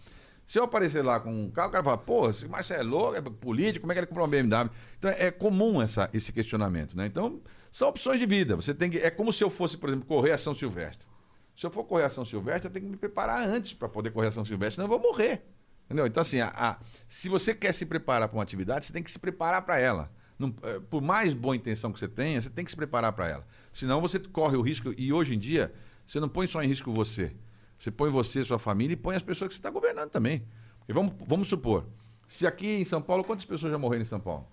Se 0.46 0.58
eu 0.60 0.64
aparecer 0.64 1.04
lá 1.04 1.18
com 1.18 1.30
um 1.46 1.50
carro, 1.50 1.68
o 1.68 1.72
cara 1.72 1.82
fala, 1.84 1.98
pô, 1.98 2.30
esse 2.30 2.46
Marcelo 2.46 2.80
é 2.80 2.84
louco, 2.84 3.16
é 3.16 3.20
político, 3.20 3.80
como 3.80 3.92
é 3.92 3.94
que 3.96 3.98
ele 3.98 4.06
comprou 4.06 4.24
uma 4.24 4.30
BMW? 4.30 4.70
Então 4.96 5.10
é 5.10 5.30
comum 5.32 5.82
essa, 5.82 6.08
esse 6.14 6.32
questionamento, 6.32 6.96
né? 6.96 7.04
Então, 7.06 7.40
são 7.70 7.88
opções 7.88 8.20
de 8.20 8.26
vida. 8.26 8.54
Você 8.56 8.72
tem 8.72 8.88
que. 8.88 8.98
É 8.98 9.10
como 9.10 9.32
se 9.32 9.42
eu 9.42 9.50
fosse, 9.50 9.76
por 9.76 9.88
exemplo, 9.88 10.06
correr 10.06 10.30
a 10.30 10.38
São 10.38 10.54
Silvestre. 10.54 11.06
Se 11.54 11.66
eu 11.66 11.70
for 11.70 11.82
correr 11.84 12.04
a 12.04 12.10
São 12.10 12.24
Silvestre, 12.24 12.68
eu 12.68 12.72
tenho 12.72 12.84
que 12.84 12.90
me 12.92 12.96
preparar 12.96 13.40
antes 13.46 13.72
para 13.74 13.88
poder 13.88 14.10
correr 14.10 14.28
a 14.28 14.32
São 14.32 14.44
Silvestre, 14.44 14.76
senão 14.76 14.86
eu 14.86 15.00
vou 15.00 15.10
morrer. 15.12 15.42
Entendeu? 15.86 16.06
Então, 16.06 16.20
assim, 16.20 16.40
a, 16.40 16.48
a- 16.54 16.78
se 17.08 17.28
você 17.28 17.54
quer 17.54 17.72
se 17.74 17.84
preparar 17.84 18.28
para 18.28 18.36
uma 18.36 18.42
atividade, 18.42 18.86
você 18.86 18.92
tem 18.92 19.02
que 19.02 19.10
se 19.10 19.18
preparar 19.18 19.62
para 19.62 19.78
ela. 19.78 20.12
Não- 20.38 20.54
eh, 20.62 20.80
por 20.90 21.00
mais 21.02 21.32
boa 21.34 21.56
intenção 21.56 21.92
que 21.92 21.98
você 21.98 22.08
tenha, 22.08 22.40
você 22.40 22.50
tem 22.50 22.64
que 22.64 22.70
se 22.70 22.76
preparar 22.76 23.12
para 23.12 23.28
ela. 23.28 23.46
Senão 23.72 24.00
você 24.00 24.18
corre 24.18 24.56
o 24.56 24.62
risco, 24.62 24.92
e 24.96 25.12
hoje 25.12 25.34
em 25.34 25.38
dia, 25.38 25.72
você 26.04 26.20
não 26.20 26.28
põe 26.28 26.46
só 26.46 26.62
em 26.62 26.68
risco 26.68 26.92
você. 26.92 27.32
Você 27.78 27.90
põe 27.90 28.10
você, 28.10 28.42
sua 28.44 28.58
família 28.58 28.94
e 28.94 28.96
põe 28.96 29.16
as 29.16 29.22
pessoas 29.22 29.48
que 29.48 29.54
você 29.54 29.58
está 29.58 29.70
governando 29.70 30.10
também. 30.10 30.44
Porque 30.78 30.92
vamos, 30.92 31.14
vamos 31.26 31.48
supor, 31.48 31.86
se 32.26 32.46
aqui 32.46 32.66
em 32.66 32.84
São 32.84 33.02
Paulo, 33.02 33.24
quantas 33.24 33.44
pessoas 33.44 33.72
já 33.72 33.78
morreram 33.78 34.02
em 34.02 34.06
São 34.06 34.20
Paulo? 34.20 34.46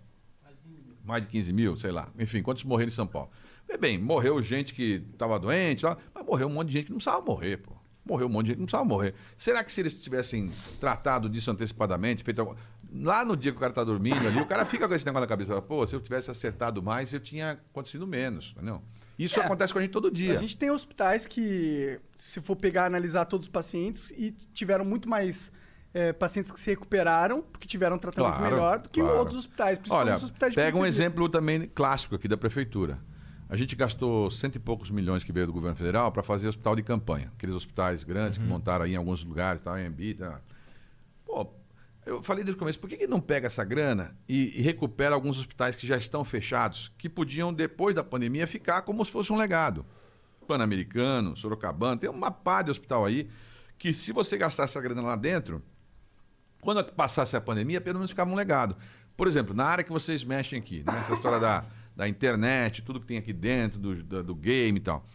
mais 1.03 1.23
de 1.23 1.29
15 1.29 1.53
mil, 1.53 1.77
sei 1.77 1.91
lá. 1.91 2.09
Enfim, 2.17 2.41
quantos 2.41 2.63
morreram 2.63 2.87
em 2.87 2.93
São 2.93 3.05
Paulo? 3.05 3.29
Bem, 3.79 3.97
morreu 3.97 4.41
gente 4.41 4.73
que 4.73 5.03
estava 5.11 5.39
doente, 5.39 5.83
mas 6.13 6.25
morreu 6.25 6.47
um 6.47 6.51
monte 6.51 6.67
de 6.67 6.73
gente 6.73 6.85
que 6.85 6.91
não 6.91 6.97
precisava 6.97 7.23
morrer, 7.25 7.57
pô. 7.57 7.71
Morreu 8.05 8.27
um 8.27 8.29
monte 8.29 8.45
de 8.45 8.47
gente 8.49 8.55
que 8.57 8.61
não 8.61 8.65
precisava 8.67 8.87
morrer. 8.87 9.15
Será 9.35 9.63
que 9.63 9.71
se 9.71 9.81
eles 9.81 9.99
tivessem 10.01 10.51
tratado 10.79 11.29
disso 11.29 11.49
antecipadamente, 11.49 12.23
feito 12.23 12.39
alguma... 12.39 12.57
Lá 12.95 13.25
no 13.25 13.35
dia 13.35 13.51
que 13.51 13.57
o 13.57 13.59
cara 13.59 13.71
está 13.71 13.83
dormindo 13.83 14.27
ali, 14.27 14.39
o 14.39 14.45
cara 14.45 14.65
fica 14.65 14.87
com 14.87 14.93
esse 14.93 15.05
negócio 15.05 15.21
na 15.21 15.27
cabeça. 15.27 15.59
Pô, 15.61 15.85
se 15.87 15.95
eu 15.95 15.99
tivesse 15.99 16.29
acertado 16.29 16.83
mais, 16.83 17.11
eu 17.13 17.19
tinha 17.19 17.51
acontecido 17.51 18.05
menos, 18.05 18.53
entendeu? 18.55 18.83
Isso 19.17 19.39
É. 19.39 19.43
acontece 19.45 19.71
com 19.71 19.79
a 19.79 19.81
gente 19.81 19.91
todo 19.91 20.09
dia. 20.09 20.33
A 20.33 20.39
gente 20.39 20.57
tem 20.57 20.71
hospitais 20.71 21.27
que, 21.27 21.99
se 22.15 22.41
for 22.41 22.55
pegar 22.55 22.85
analisar 22.85 23.25
todos 23.25 23.45
os 23.47 23.51
pacientes, 23.51 24.11
e 24.17 24.31
tiveram 24.53 24.83
muito 24.83 25.07
mais 25.07 25.51
é, 25.93 26.11
pacientes 26.11 26.51
que 26.51 26.59
se 26.59 26.69
recuperaram, 26.71 27.41
porque 27.43 27.67
tiveram 27.67 27.97
um 27.97 27.99
tratamento 27.99 28.37
Claro, 28.37 28.55
melhor 28.55 28.79
do 28.79 28.89
que 28.89 28.99
claro. 28.99 29.19
outros 29.19 29.37
hospitais, 29.37 29.77
principalmente 29.77 30.07
Olha, 30.09 30.15
os 30.17 30.23
hospitais 30.23 30.51
de 30.51 30.55
pega 30.55 30.75
um 30.77 30.85
exemplo 30.85 31.29
também 31.29 31.69
clássico 31.73 32.15
aqui 32.15 32.27
da 32.27 32.35
prefeitura. 32.35 32.97
A 33.47 33.55
gente 33.55 33.75
gastou 33.75 34.31
cento 34.31 34.55
e 34.55 34.59
poucos 34.59 34.89
milhões 34.89 35.23
que 35.23 35.31
veio 35.31 35.45
do 35.45 35.53
governo 35.53 35.75
federal 35.77 36.11
para 36.11 36.23
fazer 36.23 36.47
hospital 36.47 36.75
de 36.75 36.81
campanha. 36.81 37.31
Aqueles 37.37 37.53
hospitais 37.53 38.03
grandes 38.03 38.39
que 38.39 38.43
montaram 38.43 38.85
aí 38.85 38.93
em 38.93 38.95
alguns 38.95 39.23
lugares, 39.23 39.61
tal, 39.61 39.77
em 39.77 39.85
Embi, 39.85 40.15
tá. 40.15 40.41
Eu 42.05 42.21
falei 42.21 42.43
desde 42.43 42.57
o 42.57 42.59
começo, 42.59 42.79
por 42.79 42.89
que, 42.89 42.97
que 42.97 43.07
não 43.07 43.19
pega 43.19 43.47
essa 43.47 43.63
grana 43.63 44.17
e, 44.27 44.59
e 44.59 44.61
recupera 44.61 45.15
alguns 45.15 45.39
hospitais 45.39 45.75
que 45.75 45.87
já 45.87 45.97
estão 45.97 46.23
fechados, 46.23 46.91
que 46.97 47.07
podiam, 47.07 47.53
depois 47.53 47.95
da 47.95 48.03
pandemia, 48.03 48.45
ficar 48.45 48.81
como 48.81 49.03
se 49.05 49.11
fosse 49.11 49.31
um 49.31 49.37
legado? 49.37 49.85
Pan-Americano, 50.47 51.37
Sorocabana, 51.37 51.97
tem 51.97 52.09
uma 52.09 52.29
pá 52.29 52.61
de 52.61 52.71
hospital 52.71 53.05
aí 53.05 53.29
que 53.77 53.93
se 53.93 54.11
você 54.11 54.37
gastar 54.37 54.63
essa 54.63 54.79
grana 54.81 55.01
lá 55.01 55.15
dentro, 55.15 55.63
quando 56.61 56.83
passasse 56.93 57.35
a 57.35 57.41
pandemia, 57.41 57.81
pelo 57.81 57.99
menos 57.99 58.11
ficava 58.11 58.29
um 58.29 58.35
legado. 58.35 58.75
Por 59.15 59.27
exemplo, 59.27 59.53
na 59.53 59.65
área 59.65 59.83
que 59.83 59.91
vocês 59.91 60.23
mexem 60.23 60.59
aqui, 60.59 60.83
né? 60.85 61.01
história 61.13 61.39
da, 61.39 61.65
da 61.95 62.07
internet, 62.07 62.81
tudo 62.81 62.99
que 62.99 63.05
tem 63.05 63.17
aqui 63.17 63.33
dentro, 63.33 63.79
do, 63.79 64.03
do, 64.03 64.23
do 64.23 64.35
game 64.35 64.77
e 64.77 64.81
tal. 64.81 65.05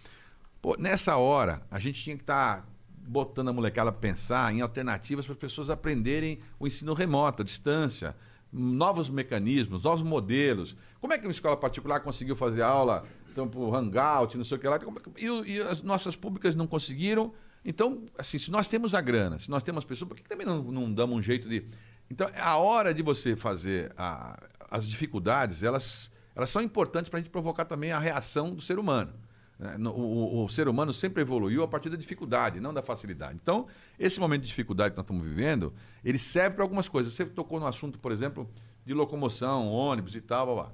Pô, 0.60 0.76
nessa 0.78 1.16
hora, 1.16 1.62
a 1.70 1.78
gente 1.78 2.02
tinha 2.02 2.16
que 2.16 2.22
estar 2.22 2.66
botando 3.08 3.48
a 3.48 3.52
molecada 3.52 3.90
a 3.90 3.92
pensar 3.92 4.52
em 4.54 4.60
alternativas 4.60 5.24
para 5.24 5.32
as 5.32 5.38
pessoas 5.38 5.70
aprenderem 5.70 6.38
o 6.60 6.66
ensino 6.66 6.92
remoto, 6.92 7.42
a 7.42 7.44
distância, 7.44 8.14
novos 8.52 9.08
mecanismos, 9.08 9.82
novos 9.82 10.02
modelos. 10.02 10.76
Como 11.00 11.12
é 11.12 11.18
que 11.18 11.26
uma 11.26 11.32
escola 11.32 11.56
particular 11.56 12.00
conseguiu 12.00 12.36
fazer 12.36 12.62
aula 12.62 13.04
então, 13.30 13.48
por 13.48 13.74
Hangout, 13.74 14.36
não 14.36 14.44
sei 14.44 14.56
o 14.56 14.60
que 14.60 14.68
lá, 14.68 14.76
é 14.76 14.80
e, 15.24 15.54
e 15.56 15.60
as 15.62 15.82
nossas 15.82 16.14
públicas 16.16 16.54
não 16.54 16.66
conseguiram? 16.66 17.32
Então, 17.64 18.04
assim, 18.16 18.38
se 18.38 18.50
nós 18.50 18.68
temos 18.68 18.94
a 18.94 19.00
grana, 19.00 19.38
se 19.38 19.50
nós 19.50 19.62
temos 19.62 19.84
pessoas, 19.84 20.08
por 20.08 20.16
que 20.16 20.22
também 20.28 20.46
não, 20.46 20.62
não 20.62 20.92
damos 20.92 21.16
um 21.18 21.22
jeito 21.22 21.48
de. 21.48 21.64
Então, 22.10 22.28
a 22.36 22.56
hora 22.56 22.94
de 22.94 23.02
você 23.02 23.36
fazer 23.36 23.92
a- 23.96 24.38
as 24.70 24.88
dificuldades, 24.88 25.62
elas, 25.62 26.10
elas 26.34 26.50
são 26.50 26.62
importantes 26.62 27.08
para 27.10 27.18
a 27.18 27.22
gente 27.22 27.30
provocar 27.30 27.64
também 27.64 27.90
a 27.92 27.98
reação 27.98 28.54
do 28.54 28.62
ser 28.62 28.78
humano. 28.78 29.12
Né? 29.58 29.76
O, 29.88 29.90
o- 29.90 30.44
o 30.44 30.48
ser 30.48 30.68
humano 30.68 30.92
sempre 30.92 31.22
evoluiu 31.22 31.62
a 31.62 31.68
partir 31.68 31.90
da 31.90 31.96
dificuldade, 31.96 32.60
não 32.60 32.72
da 32.72 32.82
facilidade. 32.82 33.38
Então, 33.42 33.66
esse 33.98 34.20
momento 34.20 34.42
de 34.42 34.48
dificuldade 34.48 34.92
que 34.92 34.96
nós 34.96 35.04
estamos 35.04 35.22
vivendo, 35.24 35.72
ele 36.04 36.18
serve 36.18 36.56
para 36.56 36.64
algumas 36.64 36.88
coisas. 36.88 37.12
Você 37.14 37.24
tocou 37.26 37.58
no 37.58 37.66
assunto, 37.66 37.98
por 37.98 38.12
exemplo, 38.12 38.48
de 38.86 38.94
locomoção, 38.94 39.68
ônibus 39.68 40.14
e 40.14 40.20
tal, 40.20 40.46
blá, 40.46 40.54
blá. 40.54 40.72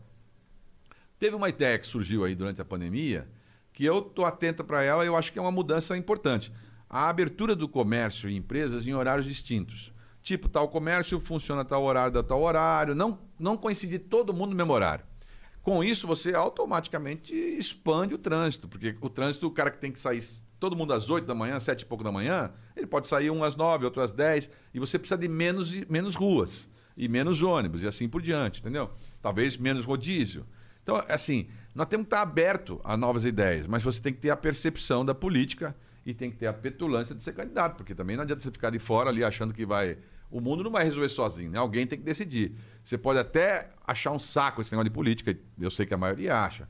Teve 1.19 1.37
uma 1.37 1.49
ideia 1.49 1.79
que 1.79 1.87
surgiu 1.87 2.25
aí 2.25 2.35
durante 2.35 2.61
a 2.61 2.65
pandemia, 2.65 3.29
que 3.73 3.85
eu 3.85 3.99
estou 4.01 4.25
atento 4.25 4.63
para 4.65 4.83
ela 4.83 5.05
e 5.05 5.07
eu 5.09 5.17
acho 5.17 5.33
que 5.33 5.39
é 5.39 5.43
uma 5.43 5.51
mudança 5.51 5.97
importante. 5.97 6.53
A 6.89 7.09
abertura 7.09 7.57
do 7.57 7.69
comércio 7.69 8.29
e 8.29 8.37
empresas 8.37 8.87
em 8.87 8.95
horários 8.95 9.27
distintos. 9.27 9.93
Tipo, 10.23 10.49
tal 10.49 10.69
comércio 10.69 11.19
funciona 11.21 11.65
tal 11.65 11.83
horário, 11.85 12.13
da 12.13 12.23
tal 12.23 12.41
horário, 12.43 12.95
não, 12.95 13.19
não 13.39 13.57
coincidir 13.57 14.01
todo 14.01 14.33
mundo 14.33 14.51
no 14.51 14.57
mesmo 14.57 14.73
horário. 14.73 15.05
Com 15.65 15.83
isso, 15.83 16.07
você 16.07 16.35
automaticamente 16.35 17.35
expande 17.35 18.15
o 18.15 18.19
trânsito, 18.19 18.69
porque 18.69 18.95
o 19.01 19.09
trânsito, 19.09 19.47
o 19.47 19.51
cara 19.51 19.71
que 19.71 19.79
tem 19.79 19.91
que 19.91 19.99
sair 19.99 20.23
todo 20.61 20.77
mundo 20.77 20.93
às 20.93 21.09
8 21.09 21.27
da 21.27 21.35
manhã, 21.35 21.59
7 21.59 21.81
e 21.81 21.87
pouco 21.87 22.05
da 22.05 22.13
manhã, 22.13 22.53
ele 22.77 22.87
pode 22.87 23.09
sair 23.09 23.31
um 23.31 23.43
às 23.43 23.57
9, 23.57 23.87
outro 23.87 24.03
às 24.03 24.13
10, 24.13 24.51
e 24.75 24.79
você 24.79 24.99
precisa 24.99 25.19
de 25.19 25.27
menos, 25.27 25.73
menos 25.89 26.15
ruas, 26.15 26.69
e 26.95 27.09
menos 27.09 27.43
ônibus, 27.43 27.81
e 27.81 27.87
assim 27.87 28.07
por 28.07 28.21
diante, 28.21 28.61
entendeu? 28.61 28.91
Talvez 29.23 29.57
menos 29.57 29.87
rodízio. 29.87 30.47
Então, 30.83 31.03
assim, 31.09 31.49
nós 31.75 31.87
temos 31.87 32.05
que 32.05 32.15
estar 32.15 32.21
aberto 32.21 32.79
a 32.85 32.95
novas 32.95 33.25
ideias, 33.25 33.67
mas 33.67 33.83
você 33.83 34.03
tem 34.03 34.13
que 34.13 34.21
ter 34.21 34.29
a 34.29 34.37
percepção 34.37 35.03
da 35.03 35.15
política 35.15 35.75
e 36.05 36.13
tem 36.13 36.31
que 36.31 36.37
ter 36.37 36.47
a 36.47 36.53
petulância 36.53 37.15
de 37.15 37.23
ser 37.23 37.33
candidato, 37.33 37.77
porque 37.77 37.95
também 37.95 38.17
não 38.17 38.23
adianta 38.23 38.43
você 38.43 38.51
ficar 38.51 38.69
de 38.69 38.79
fora 38.79 39.09
ali 39.09 39.25
achando 39.25 39.55
que 39.55 39.65
vai. 39.65 39.97
O 40.37 40.41
mundo 40.41 40.65
não 40.65 40.71
vai 40.71 40.83
resolver 40.83 41.09
sozinho, 41.09 41.51
né? 41.51 41.59
Alguém 41.59 41.87
tem 41.87 41.97
que 41.97 42.05
decidir. 42.05 42.57
Você 42.83 42.99
pode 42.99 43.19
até 43.21 43.71
achar 43.87 44.11
um 44.11 44.19
saco 44.19 44.61
esse 44.61 44.73
negócio 44.73 44.91
de 44.91 44.95
política, 44.95 45.39
eu 45.61 45.71
sei 45.71 45.87
que 45.87 45.95
a 45.95 45.97
maioria 45.97 46.37
acha. 46.43 46.69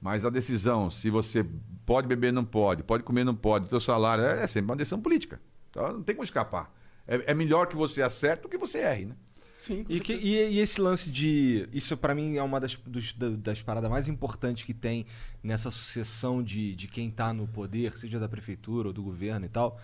Mas 0.00 0.24
a 0.24 0.30
decisão, 0.30 0.90
se 0.90 1.08
você 1.08 1.44
pode 1.86 2.06
beber, 2.06 2.32
não 2.32 2.44
pode, 2.44 2.82
pode 2.82 3.02
comer, 3.02 3.24
não 3.24 3.34
pode, 3.34 3.64
o 3.64 3.68
teu 3.68 3.80
salário, 3.80 4.22
é, 4.24 4.42
é 4.42 4.46
sempre 4.46 4.70
uma 4.70 4.76
decisão 4.76 5.00
política. 5.00 5.40
Então 5.70 5.90
não 5.94 6.02
tem 6.02 6.14
como 6.14 6.22
escapar. 6.24 6.70
É, 7.06 7.32
é 7.32 7.34
melhor 7.34 7.66
que 7.66 7.74
você 7.74 8.02
acerte 8.02 8.42
do 8.42 8.48
que 8.48 8.58
você 8.58 8.78
erre, 8.78 9.06
né? 9.06 9.16
Sim. 9.56 9.84
E, 9.88 9.98
que- 10.00 10.12
e- 10.12 10.50
e 10.52 10.58
esse 10.60 10.80
lance 10.80 11.10
de. 11.10 11.68
Isso 11.72 11.96
pra 11.96 12.14
mim 12.14 12.36
é 12.36 12.42
uma 12.42 12.60
das, 12.60 12.76
dos- 12.86 13.12
da- 13.14 13.30
das 13.30 13.60
paradas 13.62 13.90
mais 13.90 14.06
importantes 14.06 14.62
que 14.64 14.72
tem 14.74 15.04
nessa 15.42 15.70
sucessão 15.70 16.42
de, 16.42 16.74
de 16.76 16.86
quem 16.86 17.10
tá 17.10 17.32
no 17.32 17.48
poder, 17.48 17.96
seja 17.96 18.20
da 18.20 18.28
prefeitura 18.28 18.88
ou 18.88 18.92
do 18.94 19.02
governo 19.02 19.46
e 19.46 19.48
tal, 19.48 19.80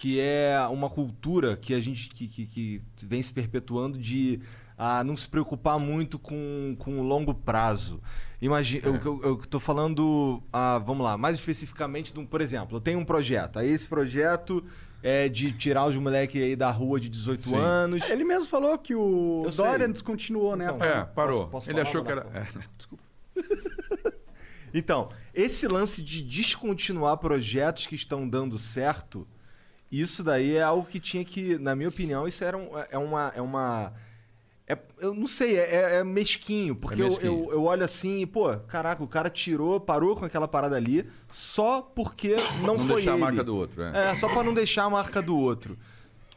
que 0.00 0.18
é 0.18 0.58
uma 0.70 0.88
cultura 0.88 1.58
que 1.58 1.74
a 1.74 1.80
gente 1.80 2.08
que, 2.08 2.26
que, 2.26 2.46
que 2.46 2.82
vem 3.02 3.20
se 3.20 3.30
perpetuando 3.30 3.98
de 3.98 4.40
ah, 4.78 5.04
não 5.04 5.14
se 5.14 5.28
preocupar 5.28 5.78
muito 5.78 6.18
com, 6.18 6.74
com 6.78 7.00
o 7.00 7.02
longo 7.02 7.34
prazo. 7.34 8.00
Imagina, 8.40 8.86
eu, 8.86 9.20
eu, 9.22 9.36
tô 9.36 9.60
falando, 9.60 10.42
ah, 10.50 10.78
vamos 10.78 11.04
lá, 11.04 11.18
mais 11.18 11.36
especificamente 11.36 12.14
de 12.14 12.18
um, 12.18 12.24
por 12.24 12.40
exemplo, 12.40 12.78
eu 12.78 12.80
tenho 12.80 12.98
um 12.98 13.04
projeto. 13.04 13.58
Aí 13.58 13.70
esse 13.70 13.86
projeto 13.86 14.64
é 15.02 15.28
de 15.28 15.52
tirar 15.52 15.84
os 15.84 15.94
moleques 15.96 16.42
aí 16.42 16.56
da 16.56 16.70
rua 16.70 16.98
de 16.98 17.10
18 17.10 17.42
Sim. 17.42 17.56
anos. 17.58 18.08
Ele 18.08 18.24
mesmo 18.24 18.48
falou 18.48 18.78
que 18.78 18.94
o 18.94 19.42
Eu 19.44 19.52
sei. 19.52 19.86
Descontinuou, 19.88 20.56
né? 20.56 20.70
Então, 20.74 20.82
É, 20.82 21.04
parou. 21.04 21.40
Posso- 21.40 21.50
posso 21.50 21.70
Ele 21.70 21.80
achou 21.82 22.02
que 22.02 22.10
era. 22.10 22.26
É, 22.32 22.46
desculpa. 22.78 23.04
Então, 24.72 25.10
esse 25.34 25.68
lance 25.68 26.00
de 26.00 26.22
descontinuar 26.22 27.18
projetos 27.18 27.86
que 27.86 27.94
estão 27.94 28.26
dando 28.26 28.58
certo, 28.58 29.28
isso 29.90 30.22
daí 30.22 30.56
é 30.56 30.62
algo 30.62 30.86
que 30.86 31.00
tinha 31.00 31.24
que, 31.24 31.58
na 31.58 31.74
minha 31.74 31.88
opinião, 31.88 32.26
isso 32.28 32.44
era 32.44 32.56
um- 32.56 32.70
é 32.90 32.98
uma. 32.98 33.32
É 33.34 33.40
uma 33.42 33.92
é- 34.68 34.78
eu 35.00 35.12
não 35.12 35.26
sei, 35.26 35.56
é, 35.56 35.96
é 35.98 36.04
mesquinho, 36.04 36.76
porque 36.76 37.00
É 37.02 37.04
eu- 37.04 37.08
mesquinho. 37.08 37.44
Eu, 37.46 37.52
eu 37.54 37.62
olho 37.64 37.82
assim 37.84 38.20
e, 38.20 38.26
pô, 38.26 38.56
caraca, 38.68 39.02
o 39.02 39.08
cara 39.08 39.28
tirou, 39.28 39.80
parou 39.80 40.14
com 40.14 40.24
aquela 40.24 40.46
parada 40.46 40.76
ali, 40.76 41.04
só 41.32 41.82
porque 41.82 42.36
não, 42.62 42.76
Não 42.76 42.86
foi 42.86 42.96
deixar 42.96 43.10
a 43.10 43.14
ele. 43.14 43.20
marca 43.24 43.42
do 43.42 43.56
outro, 43.56 43.82
é. 43.82 44.10
É, 44.12 44.14
só 44.14 44.28
pra 44.28 44.44
não 44.44 44.54
deixar 44.54 44.84
a 44.84 44.90
marca 44.90 45.20
do 45.20 45.36
outro. 45.36 45.76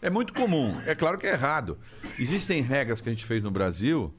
É 0.02 0.10
muito 0.10 0.34
comum. 0.34 0.76
É 0.88 0.96
claro 0.96 1.20
que 1.20 1.28
é 1.28 1.34
errado. 1.34 1.78
Existem 2.18 2.62
regras 2.64 3.00
que 3.02 3.08
a 3.08 3.12
gente 3.12 3.24
fez 3.24 3.44
no 3.44 3.52
Brasil 3.52 4.12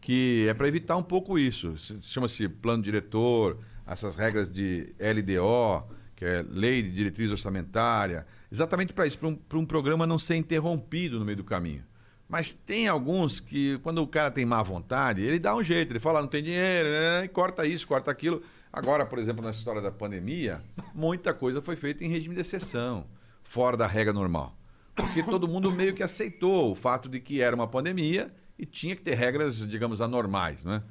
que 0.00 0.46
é 0.46 0.52
para 0.52 0.68
evitar 0.68 0.98
um 0.98 1.02
pouco 1.02 1.38
isso. 1.38 1.76
Se- 1.78 1.96
Chama-se 2.02 2.46
plano 2.46 2.82
diretor, 2.82 3.58
essas 3.86 4.14
regras 4.14 4.52
de 4.52 4.94
LDO, 4.98 5.82
que 6.14 6.24
é 6.24 6.44
Lei 6.48 6.82
de 6.82 6.90
Diretriz 6.90 7.30
Orçamentária, 7.30 8.26
exatamente 8.50 8.92
para 8.92 9.06
isso, 9.06 9.18
para 9.18 9.28
um, 9.28 9.34
pra 9.34 9.58
um 9.58 9.66
programa 9.66 10.06
não 10.06 10.18
ser 10.18 10.36
interrompido 10.36 11.18
no 11.18 11.24
meio 11.24 11.36
do 11.36 11.44
caminho. 11.44 11.84
Mas 12.28 12.52
tem 12.52 12.88
alguns 12.88 13.38
que, 13.38 13.78
quando 13.82 13.98
o 13.98 14.06
cara 14.06 14.30
tem 14.30 14.44
má 14.44 14.62
vontade, 14.62 15.22
ele 15.22 15.38
dá 15.38 15.54
um 15.54 15.62
jeito, 15.62 15.92
ele 15.92 16.00
fala, 16.00 16.20
não 16.20 16.28
tem 16.28 16.42
dinheiro, 16.42 16.88
né? 16.88 17.24
e 17.24 17.28
corta 17.28 17.66
isso, 17.66 17.86
corta 17.86 18.10
aquilo. 18.10 18.42
Agora, 18.72 19.06
por 19.06 19.18
exemplo, 19.18 19.44
na 19.44 19.50
história 19.50 19.80
da 19.80 19.92
pandemia, 19.92 20.62
muita 20.94 21.32
coisa 21.32 21.62
foi 21.62 21.76
feita 21.76 22.04
em 22.04 22.08
regime 22.08 22.34
de 22.34 22.40
exceção, 22.40 23.06
fora 23.42 23.76
da 23.76 23.86
regra 23.86 24.12
normal. 24.12 24.56
Porque 24.94 25.22
todo 25.22 25.46
mundo 25.46 25.70
meio 25.70 25.94
que 25.94 26.02
aceitou 26.02 26.72
o 26.72 26.74
fato 26.74 27.08
de 27.08 27.20
que 27.20 27.40
era 27.40 27.54
uma 27.54 27.66
pandemia 27.66 28.32
e 28.58 28.64
tinha 28.64 28.96
que 28.96 29.02
ter 29.02 29.14
regras, 29.14 29.66
digamos, 29.68 30.00
anormais, 30.00 30.64
né? 30.64 30.82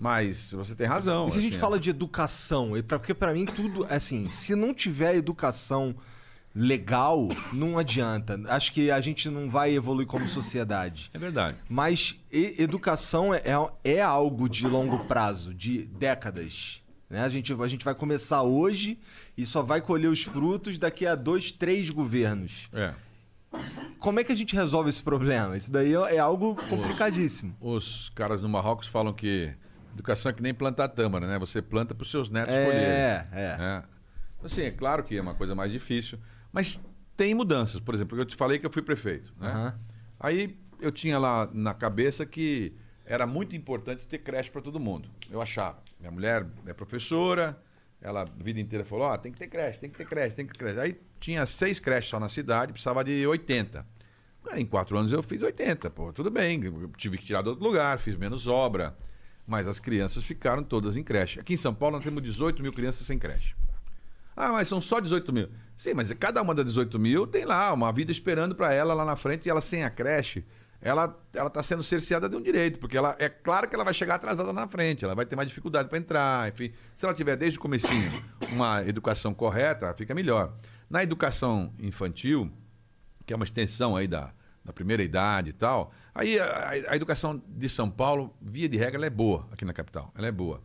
Mas 0.00 0.52
você 0.52 0.74
tem 0.74 0.86
razão. 0.86 1.28
E 1.28 1.30
se 1.30 1.38
a 1.38 1.42
gente 1.42 1.52
assim, 1.52 1.60
fala 1.60 1.78
de 1.78 1.90
educação, 1.90 2.72
porque 2.88 3.12
pra 3.12 3.34
mim 3.34 3.44
tudo, 3.44 3.86
assim, 3.90 4.30
se 4.30 4.54
não 4.54 4.72
tiver 4.72 5.14
educação 5.14 5.94
legal, 6.54 7.28
não 7.52 7.78
adianta. 7.78 8.40
Acho 8.48 8.72
que 8.72 8.90
a 8.90 9.00
gente 9.00 9.28
não 9.28 9.50
vai 9.50 9.72
evoluir 9.72 10.06
como 10.06 10.26
sociedade. 10.26 11.10
É 11.12 11.18
verdade. 11.18 11.58
Mas 11.68 12.16
educação 12.32 13.34
é, 13.34 13.42
é, 13.84 13.96
é 13.98 14.02
algo 14.02 14.48
de 14.48 14.66
longo 14.66 15.04
prazo, 15.04 15.52
de 15.52 15.82
décadas. 15.82 16.82
Né? 17.08 17.22
A, 17.22 17.28
gente, 17.28 17.52
a 17.52 17.68
gente 17.68 17.84
vai 17.84 17.94
começar 17.94 18.42
hoje 18.42 18.98
e 19.36 19.44
só 19.44 19.62
vai 19.62 19.82
colher 19.82 20.08
os 20.08 20.22
frutos 20.22 20.78
daqui 20.78 21.06
a 21.06 21.14
dois, 21.14 21.52
três 21.52 21.90
governos. 21.90 22.68
É. 22.72 22.94
Como 23.98 24.18
é 24.18 24.24
que 24.24 24.32
a 24.32 24.34
gente 24.34 24.54
resolve 24.56 24.88
esse 24.88 25.02
problema? 25.02 25.56
Isso 25.56 25.70
daí 25.70 25.92
é 25.94 26.16
é 26.16 26.18
algo 26.18 26.56
complicadíssimo. 26.68 27.54
Os 27.60 28.10
caras 28.14 28.40
no 28.40 28.48
Marrocos 28.48 28.86
falam 28.86 29.12
que 29.12 29.52
educação 29.92 30.30
é 30.30 30.32
que 30.32 30.42
nem 30.42 30.52
plantar 30.54 30.88
tâmara, 30.88 31.26
né? 31.26 31.38
Você 31.38 31.60
planta 31.62 31.94
para 31.94 32.02
os 32.02 32.10
seus 32.10 32.28
netos 32.30 32.54
É, 32.54 32.64
colherem. 32.64 32.86
é. 33.32 33.56
né? 33.58 33.84
Assim, 34.42 34.62
é 34.62 34.70
claro 34.70 35.04
que 35.04 35.16
é 35.16 35.20
uma 35.20 35.34
coisa 35.34 35.54
mais 35.54 35.70
difícil, 35.70 36.18
mas 36.52 36.80
tem 37.16 37.34
mudanças. 37.34 37.80
Por 37.80 37.94
exemplo, 37.94 38.18
eu 38.18 38.24
te 38.24 38.34
falei 38.36 38.58
que 38.58 38.64
eu 38.66 38.72
fui 38.72 38.82
prefeito, 38.82 39.32
né? 39.38 39.48
Aham. 39.48 39.78
Aí 40.18 40.58
eu 40.80 40.90
tinha 40.90 41.18
lá 41.18 41.48
na 41.52 41.74
cabeça 41.74 42.24
que 42.24 42.74
era 43.04 43.26
muito 43.26 43.54
importante 43.54 44.06
ter 44.06 44.18
creche 44.18 44.50
para 44.50 44.62
todo 44.62 44.80
mundo. 44.80 45.10
Eu 45.30 45.42
achava. 45.42 45.78
Minha 45.98 46.10
mulher 46.10 46.46
é 46.66 46.72
professora, 46.72 47.60
ela 48.00 48.22
a 48.22 48.42
vida 48.42 48.60
inteira 48.60 48.84
falou: 48.84 49.06
ó, 49.06 49.16
tem 49.18 49.30
que 49.32 49.38
ter 49.38 49.48
creche, 49.48 49.78
tem 49.78 49.90
que 49.90 49.98
ter 49.98 50.06
creche, 50.06 50.34
tem 50.34 50.46
que 50.46 50.52
ter 50.52 50.58
creche. 50.58 50.80
Aí 50.80 51.00
tinha 51.18 51.44
seis 51.44 51.78
creches 51.78 52.08
só 52.08 52.18
na 52.18 52.28
cidade, 52.30 52.72
precisava 52.72 53.04
de 53.04 53.26
80. 53.26 53.84
Aí, 54.50 54.62
Em 54.62 54.66
quatro 54.66 54.96
anos 54.96 55.12
eu 55.12 55.22
fiz 55.22 55.42
80, 55.42 55.90
pô, 55.90 56.12
tudo 56.14 56.30
bem. 56.30 56.58
Tive 56.96 57.18
que 57.18 57.26
tirar 57.26 57.42
de 57.42 57.50
outro 57.50 57.62
lugar, 57.62 57.98
fiz 57.98 58.16
menos 58.16 58.46
obra. 58.46 58.96
Mas 59.46 59.66
as 59.66 59.78
crianças 59.78 60.24
ficaram 60.24 60.62
todas 60.62 60.96
em 60.96 61.02
creche. 61.02 61.40
Aqui 61.40 61.54
em 61.54 61.56
São 61.56 61.74
Paulo 61.74 61.96
nós 61.96 62.04
temos 62.04 62.22
18 62.22 62.62
mil 62.62 62.72
crianças 62.72 63.06
sem 63.06 63.18
creche. 63.18 63.54
Ah, 64.36 64.52
mas 64.52 64.68
são 64.68 64.80
só 64.80 65.00
18 65.00 65.32
mil. 65.32 65.48
Sim, 65.76 65.94
mas 65.94 66.12
cada 66.14 66.40
uma 66.40 66.54
das 66.54 66.64
18 66.66 66.98
mil 66.98 67.26
tem 67.26 67.44
lá 67.44 67.72
uma 67.72 67.92
vida 67.92 68.12
esperando 68.12 68.54
para 68.54 68.72
ela 68.72 68.94
lá 68.94 69.04
na 69.04 69.16
frente 69.16 69.46
e 69.46 69.50
ela 69.50 69.60
sem 69.60 69.84
a 69.84 69.90
creche, 69.90 70.44
ela 70.80 71.14
está 71.46 71.62
sendo 71.62 71.82
cerceada 71.82 72.28
de 72.28 72.36
um 72.36 72.40
direito, 72.40 72.78
porque 72.78 72.96
ela 72.96 73.14
é 73.18 73.28
claro 73.28 73.68
que 73.68 73.74
ela 73.74 73.84
vai 73.84 73.92
chegar 73.92 74.14
atrasada 74.14 74.52
na 74.52 74.66
frente, 74.66 75.04
ela 75.04 75.14
vai 75.14 75.26
ter 75.26 75.36
mais 75.36 75.48
dificuldade 75.48 75.88
para 75.88 75.98
entrar, 75.98 76.48
enfim. 76.48 76.72
Se 76.96 77.04
ela 77.04 77.14
tiver 77.14 77.36
desde 77.36 77.58
o 77.58 77.60
comecinho 77.60 78.10
uma 78.50 78.82
educação 78.86 79.34
correta, 79.34 79.92
fica 79.94 80.14
melhor. 80.14 80.54
Na 80.88 81.02
educação 81.02 81.72
infantil, 81.78 82.50
que 83.26 83.32
é 83.32 83.36
uma 83.36 83.44
extensão 83.44 83.94
aí 83.94 84.08
da, 84.08 84.32
da 84.64 84.72
primeira 84.72 85.02
idade 85.02 85.50
e 85.50 85.52
tal. 85.52 85.92
Aí 86.14 86.38
a, 86.38 86.70
a 86.88 86.96
educação 86.96 87.42
de 87.48 87.68
São 87.68 87.90
Paulo, 87.90 88.34
via 88.40 88.68
de 88.68 88.76
regra, 88.76 88.96
ela 88.98 89.06
é 89.06 89.10
boa 89.10 89.46
aqui 89.52 89.64
na 89.64 89.72
capital. 89.72 90.12
Ela 90.16 90.26
é 90.26 90.32
boa. 90.32 90.60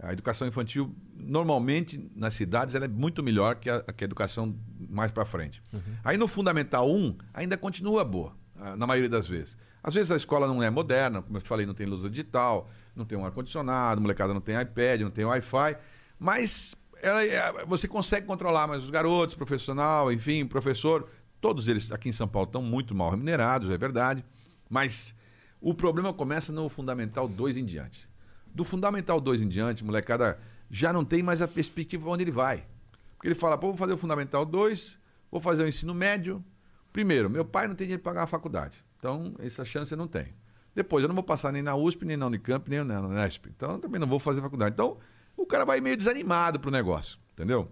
A 0.00 0.12
educação 0.12 0.46
infantil, 0.46 0.94
normalmente, 1.16 2.10
nas 2.14 2.34
cidades, 2.34 2.74
ela 2.74 2.84
é 2.84 2.88
muito 2.88 3.22
melhor 3.22 3.56
que 3.56 3.68
a, 3.68 3.80
que 3.82 4.04
a 4.04 4.06
educação 4.06 4.54
mais 4.88 5.10
para 5.12 5.24
frente. 5.24 5.62
Aí 6.04 6.16
no 6.16 6.28
Fundamental 6.28 6.88
1, 6.90 7.16
ainda 7.34 7.56
continua 7.56 8.04
boa, 8.04 8.32
na 8.76 8.86
maioria 8.86 9.08
das 9.08 9.26
vezes. 9.26 9.56
Às 9.82 9.94
vezes 9.94 10.10
a 10.10 10.16
escola 10.16 10.46
não 10.46 10.62
é 10.62 10.70
moderna, 10.70 11.22
como 11.22 11.36
eu 11.36 11.42
te 11.42 11.48
falei, 11.48 11.64
não 11.66 11.74
tem 11.74 11.86
luz 11.86 12.02
digital, 12.08 12.68
não 12.94 13.04
tem 13.04 13.16
um 13.18 13.24
ar-condicionado, 13.24 13.98
a 13.98 14.00
molecada 14.02 14.34
não 14.34 14.40
tem 14.40 14.60
iPad, 14.60 15.00
não 15.02 15.10
tem 15.10 15.24
Wi-Fi, 15.24 15.76
mas 16.18 16.74
ela- 17.02 17.24
é, 17.24 17.64
você 17.64 17.86
consegue 17.86 18.26
controlar 18.26 18.66
mais 18.66 18.82
os 18.84 18.90
garotos, 18.90 19.36
profissional, 19.36 20.12
enfim, 20.12 20.44
professor. 20.46 21.08
Todos 21.40 21.68
eles 21.68 21.92
aqui 21.92 22.08
em 22.08 22.12
São 22.12 22.26
Paulo 22.26 22.46
estão 22.48 22.62
muito 22.62 22.94
mal 22.94 23.10
remunerados, 23.10 23.70
é 23.70 23.78
verdade. 23.78 24.24
Mas 24.68 25.14
o 25.60 25.74
problema 25.74 26.12
começa 26.12 26.52
no 26.52 26.68
Fundamental 26.68 27.28
2 27.28 27.56
em 27.56 27.64
diante. 27.64 28.08
Do 28.54 28.64
Fundamental 28.64 29.20
2 29.20 29.42
em 29.42 29.48
diante, 29.48 29.84
molecada 29.84 30.38
já 30.70 30.92
não 30.92 31.04
tem 31.04 31.22
mais 31.22 31.40
a 31.40 31.48
perspectiva 31.48 32.08
onde 32.08 32.24
ele 32.24 32.30
vai. 32.30 32.66
Porque 33.14 33.28
ele 33.28 33.34
fala, 33.34 33.58
pô, 33.58 33.68
vou 33.68 33.76
fazer 33.76 33.92
o 33.92 33.96
Fundamental 33.96 34.44
2, 34.44 34.98
vou 35.30 35.40
fazer 35.40 35.64
o 35.64 35.68
ensino 35.68 35.94
médio. 35.94 36.44
Primeiro, 36.92 37.28
meu 37.28 37.44
pai 37.44 37.66
não 37.66 37.74
tem 37.74 37.86
dinheiro 37.86 38.02
para 38.02 38.12
pagar 38.12 38.24
a 38.24 38.26
faculdade. 38.26 38.84
Então, 38.96 39.34
essa 39.38 39.64
chance 39.64 39.92
eu 39.92 39.98
não 39.98 40.06
tenho. 40.06 40.32
Depois, 40.74 41.02
eu 41.02 41.08
não 41.08 41.14
vou 41.14 41.24
passar 41.24 41.52
nem 41.52 41.62
na 41.62 41.74
USP, 41.74 42.04
nem 42.04 42.16
na 42.16 42.26
Unicamp, 42.26 42.68
nem 42.70 42.84
na 42.84 43.00
Unesp. 43.00 43.46
Então, 43.46 43.78
também 43.80 44.00
não 44.00 44.06
vou 44.06 44.18
fazer 44.18 44.40
faculdade. 44.40 44.74
Então, 44.74 44.98
o 45.36 45.46
cara 45.46 45.64
vai 45.64 45.80
meio 45.80 45.96
desanimado 45.96 46.60
pro 46.60 46.70
negócio, 46.70 47.18
entendeu? 47.32 47.70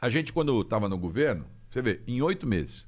A 0.00 0.08
gente, 0.08 0.32
quando 0.32 0.60
estava 0.60 0.88
no 0.88 0.96
governo, 0.96 1.44
você 1.70 1.82
vê, 1.82 2.00
em 2.06 2.22
oito 2.22 2.46
meses, 2.46 2.86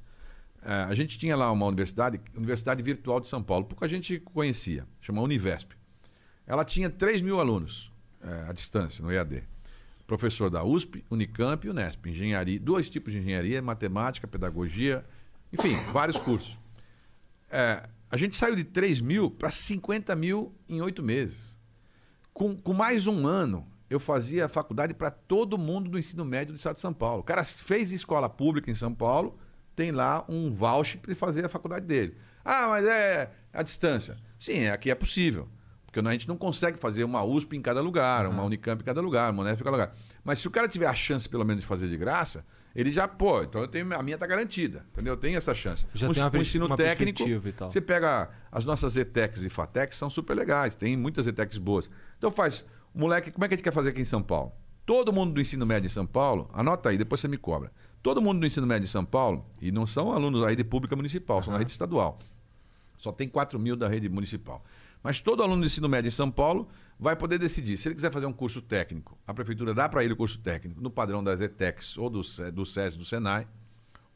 a 0.62 0.94
gente 0.94 1.18
tinha 1.18 1.36
lá 1.36 1.50
uma 1.50 1.66
universidade, 1.66 2.20
Universidade 2.36 2.82
Virtual 2.82 3.20
de 3.20 3.28
São 3.28 3.42
Paulo, 3.42 3.64
pouca 3.64 3.88
gente 3.88 4.18
conhecia, 4.20 4.86
chama 5.00 5.22
Univesp. 5.22 5.72
Ela 6.46 6.64
tinha 6.64 6.90
3 6.90 7.22
mil 7.22 7.38
alunos 7.38 7.92
eh, 8.20 8.46
à 8.48 8.52
distância, 8.52 9.02
no 9.02 9.12
EAD. 9.12 9.44
Professor 10.06 10.50
da 10.50 10.64
USP, 10.64 11.04
Unicamp 11.08 11.64
e 11.64 11.70
Unesp. 11.70 12.06
Engenharia, 12.06 12.58
dois 12.58 12.90
tipos 12.90 13.12
de 13.12 13.20
engenharia, 13.20 13.62
matemática, 13.62 14.26
pedagogia, 14.26 15.04
enfim, 15.52 15.76
vários 15.92 16.18
cursos. 16.18 16.58
Eh, 17.50 17.88
a 18.10 18.16
gente 18.16 18.36
saiu 18.36 18.56
de 18.56 18.64
3 18.64 19.00
mil 19.00 19.30
para 19.30 19.50
50 19.50 20.14
mil 20.16 20.52
em 20.68 20.80
oito 20.80 21.02
meses. 21.02 21.56
Com, 22.34 22.56
com 22.56 22.72
mais 22.72 23.06
um 23.06 23.26
ano, 23.26 23.66
eu 23.88 24.00
fazia 24.00 24.48
faculdade 24.48 24.92
para 24.92 25.10
todo 25.10 25.56
mundo 25.56 25.88
do 25.88 25.98
ensino 25.98 26.24
médio 26.24 26.52
do 26.52 26.56
estado 26.56 26.74
de 26.74 26.80
São 26.80 26.92
Paulo. 26.92 27.20
O 27.20 27.24
cara 27.24 27.44
fez 27.44 27.92
escola 27.92 28.28
pública 28.28 28.70
em 28.70 28.74
São 28.74 28.92
Paulo, 28.92 29.38
tem 29.80 29.90
lá 29.90 30.26
um 30.28 30.52
voucher 30.52 31.00
para 31.00 31.14
fazer 31.14 31.42
a 31.42 31.48
faculdade 31.48 31.86
dele. 31.86 32.14
Ah, 32.44 32.66
mas 32.68 32.86
é 32.86 33.30
a 33.50 33.62
distância. 33.62 34.18
Sim, 34.38 34.68
aqui 34.68 34.90
é 34.90 34.94
possível. 34.94 35.48
Porque 35.86 36.06
a 36.06 36.12
gente 36.12 36.28
não 36.28 36.36
consegue 36.36 36.78
fazer 36.78 37.02
uma 37.02 37.24
USP 37.24 37.56
em 37.56 37.62
cada 37.62 37.80
lugar, 37.80 38.26
uma 38.26 38.44
Unicamp 38.44 38.82
em 38.82 38.84
cada 38.84 39.00
lugar, 39.00 39.32
uma 39.32 39.42
Unesp 39.42 39.62
em 39.62 39.64
cada 39.64 39.70
lugar. 39.70 39.96
Mas 40.22 40.38
se 40.38 40.46
o 40.46 40.50
cara 40.50 40.68
tiver 40.68 40.86
a 40.86 40.94
chance, 40.94 41.26
pelo 41.26 41.46
menos, 41.46 41.62
de 41.62 41.66
fazer 41.66 41.88
de 41.88 41.96
graça, 41.96 42.44
ele 42.76 42.92
já, 42.92 43.08
pô, 43.08 43.42
então 43.42 43.62
eu 43.62 43.68
tenho, 43.68 43.92
a 43.94 44.02
minha 44.02 44.18
tá 44.18 44.26
garantida. 44.26 44.84
Entendeu? 44.92 45.14
Eu 45.14 45.16
tenho 45.16 45.38
essa 45.38 45.54
chance. 45.54 45.86
Já 45.94 46.10
um, 46.10 46.12
tem 46.12 46.22
uma 46.22 46.30
um 46.30 46.40
ensino 46.42 46.66
uma 46.66 46.76
técnico. 46.76 47.24
Você 47.60 47.80
pega 47.80 48.28
as 48.52 48.66
nossas 48.66 48.98
ETECs 48.98 49.44
e 49.44 49.48
FATECs, 49.48 49.96
são 49.96 50.10
super 50.10 50.36
legais, 50.36 50.74
tem 50.74 50.94
muitas 50.94 51.26
ETECs 51.26 51.56
boas. 51.56 51.88
Então 52.18 52.30
faz, 52.30 52.66
moleque, 52.94 53.30
como 53.30 53.46
é 53.46 53.48
que 53.48 53.54
a 53.54 53.56
gente 53.56 53.64
quer 53.64 53.72
fazer 53.72 53.88
aqui 53.88 54.02
em 54.02 54.04
São 54.04 54.22
Paulo? 54.22 54.52
Todo 54.84 55.10
mundo 55.10 55.32
do 55.32 55.40
ensino 55.40 55.64
médio 55.64 55.86
em 55.86 55.90
São 55.90 56.06
Paulo, 56.06 56.50
anota 56.52 56.90
aí, 56.90 56.98
depois 56.98 57.22
você 57.22 57.28
me 57.28 57.38
cobra. 57.38 57.72
Todo 58.02 58.22
mundo 58.22 58.40
do 58.40 58.46
ensino 58.46 58.66
médio 58.66 58.86
em 58.86 58.88
São 58.88 59.04
Paulo, 59.04 59.44
e 59.60 59.70
não 59.70 59.86
são 59.86 60.12
alunos 60.12 60.42
aí 60.44 60.56
de 60.56 60.64
pública 60.64 60.96
municipal, 60.96 61.42
são 61.42 61.52
da 61.52 61.58
rede 61.58 61.70
estadual. 61.70 62.18
Só 62.96 63.12
tem 63.12 63.28
4 63.28 63.58
mil 63.58 63.76
da 63.76 63.88
rede 63.88 64.08
municipal. 64.08 64.64
Mas 65.02 65.20
todo 65.20 65.42
aluno 65.42 65.62
do 65.62 65.66
ensino 65.66 65.88
médio 65.88 66.08
em 66.08 66.12
São 66.12 66.30
Paulo 66.30 66.68
vai 66.98 67.16
poder 67.16 67.38
decidir. 67.38 67.76
Se 67.76 67.88
ele 67.88 67.94
quiser 67.94 68.12
fazer 68.12 68.26
um 68.26 68.32
curso 68.32 68.60
técnico, 68.60 69.18
a 69.26 69.32
prefeitura 69.32 69.72
dá 69.72 69.88
para 69.88 70.04
ele 70.04 70.12
o 70.12 70.16
curso 70.16 70.38
técnico 70.38 70.80
no 70.80 70.90
padrão 70.90 71.24
das 71.24 71.40
ETECs 71.40 71.96
ou 71.96 72.10
do, 72.10 72.20
do 72.52 72.66
SES, 72.66 72.96
do 72.96 73.04
SENAI. 73.04 73.46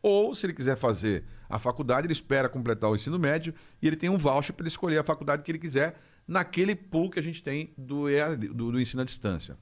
Ou, 0.03 0.35
se 0.35 0.45
ele 0.45 0.53
quiser 0.53 0.77
fazer 0.77 1.25
a 1.49 1.59
faculdade, 1.59 2.07
ele 2.07 2.13
espera 2.13 2.47
completar 2.47 2.91
o 2.91 2.97
ensino 2.97 3.19
médio 3.19 3.55
e 3.81 3.87
ele 3.87 3.97
tem 3.97 4.11
um 4.11 4.19
voucher 4.19 4.55
para 4.55 4.65
ele 4.65 4.69
escolher 4.69 4.99
a 4.99 5.03
faculdade 5.03 5.43
que 5.43 5.51
ele 5.51 5.59
quiser 5.59 5.99
naquele 6.29 6.75
pool 6.75 7.11
que 7.11 7.19
a 7.19 7.23
gente 7.23 7.43
tem 7.43 7.73
do, 7.77 8.05
do, 8.53 8.73
do 8.73 8.81
ensino 8.81 9.01
à 9.01 9.05
distância. 9.05 9.57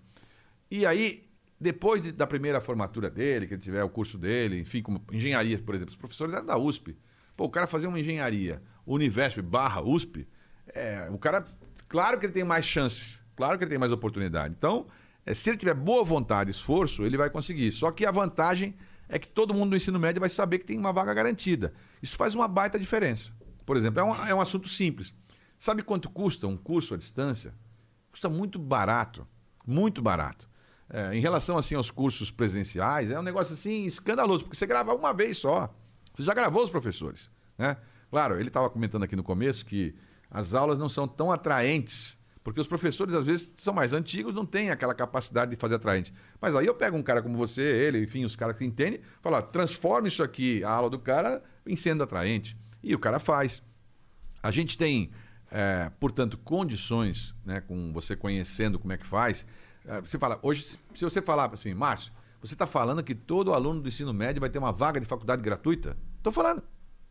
E 0.69 0.85
aí, 0.85 1.29
depois 1.63 2.03
de- 2.03 2.13
da 2.13 2.27
primeira 2.27 2.61
formatura 2.61 3.09
dele, 3.09 3.47
que 3.47 3.55
ele 3.55 3.63
tiver 3.63 3.83
o 3.85 3.89
curso 3.89 4.19
dele, 4.19 4.59
enfim, 4.61 4.83
como 4.83 5.03
engenharia, 5.11 5.59
por 5.59 5.75
exemplo, 5.75 5.91
os 5.93 5.97
professores 5.97 6.35
eram 6.35 6.45
da 6.45 6.59
USP. 6.59 6.97
Pô, 7.37 7.45
o 7.45 7.51
cara 7.51 7.67
fazer 7.67 7.87
uma 7.87 7.99
engenharia, 7.99 8.63
Univesp 8.87 9.41
barra 9.41 9.81
USP, 9.81 10.27
é, 10.75 11.09
o 11.11 11.19
cara, 11.19 11.47
claro 11.89 12.19
que 12.19 12.27
ele 12.27 12.33
tem 12.33 12.45
mais 12.45 12.65
chances, 12.67 13.21
claro 13.37 13.57
que 13.57 13.65
ele 13.65 13.71
tem 13.71 13.79
mais 13.79 13.93
oportunidade. 13.93 14.55
Então, 14.59 14.87
é, 15.25 15.35
se 15.35 15.49
ele 15.49 15.57
tiver 15.57 15.75
boa 15.75 16.05
vontade 16.05 16.51
e 16.51 16.53
esforço, 16.53 17.03
ele 17.05 17.17
vai 17.17 17.31
conseguir. 17.31 17.73
Só 17.73 17.91
que 17.91 18.05
a 18.05 18.11
vantagem 18.11 18.75
é 19.09 19.19
que 19.19 19.29
todo 19.29 19.55
mundo 19.55 19.71
do 19.71 19.77
ensino 19.77 19.99
médio 19.99 20.21
vai 20.21 20.29
saber 20.31 20.59
que 20.59 20.65
tem 20.65 20.79
uma 20.79 20.93
vaga 20.93 21.15
garantida. 21.15 21.73
Isso 22.03 22.17
faz 22.17 22.35
uma 22.35 22.49
baita 22.49 22.79
diferença. 22.79 23.31
Por 23.65 23.77
exemplo, 23.77 24.01
é 24.01 24.05
um, 24.05 24.27
é 24.27 24.35
um 24.35 24.41
assunto 24.41 24.69
simples. 24.69 25.15
Sabe 25.59 25.83
quanto 25.83 26.11
custa 26.11 26.47
um 26.47 26.57
curso 26.57 26.95
à 26.95 26.97
distância? 26.97 27.55
Custa 28.11 28.29
muito 28.29 28.59
barato, 28.59 29.27
muito 29.67 30.03
barato. 30.03 30.51
É, 30.93 31.17
em 31.17 31.21
relação 31.21 31.57
assim 31.57 31.75
aos 31.75 31.91
cursos 31.91 32.31
presenciais, 32.31 33.11
é 33.11 33.19
um 33.19 33.23
negócio 33.23 33.55
assim 33.55 33.87
escandaloso, 33.87 34.45
porque 34.45 34.57
você 34.57 34.67
grava 34.67 34.95
uma 34.95 35.15
vez 35.15 35.39
só. 35.39 35.75
Você 36.13 36.23
já 36.23 36.35
gravou 36.35 36.63
os 36.63 36.69
professores, 36.69 37.31
né? 37.57 37.79
Claro, 38.11 38.39
ele 38.39 38.49
estava 38.49 38.69
comentando 38.69 39.05
aqui 39.05 39.17
no 39.17 39.23
começo 39.23 39.65
que 39.65 39.95
as 40.31 40.53
aulas 40.53 40.79
não 40.79 40.91
são 40.91 41.09
tão 41.09 41.33
atraentes, 41.33 42.19
porque 42.45 42.61
os 42.61 42.67
professores 42.67 43.15
às 43.15 43.25
vezes 43.25 43.55
são 43.57 43.73
mais 43.73 43.95
antigos, 43.95 44.35
não 44.35 44.45
têm 44.45 44.71
aquela 44.71 44.95
capacidade 44.95 45.53
de 45.53 45.57
fazer 45.57 45.77
atraente. 45.77 46.13
Mas 46.39 46.55
aí 46.55 46.67
eu 46.67 46.75
pego 46.75 46.97
um 46.97 47.03
cara 47.03 47.23
como 47.23 47.39
você, 47.39 47.63
ele, 47.63 48.03
enfim, 48.03 48.27
os 48.27 48.37
caras 48.37 48.59
que 48.59 48.65
entendem, 48.65 49.01
fala, 49.23 49.41
transforma 49.41 50.09
isso 50.09 50.23
aqui, 50.23 50.63
a 50.63 50.71
aula 50.71 50.91
do 50.91 50.99
cara, 50.99 51.43
em 51.67 51.75
sendo 51.75 52.03
atraente. 52.03 52.55
E 52.83 52.95
o 52.95 52.99
cara 52.99 53.19
faz. 53.19 53.63
A 54.43 54.51
gente 54.51 54.77
tem, 54.77 55.11
é, 55.51 55.91
portanto, 56.01 56.37
condições, 56.37 57.35
né, 57.47 57.63
com 57.63 57.93
você 57.95 58.15
conhecendo 58.15 58.79
como 58.79 58.93
é 58.93 58.99
que 58.99 59.07
faz. 59.07 59.47
É, 59.87 60.01
você 60.01 60.19
fala, 60.19 60.39
hoje, 60.43 60.63
se- 60.63 60.79
você 61.05 61.21
falar 61.23 61.53
assim, 61.53 61.75
Márcio, 61.75 62.13
você 62.41 62.55
está 62.55 62.67
falando 62.67 63.03
que 63.03 63.15
todo 63.15 63.53
aluno 63.55 63.81
do 63.81 63.89
ensino 63.89 64.13
médio 64.13 64.41
vai 64.41 64.51
ter 64.51 64.59
uma 64.59 64.73
vaga 64.73 65.01
de 65.01 65.07
faculdade 65.07 65.43
gratuita? 65.43 65.97
Estou 66.19 66.33
falando. 66.33 66.63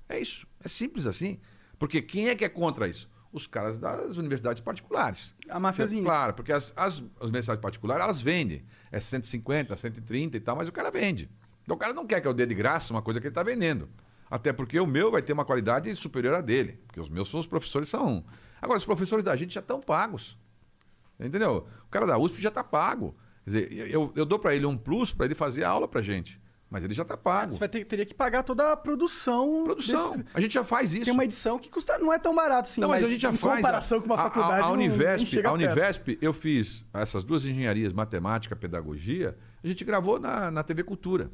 É 0.09 0.19
isso. 0.19 0.45
É 0.63 0.67
simples 0.67 1.05
assim. 1.05 1.39
Porque 1.79 2.01
quem 2.01 2.29
é 2.29 2.35
que 2.35 2.43
é 2.45 2.49
contra 2.49 2.87
isso? 2.87 3.09
Os 3.31 3.47
caras 3.47 3.77
das 3.77 4.17
universidades 4.17 4.61
particulares. 4.61 5.33
A 5.49 5.57
mafiazinha. 5.59 6.03
Claro, 6.03 6.33
porque 6.33 6.51
as, 6.51 6.73
as, 6.75 7.01
as 7.19 7.27
universidades 7.27 7.61
particulares, 7.61 8.03
elas 8.03 8.21
vendem. 8.21 8.65
É 8.91 8.99
150, 8.99 9.75
130 9.75 10.35
e 10.35 10.39
tal, 10.39 10.55
mas 10.57 10.67
o 10.67 10.71
cara 10.71 10.91
vende. 10.91 11.29
Então 11.63 11.75
o 11.75 11.79
cara 11.79 11.93
não 11.93 12.05
quer 12.05 12.19
que 12.19 12.27
eu 12.27 12.33
dê 12.33 12.45
de 12.45 12.53
graça 12.53 12.91
uma 12.93 13.01
coisa 13.01 13.21
que 13.21 13.27
ele 13.27 13.31
está 13.31 13.41
vendendo. 13.43 13.87
Até 14.29 14.51
porque 14.51 14.79
o 14.79 14.87
meu 14.87 15.11
vai 15.11 15.21
ter 15.21 15.31
uma 15.31 15.45
qualidade 15.45 15.95
superior 15.95 16.35
à 16.35 16.41
dele. 16.41 16.79
Porque 16.87 16.99
os 16.99 17.09
meus 17.09 17.29
são 17.29 17.39
os 17.39 17.47
professores 17.47 17.87
são. 17.87 18.23
Agora, 18.61 18.77
os 18.77 18.85
professores 18.85 19.23
da 19.23 19.35
gente 19.35 19.53
já 19.53 19.59
estão 19.61 19.79
pagos. 19.79 20.37
Entendeu? 21.21 21.67
O 21.85 21.89
cara 21.89 22.05
da 22.07 22.17
USP 22.17 22.41
já 22.41 22.49
está 22.49 22.63
pago. 22.63 23.15
Quer 23.43 23.49
dizer, 23.49 23.71
eu, 23.91 24.11
eu 24.15 24.25
dou 24.25 24.37
para 24.39 24.55
ele 24.55 24.65
um 24.65 24.77
plus 24.77 25.11
para 25.13 25.25
ele 25.25 25.35
fazer 25.35 25.63
a 25.63 25.69
aula 25.69 25.87
para 25.87 26.01
gente. 26.01 26.39
Mas 26.69 26.85
ele 26.85 26.93
já 26.93 27.01
está 27.01 27.17
pago. 27.17 27.51
Você 27.51 27.59
vai 27.59 27.67
ter, 27.67 27.83
teria 27.83 28.05
que 28.05 28.13
pagar 28.13 28.43
toda 28.43 28.71
a 28.71 28.77
produção. 28.77 29.63
Produção. 29.65 30.11
desse- 30.15 30.25
A 30.33 30.39
gente 30.39 30.53
já 30.53 30.63
faz 30.63 30.93
isso. 30.93 31.03
Tem 31.03 31.13
uma 31.13 31.25
edição 31.25 31.59
que 31.59 31.69
custa, 31.69 31.97
não 31.99 32.13
é 32.13 32.17
tão 32.17 32.33
barato 32.33 32.69
assim, 32.69 32.79
Não, 32.79 32.87
mas, 32.87 33.03
a 33.03 33.07
gente 33.09 33.19
já 33.21 33.29
em 33.31 33.35
faz. 33.35 33.57
comparação 33.57 33.99
com 33.99 34.05
uma 34.05 34.15
A- 34.15 34.19
a- 34.21 34.23
faculdade. 34.23 34.63
A, 34.63 34.67
não- 34.69 34.75
nem 34.77 34.87
Univesp, 34.87 35.25
chega 35.27 35.49
a. 35.49 35.53
Univesp, 35.53 36.17
eu 36.21 36.31
fiz 36.31 36.87
essas 36.93 37.25
duas 37.25 37.43
engenharias, 37.43 37.91
matemática, 37.91 38.55
pedagogia, 38.55 39.37
a 39.61 39.67
gente 39.67 39.83
gravou 39.83 40.17
na, 40.17 40.49
na 40.49 40.63
TV 40.63 40.83
Cultura. 40.83 41.29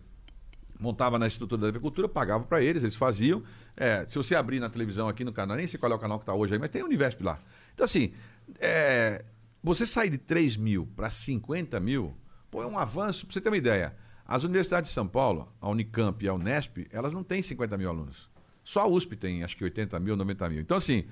Montava 0.80 1.20
na 1.20 1.28
estrutura 1.28 1.62
da 1.62 1.68
TV 1.68 1.80
Cultura, 1.80 2.08
pagava 2.10 2.44
para 2.44 2.62
eles, 2.62 2.82
eles 2.84 2.96
faziam. 2.96 3.44
É, 3.76 4.06
se 4.10 4.16
você 4.18 4.34
abrir 4.36 4.60
na 4.60 4.70
televisão 4.70 5.08
aqui 5.08 5.24
no 5.24 5.34
canal, 5.34 5.56
nem 5.58 5.68
sei 5.68 5.80
qual 5.80 5.92
é 5.92 5.96
o 5.96 6.00
canal 6.00 6.18
que 6.18 6.24
está 6.24 6.34
hoje 6.34 6.54
aí, 6.54 6.60
mas 6.60 6.70
tem 6.72 6.82
a 6.82 6.86
Univesp 6.86 7.22
lá. 7.24 7.40
Então, 7.76 7.84
assim, 7.86 8.12
é, 8.60 9.24
você 9.64 9.86
sair 9.86 10.10
de 10.10 10.18
3 10.18 10.58
mil 10.58 10.88
para 10.96 11.10
50 11.10 11.80
mil, 11.80 12.16
pô, 12.50 12.62
é 12.64 12.68
um 12.68 12.78
avanço. 12.78 13.26
Para 13.26 13.34
você 13.34 13.42
ter 13.42 13.50
uma 13.50 13.58
ideia, 13.58 13.96
as 14.26 14.44
universidades 14.44 14.90
de 14.90 14.94
São 14.94 15.08
Paulo, 15.08 15.54
a 15.60 15.70
Unicamp 15.70 16.24
e 16.24 16.28
a 16.28 16.34
Unesp, 16.34 16.88
elas 16.92 17.12
não 17.14 17.24
têm 17.24 17.42
50 17.42 17.78
mil 17.78 17.90
alunos. 17.90 18.30
Só 18.64 18.82
a 18.82 18.88
USP 18.88 19.16
tem, 19.16 19.44
acho 19.44 19.56
que 19.56 19.64
80 19.64 20.00
mil, 20.00 20.16
90 20.16 20.50
mil. 20.50 20.60
Então, 20.60 20.76
assim, 20.78 21.06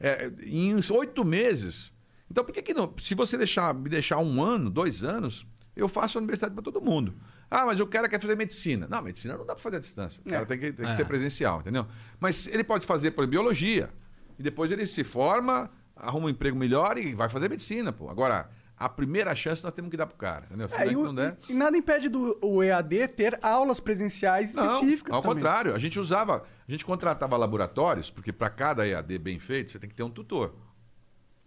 é, 0.00 0.30
em 0.44 0.74
oito 0.90 1.24
meses. 1.24 1.92
Então, 2.30 2.42
por 2.44 2.52
que, 2.54 2.62
que 2.62 2.72
não? 2.72 2.92
Se 2.98 3.14
você 3.14 3.36
deixar, 3.36 3.74
me 3.74 3.88
deixar 3.90 4.18
um 4.18 4.42
ano, 4.42 4.70
dois 4.70 5.02
anos, 5.04 5.46
eu 5.76 5.88
faço 5.88 6.16
a 6.16 6.20
universidade 6.20 6.54
para 6.54 6.62
todo 6.62 6.80
mundo. 6.80 7.14
Ah, 7.50 7.66
mas 7.66 7.78
o 7.80 7.86
cara 7.86 8.08
quer 8.08 8.18
fazer 8.18 8.34
medicina. 8.34 8.86
Não, 8.90 9.02
medicina 9.02 9.36
não 9.36 9.44
dá 9.44 9.54
para 9.54 9.62
fazer 9.62 9.76
à 9.76 9.80
distância. 9.80 10.22
O 10.24 10.28
cara 10.30 10.46
tem 10.46 10.58
que, 10.58 10.72
tem 10.72 10.86
que 10.86 10.92
É. 10.92 10.94
ser 10.94 11.04
presencial, 11.04 11.60
entendeu? 11.60 11.86
Mas 12.18 12.46
ele 12.46 12.64
pode 12.64 12.86
fazer, 12.86 13.10
por 13.10 13.26
biologia. 13.26 13.90
E 14.38 14.42
depois 14.42 14.70
ele 14.70 14.86
se 14.86 15.04
forma, 15.04 15.70
arruma 16.02 16.26
um 16.26 16.28
emprego 16.28 16.56
melhor 16.56 16.98
e 16.98 17.14
vai 17.14 17.28
fazer 17.28 17.48
medicina, 17.48 17.92
pô. 17.92 18.10
Agora, 18.10 18.50
a 18.76 18.88
primeira 18.88 19.34
chance 19.36 19.62
nós 19.62 19.72
temos 19.72 19.90
que 19.90 19.96
dar 19.96 20.06
pro 20.06 20.16
cara, 20.16 20.44
entendeu? 20.46 20.68
Se 20.68 20.74
É, 20.76 20.90
e, 20.90 20.96
o- 20.96 21.04
não 21.04 21.14
der. 21.14 21.38
e 21.48 21.54
nada 21.54 21.76
impede 21.78 22.08
do 22.08 22.36
o 22.42 22.62
EAD 22.62 23.08
ter 23.08 23.38
aulas 23.40 23.78
presenciais 23.78 24.54
Não, 24.54 24.64
específicas 24.66 25.14
ao 25.14 25.22
também. 25.22 25.36
contrário, 25.36 25.74
a 25.74 25.78
gente 25.78 25.98
usava, 26.00 26.42
a 26.68 26.70
gente 26.70 26.84
contratava 26.84 27.36
laboratórios, 27.36 28.10
porque 28.10 28.32
para 28.32 28.50
cada 28.50 28.86
EAD 28.86 29.18
bem 29.18 29.38
feito, 29.38 29.70
você 29.70 29.78
tem 29.78 29.88
que 29.88 29.94
ter 29.94 30.02
um 30.02 30.10
tutor. 30.10 30.52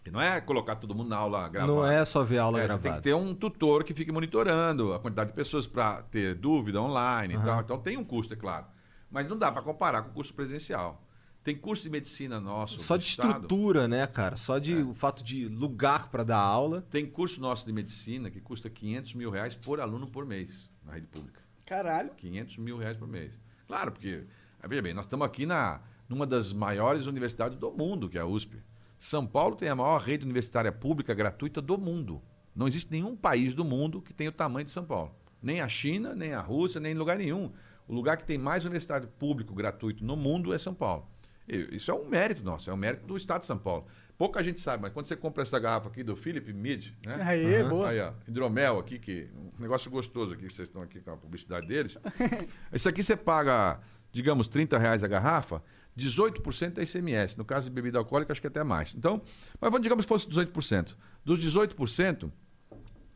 E 0.06 0.12
não 0.12 0.22
é 0.22 0.40
colocar 0.40 0.76
todo 0.76 0.94
mundo 0.94 1.10
na 1.10 1.18
aula 1.18 1.50
gravada. 1.50 1.74
Não 1.74 1.86
é 1.86 2.06
só 2.06 2.24
ver 2.24 2.38
aula 2.38 2.60
É, 2.60 2.62
Você 2.62 2.68
gravada. 2.68 2.84
tem 2.90 2.94
que 2.94 3.02
ter 3.02 3.14
um 3.16 3.34
tutor 3.34 3.84
que 3.84 3.92
fique 3.94 4.12
monitorando 4.12 4.94
a 4.94 5.00
quantidade 5.00 5.32
de 5.32 5.36
pessoas 5.36 5.66
para 5.66 6.04
ter 6.04 6.36
dúvida 6.36 6.80
online 6.80 7.34
e 7.34 7.40
tal. 7.40 7.60
Então 7.62 7.80
tem 7.80 7.98
um 7.98 8.04
custo, 8.04 8.34
é 8.34 8.38
claro. 8.38 8.68
Mas 9.10 9.28
não 9.28 9.36
dá 9.36 9.52
para 9.52 9.64
comparar 9.64 10.04
com 10.04 10.12
o 10.12 10.14
curso 10.14 10.32
presencial. 10.34 11.02
Tem 11.46 11.56
curso 11.56 11.84
de 11.84 11.92
medicina 11.92 12.40
nosso. 12.40 12.82
Só 12.82 12.98
de 12.98 13.04
Estado. 13.04 13.30
estrutura, 13.44 13.88
né, 13.88 14.08
cara? 14.08 14.36
Só 14.36 14.58
É. 14.58 14.60
de 14.60 14.74
o 14.78 14.96
fato 14.96 15.24
de 15.24 15.48
lugar 15.48 16.10
para 16.10 16.24
dar 16.24 16.40
aula. 16.40 16.82
Tem 16.90 17.06
curso 17.06 17.40
nosso 17.40 17.64
de 17.68 17.72
medicina 17.72 18.32
que 18.32 18.42
custa 18.42 18.68
500 18.68 19.14
mil 19.14 19.30
reais 19.30 19.56
por 19.56 19.80
aluno 19.80 20.08
por 20.08 20.26
mês 20.26 20.72
na 20.84 20.94
rede 20.94 21.06
pública. 21.06 21.40
Caralho. 21.64 22.10
500 22.18 22.58
mil 22.58 22.78
reais 22.80 22.98
por 22.98 23.08
mês. 23.08 23.40
Claro, 23.68 23.92
porque, 23.92 24.24
ah, 24.60 24.68
veja 24.68 24.82
bem, 24.82 24.96
nós 24.96 25.06
estamos 25.06 25.24
aqui 25.24 25.46
na, 25.46 25.82
numa 26.10 26.26
das 26.26 26.52
maiores 26.52 27.06
universidades 27.06 27.60
do 27.60 27.72
mundo, 27.72 28.10
que 28.10 28.18
é 28.18 28.22
a 28.22 28.26
USP. 28.26 28.58
São 28.98 29.28
Paulo 29.28 29.56
tem 29.56 29.70
a 29.70 29.76
maior 29.76 30.02
rede 30.02 30.26
universitária 30.26 30.72
pública 30.72 31.14
gratuita 31.14 31.62
do 31.62 31.78
mundo. 31.78 32.24
Não 32.56 32.68
existe 32.68 32.90
nenhum 32.92 33.16
país 33.16 33.54
do 33.54 33.64
mundo 33.64 34.02
que 34.02 34.16
tenha 34.16 34.32
o 34.32 34.34
tamanho 34.34 34.66
de 34.66 34.72
São 34.72 34.84
Paulo. 34.84 35.14
Nem 35.44 35.62
a 35.62 35.70
China, 35.70 36.16
nem 36.16 36.34
a 36.34 36.42
Rússia, 36.42 36.82
nem 36.82 36.96
lugar 36.96 37.20
nenhum. 37.20 37.52
O 37.88 37.94
lugar 37.94 38.18
que 38.18 38.26
tem 38.26 38.36
mais 38.40 38.66
universidade 38.66 39.06
público 39.06 39.54
gratuito 39.54 40.04
no 40.04 40.16
mundo 40.16 40.52
é 40.52 40.58
São 40.58 40.74
Paulo. 40.74 41.08
Isso 41.48 41.92
é 41.92 41.94
um 41.94 42.08
mérito 42.08 42.44
nosso, 42.44 42.70
é 42.70 42.74
um 42.74 42.78
mérito 42.78 43.06
do 43.06 43.16
Estado 43.16 43.42
de 43.42 43.48
São 43.48 43.58
Paulo. 43.58 43.86
Pouca 44.18 44.42
gente 44.44 44.62
sabe, 44.62 44.82
mas 44.82 44.94
quando 44.94 45.06
você 45.06 45.16
compra 45.16 45.44
essa 45.44 45.60
garrafa 45.60 45.90
aqui 45.90 46.02
do 46.02 46.16
Philip 46.16 46.52
Mid, 46.54 46.92
né? 47.06 47.22
Aê, 47.22 47.64
boa. 47.64 47.90
Aí, 47.90 48.00
ó, 48.00 48.14
hidromel 48.28 48.80
aqui, 48.80 48.98
que 48.98 49.28
um 49.58 49.62
negócio 49.62 49.92
gostoso 49.92 50.34
aqui, 50.34 50.48
que 50.48 50.54
vocês 50.54 50.70
estão 50.70 50.82
aqui 50.82 51.02
com 51.02 51.12
a 51.12 51.18
publicidade 51.18 51.68
deles. 51.68 51.98
Isso 52.72 52.88
aqui 52.88 53.04
você 53.04 53.16
paga, 53.16 53.80
digamos, 54.12 54.48
30 54.48 54.78
reais 54.78 55.04
a 55.04 55.08
garrafa, 55.08 55.62
18% 55.98 56.78
é 56.78 56.84
ICMS. 56.84 57.38
No 57.38 57.44
caso 57.44 57.70
de 57.70 57.76
bebida 57.76 57.98
alcoólica, 57.98 58.32
acho 58.32 58.42
que 58.42 58.48
até 58.48 58.64
mais. 58.64 58.94
Então, 58.96 59.22
mas 59.60 59.70
vamos, 59.70 59.82
digamos 59.82 60.06
que 60.06 60.10
fosse 60.10 60.28
18%. 60.28 60.96
Dos 61.24 61.40
18%, 61.40 62.32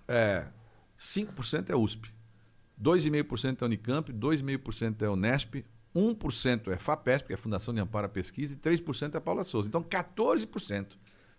é, 0.08 0.48
5% 0.98 1.70
é 1.70 1.76
USP, 1.76 2.14
2,5% 2.82 3.62
é 3.62 3.66
Unicamp, 3.66 4.12
2,5% 4.12 5.02
é 5.02 5.10
Unesp, 5.10 5.66
1% 5.96 6.68
é 6.72 6.78
FAPESP, 6.78 7.28
que 7.28 7.34
é 7.34 7.36
a 7.36 7.38
Fundação 7.38 7.74
de 7.74 7.80
Amparo 7.80 8.06
à 8.06 8.10
Pesquisa, 8.10 8.54
e 8.54 8.58
3% 8.58 9.16
é 9.16 9.20
Paula 9.20 9.44
Souza. 9.44 9.68
Então, 9.68 9.82
14% 9.84 10.88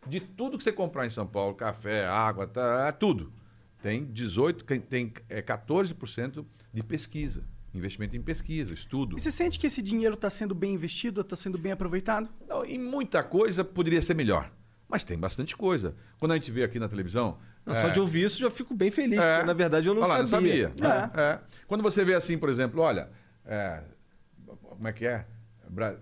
de 0.07 0.21
tudo 0.21 0.57
que 0.59 0.65
você 0.65 0.73
comprar 0.73 1.07
em 1.07 1.11
São 1.11 1.27
Paulo, 1.27 1.55
café, 1.55 2.07
água, 2.07 2.47
tá, 2.47 2.91
tudo, 2.93 3.33
tem 3.83 4.05
18, 4.05 4.65
tem- 4.65 5.13
é, 5.29 5.41
14% 5.43 6.45
de 6.73 6.83
pesquisa, 6.83 7.45
investimento 7.75 8.17
em 8.17 8.23
pesquisa, 8.23 8.73
estudo. 8.75 9.17
E 9.17 9.21
você 9.21 9.31
sente 9.31 9.59
que 9.59 9.67
esse 9.67 9.81
dinheiro 9.83 10.15
está 10.15 10.29
sendo 10.31 10.55
bem 10.55 10.75
investido, 10.75 11.21
está 11.21 11.37
sendo 11.37 11.59
bem 11.59 11.73
aproveitado? 11.73 12.29
Não, 12.49 12.65
em 12.65 12.79
muita 12.79 13.23
coisa 13.23 13.63
poderia 13.65 14.03
ser 14.03 14.15
melhor. 14.15 14.51
Mas 14.89 15.05
tem 15.05 15.17
bastante 15.17 15.57
coisa. 15.57 15.95
Quando 16.19 16.33
a 16.33 16.35
gente 16.35 16.51
vê 16.51 16.65
aqui 16.65 16.77
na 16.81 16.89
televisão. 16.89 17.39
Não, 17.65 17.75
Só 17.77 17.87
é, 17.87 17.91
de 17.91 18.01
ouvir 18.01 18.25
isso 18.25 18.41
já 18.41 18.51
fico 18.51 18.75
bem 18.75 18.91
feliz, 18.91 19.21
É. 19.21 19.35
porque 19.35 19.47
na 19.47 19.53
verdade 19.53 19.87
eu 19.87 19.95
não 19.95 20.03
Olha 20.03 20.15
lá, 20.19 20.27
sabia. 20.27 20.71
Não 20.71 20.77
sabia. 20.89 21.13
É, 21.15 21.21
é. 21.35 21.41
Quando 21.69 21.81
você 21.83 22.05
vê 22.05 22.15
assim, 22.15 22.37
por 22.37 22.49
exemplo, 22.49 22.81
olha, 22.81 23.09
é, 23.45 23.85
como 24.81 24.89
é 24.89 24.93
que 24.95 25.07
é? 25.07 25.27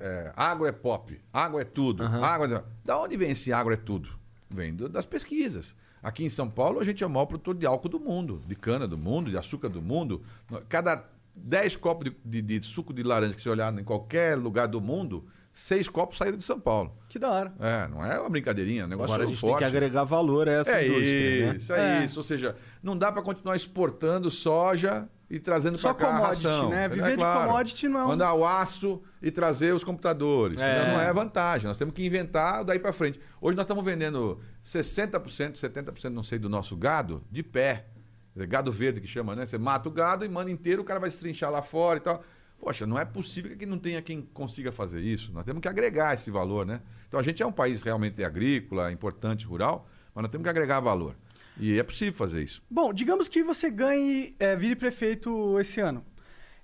É, 0.00 0.32
agro 0.36 0.66
é 0.66 0.72
pop, 0.72 1.20
água 1.32 1.60
é 1.60 1.64
tudo. 1.64 2.04
Água 2.04 2.46
é... 2.46 2.62
Da 2.84 2.96
onde 2.98 3.16
vem 3.16 3.32
esse 3.32 3.52
agro 3.52 3.74
é 3.74 3.76
tudo? 3.76 4.08
Vem 4.48 4.72
do- 4.72 4.88
das 4.88 5.04
pesquisas. 5.04 5.74
Aqui 6.00 6.24
em 6.24 6.28
São 6.30 6.48
Paulo, 6.48 6.78
a 6.78 6.84
gente 6.84 7.02
é 7.02 7.06
o 7.06 7.10
maior 7.10 7.26
produtor 7.26 7.56
de 7.56 7.66
álcool 7.66 7.88
do 7.88 7.98
mundo, 7.98 8.40
de 8.46 8.54
cana 8.54 8.86
do 8.86 8.96
mundo, 8.96 9.30
de 9.30 9.36
açúcar 9.36 9.68
do 9.68 9.82
mundo. 9.82 10.22
Cada 10.68 11.04
10 11.34 11.74
copos 11.76 12.10
de, 12.24 12.40
de- 12.40 12.60
de 12.60 12.66
suco 12.66 12.94
de 12.94 13.02
laranja 13.02 13.34
que 13.34 13.42
você 13.42 13.50
olhar 13.50 13.76
em 13.76 13.82
qualquer 13.84 14.38
lugar 14.38 14.68
do 14.68 14.80
mundo, 14.80 15.26
seis 15.52 15.88
copos 15.88 16.16
saíram 16.16 16.38
de 16.38 16.44
São 16.44 16.58
Paulo. 16.60 16.96
Que 17.08 17.18
da 17.18 17.28
hora. 17.30 17.52
É, 17.58 17.88
não 17.88 18.02
é 18.06 18.18
uma 18.18 18.30
brincadeirinha, 18.30 18.82
é 18.82 18.84
um 18.86 18.88
negócio 18.88 19.12
Agora 19.12 19.24
a 19.24 19.30
gente 19.30 19.40
forte. 19.40 19.52
tem 19.64 19.70
que 19.70 19.76
agregar 19.76 20.04
valor 20.04 20.48
a 20.48 20.52
essa 20.52 20.70
É 20.80 20.86
indústria, 20.86 21.56
isso, 21.56 21.72
né? 21.72 22.00
é, 22.00 22.04
isso. 22.06 22.18
Ou 22.18 22.22
seja, 22.22 22.56
não 22.82 22.96
dá 22.96 23.10
para 23.12 23.20
continuar 23.22 23.56
exportando 23.56 24.30
soja 24.30 25.06
e 25.30 25.38
trazendo 25.38 25.78
para 25.78 25.94
cá 25.94 26.08
a 26.08 26.18
ração. 26.28 26.70
né? 26.70 26.84
É 26.84 26.88
Viver 26.88 27.10
de 27.10 27.16
claro. 27.18 27.48
commodity 27.50 27.88
não 27.88 28.00
é 28.00 28.04
um- 28.04 28.08
Mandar 28.08 28.32
o 28.34 28.44
aço 28.46 29.02
e 29.20 29.30
trazer 29.30 29.74
os 29.74 29.84
computadores. 29.84 30.58
É. 30.60 30.92
Não 30.92 31.00
é 31.00 31.12
vantagem. 31.12 31.68
Nós 31.68 31.76
temos 31.76 31.94
que 31.94 32.04
inventar 32.04 32.64
daí 32.64 32.78
para 32.78 32.92
frente. 32.92 33.20
Hoje 33.40 33.56
nós 33.56 33.64
estamos 33.64 33.84
vendendo 33.84 34.40
60%, 34.62 35.56
70%, 35.58 36.10
não 36.14 36.22
sei, 36.22 36.38
do 36.38 36.48
nosso 36.48 36.76
gado 36.76 37.22
de 37.30 37.42
pé. 37.42 37.86
Dizer, 38.34 38.46
Gado 38.46 38.70
verde 38.70 39.00
que 39.00 39.06
chama, 39.06 39.34
né? 39.34 39.44
Você 39.46 39.58
mata 39.58 39.88
o 39.88 39.92
gado 39.92 40.24
e 40.24 40.28
manda 40.28 40.50
inteiro, 40.50 40.82
o 40.82 40.84
cara 40.84 41.00
vai 41.00 41.10
se 41.10 41.18
trinchar 41.18 41.50
lá 41.50 41.60
fora 41.62 41.98
e 41.98 42.00
tal. 42.02 42.22
Poxa, 42.60 42.86
não 42.86 42.98
é 42.98 43.04
possível 43.04 43.56
que 43.56 43.66
não 43.66 43.78
tenha 43.78 44.00
quem 44.02 44.20
consiga 44.22 44.72
fazer 44.72 45.00
isso. 45.00 45.32
Nós 45.32 45.44
temos 45.44 45.60
que 45.60 45.68
agregar 45.68 46.14
esse 46.14 46.30
valor, 46.30 46.64
né? 46.66 46.80
Então 47.06 47.18
a 47.18 47.22
gente 47.22 47.42
é 47.42 47.46
um 47.46 47.52
país 47.52 47.82
realmente 47.82 48.22
agrícola, 48.24 48.90
importante, 48.92 49.46
rural, 49.46 49.88
mas 50.14 50.22
nós 50.22 50.30
temos 50.30 50.44
que 50.44 50.48
agregar 50.50 50.80
valor. 50.80 51.14
E 51.58 51.78
é 51.78 51.82
possível 51.82 52.14
fazer 52.14 52.42
isso. 52.42 52.62
Bom, 52.70 52.92
digamos 52.92 53.28
que 53.28 53.42
você 53.42 53.70
ganhe, 53.70 54.34
é, 54.38 54.54
vire 54.54 54.76
prefeito 54.76 55.58
esse 55.60 55.80
ano. 55.80 56.04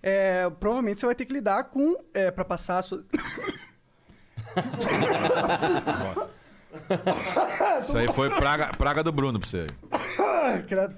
É, 0.03 0.49
provavelmente 0.51 1.01
você 1.01 1.07
vai 1.07 1.15
ter 1.15 1.25
que 1.25 1.33
lidar 1.33 1.65
com, 1.65 1.97
é, 2.13 2.31
para 2.31 2.45
passar 2.45 2.79
a 2.79 2.83
sua... 2.83 3.05
Isso 7.83 7.97
aí 7.97 8.09
foi 8.09 8.31
praga, 8.31 8.71
praga 8.77 9.03
do 9.03 9.13
Bruno 9.13 9.39
pra 9.39 9.49
você. 9.49 9.67
Credo. 10.69 10.97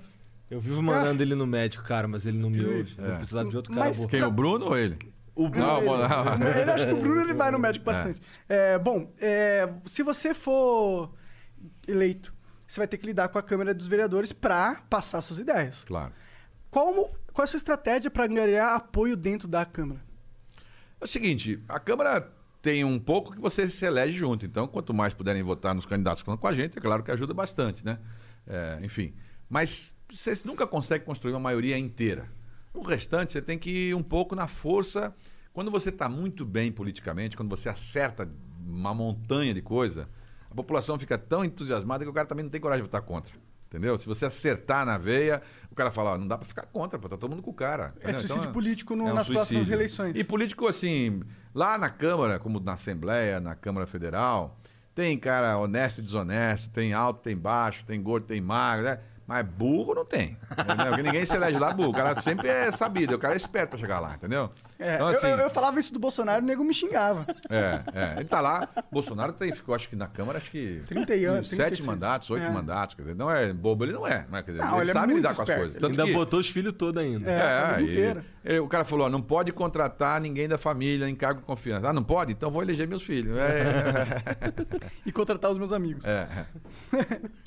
Eu 0.51 0.61
vivo 0.61 0.83
mandando 0.83 1.23
ele 1.23 1.35
no 1.35 1.47
médico, 1.47 1.85
cara, 1.85 2.07
mas 2.07 2.25
ele 2.25 2.39
não 2.39 2.51
me 2.51 2.65
ouve. 2.65 2.95
É. 2.99 3.03
Vou 3.09 3.17
precisar 3.17 3.45
de 3.45 3.57
outro 3.57 3.75
cara 3.75 3.87
Mas-. 3.87 4.07
Quem, 4.07 4.23
o 4.23 4.31
Bruno 4.31 4.67
ou 4.67 4.79
ele? 4.79 4.97
O 5.35 5.49
Bruno. 5.49 5.67
Não, 5.67 5.79
ele- 5.81 6.09
não, 6.39 6.49
Ele 6.49 6.71
acho 6.71 6.87
que 6.87 6.93
o 6.93 6.97
Bruno 6.97 7.21
ele 7.21 7.35
vai 7.35 7.51
no 7.51 7.59
médico 7.59 7.85
bastante. 7.85 8.21
É, 8.49 8.79
bom, 8.79 9.13
é, 9.21 9.69
se 9.85 10.03
você 10.03 10.33
for 10.33 11.13
eleito, 11.87 12.33
você 12.67 12.81
vai 12.81 12.89
ter 12.89 12.99
que 12.99 13.07
lidar 13.07 13.29
com 13.29 13.39
a 13.39 13.43
Câmara 13.43 13.73
dos 13.75 13.89
Vereadores 13.89 14.33
para 14.33 14.77
passar 14.91 15.21
suas 15.21 15.39
ideias. 15.39 15.85
Claro. 15.85 16.13
Qual, 16.71 16.93
qual 17.33 17.43
é 17.43 17.45
a 17.45 17.47
sua 17.47 17.59
estratégia 17.59 18.11
para 18.11 18.27
ganhar 18.27 18.75
apoio 18.75 19.17
dentro 19.17 19.47
da 19.49 19.65
Câmara? 19.65 20.01
É 21.01 21.05
o 21.05 21.09
seguinte, 21.09 21.63
a 21.69 21.79
Câmara 21.79 22.33
tem 22.67 22.85
um 22.85 22.99
pouco 22.99 23.33
que 23.33 23.41
você 23.41 23.69
se 23.69 23.85
elege 23.85 24.19
junto. 24.19 24.45
Então, 24.45 24.67
quanto 24.67 24.93
mais 24.93 25.15
puderem 25.15 25.43
votar 25.43 25.75
nos 25.75 25.87
candidatos 25.87 26.23
que 26.23 26.29
estão 26.29 26.37
com 26.37 26.49
a 26.49 26.53
gente, 26.53 26.77
é 26.77 26.81
claro 26.81 27.03
que 27.03 27.11
ajuda 27.11 27.33
bastante, 27.33 27.85
né? 27.85 27.99
É, 28.47 28.79
enfim. 28.83 29.15
Mas 29.49 29.95
você 30.11 30.33
nunca 30.45 30.67
consegue 30.67 31.05
construir 31.05 31.33
uma 31.33 31.41
maioria 31.41 31.79
inteira. 31.79 32.29
O 32.75 32.83
restante, 32.83 33.33
você 33.33 33.41
tem 33.41 33.59
que 33.59 33.71
ir 33.71 33.95
um 33.95 34.03
pouco 34.03 34.35
na 34.35 34.49
força. 34.49 35.15
Quando 35.53 35.71
você 35.71 35.91
está 35.91 36.09
muito 36.09 36.45
bem 36.45 36.73
politicamente, 36.73 37.37
quando 37.37 37.49
você 37.49 37.69
acerta 37.69 38.29
uma 38.67 38.93
montanha 38.93 39.55
de 39.55 39.63
coisa, 39.63 40.09
a 40.51 40.55
população 40.55 40.99
fica 40.99 41.17
tão 41.19 41.45
entusiasmada 41.45 42.05
que 42.05 42.11
o 42.11 42.13
cara 42.13 42.27
também 42.27 42.43
não 42.45 42.51
tem 42.51 42.61
coragem 42.61 42.83
de 42.83 42.89
votar 42.89 43.03
contra. 43.03 43.33
Entendeu? 43.69 43.99
Se 43.99 44.07
você 44.07 44.25
acertar 44.25 44.87
na 44.87 44.97
veia, 44.97 45.43
o 45.71 45.75
cara 45.75 45.91
fala, 45.91 46.17
não 46.17 46.27
dá 46.29 46.39
pra 46.39 46.47
ficar 46.47 46.67
contra, 46.67 46.99
pô, 46.99 47.09
tá 47.09 47.17
todo 47.17 47.31
mundo 47.31 47.43
com 47.43 47.51
o 47.51 47.55
cara. 47.55 47.93
É 47.97 48.05
entendeu? 48.05 48.15
suicídio 48.21 48.41
Então, 48.43 48.53
político 48.53 48.95
no- 48.95 49.09
é 49.09 49.11
um 49.13 49.15
nas 49.15 49.27
próximas 49.27 49.49
suicídio. 49.49 49.75
eleições. 49.75 50.17
E 50.17 50.23
político, 50.25 50.67
assim, 50.69 51.21
lá 51.55 51.77
na 51.77 51.91
Câmara, 51.91 52.39
como 52.39 52.61
na 52.61 52.75
Assembleia, 52.75 53.41
na 53.41 53.55
Câmara 53.57 53.85
Federal, 53.87 54.57
tem 54.95 55.19
cara 55.19 55.59
honesto 55.59 55.99
e 55.99 56.03
desonesto, 56.03 56.71
tem 56.71 56.93
alto, 56.95 57.21
tem 57.23 57.37
baixo, 57.37 57.85
tem 57.85 58.01
gordo, 58.01 58.25
tem 58.27 58.41
magro, 58.41 58.85
né? 58.87 59.01
Mas 59.27 59.45
burro 59.45 59.93
não 59.97 60.05
tem. 60.05 60.39
Entendeu? 60.53 60.87
Porque 60.87 61.03
ninguém 61.03 61.27
se 61.27 61.35
elege 61.35 61.59
lá 61.59 61.73
burro. 61.73 61.91
O 61.91 61.93
cara 61.93 62.19
sempre 62.21 62.47
é 62.49 62.71
sabido, 62.71 63.17
o 63.17 63.19
cara 63.19 63.35
é 63.35 63.37
esperto 63.37 63.71
pra 63.71 63.79
chegar 63.79 63.99
lá, 63.99 64.15
entendeu? 64.15 64.53
É, 64.79 64.95
Então, 64.97 65.09
eu- 65.11 65.17
assim, 65.17 65.27
eu, 65.29 65.37
eu 65.39 65.51
falava 65.51 65.81
isso 65.81 65.93
do 65.93 65.99
Bolsonaro 65.99 66.43
e 66.43 66.45
o 66.45 66.47
nego 66.47 66.63
me 66.63 66.75
xingava. 66.75 67.27
é, 67.49 67.81
é. 67.95 68.13
Ele 68.17 68.25
tá 68.27 68.41
lá. 68.41 68.69
Bolsonaro 68.93 69.33
tem, 69.33 69.55
ficou, 69.55 69.75
acho 69.75 69.89
que 69.89 69.97
na 69.97 70.07
Câmara, 70.07 70.39
acho 70.39 70.51
que. 70.51 70.83
30 70.87 71.15
anos, 71.15 71.49
Sete 71.49 71.59
36. 71.59 71.87
mandatos, 71.87 72.31
oito 72.31 72.45
É. 72.45 72.51
mandatos. 72.51 72.95
Quer 72.95 73.03
dizer, 73.03 73.15
não 73.15 73.31
é 73.31 73.53
bobo, 73.53 73.85
ele 73.85 73.93
não 73.93 74.07
é. 74.07 74.27
Né? 74.31 74.43
Quer 74.43 74.51
dizer, 74.53 74.63
Não, 74.65 74.73
ele, 74.75 74.83
ele 74.83 74.91
é 74.91 74.93
sabe 74.93 75.15
lidar 75.15 75.29
com 75.35 75.43
as 75.43 75.49
esperto. 75.49 75.59
coisas. 75.61 75.75
Ele 75.77 75.81
Tanto 75.87 75.91
Ainda 76.01 76.05
que, 76.05 76.13
botou 76.19 76.39
os 76.41 76.49
filhos 76.51 76.73
todos 76.75 77.03
ainda. 77.03 77.31
É, 77.31 77.41
a 77.41 77.45
é, 77.73 77.77
vida 77.79 77.83
e- 77.89 77.93
inteira. 77.93 78.25
e 78.45 78.59
o 78.59 78.69
cara 78.69 78.85
falou: 78.85 79.07
ó, 79.07 79.11
não 79.11 79.23
pode 79.23 79.51
contratar 79.53 80.21
ninguém 80.21 80.47
da 80.49 80.59
família 80.59 81.09
em 81.09 81.15
cargo 81.15 81.41
de 81.41 81.47
confiança. 81.47 81.89
Ah, 81.89 81.93
não 81.93 82.05
pode? 82.05 82.33
Então 82.33 82.51
vou 82.51 82.63
eleger 82.63 82.87
meus 82.87 83.03
filhos. 83.03 83.37
É, 83.39 84.23
E 85.07 85.13
contratar 85.13 85.51
os 85.51 85.59
meus 85.59 85.73
amigos. 85.73 86.05
é, 86.05 86.29
é. 86.93 87.21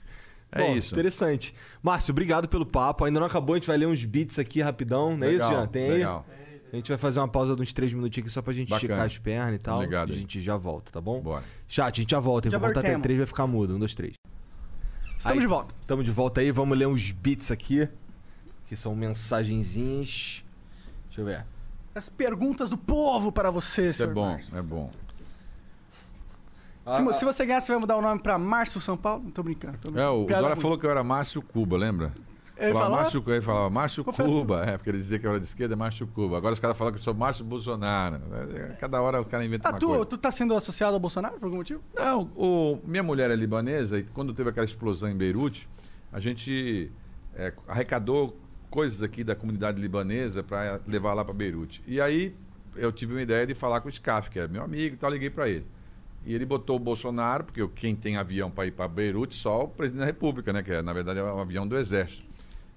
É 0.52 0.64
Bom, 0.64 0.76
isso. 0.76 0.96
Interessante. 0.96 1.54
Márcio, 1.80 2.12
obrigado 2.12 2.50
pelo 2.50 2.66
papo. 2.66 3.06
Ainda 3.06 3.20
não 3.20 3.28
acabou, 3.28 3.54
a 3.54 3.60
gente 3.60 3.68
vai 3.68 3.78
ler 3.78 3.86
uns 3.86 4.04
beats 4.04 4.40
aqui 4.40 4.62
rapidão, 4.64 5.16
não 5.16 5.28
é 5.28 5.34
isso, 5.34 5.46
Legal, 5.46 5.52
Jean? 5.62 5.68
Tem 5.68 5.84
aí? 5.84 5.92
legal. 5.92 6.26
A 6.72 6.76
gente 6.76 6.90
vai 6.90 6.98
fazer 6.98 7.20
uma 7.20 7.28
pausa 7.28 7.56
de 7.56 7.62
uns 7.62 7.74
três 7.74 7.92
minutinhos 7.94 8.26
aqui 8.28 8.34
só 8.34 8.42
pra 8.42 8.54
gente 8.54 8.70
Bacana. 8.70 8.94
esticar 8.94 9.06
as 9.06 9.18
pernas 9.18 9.56
e 9.56 9.60
tal. 9.60 9.82
Ligado 9.82 10.12
e 10.12 10.16
a 10.16 10.18
gente 10.20 10.40
já 10.42 10.56
volta, 10.56 10.92
tá 10.92 11.02
bom? 11.02 11.20
Bora. 11.22 11.44
Chat, 11.68 12.00
a 12.00 12.02
gente 12.02 12.12
já 12.12 12.20
volta. 12.20 12.48
hein? 12.48 12.52
Já 12.52 12.58
Vou 12.60 12.68
contar 12.68 12.82
até 12.82 12.98
três, 13.00 13.18
vai 13.18 13.26
ficar 13.26 13.48
mudo. 13.48 13.76
Um, 13.76 13.80
dois, 13.80 13.96
três. 13.96 14.14
Estamos 15.18 15.38
Aí, 15.38 15.42
de 15.42 15.48
volta. 15.48 15.76
Estamos 15.82 16.06
de 16.06 16.12
volta 16.12 16.42
aí, 16.42 16.52
vamos 16.52 16.78
ler 16.78 16.88
uns 16.88 17.12
beats 17.12 17.50
aqui. 17.52 17.90
Que 18.68 18.76
são 18.76 18.96
mensagenzinhas. 18.96 20.44
Deixa 21.08 21.22
eu 21.22 21.26
ver. 21.26 21.46
As 21.96 22.08
perguntas 22.08 22.70
do 22.70 22.78
povo 22.78 23.32
para 23.32 23.50
você, 23.50 23.88
Isso 23.88 24.04
é 24.04 24.08
bom, 24.08 24.28
Márcio. 24.32 24.56
é 24.58 24.62
bom. 24.62 24.92
Se, 26.96 27.02
mo- 27.02 27.14
se 27.14 27.26
você 27.26 27.46
ganhar, 27.46 27.62
você 27.62 27.72
vai 27.72 27.80
mudar 27.82 27.98
o 27.98 28.02
nome 28.02 28.22
pra 28.22 28.38
Márcio 28.38 28.80
São 28.82 28.96
Paulo? 28.98 29.24
Não 29.24 29.32
tô 29.32 29.44
brincando. 29.44 29.78
tô 29.80 29.90
É, 29.90 29.92
brincando. 29.92 30.14
o 30.24 30.26
Dora 30.28 30.54
ruim. 30.54 30.62
falou 30.62 30.78
que 30.78 30.86
eu 30.86 30.92
era 30.92 31.04
Márcio 31.04 31.42
Cuba, 31.42 31.78
lembra? 31.78 32.14
Ele 32.60 32.74
falava? 32.74 32.96
Márcio, 32.98 33.24
ele 33.28 33.42
falava 33.42 33.70
Márcio 33.70 34.04
Cuba, 34.04 34.64
é, 34.66 34.78
porque 34.78 34.90
ele 34.90 34.98
dizia 34.98 35.18
que 35.18 35.26
eu 35.26 35.32
era 35.32 35.40
de 35.40 35.46
esquerda, 35.46 35.74
é 35.74 35.78
Márcio 35.78 36.06
Cuba. 36.08 36.38
Agora 36.38 36.54
os 36.54 36.60
caras 36.60 36.78
falam 36.78 36.92
que 36.94 37.00
eu 37.00 37.04
sou 37.04 37.14
Márcio 37.14 37.46
Bolsonaro. 37.46 38.22
É, 38.54 38.76
Cada 38.80 39.02
hora 39.02 39.22
os 39.22 39.28
caras 39.28 39.46
inventam 39.46 39.70
Ah, 39.70 39.74
uma 39.74 39.80
tu, 39.80 39.88
coisa. 39.88 40.06
tu 40.06 40.18
tá 40.18 40.32
sendo 40.32 40.54
associado 40.56 40.94
ao 40.94 41.00
Bolsonaro 41.00 41.40
por 41.40 41.46
algum 41.46 41.58
motivo? 41.58 41.82
Não, 41.96 42.30
o, 42.36 42.80
minha 42.86 43.02
mulher 43.04 43.32
é 43.32 43.36
libanesa 43.36 44.00
e 44.00 44.04
quando 44.04 44.34
teve 44.34 44.50
aquela 44.50 44.66
explosão 44.66 45.10
em 45.10 45.16
Beirute, 45.16 45.70
a 46.12 46.20
gente 46.20 46.92
é, 47.36 47.54
arrecadou 47.68 48.38
coisas 48.70 49.02
aqui 49.02 49.24
da 49.24 49.36
comunidade 49.36 49.82
libanesa 49.82 50.44
para 50.44 50.80
levar 50.86 51.14
lá 51.14 51.24
para 51.24 51.34
Beirute. 51.34 51.82
E 51.88 52.00
aí 52.02 52.36
eu 52.76 52.92
tive 52.92 53.14
uma 53.14 53.22
ideia 53.22 53.48
de 53.48 53.56
falar 53.56 53.82
com 53.82 53.88
o 53.88 53.92
SCAF, 53.92 54.30
que 54.30 54.40
é 54.40 54.48
meu 54.48 54.64
amigo 54.64 54.96
e 54.96 54.98
tal, 54.98 55.10
liguei 55.12 55.30
para 55.30 55.50
ele. 55.50 55.66
E 56.26 56.34
ele 56.34 56.46
botou 56.46 56.76
o 56.76 56.80
Bolsonaro, 56.80 57.46
porque 57.46 57.66
quem 57.70 57.96
tem 57.96 58.18
avião 58.18 58.52
para 58.52 58.66
ir 58.68 58.72
para 58.72 58.88
Beirute 58.88 59.36
só 59.36 59.64
o 59.64 59.68
presidente 59.70 60.02
da 60.02 60.06
República, 60.06 60.52
né? 60.52 60.62
Que 60.62 60.72
é, 60.74 60.82
na 60.82 60.92
verdade 60.92 61.20
é 61.20 61.24
um 61.24 61.40
avião 61.40 61.66
do 61.68 61.78
Exército. 61.78 62.26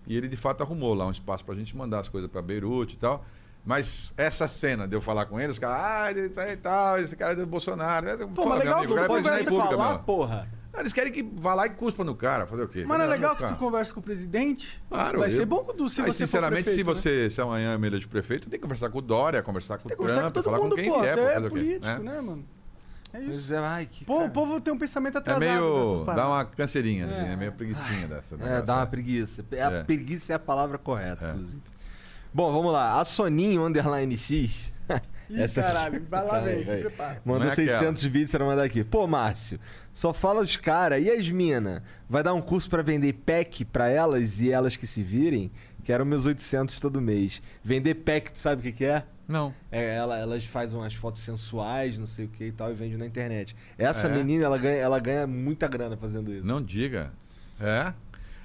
E 0.06 0.16
ele 0.16 0.28
de 0.28 0.36
fato 0.36 0.62
arrumou 0.62 0.94
lá 0.94 1.06
um 1.06 1.10
espaço 1.10 1.44
para 1.44 1.54
a 1.54 1.56
gente 1.58 1.76
mandar 1.76 2.00
as 2.00 2.08
coisas 2.08 2.30
para 2.30 2.42
Beirute 2.42 2.94
e 2.94 2.98
tal. 2.98 3.24
Mas 3.64 4.12
essa 4.16 4.48
cena 4.48 4.88
de 4.88 4.96
eu 4.96 5.00
falar 5.00 5.26
com 5.26 5.38
ele, 5.40 5.52
os 5.52 5.58
caras, 5.58 5.78
ah, 5.84 6.10
ele 6.10 6.28
tá 6.30 6.48
e 6.48 6.56
tal, 6.56 6.98
esse 6.98 7.14
cara 7.16 7.32
é 7.32 7.36
do 7.36 7.46
Bolsonaro. 7.46 8.06
Pô, 8.34 8.46
mas 8.48 8.58
legal 8.58 8.80
que 8.80 8.88
tu 8.88 8.94
cara 8.94 9.06
é 9.06 9.38
República, 9.38 9.68
falar, 9.70 9.88
meu. 9.90 9.98
porra. 10.00 10.48
Eles 10.78 10.92
querem 10.92 11.12
que 11.12 11.22
vá 11.22 11.54
lá 11.54 11.66
e 11.66 11.70
cuspa 11.70 12.02
no 12.02 12.14
cara, 12.16 12.46
fazer 12.46 12.62
o 12.62 12.68
quê? 12.68 12.82
Mas 12.86 12.98
não 12.98 13.04
é 13.04 13.08
legal 13.08 13.36
que 13.36 13.46
tu 13.46 13.54
conversa 13.56 13.92
com 13.92 14.00
o 14.00 14.02
presidente? 14.02 14.82
Claro, 14.88 15.18
Vai 15.18 15.28
eu- 15.28 15.30
ser 15.30 15.44
bom 15.44 15.62
do, 15.76 15.86
se 15.88 16.00
Aí, 16.00 16.06
você 16.10 16.26
sinceramente, 16.26 16.70
se 16.70 16.82
prefeito, 16.82 16.88
né? 16.88 16.94
você, 16.94 17.30
se 17.30 17.40
amanhã 17.42 17.74
eu 17.74 17.78
me 17.78 17.86
eleger 17.88 18.08
prefeito, 18.08 18.48
tem 18.48 18.58
que 18.58 18.62
conversar 18.62 18.88
com 18.88 18.98
o 18.98 19.02
Dória, 19.02 19.42
conversar 19.42 19.76
com 19.76 19.86
Tem 19.86 19.94
o 19.94 19.98
que 19.98 20.06
conversar 20.06 20.22
com 20.22 20.30
Trump, 20.30 20.34
todo 20.34 20.44
falar 20.44 20.58
mundo, 20.64 20.70
com 20.76 20.82
quem 20.82 20.90
pô. 20.90 20.98
o 20.98 21.02
quê? 21.02 21.48
político, 21.50 21.86
É. 21.86 21.98
né, 21.98 22.20
mano? 22.22 22.44
É 23.14 23.20
isso. 23.20 23.52
É, 23.54 23.58
ai, 23.58 23.86
que. 23.90 24.04
O 24.04 24.06
povo, 24.06 24.18
cara. 24.20 24.30
o 24.30 24.32
povo 24.32 24.60
tem 24.60 24.72
um 24.72 24.78
pensamento 24.78 25.16
É 25.16 25.18
atrasado 25.18 25.40
dessas 25.44 25.60
meio. 26.00 26.04
dá 26.16 26.28
uma 26.28 26.44
canseirinha, 26.44 27.06
assim, 27.06 27.32
é 27.32 27.36
meio 27.36 27.52
preguicinha 27.52 28.08
dessa. 28.08 28.34
É, 28.40 28.62
dá 28.62 28.74
uma 28.76 28.84
né? 28.84 28.90
preguiça. 28.90 29.44
É, 29.52 29.62
A 29.62 29.70
É. 29.70 29.82
preguiça 29.84 30.32
é 30.32 30.36
a 30.36 30.38
palavra 30.38 30.78
correta, 30.78 31.26
É. 31.26 31.30
inclusive. 31.30 31.62
Bom, 32.32 32.50
vamos 32.52 32.72
lá. 32.72 32.98
A 32.98 33.04
Soninho 33.04 33.64
Underline 33.66 34.16
X. 34.16 34.72
Ih, 35.30 35.48
caralho, 35.54 36.02
vai 36.10 36.24
lá, 36.24 36.40
vem, 36.40 36.64
se 36.64 36.76
prepara. 36.76 37.20
Mandou 37.24 37.48
é 37.48 37.54
600 37.54 38.06
bits 38.06 38.30
pra 38.32 38.44
mandar 38.44 38.64
aqui. 38.64 38.82
Pô, 38.84 39.06
Márcio, 39.06 39.58
só 39.92 40.12
fala 40.12 40.40
os 40.40 40.56
cara 40.56 40.98
e 40.98 41.10
as 41.10 41.28
mina? 41.28 41.82
Vai 42.08 42.22
dar 42.22 42.34
um 42.34 42.40
curso 42.42 42.68
pra 42.68 42.82
vender 42.82 43.12
pack 43.12 43.64
pra 43.66 43.88
elas 43.88 44.40
e 44.40 44.50
elas 44.50 44.76
que 44.76 44.86
se 44.86 45.02
virem? 45.02 45.50
Quero 45.84 46.04
meus 46.06 46.24
800 46.26 46.78
todo 46.78 47.00
mês. 47.00 47.42
Vender 47.62 47.94
pack, 47.96 48.30
tu 48.32 48.38
sabe 48.38 48.60
o 48.60 48.62
que, 48.64 48.72
que 48.72 48.84
é? 48.84 49.04
Não. 49.32 49.54
É, 49.70 49.96
ela, 49.96 50.18
elas 50.18 50.44
fazem 50.44 50.78
umas 50.78 50.94
fotos 50.94 51.22
sensuais, 51.22 51.98
não 51.98 52.06
sei 52.06 52.26
o 52.26 52.28
que 52.28 52.44
e 52.44 52.52
tal, 52.52 52.70
e 52.70 52.74
vendem 52.74 52.98
na 52.98 53.06
internet. 53.06 53.56
Essa 53.78 54.06
É? 54.06 54.14
menina, 54.14 54.44
ela 54.44 54.58
ganha, 54.58 54.76
ela 54.76 54.98
ganha 55.00 55.26
muita 55.26 55.66
grana 55.66 55.96
fazendo 55.96 56.32
isso. 56.32 56.46
Não 56.46 56.62
diga. 56.62 57.10
É? 57.58 57.92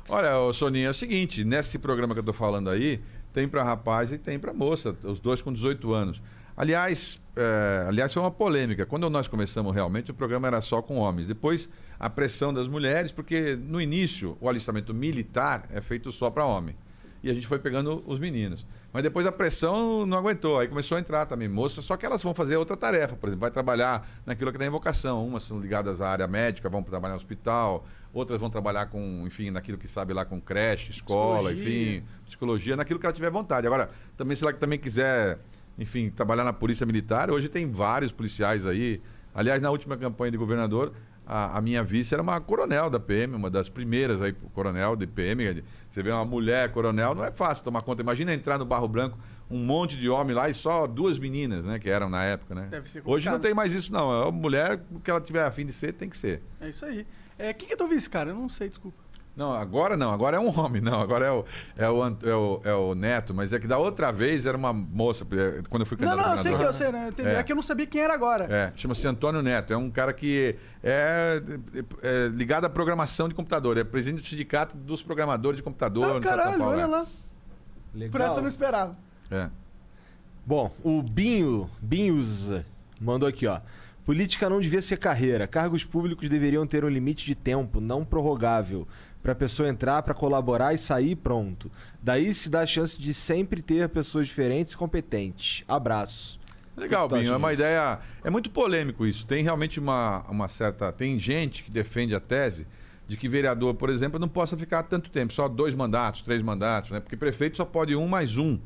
Olha, 0.09 0.39
ô 0.39 0.53
Soninha, 0.53 0.87
é 0.87 0.89
o 0.89 0.93
seguinte, 0.93 1.43
nesse 1.43 1.77
programa 1.77 2.13
que 2.13 2.19
eu 2.21 2.23
tô 2.23 2.31
falando 2.33 2.69
aí, 2.69 3.01
tem 3.33 3.47
pra 3.47 3.61
rapaz 3.63 4.11
e 4.11 4.17
tem 4.17 4.39
pra 4.39 4.53
moça, 4.53 4.95
os 5.03 5.19
dois 5.19 5.41
com 5.41 5.51
18 5.51 5.93
anos. 5.93 6.21
Aliás, 6.55 7.21
é, 7.35 7.85
aliás, 7.87 8.11
foi 8.13 8.23
uma 8.23 8.31
polêmica. 8.31 8.85
Quando 8.85 9.07
nós 9.09 9.27
começamos 9.27 9.75
realmente, 9.75 10.09
o 10.09 10.13
programa 10.13 10.47
era 10.47 10.59
só 10.61 10.81
com 10.81 10.95
homens. 10.95 11.27
Depois, 11.27 11.69
a 11.99 12.09
pressão 12.09 12.51
das 12.53 12.67
mulheres, 12.67 13.11
porque 13.11 13.55
no 13.55 13.79
início 13.79 14.35
o 14.41 14.49
alistamento 14.49 14.91
militar 14.93 15.67
é 15.71 15.81
feito 15.81 16.11
só 16.11 16.29
para 16.31 16.45
homem. 16.45 16.75
E 17.21 17.29
a 17.29 17.33
gente 17.33 17.45
foi 17.45 17.59
pegando 17.59 18.03
os 18.07 18.17
meninos. 18.17 18.65
Mas 18.93 19.03
depois 19.03 19.25
a 19.27 19.31
pressão 19.31 20.05
não 20.05 20.17
aguentou. 20.17 20.59
Aí 20.59 20.67
começou 20.67 20.97
a 20.97 20.99
entrar 20.99 21.25
também 21.25 21.47
moças, 21.47 21.83
só 21.85 21.95
que 21.97 22.05
elas 22.05 22.23
vão 22.23 22.33
fazer 22.33 22.57
outra 22.57 22.75
tarefa. 22.75 23.15
Por 23.15 23.27
exemplo, 23.27 23.41
vai 23.41 23.51
trabalhar 23.51 24.07
naquilo 24.25 24.51
que 24.51 24.57
tem 24.57 24.69
vocação. 24.69 25.27
Umas 25.27 25.43
são 25.43 25.59
ligadas 25.59 26.01
à 26.01 26.09
área 26.09 26.27
médica, 26.27 26.69
vão 26.69 26.81
trabalhar 26.81 27.13
no 27.13 27.17
hospital. 27.17 27.85
Outras 28.13 28.39
vão 28.39 28.49
trabalhar 28.49 28.87
com, 28.87 29.23
enfim, 29.27 29.51
naquilo 29.51 29.77
que 29.77 29.87
sabe 29.87 30.13
lá 30.13 30.25
com 30.25 30.41
creche, 30.41 30.89
escola, 30.89 31.51
Psicologia. 31.51 31.93
enfim, 31.97 32.05
psicologia, 32.25 32.75
naquilo 32.75 32.99
que 32.99 33.05
ela 33.05 33.13
tiver 33.13 33.29
vontade. 33.29 33.67
Agora, 33.67 33.89
também 34.15 34.35
se 34.35 34.43
ela 34.43 34.53
também 34.53 34.79
quiser, 34.79 35.37
enfim, 35.77 36.09
trabalhar 36.09 36.43
na 36.43 36.53
polícia 36.53 36.85
militar, 36.85 37.29
hoje 37.29 37.49
tem 37.49 37.69
vários 37.69 38.11
policiais 38.11 38.65
aí. 38.65 39.01
Aliás, 39.35 39.61
na 39.61 39.69
última 39.69 39.95
campanha 39.97 40.31
de 40.31 40.37
governador, 40.37 40.93
a, 41.27 41.57
a 41.57 41.61
minha 41.61 41.83
vice 41.83 42.13
era 42.13 42.23
uma 42.23 42.39
coronel 42.39 42.89
da 42.89 42.99
PM, 42.99 43.35
uma 43.35 43.49
das 43.51 43.67
primeiras 43.69 44.21
aí, 44.21 44.33
coronel 44.53 44.95
de 44.95 45.05
PM. 45.05 45.61
Você 45.97 46.03
vê 46.03 46.11
uma 46.11 46.23
mulher 46.23 46.71
coronel, 46.71 47.15
não 47.15 47.25
é 47.25 47.31
fácil 47.31 47.63
tomar 47.63 47.81
conta. 47.81 48.03
Imagina 48.03 48.31
entrar 48.31 48.59
no 48.59 48.65
Barro 48.65 48.87
Branco, 48.87 49.17
um 49.49 49.57
monte 49.57 49.97
de 49.97 50.07
homem 50.07 50.35
lá 50.35 50.47
e 50.47 50.53
só 50.53 50.85
duas 50.85 51.17
meninas, 51.17 51.65
né, 51.65 51.79
que 51.79 51.89
eram 51.89 52.07
na 52.07 52.23
época, 52.23 52.53
né? 52.53 52.67
Deve 52.69 52.87
ser 52.87 53.01
Hoje 53.03 53.27
não 53.27 53.39
tem 53.39 53.51
mais 53.51 53.73
isso, 53.73 53.91
não. 53.91 54.13
É 54.13 54.21
uma 54.25 54.31
mulher, 54.31 54.79
o 54.91 54.99
que 54.99 55.09
ela 55.09 55.19
tiver 55.19 55.43
afim 55.43 55.65
de 55.65 55.73
ser, 55.73 55.93
tem 55.93 56.07
que 56.07 56.15
ser. 56.15 56.43
É 56.61 56.69
isso 56.69 56.85
aí. 56.85 57.03
É, 57.35 57.51
quem 57.51 57.67
que 57.67 57.73
é 57.73 57.77
teu 57.77 57.87
vice, 57.87 58.07
cara? 58.07 58.29
Eu 58.29 58.35
não 58.35 58.47
sei, 58.47 58.69
desculpa. 58.69 59.03
Não, 59.37 59.53
agora 59.53 59.95
não, 59.95 60.11
agora 60.11 60.37
é 60.37 60.39
um 60.39 60.49
homem, 60.59 60.81
não, 60.81 60.99
agora 60.99 61.27
é 61.27 61.31
o, 61.31 61.45
é 61.77 61.87
o, 61.87 62.05
é 62.07 62.35
o, 62.35 62.61
é 62.63 62.73
o 62.73 62.95
Neto, 62.95 63.35
mas 63.35 63.53
é 63.53 63.59
que 63.59 63.67
da 63.67 63.77
outra 63.77 64.11
vez 64.11 64.47
era 64.47 64.57
uma 64.57 64.73
moça, 64.73 65.23
é, 65.31 65.61
quando 65.69 65.83
eu 65.83 65.85
fui 65.85 65.95
Não, 66.01 66.07
candidato 66.07 66.25
não, 66.25 66.33
a 66.33 66.37
eu 66.37 66.41
sei 66.41 66.55
que 66.55 66.63
eu 66.63 66.73
sei, 66.73 66.91
né? 66.91 67.13
É. 67.19 67.33
É. 67.35 67.43
que 67.43 67.51
eu 67.51 67.55
não 67.55 67.61
sabia 67.61 67.85
quem 67.85 68.01
era 68.01 68.15
agora. 68.15 68.47
É, 68.49 68.71
chama-se 68.75 69.07
Antônio 69.07 69.43
Neto, 69.43 69.71
é 69.71 69.77
um 69.77 69.91
cara 69.91 70.11
que 70.11 70.55
é, 70.83 71.39
é- 71.75 71.83
é 72.01 72.27
ligado 72.29 72.65
à 72.65 72.69
programação 72.69 73.29
de 73.29 73.35
computador, 73.35 73.77
é 73.77 73.83
presidente 73.83 74.23
do 74.23 74.27
sindicato 74.27 74.75
dos 74.75 75.03
programadores 75.03 75.57
de 75.57 75.63
computador 75.63 76.17
Ah, 76.17 76.19
caralho, 76.19 76.57
Paulo. 76.57 76.73
olha 76.73 76.81
é. 76.81 76.87
lá. 76.87 77.05
Por 78.11 78.21
essa 78.21 78.37
eu 78.37 78.41
não 78.41 78.49
esperava. 78.49 78.97
É. 79.29 79.49
Bom, 80.43 80.73
o 80.83 81.03
Binho, 81.03 81.69
Binhos, 81.79 82.49
mandou 82.99 83.29
aqui, 83.29 83.45
ó. 83.45 83.59
Política 84.05 84.49
não 84.49 84.61
devia 84.61 84.81
ser 84.81 84.95
carreira. 84.97 85.45
Cargos 85.45 85.83
públicos 85.83 86.29
deveriam 86.29 86.65
ter 86.65 86.85
um 86.85 86.87
limite 86.87 87.25
de 87.25 87.35
tempo, 87.35 87.81
não 87.81 88.05
prorrogável, 88.05 88.87
para 89.27 89.33
a 89.33 89.35
pessoa 89.35 89.67
entrar, 89.67 90.01
para 90.03 90.13
colaborar 90.13 90.73
e 90.73 90.77
sair 90.77 91.13
pronto. 91.13 91.69
Daí 92.01 92.33
se 92.33 92.49
dá 92.49 92.61
a 92.61 92.65
chance 92.65 92.97
de 92.97 93.13
sempre 93.13 93.61
ter 93.61 93.89
pessoas 93.89 94.25
diferentes 94.25 94.71
e 94.71 94.77
competentes. 94.77 95.65
Abraço. 95.67 96.39
Legal, 96.77 97.09
Binho. 97.09 97.33
É 97.33 97.35
uma 97.35 97.51
ideia. 97.51 97.99
É 98.23 98.29
muito 98.29 98.49
polêmico 98.49 99.05
isso. 99.05 99.25
Tem 99.25 99.43
realmente 99.43 99.81
uma, 99.81 100.23
uma 100.29 100.47
certa. 100.47 100.93
Tem 100.93 101.19
gente 101.19 101.65
que 101.65 101.69
defende 101.69 102.15
a 102.15 102.21
tese 102.21 102.65
de 103.05 103.17
que 103.17 103.27
vereador, 103.27 103.73
por 103.73 103.89
exemplo, 103.89 104.17
não 104.17 104.29
possa 104.29 104.55
ficar 104.55 104.83
tanto 104.83 105.09
tempo, 105.09 105.33
só 105.33 105.49
dois 105.49 105.75
mandatos, 105.75 106.21
três 106.21 106.41
mandatos, 106.41 106.91
né? 106.91 107.01
Porque 107.01 107.17
prefeito 107.17 107.57
só 107.57 107.65
pode 107.65 107.93
um 107.97 108.07
mais 108.07 108.37
um. 108.37 108.57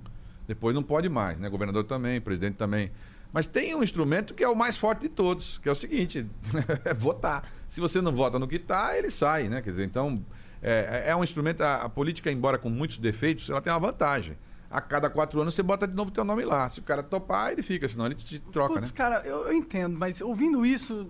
Depois 0.48 0.76
não 0.76 0.84
pode 0.84 1.10
mais, 1.10 1.40
né? 1.40 1.50
Governador 1.50 1.86
também, 1.86 2.22
presidente 2.22 2.54
também. 2.54 2.92
Mas 3.34 3.48
tem 3.48 3.74
um 3.74 3.82
instrumento 3.82 4.36
que 4.36 4.44
é 4.44 4.50
o 4.50 4.56
mais 4.56 4.78
forte 4.78 5.02
de 5.02 5.10
todos, 5.10 5.58
que 5.58 5.68
é 5.68 5.72
o 5.72 5.76
seguinte: 5.76 6.28
é 6.86 6.94
votar. 6.94 7.52
Se 7.68 7.82
você 7.82 8.00
não 8.00 8.12
vota 8.12 8.38
no 8.38 8.48
que 8.48 8.58
está, 8.58 8.96
ele 8.96 9.10
sai, 9.10 9.50
né? 9.50 9.60
Quer 9.60 9.72
dizer, 9.72 9.86
então 9.86 10.24
é, 10.62 11.06
é 11.08 11.16
um 11.16 11.24
instrumento. 11.24 11.62
A, 11.62 11.78
a, 11.84 11.90
política, 11.90 12.32
embora 12.32 12.58
com 12.58 12.70
muitos 12.70 12.98
defeitos, 12.98 13.50
ela 13.50 13.62
tem 13.62 13.72
uma 13.72 13.80
vantagem. 13.80 14.38
A 14.70 14.80
cada 14.80 15.10
quatro 15.10 15.42
anos 15.42 15.54
você 15.54 15.64
bota 15.64 15.88
de 15.88 15.94
novo 15.94 16.12
teu 16.12 16.24
nome 16.24 16.46
lá. 16.46 16.70
Se 16.70 16.80
o 16.80 16.84
cara 16.84 17.04
topar, 17.04 17.52
ele 17.52 17.62
fica, 17.62 17.90
senão 17.90 18.06
ele 18.06 18.16
te 18.16 18.40
troca, 18.40 18.76
Putz, 18.76 18.92
né? 18.92 18.98
cara, 18.98 19.22
eu, 19.26 19.48
eu 19.48 19.54
entendo, 19.54 19.98
mas 19.98 20.22
ouvindo 20.22 20.66
isso. 20.66 21.10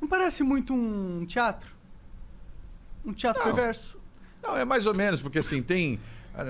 Não 0.00 0.08
parece 0.08 0.42
muito 0.42 0.74
um 0.74 1.24
teatro? 1.26 1.70
Um 3.04 3.12
teatro 3.12 3.44
Não. 3.44 3.54
perverso? 3.54 3.98
Não, 4.42 4.56
é 4.56 4.64
mais 4.64 4.86
ou 4.86 4.94
menos, 4.94 5.22
porque 5.22 5.38
assim, 5.38 5.62
tem. 5.62 6.00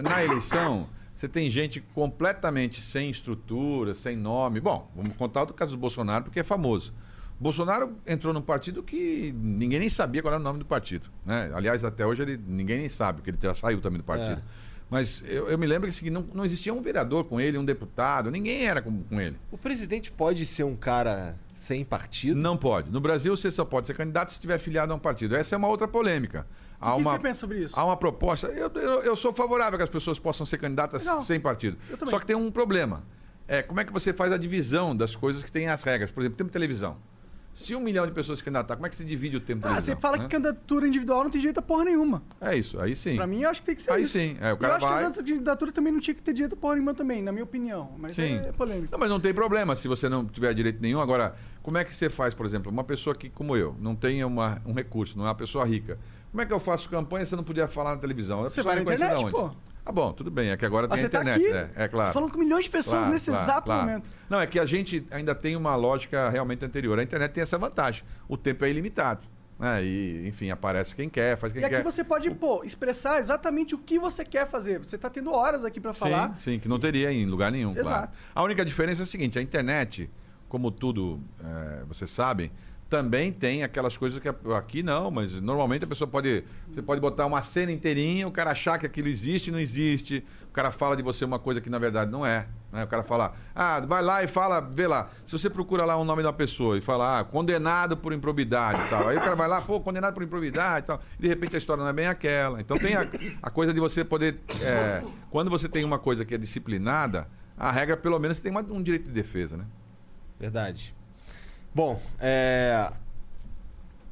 Na 0.03 0.25
eleição, 0.25 0.89
você 1.15 1.29
tem 1.29 1.51
gente 1.51 1.81
completamente 1.95 2.81
sem 2.81 3.11
estrutura, 3.11 3.95
sem 3.95 4.17
nome. 4.17 4.61
Bom, 4.61 4.91
vamos 4.97 5.15
contar 5.17 5.45
do 5.45 5.53
caso 5.53 5.73
do 5.73 5.79
Bolsonaro, 5.79 6.25
porque 6.25 6.41
é 6.41 6.45
famoso. 6.45 6.95
Bolsonaro 7.39 7.97
entrou 8.07 8.33
num 8.33 8.41
partido 8.41 8.83
que 8.83 9.35
ninguém 9.37 9.81
nem 9.81 9.89
sabia 9.89 10.23
qual 10.23 10.33
era 10.33 10.41
o 10.41 10.45
nome 10.45 10.59
do 10.59 10.65
partido. 10.65 11.09
Né? 11.25 11.51
Aliás, 11.55 11.85
até 11.85 12.07
hoje 12.07 12.23
ele, 12.23 12.41
ninguém 12.47 12.79
nem 12.79 12.89
sabe, 12.89 13.19
porque 13.19 13.31
ele 13.31 13.39
já 13.41 13.55
saiu 13.55 13.81
também 13.81 13.99
do 13.99 14.05
partido. 14.05 14.41
É. 14.41 14.65
Mas 14.91 15.25
eu, 15.27 15.49
eu 15.49 15.59
me 15.59 15.67
lembro 15.67 15.89
que 15.89 15.97
assim, 15.97 16.11
não, 16.11 16.25
não 16.33 16.45
existia 16.45 16.73
um 16.73 16.81
vereador 16.81 17.25
com 17.25 17.41
ele, 17.41 17.59
um 17.59 17.65
deputado, 17.65 18.31
ninguém 18.31 18.65
era 18.65 18.81
com, 18.81 19.03
com 19.03 19.21
ele. 19.21 19.37
O 19.51 19.59
presidente 19.59 20.13
pode 20.13 20.47
ser 20.47 20.65
um 20.65 20.77
cara 20.77 21.37
sem 21.55 21.85
partido? 21.85 22.41
Não 22.41 22.57
pode. 22.57 22.91
No 22.91 23.01
Brasil, 23.01 23.37
você 23.37 23.51
só 23.51 23.65
pode 23.65 23.87
ser 23.87 23.95
candidato 23.95 24.31
se 24.31 24.37
estiver 24.37 24.55
afiliado 24.55 24.93
a 24.93 24.97
um 24.97 24.99
partido. 24.99 25.35
Essa 25.35 25.55
é 25.55 25.59
uma 25.59 25.69
outra 25.69 25.89
polêmica. 25.89 26.47
O 26.81 26.97
que, 26.97 26.97
que 26.99 27.05
você 27.05 27.19
pensa 27.19 27.41
sobre 27.41 27.59
isso? 27.61 27.79
Há 27.79 27.85
uma 27.85 27.97
proposta. 27.97 28.49
Eu, 28.49 28.71
eu, 28.75 29.03
eu 29.03 29.17
sou 29.17 29.33
favorável 29.33 29.79
que 29.79 29.83
as 29.83 29.89
pessoas 29.89 30.19
possam 30.19 30.45
ser 30.45 30.59
candidatas 30.59 31.05
Não, 31.05 31.23
sem 31.23 31.41
partido. 31.41 31.79
Só 32.07 32.19
que 32.19 32.27
tem 32.27 32.37
um 32.37 32.51
problema. 32.51 33.03
É, 33.49 33.63
como 33.63 33.81
é 33.81 33.85
que 33.85 33.93
você 33.93 34.13
faz 34.13 34.33
a 34.33 34.37
divisão 34.37 34.95
das 34.95 35.17
coisas 35.17 35.43
que 35.43 35.51
têm 35.51 35.69
as 35.69 35.83
regras? 35.83 36.11
Por 36.11 36.21
exemplo, 36.21 36.37
tempo 36.37 36.49
de 36.49 36.53
televisão. 36.53 36.99
Se 37.55 37.73
um 37.75 37.81
milhão 37.81 38.05
de 38.05 38.13
pessoas 38.13 38.39
se 38.41 38.45
candidatar, 38.45 38.75
como 38.75 38.85
é 38.87 38.91
que 38.91 38.97
se 38.97 39.05
divide 39.05 39.37
o 39.37 39.41
tempo 39.41 39.65
Ah, 39.69 39.81
você 39.81 39.95
fala 39.95 40.17
né? 40.19 40.25
que 40.25 40.31
candidatura 40.31 40.89
individual 40.89 41.23
não 41.23 41.31
tem 41.31 41.41
direito 41.41 41.59
a 41.59 41.63
porra 41.63 41.85
nenhuma. 41.85 42.21
É 42.41 42.57
isso, 42.57 42.81
aí 42.81 42.97
sim. 42.97 43.15
Pra 43.15 43.29
mim, 43.29 43.43
eu 43.43 43.49
acho 43.49 43.61
que 43.61 43.67
tem 43.67 43.77
que 43.77 43.83
ser 43.83 43.93
Aí 43.93 44.03
isso. 44.03 44.13
sim. 44.13 44.37
É, 44.41 44.49
o 44.49 44.55
eu 44.55 44.57
cara 44.57 44.75
acho 44.77 44.85
que 44.87 44.93
vai. 44.93 45.01
as 45.03 45.07
outras 45.07 45.25
candidaturas 45.25 45.73
também 45.73 45.93
não 45.93 46.01
tinha 46.01 46.15
que 46.15 46.21
ter 46.23 46.33
direito 46.33 46.55
a 46.55 46.57
porra 46.57 46.75
nenhuma 46.75 46.93
também, 46.95 47.23
na 47.23 47.31
minha 47.31 47.45
opinião. 47.45 47.93
Mas 47.97 48.15
Sim. 48.15 48.39
é 48.39 48.51
polêmico. 48.51 48.89
Não, 48.91 48.99
mas 48.99 49.09
não 49.09 49.21
tem 49.21 49.33
problema 49.33 49.77
se 49.77 49.87
você 49.87 50.09
não 50.09 50.27
tiver 50.27 50.53
direito 50.53 50.83
nenhum. 50.83 51.01
Agora, 51.01 51.37
como 51.63 51.79
é 51.79 51.85
que 51.85 51.95
você 51.95 52.11
faz, 52.11 52.35
por 52.35 52.45
exemplo, 52.45 52.73
uma 52.73 52.83
pessoa 52.83 53.15
que, 53.15 53.31
como 53.31 53.57
eu, 53.57 53.77
não 53.79 53.95
tem 53.95 54.25
uma, 54.25 54.61
um 54.67 54.73
recurso, 54.73 55.17
não 55.17 55.25
é 55.25 55.29
uma 55.29 55.35
pessoa 55.37 55.65
rica. 55.65 55.97
Como 56.35 56.43
é 56.43 56.47
que 56.47 56.53
eu 56.53 56.59
faço 56.59 56.89
campanha 56.89 57.25
se 57.25 57.33
eu 57.33 57.37
não 57.37 57.45
podia 57.45 57.69
falar 57.69 57.95
na 57.95 58.01
televisão? 58.01 58.41
A 58.41 58.51
Você 58.51 58.61
vai 58.61 58.75
na 58.75 58.83
internet, 58.83 59.31
pô. 59.31 59.53
Ah, 59.87 59.93
bom, 59.93 60.13
tudo 60.13 60.33
bem. 60.33 60.51
É 60.51 60.57
que 60.57 60.67
agora 60.67 60.89
tem 60.89 60.99
a 60.99 61.01
você 61.01 61.09
tá 61.09 61.21
internet. 61.21 61.47
aqui, 61.47 61.71
é, 61.79 61.85
é 61.85 61.87
claro. 61.87 62.13
falando 62.13 62.33
com 62.33 62.39
milhões 62.41 62.65
de 62.65 62.71
pessoas 62.71 62.97
Claro, 63.03 63.13
nesse 63.13 63.31
claro, 63.31 63.45
exato 63.45 63.63
claro. 63.67 63.83
momento. 63.87 64.11
Não, 64.29 64.41
é 64.41 64.47
que 64.49 64.59
a 64.59 64.67
gente 64.67 65.07
ainda 65.13 65.33
tem 65.33 65.55
uma 65.55 65.77
lógica 65.77 66.29
realmente 66.31 66.65
anterior. 66.65 66.99
A 66.99 67.05
internet 67.05 67.31
tem 67.31 67.41
essa 67.45 67.57
vantagem. 67.57 68.03
O 68.29 68.37
tempo 68.37 68.65
é 68.65 68.71
ilimitado. 68.71 69.25
Né? 69.61 69.85
E, 69.85 70.27
enfim, 70.27 70.51
aparece 70.51 70.97
quem 70.97 71.09
quer, 71.09 71.37
faz 71.37 71.53
quem 71.53 71.63
E 71.63 71.65
aqui 71.65 71.77
quer. 71.77 71.85
você 71.85 72.03
pode, 72.03 72.29
pô, 72.33 72.65
expressar 72.65 73.21
exatamente 73.21 73.77
o 73.77 73.79
que 73.79 73.97
você 74.01 74.25
quer 74.25 74.49
fazer. 74.49 74.81
Você 74.81 74.99
tá 74.99 75.09
tendo 75.09 75.31
horas 75.31 75.65
aqui 75.65 75.81
pra 75.81 75.95
falar. 75.95 76.31
Sim, 76.37 76.55
sim, 76.55 76.59
que 76.59 76.67
não 76.67 76.81
teria 76.81 77.13
em 77.13 77.27
lugar 77.27 77.53
nenhum. 77.53 77.75
claro. 77.75 77.89
Exato. 77.91 78.19
A 78.35 78.43
única 78.43 78.65
diferença 78.65 79.03
é 79.03 79.05
a 79.05 79.07
seguinte: 79.07 79.39
a 79.39 79.43
internet, 79.43 80.11
como 80.49 80.73
tudo 80.73 81.21
é, 81.39 81.85
vocês 81.85 82.11
sabem, 82.11 82.51
também 82.95 83.33
tem 83.33 83.65
aquelas 83.65 83.97
coisas 83.97 84.21
que 84.21 84.29
aqui 84.55 84.81
não, 84.81 85.11
mas 85.11 85.41
normalmente 85.41 85.85
a 85.85 85.87
pessoa 85.89 86.07
pode. 86.07 86.45
Você 86.73 86.81
pode 86.81 87.01
botar 87.01 87.27
uma 87.27 87.43
cena 87.43 87.73
inteirinha, 87.73 88.29
o 88.29 88.31
cara 88.31 88.53
achar 88.53 88.79
que 88.79 88.87
aquilo 88.87 89.09
existe 89.09 89.49
e 89.49 89.51
não 89.51 89.59
existe. 89.59 90.25
O 90.49 90.53
cara 90.53 90.71
fala 90.71 90.97
de 90.97 91.03
você 91.03 91.25
uma 91.25 91.41
coisa 91.41 91.61
que 91.61 91.69
na 91.69 91.81
verdade 91.81 92.09
não 92.13 92.25
é. 92.25 92.47
Né? 92.73 92.85
O 92.85 92.87
cara 92.87 93.03
fala, 93.03 93.35
ah, 93.53 93.81
vai 93.81 94.01
lá 94.01 94.23
e 94.23 94.29
fala, 94.29 94.61
vê 94.61 94.87
lá. 94.87 95.11
Se 95.27 95.33
você 95.37 95.51
procura 95.51 95.85
lá 95.85 95.97
o 95.97 96.05
nome 96.05 96.23
da 96.23 96.33
pessoa 96.33 96.79
e 96.79 96.81
fala, 96.81 97.19
ah, 97.19 97.25
condenado 97.25 97.97
por 97.97 98.13
improbidade 98.13 98.81
e 98.87 98.89
tal. 98.89 99.09
Aí 99.09 99.17
o 99.17 99.21
cara 99.21 99.35
vai 99.35 99.49
lá, 99.49 99.61
pô, 99.61 99.81
condenado 99.81 100.15
por 100.15 100.23
improbidade 100.23 100.85
e 100.85 100.87
tal. 100.87 101.03
E 101.19 101.23
de 101.23 101.27
repente 101.27 101.57
a 101.57 101.59
história 101.59 101.83
não 101.83 101.91
é 101.91 101.93
bem 101.93 102.07
aquela. 102.07 102.61
Então 102.61 102.77
tem 102.79 102.95
a, 102.95 103.05
a 103.43 103.51
coisa 103.51 103.75
de 103.75 103.81
você 103.81 104.05
poder. 104.05 104.39
é, 104.63 105.03
quando 105.31 105.51
você 105.51 105.69
tem 105.69 105.83
uma 105.85 105.99
coisa 105.99 106.25
que 106.25 106.33
é 106.33 106.39
disciplinada, 106.39 107.27
a 107.59 107.73
regra, 107.73 107.97
pelo 107.97 108.21
menos, 108.21 108.39
tem 108.39 108.53
uma- 108.53 108.63
um 108.63 108.81
direito 108.81 109.07
de 109.07 109.13
defesa, 109.13 109.57
né? 109.57 109.65
Verdade. 110.39 110.94
Bom, 111.75 112.01
é... 112.21 112.93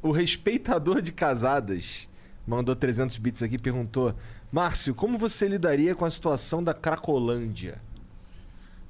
o 0.02 0.10
respeitador 0.10 1.01
de 1.01 1.12
casadas 1.12 2.09
mandou 2.47 2.74
300 2.74 3.16
bits 3.18 3.43
aqui 3.43 3.55
e 3.55 3.59
perguntou: 3.59 4.14
Márcio, 4.51 4.94
como 4.94 5.16
você 5.16 5.47
lidaria 5.47 5.94
com 5.94 6.05
a 6.05 6.10
situação 6.10 6.62
da 6.62 6.74
Cracolândia? 6.74 7.80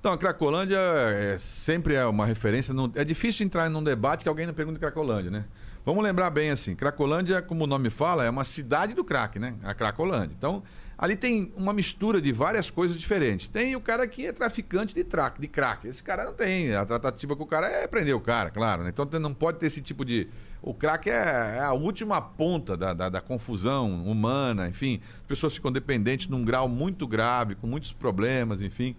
Então, 0.00 0.12
a 0.12 0.18
Cracolândia 0.18 0.78
é, 0.78 1.38
sempre 1.38 1.94
é 1.94 2.04
uma 2.04 2.26
referência. 2.26 2.74
é 2.96 3.04
difícil 3.04 3.46
entrar 3.46 3.70
num 3.70 3.84
debate 3.84 4.24
que 4.24 4.28
alguém 4.28 4.46
não 4.46 4.54
pergunte 4.54 4.80
Cracolândia, 4.80 5.30
né? 5.30 5.44
Vamos 5.84 6.02
lembrar 6.02 6.30
bem 6.30 6.50
assim: 6.50 6.74
Cracolândia, 6.74 7.40
como 7.42 7.64
o 7.64 7.66
nome 7.66 7.90
fala, 7.90 8.24
é 8.24 8.30
uma 8.30 8.44
cidade 8.44 8.94
do 8.94 9.04
crack, 9.04 9.38
né? 9.38 9.54
A 9.62 9.74
Cracolândia. 9.74 10.34
Então, 10.36 10.62
ali 11.02 11.16
tem 11.16 11.52
uma 11.56 11.72
mistura 11.72 12.20
de 12.22 12.30
várias 12.30 12.70
coisas 12.70 12.96
diferentes. 12.96 13.48
Tem 13.48 13.74
o 13.74 13.80
cara 13.80 14.06
que 14.06 14.24
é 14.24 14.32
traficante 14.32 14.94
de, 14.94 15.02
track, 15.02 15.40
de 15.40 15.48
crack. 15.48 15.88
Esse 15.88 16.00
cara 16.00 16.24
não 16.24 16.32
tem. 16.32 16.72
A 16.76 16.86
tratativa 16.86 17.34
com 17.34 17.42
o 17.42 17.46
cara 17.46 17.66
é 17.66 17.88
prender 17.88 18.14
o 18.14 18.20
cara, 18.20 18.52
claro. 18.52 18.84
Né? 18.84 18.90
Então, 18.90 19.04
não 19.18 19.34
pode 19.34 19.58
ter 19.58 19.66
esse 19.66 19.82
tipo 19.82 20.04
de. 20.04 20.28
O 20.62 20.72
crack 20.72 21.10
é, 21.10 21.56
é 21.56 21.60
a 21.60 21.72
última 21.72 22.22
ponta 22.22 22.76
da, 22.76 22.94
da, 22.94 23.08
da 23.08 23.20
confusão 23.20 24.04
humana, 24.04 24.68
enfim. 24.68 25.00
As 25.22 25.26
pessoas 25.26 25.56
ficam 25.56 25.72
dependentes 25.72 26.28
num 26.28 26.44
grau 26.44 26.68
muito 26.68 27.04
grave, 27.04 27.56
com 27.56 27.66
muitos 27.66 27.92
problemas, 27.92 28.62
enfim. 28.62 28.94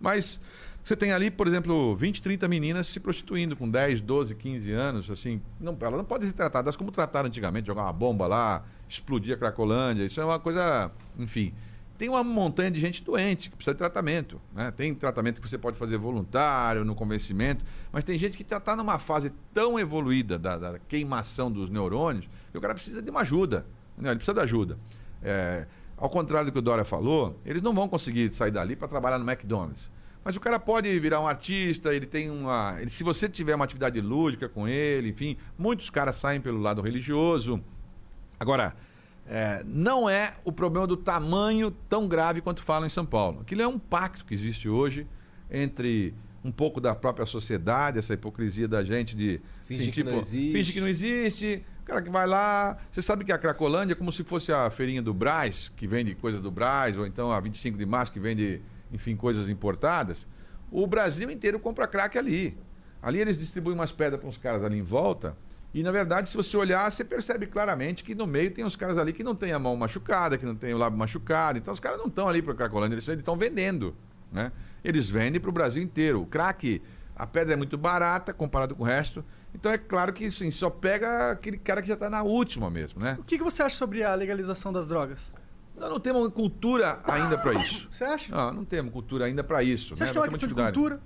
Mas 0.00 0.40
você 0.80 0.94
tem 0.94 1.10
ali, 1.10 1.28
por 1.28 1.48
exemplo, 1.48 1.96
20, 1.96 2.22
30 2.22 2.46
meninas 2.46 2.86
se 2.86 3.00
prostituindo 3.00 3.56
com 3.56 3.68
10, 3.68 4.00
12, 4.00 4.36
15 4.36 4.70
anos, 4.70 5.10
assim, 5.10 5.42
não, 5.60 5.76
elas 5.80 5.98
não 5.98 6.04
podem 6.04 6.28
ser 6.28 6.34
tratadas 6.34 6.76
como 6.76 6.92
trataram 6.92 7.26
antigamente, 7.26 7.66
jogar 7.66 7.82
uma 7.82 7.92
bomba 7.92 8.28
lá, 8.28 8.64
explodir 8.88 9.34
a 9.34 9.38
Cracolândia, 9.38 10.04
isso 10.04 10.20
é 10.20 10.24
uma 10.24 10.38
coisa, 10.38 10.90
enfim. 11.18 11.52
Tem 11.98 12.08
uma 12.08 12.22
montanha 12.22 12.70
de 12.70 12.80
gente 12.80 13.02
doente 13.02 13.50
que 13.50 13.56
precisa 13.56 13.74
de 13.74 13.78
tratamento, 13.78 14.40
né? 14.54 14.70
Tem 14.70 14.94
tratamento 14.94 15.40
que 15.40 15.48
você 15.48 15.58
pode 15.58 15.76
fazer 15.76 15.98
voluntário, 15.98 16.84
no 16.84 16.94
convencimento, 16.94 17.64
mas 17.90 18.04
tem 18.04 18.16
gente 18.16 18.36
que 18.36 18.44
está 18.44 18.76
numa 18.76 19.00
fase 19.00 19.32
tão 19.52 19.78
evoluída 19.80 20.38
da, 20.38 20.56
da 20.56 20.78
queimação 20.78 21.50
dos 21.50 21.68
neurônios 21.68 22.28
que 22.52 22.56
o 22.56 22.60
cara 22.60 22.72
precisa 22.72 23.02
de 23.02 23.10
uma 23.10 23.20
ajuda, 23.20 23.66
né? 23.96 24.10
ele 24.10 24.16
precisa 24.16 24.34
de 24.34 24.40
ajuda. 24.40 24.78
É, 25.20 25.66
ao 25.96 26.08
contrário 26.08 26.46
do 26.46 26.52
que 26.52 26.58
o 26.58 26.62
Dória 26.62 26.84
falou, 26.84 27.36
eles 27.44 27.60
não 27.60 27.74
vão 27.74 27.88
conseguir 27.88 28.32
sair 28.32 28.52
dali 28.52 28.76
para 28.76 28.86
trabalhar 28.86 29.18
no 29.18 29.28
McDonald's. 29.28 29.90
Mas 30.24 30.36
o 30.36 30.40
cara 30.40 30.60
pode 30.60 30.96
virar 31.00 31.20
um 31.20 31.26
artista, 31.26 31.92
ele 31.92 32.06
tem 32.06 32.30
uma. 32.30 32.76
Ele, 32.80 32.90
se 32.90 33.02
você 33.02 33.28
tiver 33.28 33.54
uma 33.54 33.64
atividade 33.64 34.00
lúdica 34.00 34.48
com 34.48 34.68
ele, 34.68 35.08
enfim, 35.08 35.36
muitos 35.56 35.90
caras 35.90 36.16
saem 36.16 36.40
pelo 36.40 36.60
lado 36.60 36.80
religioso. 36.80 37.62
Agora, 38.38 38.74
é, 39.26 39.62
não 39.66 40.08
é 40.08 40.34
o 40.44 40.52
problema 40.52 40.86
do 40.86 40.96
tamanho 40.96 41.70
tão 41.88 42.08
grave 42.08 42.40
quanto 42.40 42.62
falam 42.62 42.86
em 42.86 42.90
São 42.90 43.04
Paulo. 43.04 43.40
Aquilo 43.42 43.62
é 43.62 43.68
um 43.68 43.78
pacto 43.78 44.24
que 44.24 44.32
existe 44.32 44.68
hoje 44.68 45.06
entre 45.50 46.14
um 46.42 46.52
pouco 46.52 46.80
da 46.80 46.94
própria 46.94 47.26
sociedade, 47.26 47.98
essa 47.98 48.14
hipocrisia 48.14 48.68
da 48.68 48.82
gente 48.82 49.14
de 49.14 49.40
Finge 49.64 49.90
que 49.90 50.02
não 50.02 50.18
existe. 50.18 50.52
finge 50.52 50.72
que 50.72 50.80
não 50.80 50.88
existe. 50.88 51.64
O 51.82 51.84
cara 51.84 52.00
que 52.00 52.08
vai 52.08 52.26
lá. 52.26 52.78
Você 52.90 53.02
sabe 53.02 53.24
que 53.24 53.32
a 53.32 53.38
Cracolândia 53.38 53.92
é 53.92 53.96
como 53.96 54.10
se 54.10 54.24
fosse 54.24 54.50
a 54.50 54.70
feirinha 54.70 55.02
do 55.02 55.12
Brás, 55.12 55.68
que 55.68 55.86
vende 55.86 56.14
coisas 56.14 56.40
do 56.40 56.50
Brás, 56.50 56.96
ou 56.96 57.06
então 57.06 57.30
a 57.30 57.38
25 57.38 57.76
de 57.76 57.84
março, 57.84 58.12
que 58.12 58.20
vende, 58.20 58.62
enfim, 58.90 59.14
coisas 59.14 59.48
importadas. 59.48 60.26
O 60.70 60.86
Brasil 60.86 61.30
inteiro 61.30 61.58
compra 61.58 61.86
crack 61.86 62.16
ali. 62.16 62.56
Ali 63.02 63.20
eles 63.20 63.38
distribuem 63.38 63.74
umas 63.74 63.92
pedras 63.92 64.20
para 64.20 64.28
uns 64.28 64.36
caras 64.36 64.64
ali 64.64 64.78
em 64.78 64.82
volta. 64.82 65.36
E, 65.72 65.82
na 65.82 65.92
verdade, 65.92 66.28
se 66.28 66.36
você 66.36 66.56
olhar, 66.56 66.90
você 66.90 67.04
percebe 67.04 67.46
claramente 67.46 68.02
que 68.02 68.14
no 68.14 68.26
meio 68.26 68.50
tem 68.50 68.64
uns 68.64 68.74
caras 68.74 68.96
ali 68.96 69.12
que 69.12 69.22
não 69.22 69.34
tem 69.34 69.52
a 69.52 69.58
mão 69.58 69.76
machucada, 69.76 70.38
que 70.38 70.46
não 70.46 70.54
tem 70.54 70.72
o 70.72 70.78
lábio 70.78 70.98
machucado. 70.98 71.58
Então, 71.58 71.72
os 71.72 71.80
caras 71.80 71.98
não 71.98 72.06
estão 72.06 72.26
ali 72.26 72.40
para 72.40 72.54
Cracolândia, 72.54 72.94
eles 72.94 73.06
estão 73.06 73.36
vendendo. 73.36 73.94
Né? 74.32 74.50
Eles 74.82 75.10
vendem 75.10 75.40
para 75.40 75.50
o 75.50 75.52
Brasil 75.52 75.82
inteiro. 75.82 76.22
O 76.22 76.26
crack, 76.26 76.82
a 77.14 77.26
pedra 77.26 77.52
é 77.52 77.56
muito 77.56 77.76
barata 77.76 78.32
comparado 78.32 78.74
com 78.74 78.82
o 78.82 78.86
resto. 78.86 79.22
Então, 79.54 79.70
é 79.70 79.76
claro 79.76 80.12
que 80.12 80.30
sim, 80.30 80.50
só 80.50 80.70
pega 80.70 81.32
aquele 81.32 81.58
cara 81.58 81.82
que 81.82 81.88
já 81.88 81.94
está 81.94 82.08
na 82.08 82.22
última 82.22 82.70
mesmo. 82.70 83.02
Né? 83.02 83.16
O 83.20 83.24
que, 83.24 83.36
que 83.36 83.44
você 83.44 83.62
acha 83.62 83.76
sobre 83.76 84.02
a 84.02 84.14
legalização 84.14 84.72
das 84.72 84.88
drogas? 84.88 85.34
Nós 85.76 85.90
não 85.90 86.00
temos 86.00 86.26
cultura 86.32 87.00
ainda 87.04 87.36
para 87.36 87.52
isso. 87.60 87.88
Você 87.90 88.04
acha? 88.04 88.34
Não, 88.34 88.52
não 88.52 88.64
temos 88.64 88.92
cultura 88.92 89.26
ainda 89.26 89.44
para 89.44 89.62
isso. 89.62 89.94
Você 89.94 90.02
né? 90.02 90.04
acha 90.04 90.12
que 90.12 90.18
é 90.18 90.22
uma 90.22 90.28
questão 90.28 90.48
de 90.48 90.54
cultura? 90.54 91.00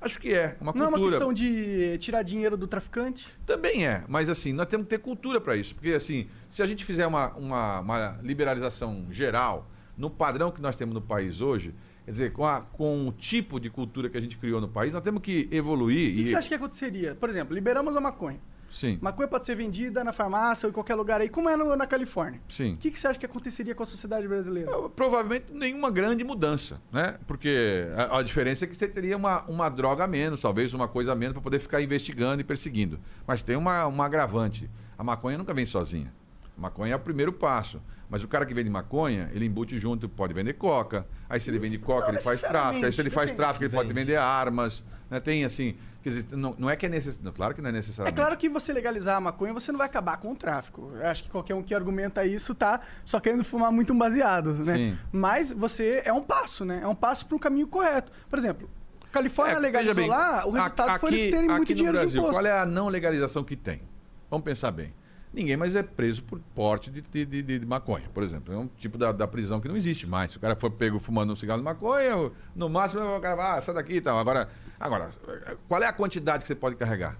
Acho 0.00 0.18
que 0.18 0.32
é. 0.32 0.56
Uma 0.60 0.72
Não 0.72 0.86
é 0.86 0.88
cultura. 0.88 0.98
uma 1.02 1.10
questão 1.10 1.32
de 1.32 1.98
tirar 1.98 2.22
dinheiro 2.22 2.56
do 2.56 2.66
traficante? 2.66 3.28
Também 3.44 3.86
é, 3.86 4.02
mas 4.08 4.28
assim, 4.28 4.52
nós 4.52 4.66
temos 4.66 4.84
que 4.86 4.90
ter 4.90 4.98
cultura 4.98 5.40
para 5.40 5.56
isso. 5.56 5.74
Porque 5.74 5.90
assim, 5.90 6.26
se 6.48 6.62
a 6.62 6.66
gente 6.66 6.84
fizer 6.84 7.06
uma, 7.06 7.32
uma, 7.34 7.80
uma 7.80 8.18
liberalização 8.22 9.06
geral, 9.10 9.68
no 9.96 10.08
padrão 10.08 10.50
que 10.50 10.60
nós 10.62 10.74
temos 10.76 10.94
no 10.94 11.02
país 11.02 11.42
hoje, 11.42 11.74
quer 12.06 12.10
dizer, 12.12 12.32
com, 12.32 12.46
a- 12.46 12.62
com 12.62 13.06
o 13.08 13.12
tipo 13.12 13.60
de 13.60 13.68
cultura 13.68 14.08
que 14.08 14.16
a 14.16 14.20
gente 14.20 14.38
criou 14.38 14.58
no 14.60 14.68
país, 14.68 14.90
nós 14.92 15.02
temos 15.02 15.20
que 15.22 15.46
evoluir. 15.52 16.10
O 16.12 16.14
que, 16.14 16.20
e... 16.20 16.24
que 16.24 16.28
você 16.30 16.36
acha 16.36 16.48
que 16.48 16.54
aconteceria? 16.54 17.14
Por 17.14 17.28
exemplo, 17.28 17.54
liberamos 17.54 17.94
a 17.94 18.00
maconha. 18.00 18.40
Sim. 18.70 18.98
Maconha 19.02 19.26
pode 19.28 19.44
ser 19.46 19.54
vendida 19.56 20.04
na 20.04 20.12
farmácia 20.12 20.66
ou 20.66 20.70
em 20.70 20.72
qualquer 20.72 20.94
lugar 20.94 21.20
aí, 21.20 21.28
como 21.28 21.48
é 21.48 21.56
no- 21.56 21.74
na 21.76 21.86
Califórnia. 21.86 22.40
Sim. 22.48 22.74
O 22.74 22.76
que, 22.76 22.90
que 22.90 23.00
você 23.00 23.08
acha 23.08 23.18
que 23.18 23.26
aconteceria 23.26 23.74
com 23.74 23.82
a 23.82 23.86
sociedade 23.86 24.28
brasileira? 24.28 24.70
Provavelmente 24.90 25.46
nenhuma 25.52 25.90
grande 25.90 26.22
mudança, 26.22 26.80
né? 26.92 27.18
Porque 27.26 27.86
a, 27.96 28.18
a 28.18 28.22
diferença 28.22 28.64
é 28.64 28.68
que 28.68 28.76
você 28.76 28.86
teria 28.86 29.16
uma, 29.16 29.42
uma 29.48 29.68
droga 29.68 30.04
a 30.04 30.06
menos, 30.06 30.40
talvez 30.40 30.72
uma 30.72 30.86
coisa 30.86 31.12
a 31.12 31.14
menos, 31.16 31.32
para 31.34 31.42
poder 31.42 31.58
ficar 31.58 31.82
investigando 31.82 32.40
e 32.40 32.44
perseguindo. 32.44 33.00
Mas 33.26 33.42
tem 33.42 33.56
uma, 33.56 33.86
uma 33.86 34.04
agravante. 34.06 34.70
A 34.96 35.02
maconha 35.02 35.36
nunca 35.36 35.52
vem 35.52 35.66
sozinha. 35.66 36.12
A 36.56 36.60
maconha 36.60 36.92
é 36.92 36.96
o 36.96 37.00
primeiro 37.00 37.32
passo. 37.32 37.80
Mas 38.10 38.24
o 38.24 38.28
cara 38.28 38.44
que 38.44 38.52
vende 38.52 38.68
maconha, 38.68 39.30
ele 39.32 39.44
embute 39.46 39.78
junto, 39.78 40.08
pode 40.08 40.34
vender 40.34 40.54
coca. 40.54 41.06
Aí 41.28 41.38
se 41.40 41.48
ele 41.48 41.60
vende 41.60 41.78
coca, 41.78 42.06
Não 42.08 42.14
ele 42.14 42.20
faz 42.20 42.40
tráfico. 42.42 42.84
Aí 42.84 42.92
se 42.92 43.00
ele 43.00 43.08
faz 43.10 43.30
tráfico, 43.30 43.64
ele 43.64 43.72
pode 43.72 43.92
vender 43.92 44.16
armas. 44.16 44.82
Né? 45.08 45.20
Tem 45.20 45.44
assim. 45.44 45.76
Quer 46.02 46.08
dizer, 46.08 46.26
não, 46.36 46.54
não 46.58 46.68
é 46.68 46.74
que 46.76 46.86
é 46.86 46.88
necessário. 46.88 47.30
Claro 47.32 47.54
que 47.54 47.60
não 47.62 47.68
é 47.68 47.72
É 47.72 47.76
necessariamente. 47.76 48.20
claro 48.20 48.36
que 48.36 48.48
você 48.48 48.72
legalizar 48.72 49.16
a 49.18 49.20
maconha, 49.20 49.52
você 49.52 49.70
não 49.70 49.78
vai 49.78 49.86
acabar 49.86 50.16
com 50.16 50.32
o 50.32 50.34
tráfico. 50.34 50.90
Eu 50.94 51.06
acho 51.06 51.22
que 51.22 51.30
qualquer 51.30 51.54
um 51.54 51.62
que 51.62 51.72
argumenta 51.74 52.24
isso 52.24 52.52
tá 52.54 52.80
só 53.04 53.20
querendo 53.20 53.44
fumar 53.44 53.70
muito 53.70 53.92
um 53.92 53.98
baseado, 53.98 54.54
né? 54.54 54.74
Sim. 54.76 54.98
Mas 55.12 55.52
você 55.52 56.02
é 56.04 56.12
um 56.12 56.22
passo, 56.22 56.64
né? 56.64 56.80
É 56.82 56.88
um 56.88 56.94
passo 56.96 57.26
para 57.26 57.36
um 57.36 57.38
caminho 57.38 57.68
correto. 57.68 58.10
Por 58.28 58.38
exemplo, 58.38 58.68
Califórnia 59.12 59.56
É, 59.56 59.58
legalizou 59.60 59.94
bem, 59.94 60.08
lá, 60.08 60.46
o 60.46 60.50
resultado 60.52 60.88
a- 60.90 60.98
foi 60.98 61.10
eles 61.10 61.22
aqui- 61.22 61.30
terem 61.32 61.48
muito 61.48 61.62
aqui 61.64 61.74
dinheiro 61.74 61.98
no 61.98 62.00
de 62.00 62.06
Brasil, 62.06 62.20
imposto. 62.22 62.40
Qual 62.42 62.46
é 62.46 62.58
a 62.60 62.64
não 62.66 62.88
legalização 62.88 63.44
que 63.44 63.54
tem? 63.56 63.82
Vamos 64.30 64.44
pensar 64.44 64.70
bem. 64.70 64.94
Ninguém 65.32 65.56
mais 65.56 65.76
é 65.76 65.82
preso 65.82 66.24
por 66.24 66.40
porte 66.54 66.90
de, 66.90 67.00
de, 67.02 67.24
de- 67.24 67.58
de 67.60 67.66
maconha, 67.66 68.08
por 68.12 68.22
exemplo. 68.24 68.52
É 68.52 68.56
um 68.58 68.66
tipo 68.66 68.98
da, 68.98 69.12
da 69.12 69.28
prisão 69.28 69.60
que 69.60 69.68
não 69.68 69.76
existe 69.76 70.04
mais. 70.06 70.32
Se 70.32 70.36
o 70.38 70.40
cara 70.40 70.56
for 70.56 70.70
pego 70.72 70.98
fumando 70.98 71.32
um 71.32 71.36
cigarro 71.36 71.60
de 71.60 71.64
maconha, 71.64 72.32
no 72.54 72.68
máximo 72.68 73.02
o 73.16 73.20
cara 73.20 73.36
vai, 73.36 73.58
ah, 73.58 73.62
sai 73.62 73.74
daqui 73.74 73.94
e 73.94 74.00
tal. 74.00 74.18
Agora, 74.18 74.48
agora, 74.78 75.10
qual 75.68 75.80
é 75.82 75.86
a 75.86 75.92
quantidade 75.92 76.42
que 76.42 76.48
você 76.48 76.54
pode 76.56 76.74
carregar 76.74 77.16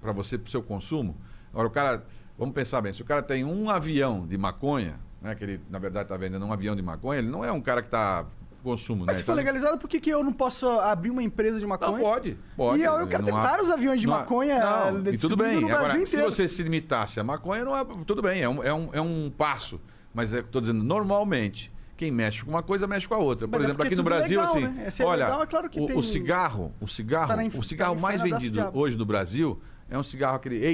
para 0.00 0.12
você, 0.12 0.36
para 0.36 0.46
o 0.46 0.50
seu 0.50 0.62
consumo? 0.62 1.16
Agora, 1.52 1.68
o 1.68 1.70
cara, 1.70 2.06
vamos 2.36 2.54
pensar 2.54 2.80
bem, 2.82 2.92
se 2.92 3.00
o 3.02 3.04
cara 3.04 3.22
tem 3.22 3.44
um 3.44 3.70
avião 3.70 4.26
de 4.26 4.36
maconha, 4.36 4.96
né, 5.22 5.34
que 5.34 5.44
ele, 5.44 5.60
na 5.70 5.78
verdade, 5.78 6.04
está 6.04 6.16
vendendo 6.16 6.44
um 6.44 6.52
avião 6.52 6.76
de 6.76 6.82
maconha, 6.82 7.18
ele 7.20 7.28
não 7.30 7.44
é 7.44 7.50
um 7.50 7.60
cara 7.60 7.80
que 7.80 7.88
está 7.88 8.26
consumo, 8.62 9.04
Mas 9.06 9.16
né? 9.16 9.20
se 9.20 9.24
for 9.24 9.34
legalizado, 9.34 9.78
por 9.78 9.88
que, 9.88 10.00
que 10.00 10.10
eu 10.10 10.22
não 10.24 10.32
posso 10.32 10.68
abrir 10.68 11.10
uma 11.10 11.22
empresa 11.22 11.58
de 11.58 11.66
maconha? 11.66 11.92
não, 11.92 11.98
pode, 12.00 12.36
pode. 12.56 12.80
E 12.80 12.84
eu, 12.84 12.92
eu 12.94 13.06
quero 13.06 13.24
ter 13.24 13.30
Não 13.30 13.38
há- 13.38 13.42
vários 13.42 13.70
aviões 13.70 14.00
de 14.00 14.06
não 14.06 14.14
há- 14.14 14.18
maconha 14.18 14.58
Não, 14.58 15.06
eh, 15.06 15.14
e 15.14 15.18
tudo 15.18 15.36
bem. 15.36 15.70
Agora, 15.70 16.04
se 16.06 16.20
você 16.22 16.46
se 16.48 16.62
limitasse 16.62 17.18
a 17.20 17.24
maconha, 17.24 17.64
não 17.64 17.76
é, 17.76 17.84
tudo 18.06 18.20
bem, 18.22 18.40
é 18.42 18.48
um, 18.48 18.62
é, 18.62 18.72
um, 18.72 18.88
é 18.92 19.00
um 19.00 19.30
passo. 19.36 19.80
Mas 20.12 20.32
é, 20.34 20.40
estou 20.40 20.60
dizendo, 20.60 20.82
normalmente, 20.82 21.70
quem 21.96 22.10
mexe 22.10 22.44
com 22.44 22.50
uma 22.50 22.62
coisa, 22.62 22.86
mexe 22.86 23.06
com 23.08 23.14
a 23.14 23.18
outra. 23.18 23.46
Por 23.46 23.52
Mas 23.52 23.62
é 23.62 23.64
exemplo, 23.66 23.76
porque 23.84 23.94
aqui 23.94 23.96
no 23.96 24.02
é 24.02 24.04
Brasil, 24.04 24.40
legal, 24.40 24.54
assim, 24.56 24.66
né? 24.68 24.88
É 24.98 25.04
olha, 25.04 25.24
legal, 25.26 25.42
é 25.42 25.46
claro 25.46 25.66
o, 25.66 25.86
tem- 25.86 25.96
o 25.98 26.02
cigarro, 26.02 26.72
o 26.80 26.86
cigarro, 26.88 27.28
Tá 27.28 27.36
na 27.36 27.42
o 27.44 27.62
cigarro 27.62 27.94
tá 27.94 28.00
mais 28.00 28.22
vendido 28.22 28.60
hoje 28.72 28.96
no 28.96 29.04
Brasil 29.04 29.60
é 29.90 29.98
um 29.98 30.02
cigarro 30.02 30.36
aquele 30.36 30.64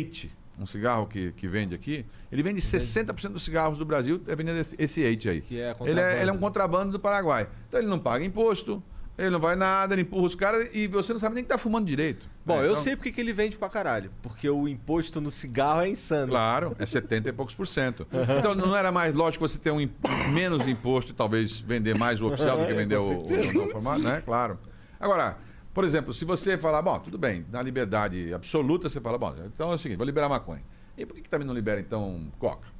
um 0.59 0.67
cigarro 0.67 1.07
que, 1.07 1.33
que 1.33 1.49
vende 1.49 1.75
aqui. 1.75 2.05
Ele 2.31 2.43
vende 2.43 2.61
60% 2.61 3.31
dos 3.31 3.43
cigarros 3.45 3.79
do 3.79 3.85
Brasil 3.85 4.23
é 4.27 4.37
vendendo 4.37 4.59
esse, 4.59 4.75
esse 4.79 5.01
Eight 5.03 5.29
aí. 5.29 5.41
Que 5.41 5.61
é 5.61 5.75
ele, 5.85 6.01
é, 6.01 6.21
ele 6.21 6.31
é 6.31 6.33
um 6.33 6.39
contrabando. 6.39 6.41
contrabando 6.41 6.93
do 6.93 7.01
Paraguai. 7.01 7.49
Então 7.69 7.81
ele 7.81 7.89
não 7.89 7.99
paga 7.99 8.25
imposto, 8.25 8.83
ele 9.17 9.31
não 9.31 9.39
vai 9.39 9.55
nada, 9.57 9.95
ele 9.95 10.03
empurra 10.03 10.27
os 10.27 10.35
caras 10.35 10.69
e 10.73 10.87
você 10.89 11.13
não 11.13 11.21
sabe 11.21 11.37
nem 11.37 11.45
que 11.45 11.49
tá 11.51 11.57
fumando 11.59 11.87
direito. 11.87 12.29
Bom, 12.45 12.57
né? 12.57 12.63
eu 12.67 12.73
Então- 12.73 12.83
sei 12.83 12.97
porque 12.97 13.13
que 13.13 13.21
ele 13.21 13.33
vende 13.33 13.57
pra 13.57 13.69
caralho. 13.69 14.11
Porque 14.23 14.49
o 14.51 14.67
imposto 14.69 15.21
no 15.21 15.31
cigarro 15.31 15.81
é 15.83 15.89
insano. 15.89 16.29
Claro, 16.29 16.75
é 16.79 16.85
70 16.87 17.29
e 17.29 17.33
poucos 17.33 17.55
por 17.55 17.67
cento. 17.67 18.07
Então 18.39 18.55
não 18.55 18.75
era 18.77 18.91
mais 18.93 19.15
lógico 19.15 19.47
você 19.47 19.59
ter 19.59 19.71
um 19.71 19.89
menos 20.33 20.67
imposto 20.67 21.13
e 21.13 21.15
talvez 21.15 21.61
vender 21.61 21.97
mais 21.97 22.21
o 22.21 22.27
oficial 22.27 22.59
do 22.59 22.67
que 22.67 22.75
vender 22.75 22.97
o, 22.97 23.23
o 23.25 23.27
não 23.55 23.69
formado, 23.71 24.03
né? 24.03 24.23
Claro. 24.25 24.59
Agora, 24.99 25.37
por 25.75 25.85
exemplo, 25.85 26.15
se 26.15 26.25
você 26.25 26.57
falar, 26.57 26.81
bom, 26.81 26.99
tudo 27.01 27.19
bem, 27.19 27.45
na 27.51 27.61
liberdade 27.61 28.33
absoluta, 28.33 28.89
você 28.89 29.01
fala, 29.01 29.19
bom, 29.19 29.35
então 29.45 29.73
é 29.73 29.75
o 29.75 29.79
seguinte, 29.79 29.97
vou 29.99 30.07
liberar 30.07 30.29
maconha. 30.29 30.63
E 30.97 31.05
por 31.05 31.15
que, 31.17 31.23
que 31.23 31.29
também 31.29 31.47
não 31.47 31.53
libera, 31.53 31.81
então, 31.81 32.31
coca? 32.39 32.73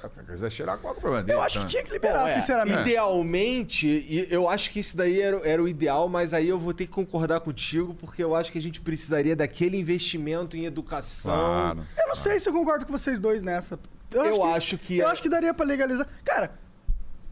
Se 0.00 0.08
quiser 0.24 0.50
cheirar 0.50 0.78
coca, 0.78 0.98
o 0.98 1.00
problema 1.00 1.20
é 1.20 1.26
dele. 1.26 1.38
Eu 1.38 1.42
acho 1.42 1.58
que 1.58 1.64
né? 1.64 1.70
tinha 1.70 1.82
que 1.82 1.92
liberar, 1.92 2.22
Bom, 2.22 2.28
é, 2.28 2.34
sinceramente. 2.34 2.80
Idealmente, 2.80 3.86
e 3.86 4.26
eu 4.30 4.48
acho 4.48 4.70
que 4.70 4.80
isso 4.80 4.96
daí 4.96 5.20
era, 5.20 5.36
era 5.46 5.62
o 5.62 5.68
ideal, 5.68 6.08
mas 6.08 6.32
aí 6.32 6.48
eu 6.48 6.58
vou 6.58 6.72
ter 6.72 6.86
que 6.86 6.92
concordar 6.92 7.40
contigo, 7.40 7.92
porque 7.94 8.22
eu 8.24 8.34
acho 8.34 8.50
que 8.50 8.58
a 8.58 8.62
gente 8.62 8.80
precisaria 8.80 9.36
daquele 9.36 9.76
investimento 9.76 10.56
em 10.56 10.64
educação. 10.64 11.34
Claro. 11.34 11.86
Eu 11.98 12.08
não 12.08 12.16
sei 12.16 12.40
se 12.40 12.48
eu 12.48 12.52
concordo 12.52 12.86
com 12.86 12.92
vocês 12.92 13.18
dois 13.18 13.42
nessa. 13.42 13.78
Eu, 14.10 14.24
Eu 14.24 14.44
acho, 14.44 14.56
acho 14.56 14.78
que, 14.78 14.86
que 14.86 14.98
Eu 14.98 15.08
é- 15.08 15.10
acho 15.10 15.22
que 15.22 15.28
daria 15.28 15.52
pra 15.52 15.66
legalizar. 15.66 16.06
Cara, 16.24 16.52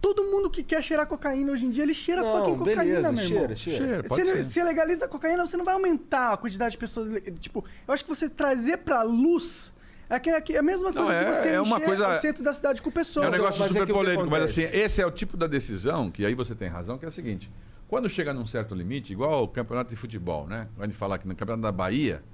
todo 0.01 0.25
mundo 0.25 0.49
que 0.51 0.63
quer 0.63 0.83
cheirar 0.83 1.07
cocaína 1.07 1.53
hoje 1.53 1.67
em 1.67 1.71
dia, 1.71 1.83
ele 1.83 1.95
cheira 1.95 2.23
Não, 2.23 2.37
fucking 2.39 2.59
cocaína, 2.59 2.85
beleza, 2.85 3.13
meu 3.13 3.25
cheira, 3.27 3.43
irmão. 3.43 3.57
cheira. 3.57 3.79
Cheira, 3.87 4.03
Se, 4.03 4.09
pode 4.09 4.21
ele- 4.23 4.31
ser. 4.39 4.45
se 4.45 4.63
legaliza 4.65 5.05
a 5.05 5.09
cocaína, 5.09 5.47
você 5.47 5.57
não 5.57 5.65
vai 5.65 5.75
aumentar 5.75 6.33
a 6.33 6.37
quantidade 6.37 6.73
de 6.73 6.79
pessoas. 6.79 7.09
Tipo, 7.39 7.65
eu 7.87 7.95
acho 7.95 8.05
que 8.05 8.09
você 8.09 8.29
trazer 8.29 8.79
pra 8.79 9.03
luz. 9.03 9.73
É, 10.09 10.19
que, 10.19 10.29
é 10.29 10.41
que- 10.41 10.57
é 10.57 10.59
a 10.59 10.63
mesma 10.63 10.93
coisa 10.93 11.01
Não, 11.01 11.07
que 11.07 11.15
é- 11.31 11.33
você 11.35 11.49
é 11.51 11.61
uma 11.61 11.77
encher 11.77 11.87
coisa- 11.87 12.17
o 12.17 12.21
centro 12.21 12.43
da 12.43 12.53
cidade 12.53 12.83
com 12.83 12.91
pessoas. 12.91 13.27
É 13.27 13.29
um 13.29 13.33
negócio 13.33 13.61
mas 13.61 13.71
é 13.71 13.73
super 13.73 13.87
que 13.87 13.93
o 13.93 13.95
que 13.95 14.01
polêmico, 14.01 14.29
mas 14.31 14.43
assim, 14.43 14.63
esse 14.63 15.01
é 15.01 15.07
o 15.07 15.11
tipo 15.11 15.37
da 15.37 15.47
decisão, 15.47 16.11
que 16.11 16.27
aí 16.27 16.35
você 16.35 16.53
tem 16.55 16.69
razão, 16.69 16.99
que 16.99 17.05
é 17.05 17.09
o 17.09 17.13
seguinte: 17.13 17.49
quando 17.87 18.09
chega 18.09 18.35
num 18.35 18.45
certo 18.45 18.75
limite, 18.75 19.13
igual 19.13 19.45
o 19.45 19.49
campeonato 19.49 19.91
de 19.91 19.97
futebol, 19.97 20.49
né? 20.49 20.67
Quando 20.75 20.83
a 20.85 20.87
gente 20.89 20.97
fala 20.99 21.17
que 21.17 21.29
no 21.29 21.37
campeonato 21.37 21.63
da 21.63 21.71
Bahia, 21.71 22.25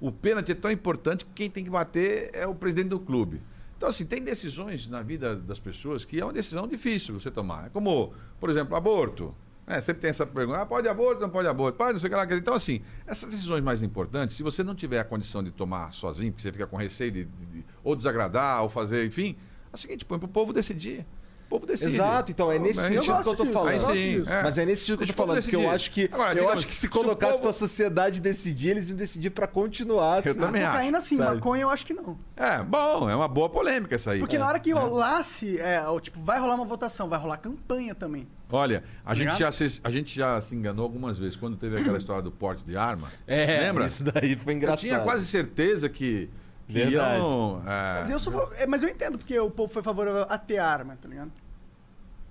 o 0.00 0.10
pênalti 0.10 0.52
é 0.52 0.54
tão 0.54 0.70
importante 0.70 1.26
que 1.26 1.32
quem 1.34 1.50
tem 1.50 1.62
que 1.62 1.68
bater 1.68 2.30
é 2.32 2.46
o 2.46 2.54
presidente 2.54 2.88
do 2.88 2.98
clube. 3.00 3.42
Então, 3.76 3.88
assim, 3.88 4.06
tem 4.06 4.22
decisões 4.22 4.88
na 4.88 5.02
vida 5.02 5.36
das 5.36 5.58
pessoas 5.58 6.04
que 6.04 6.18
é 6.20 6.24
uma 6.24 6.32
decisão 6.32 6.66
difícil 6.66 7.18
você 7.18 7.30
tomar. 7.30 7.66
É 7.66 7.68
como, 7.68 8.12
por 8.40 8.48
exemplo, 8.48 8.74
aborto. 8.74 9.34
É, 9.66 9.80
sempre 9.80 10.00
tem 10.02 10.10
essa 10.10 10.24
pergunta, 10.24 10.60
ah, 10.62 10.66
pode 10.66 10.88
aborto, 10.88 11.20
não 11.20 11.28
pode 11.28 11.48
aborto, 11.48 11.76
pode, 11.76 11.94
não 11.94 11.98
sei 11.98 12.06
o 12.06 12.10
que 12.10 12.16
lá. 12.16 12.24
Então, 12.36 12.54
assim, 12.54 12.80
essas 13.04 13.28
decisões 13.28 13.60
mais 13.62 13.82
importantes, 13.82 14.36
se 14.36 14.42
você 14.42 14.62
não 14.62 14.76
tiver 14.76 15.00
a 15.00 15.04
condição 15.04 15.42
de 15.42 15.50
tomar 15.50 15.92
sozinho, 15.92 16.30
porque 16.32 16.42
você 16.42 16.52
fica 16.52 16.66
com 16.68 16.76
receio 16.76 17.10
de, 17.10 17.24
de- 17.24 17.46
de- 17.46 17.64
ou 17.82 17.96
desagradar, 17.96 18.62
ou 18.62 18.68
fazer, 18.68 19.04
enfim, 19.04 19.36
é 19.72 19.74
o 19.74 19.78
seguinte, 19.78 20.04
põe 20.04 20.18
pro 20.20 20.28
povo 20.28 20.52
decidir. 20.52 21.04
O 21.46 21.48
povo 21.48 21.64
decide. 21.66 21.94
Exato, 21.94 22.32
então 22.32 22.50
é 22.50 22.58
nesse 22.58 22.82
sentido 22.82 23.22
que 23.22 23.28
eu 23.28 23.36
tô 23.36 23.44
disso, 23.44 23.52
falando. 23.52 23.72
Eu 23.72 23.78
sim, 23.78 24.24
é. 24.26 24.42
Mas 24.42 24.58
é 24.58 24.66
nesse 24.66 24.80
sentido 24.82 24.98
que 24.98 25.04
eu 25.04 25.06
tô 25.06 25.12
falando, 25.12 25.40
porque 25.40 25.54
eu 25.56 25.70
acho 25.70 25.90
que 25.92 26.04
Agora, 26.12 26.30
eu 26.30 26.34
digamos, 26.34 26.54
acho 26.54 26.66
que 26.66 26.74
se 26.74 26.88
colocasse 26.88 27.32
povo- 27.34 27.42
pra 27.44 27.52
sociedade 27.52 28.20
decidir, 28.20 28.70
eles 28.70 28.88
iam 28.90 28.96
decidir 28.96 29.30
pra 29.30 29.46
continuar. 29.46 30.24
Eu 30.26 30.32
assim. 30.32 30.40
também 30.40 30.62
acho. 30.62 30.72
Cocaína 30.72 31.00
sim, 31.00 31.16
sabe? 31.18 31.36
maconha 31.36 31.62
eu 31.62 31.70
acho 31.70 31.86
que 31.86 31.94
não. 31.94 32.18
É, 32.36 32.62
bom, 32.64 33.08
é 33.08 33.14
uma 33.14 33.28
boa 33.28 33.48
polêmica 33.48 33.94
essa 33.94 34.10
aí. 34.10 34.18
Porque 34.18 34.36
na 34.36 34.48
hora 34.48 34.58
que 34.58 34.72
É. 34.72 34.74
rolasse, 34.74 35.58
é, 35.60 35.80
o 35.88 36.00
tipo, 36.00 36.20
vai 36.20 36.40
rolar 36.40 36.56
uma 36.56 36.64
votação, 36.64 37.08
vai 37.08 37.18
rolar 37.18 37.36
campanha 37.36 37.94
também. 37.94 38.26
Olha, 38.50 38.82
a 39.04 39.14
gente, 39.14 39.24
ligado? 39.24 39.38
já 39.38 39.52
se, 39.52 39.80
a 39.84 39.90
gente 39.90 40.14
já 40.16 40.40
se 40.40 40.54
enganou 40.54 40.82
algumas 40.84 41.16
vezes 41.16 41.36
quando 41.36 41.56
teve 41.56 41.80
aquela 41.80 41.98
história 41.98 42.22
do 42.22 42.30
porte 42.32 42.64
de 42.64 42.76
arma. 42.76 43.08
É, 43.26 43.60
Lembra? 43.60 43.86
isso 43.86 44.02
daí 44.04 44.34
foi 44.36 44.52
Eu 44.52 44.56
engraçado. 44.56 44.80
tinha 44.80 44.98
quase 45.00 45.24
certeza 45.26 45.88
que 45.88 46.28
Verdade. 46.68 47.18
iam. 47.18 47.62
é, 47.64 48.00
Mas 48.00 48.10
eu, 48.10 48.18
sou, 48.18 48.52
é, 48.54 48.66
mas 48.66 48.82
eu 48.82 48.88
entendo 48.88 49.18
porque 49.18 49.38
o 49.38 49.50
povo 49.50 49.72
foi 49.72 49.82
favorável 49.82 50.26
a 50.28 50.36
ter 50.36 50.58
arma, 50.58 50.98
tá 51.00 51.08
ligado? 51.08 51.30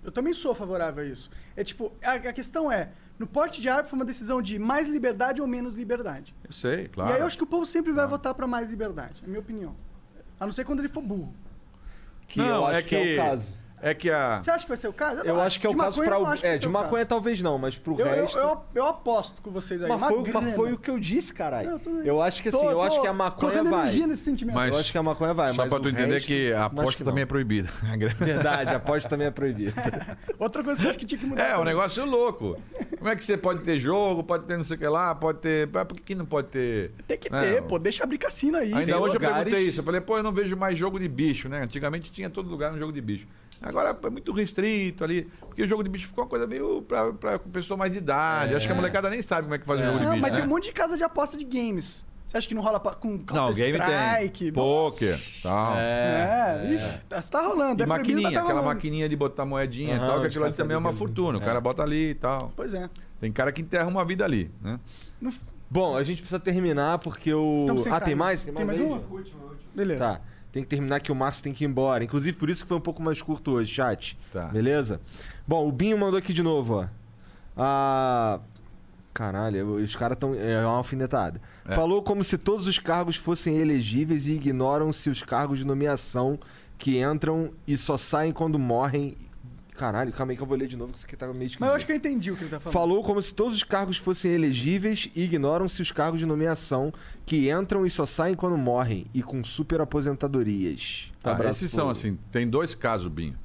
Eu 0.03 0.12
também 0.12 0.34
sou 0.34 0.53
favorável 0.53 1.03
a 1.03 1.07
isso. 1.07 1.30
É 1.56 1.64
tipo, 1.64 1.91
a, 2.03 2.14
a 2.14 2.34
questão 2.34 2.72
é, 2.72 2.90
no 3.18 3.26
porte 3.26 3.62
de 3.62 3.70
arma 3.70 3.88
foi 3.88 3.98
uma 3.98 4.06
decisão 4.06 4.41
de 4.41 4.60
mais 4.60 4.88
liberdade 4.88 5.41
ou 5.41 5.48
menos 5.48 5.76
liberdade. 5.76 6.36
Eu 6.44 6.52
sei, 6.52 6.88
claro. 6.90 7.12
E 7.12 7.14
aí 7.14 7.20
eu 7.22 7.26
acho 7.26 7.38
que 7.38 7.44
o 7.44 7.48
povo 7.48 7.66
sempre 7.66 7.91
vai 7.91 8.06
votar 8.06 8.34
pra 8.34 8.45
mais 8.45 8.70
liberdade, 8.70 9.22
é 9.22 9.26
a 9.26 9.28
minha 9.28 9.40
opinião. 9.40 9.76
A 10.40 10.45
não 10.45 10.52
ser 10.52 10.66
quando 10.66 10.80
ele 10.80 10.90
for 10.90 11.02
burro. 11.02 11.34
Que 12.28 12.40
Não, 12.40 12.48
eu 12.48 12.66
acho 12.66 12.80
é 12.80 12.82
que... 12.84 12.95
é 12.95 13.14
o 13.14 13.18
caso. 13.30 13.57
É 13.86 13.94
que 13.94 14.10
a. 14.10 14.40
Você 14.41 14.49
acha 14.49 14.64
que 14.66 14.70
vai 14.70 14.78
ser 14.78 14.88
o 14.88 14.94
caso? 14.94 15.22
Eu 15.22 15.36
não 15.36 15.41
acho 15.44 15.60
que 15.60 15.68
é 15.68 15.70
o 15.70 15.74
De 15.74 15.78
caso 15.80 16.03
eu 16.03 16.10
não 16.10 16.24
o... 16.24 16.26
acho 16.26 16.44
É, 16.44 16.57
de 16.57 16.68
o 16.68 16.72
maconha 16.72 17.06
caso. 17.06 17.06
talvez 17.10 17.40
não, 17.40 17.56
mas 17.60 17.78
pro 17.78 17.94
Eu, 17.99 18.03
eu, 18.07 18.16
resto... 18.24 18.38
eu, 18.40 18.62
eu 18.74 18.88
aposto 18.88 19.44
com 19.44 19.52
vocês 19.52 19.84
aí. 19.84 19.88
Mas 19.88 20.02
foi, 20.07 20.32
mas 20.34 20.56
foi 20.56 20.74
o 20.74 20.78
que 20.80 20.90
eu 20.90 20.99
disse, 20.99 21.32
caralho. 21.32 21.80
Eu 21.86 22.03
Eu 22.03 22.20
acho 22.20 22.41
que 22.41 22.49
assim, 22.49 22.57
Tô- 22.57 22.72
eu 22.72 22.82
acho 22.82 22.95
tô 22.95 23.03
que 23.03 23.07
a 23.07 23.14
maconha 23.14 23.64
vai. 23.64 23.94
nesse 23.94 24.24
sentimento. 24.24 24.56
Mas- 24.56 24.74
Eu 24.74 24.80
acho 24.80 24.91
que 24.91 24.98
a 24.98 25.03
maconha 25.03 25.36
vai, 25.36 25.49
Só 25.49 25.57
mas 25.57 25.70
pra 25.70 25.78
o 25.78 25.82
tu 25.84 25.90
entender 25.90 26.14
resto, 26.16 26.26
que 26.26 26.52
a 26.52 26.57
acho 26.57 26.66
aposta 26.66 26.98
que 26.98 27.03
também 27.03 27.22
é 27.22 27.26
proibida. 27.28 27.70
Verdade, 28.18 28.72
a 28.74 28.78
aposta 28.78 29.07
também 29.07 29.28
é 29.28 29.32
proibida. 29.32 29.74
Outra 30.40 30.64
coisa 30.64 30.82
que 30.82 30.88
eu 30.88 30.90
acho 30.90 30.98
que 30.99 31.06
tinha 31.06 31.20
que 31.20 31.26
mudar. 31.28 31.44
É, 31.44 31.48
um 31.49 31.57
também. 31.60 31.66
negócio 31.66 32.03
louco. 32.07 32.57
Como 32.98 33.07
é 33.10 33.16
que 33.16 33.24
você 33.24 33.38
pode 33.38 33.64
ter 33.64 33.80
jogo, 33.80 34.24
pode 34.24 34.45
ter 34.45 34.57
não 34.57 34.64
sei 34.64 34.78
o 34.78 34.80
que 34.80 34.88
lá, 34.88 35.14
pode 35.14 35.38
ter. 35.41 35.68
Por 35.68 35.99
que, 35.99 36.16
não 36.16 36.26
pode 36.26 36.48
ter. 36.48 36.90
Tem 37.07 37.20
que 37.20 37.32
né? 37.32 37.40
ter, 37.40 37.62
pô. 37.62 37.78
Deixa 37.78 38.03
abrir 38.03 38.18
cassino 38.18 38.57
aí. 38.57 38.74
Ainda 38.74 38.99
hoje 38.99 39.16
eu 39.16 39.20
perguntei 39.20 39.60
isso. 39.68 39.80
Eu 39.82 39.84
falei, 39.84 40.02
pô, 40.02 40.18
eu 40.18 40.24
não 40.24 40.32
vejo 40.32 40.57
mais 40.57 40.76
jogo 40.76 40.99
de 40.99 41.07
bicho, 41.07 41.48
né? 41.48 41.62
Antigamente 41.62 42.12
tinha 42.12 42.32
todo 42.32 42.49
lugar 42.49 42.74
um 42.74 42.80
jogo 42.80 42.91
de 42.91 42.99
bicho. 43.02 43.28
Agora 43.66 43.98
é 44.04 44.10
muito 44.10 44.32
restrito 44.32 45.04
ali. 45.04 45.24
Porque 45.40 45.64
o 45.64 45.68
jogo 45.68 45.84
de 45.84 45.90
bicho 45.90 46.08
ficou 46.08 46.24
uma 46.24 46.30
coisa 46.30 46.46
meio 46.46 46.84
pra, 46.84 47.12
pra 47.14 47.40
pessoa 47.40 47.76
mais 47.76 47.92
de 47.92 47.98
idade. 47.98 48.54
Acho 48.54 48.68
que 48.68 48.72
a 48.72 48.76
molecada 48.76 49.10
nem 49.10 49.22
sabe 49.22 49.44
como 49.44 49.56
é 49.56 49.58
que 49.58 49.66
faz 49.66 49.80
o 49.80 49.84
jogo 49.84 49.98
de 50.00 50.06
Não, 50.06 50.12
bicho. 50.12 50.22
mas 50.22 50.32
né? 50.32 50.38
tem 50.38 50.48
um 50.48 50.50
monte 50.50 50.66
de 50.66 50.74
casa 50.74 50.96
de 50.96 51.04
aposta 51.04 51.36
de 51.36 51.44
games. 51.44 52.06
Você 52.26 52.38
acha 52.38 52.48
que 52.48 52.56
não 52.56 52.62
rola 52.62 52.80
com 52.80 53.10
Não, 53.32 53.54
game 53.54 53.78
Counter-Strike? 53.78 54.44
tem. 54.46 54.54
Poker, 54.54 55.20
tal. 55.44 55.76
É, 55.78 56.74
ixi, 56.74 57.06
tá, 57.08 57.22
tá 57.22 57.42
rolando. 57.48 57.82
E 57.82 57.84
é 57.84 57.86
maquininha, 57.86 58.24
tá 58.24 58.40
aquela 58.40 58.50
rolando. 58.50 58.66
maquininha 58.68 59.08
de 59.08 59.16
botar 59.16 59.46
moedinha 59.46 59.96
e 59.96 60.00
tal, 60.00 60.22
que 60.22 60.28
aquilo 60.28 60.46
ali 60.46 60.54
também 60.56 60.76
é 60.76 60.78
uma 60.78 60.92
fortuna. 60.94 61.38
O 61.38 61.42
cara 61.42 61.62
bota 61.62 61.84
ali 61.84 62.10
e 62.10 62.16
tal. 62.16 62.52
Pois 62.56 62.74
é. 62.74 62.90
Tem 63.20 63.32
cara 63.32 63.52
que 63.52 63.62
enterra 63.62 63.88
uma 63.88 64.04
vida 64.04 64.26
ali, 64.26 64.52
né? 64.62 64.80
Bom, 65.70 65.96
a 65.96 66.04
gente 66.04 66.22
precisa 66.22 66.40
terminar 66.40 67.00
porque 67.00 67.34
o. 67.34 67.66
Ah, 67.70 67.90
carne. 67.90 68.06
tem 68.06 68.16
mais? 68.16 68.44
Tem 68.44 68.54
mais, 68.54 68.68
Tem 68.68 68.78
mais 68.78 68.80
aí, 68.80 68.86
uma? 68.86 69.24
Jean? 69.24 69.56
Beleza. 69.74 70.00
Tá. 70.00 70.22
Tem 70.56 70.64
que 70.64 70.69
terminar 70.69 71.02
que 71.02 71.11
o 71.11 71.15
Márcio 71.15 71.44
tem 71.44 71.53
que 71.53 71.65
ir 71.65 71.68
embora. 71.68 72.02
Inclusive, 72.02 72.38
por 72.38 72.49
isso 72.49 72.64
que 72.64 72.69
foi 72.69 72.77
um 72.77 72.82
pouco 72.82 73.03
mais 73.03 73.22
curto 73.22 73.52
hoje, 73.52 73.73
chat. 73.73 74.18
Tá. 74.32 74.45
Beleza? 74.45 75.02
Bom, 75.45 75.68
o 75.68 75.72
Binho 75.72 75.98
mandou 75.98 76.18
aqui 76.18 76.32
de 76.32 76.41
novo, 76.41 76.76
ó. 76.76 76.88
Ah, 77.57 78.40
Caralho, 79.14 79.73
os 79.73 79.98
caras 79.98 80.15
estão. 80.15 80.34
É 80.34 80.65
uma 80.65 80.77
alfinetada. 80.77 81.41
É. 81.68 81.76
Falou 81.76 82.02
como 82.02 82.23
se 82.23 82.38
todos 82.38 82.68
os 82.68 82.80
cargos 82.80 83.18
fossem 83.18 83.57
elegíveis 83.57 84.27
e 84.27 84.36
ignoram-se 84.36 85.10
os 85.10 85.22
cargos 85.22 85.60
de 85.60 85.68
nomeação 85.68 86.40
que 86.77 87.02
entram 87.02 87.52
e 87.68 87.76
só 87.76 87.98
saem 87.98 88.32
quando 88.32 88.57
morrem. 88.57 89.18
Caralho, 89.76 90.12
calma 90.14 90.32
aí 90.32 90.38
que 90.38 90.44
eu 90.44 90.48
vou 90.48 90.58
ler 90.58 90.68
de 90.68 90.78
novo, 90.78 90.94
que 90.94 90.98
isso 91.00 91.06
aqui 91.06 91.18
tá 91.18 91.28
meio 91.28 91.44
esquisito. 91.44 91.60
Mas 91.60 91.70
eu 91.70 91.76
acho 91.76 91.86
que 91.86 91.92
eu 91.92 91.96
entendi 91.96 92.32
o 92.32 92.38
que 92.38 92.44
ele 92.44 92.50
tá 92.50 92.60
falando. 92.60 92.74
Falou 92.74 93.04
como 93.04 93.22
se 93.22 93.34
todos 93.34 93.56
os 93.56 93.64
cargos 93.64 93.98
fossem 93.98 94.32
elegíveis 94.32 95.10
e 95.14 95.24
ignoram-se 95.24 95.82
os 95.82 95.92
cargos 95.92 96.20
de 96.20 96.26
nomeação 96.26 96.94
que 97.26 97.52
entram 97.52 97.86
e 97.86 97.90
só 97.90 98.06
saem 98.06 98.36
quando 98.36 98.58
morrem 98.58 99.06
e 99.14 99.22
com 99.22 99.44
super 99.44 99.82
aposentadorias. 99.82 101.12
Tá, 101.22 101.34
Abraço 101.34 101.60
esses 101.60 101.72
são 101.72 101.90
assim, 101.90 102.18
tem 102.32 102.48
dois 102.48 102.74
casos, 102.74 103.08
Binho. 103.08 103.38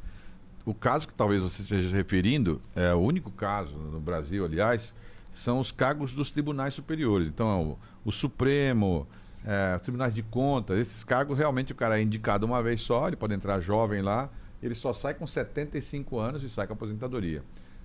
O 0.65 0.75
caso 0.75 1.09
que 1.09 1.15
talvez 1.15 1.43
você 1.43 1.63
esteja 1.63 1.89
se 1.89 1.95
referindo, 1.95 2.61
é 2.77 2.95
o 2.95 2.99
único 2.99 3.31
caso 3.31 3.77
no 3.77 3.99
Brasil, 3.99 4.45
aliás, 4.45 4.95
são 5.33 5.59
os 5.59 5.73
cargos 5.73 6.13
dos 6.13 6.31
tribunais 6.31 6.75
superiores. 6.75 7.27
Então, 7.27 7.77
o, 8.05 8.09
o 8.11 8.13
Supremo, 8.13 9.07
é, 9.45 9.75
os 9.75 9.83
tribunais 9.83 10.15
de 10.15 10.23
contas, 10.23 10.79
esses 10.79 11.03
cargos 11.03 11.37
realmente 11.37 11.73
o 11.73 11.75
cara 11.75 11.99
é 11.99 12.03
indicado 12.03 12.47
uma 12.47 12.63
vez 12.63 12.83
só, 12.83 13.09
ele 13.09 13.17
pode 13.17 13.35
entrar 13.35 13.61
jovem 13.61 14.03
lá, 14.03 14.31
ele 14.63 14.75
só 14.75 14.93
sai 14.93 15.15
com 15.15 15.27
75 15.27 16.19
anos 16.19 16.43
e 16.43 16.51
sai 16.51 16.67
com 16.67 16.73
aposentadoria. 16.73 17.43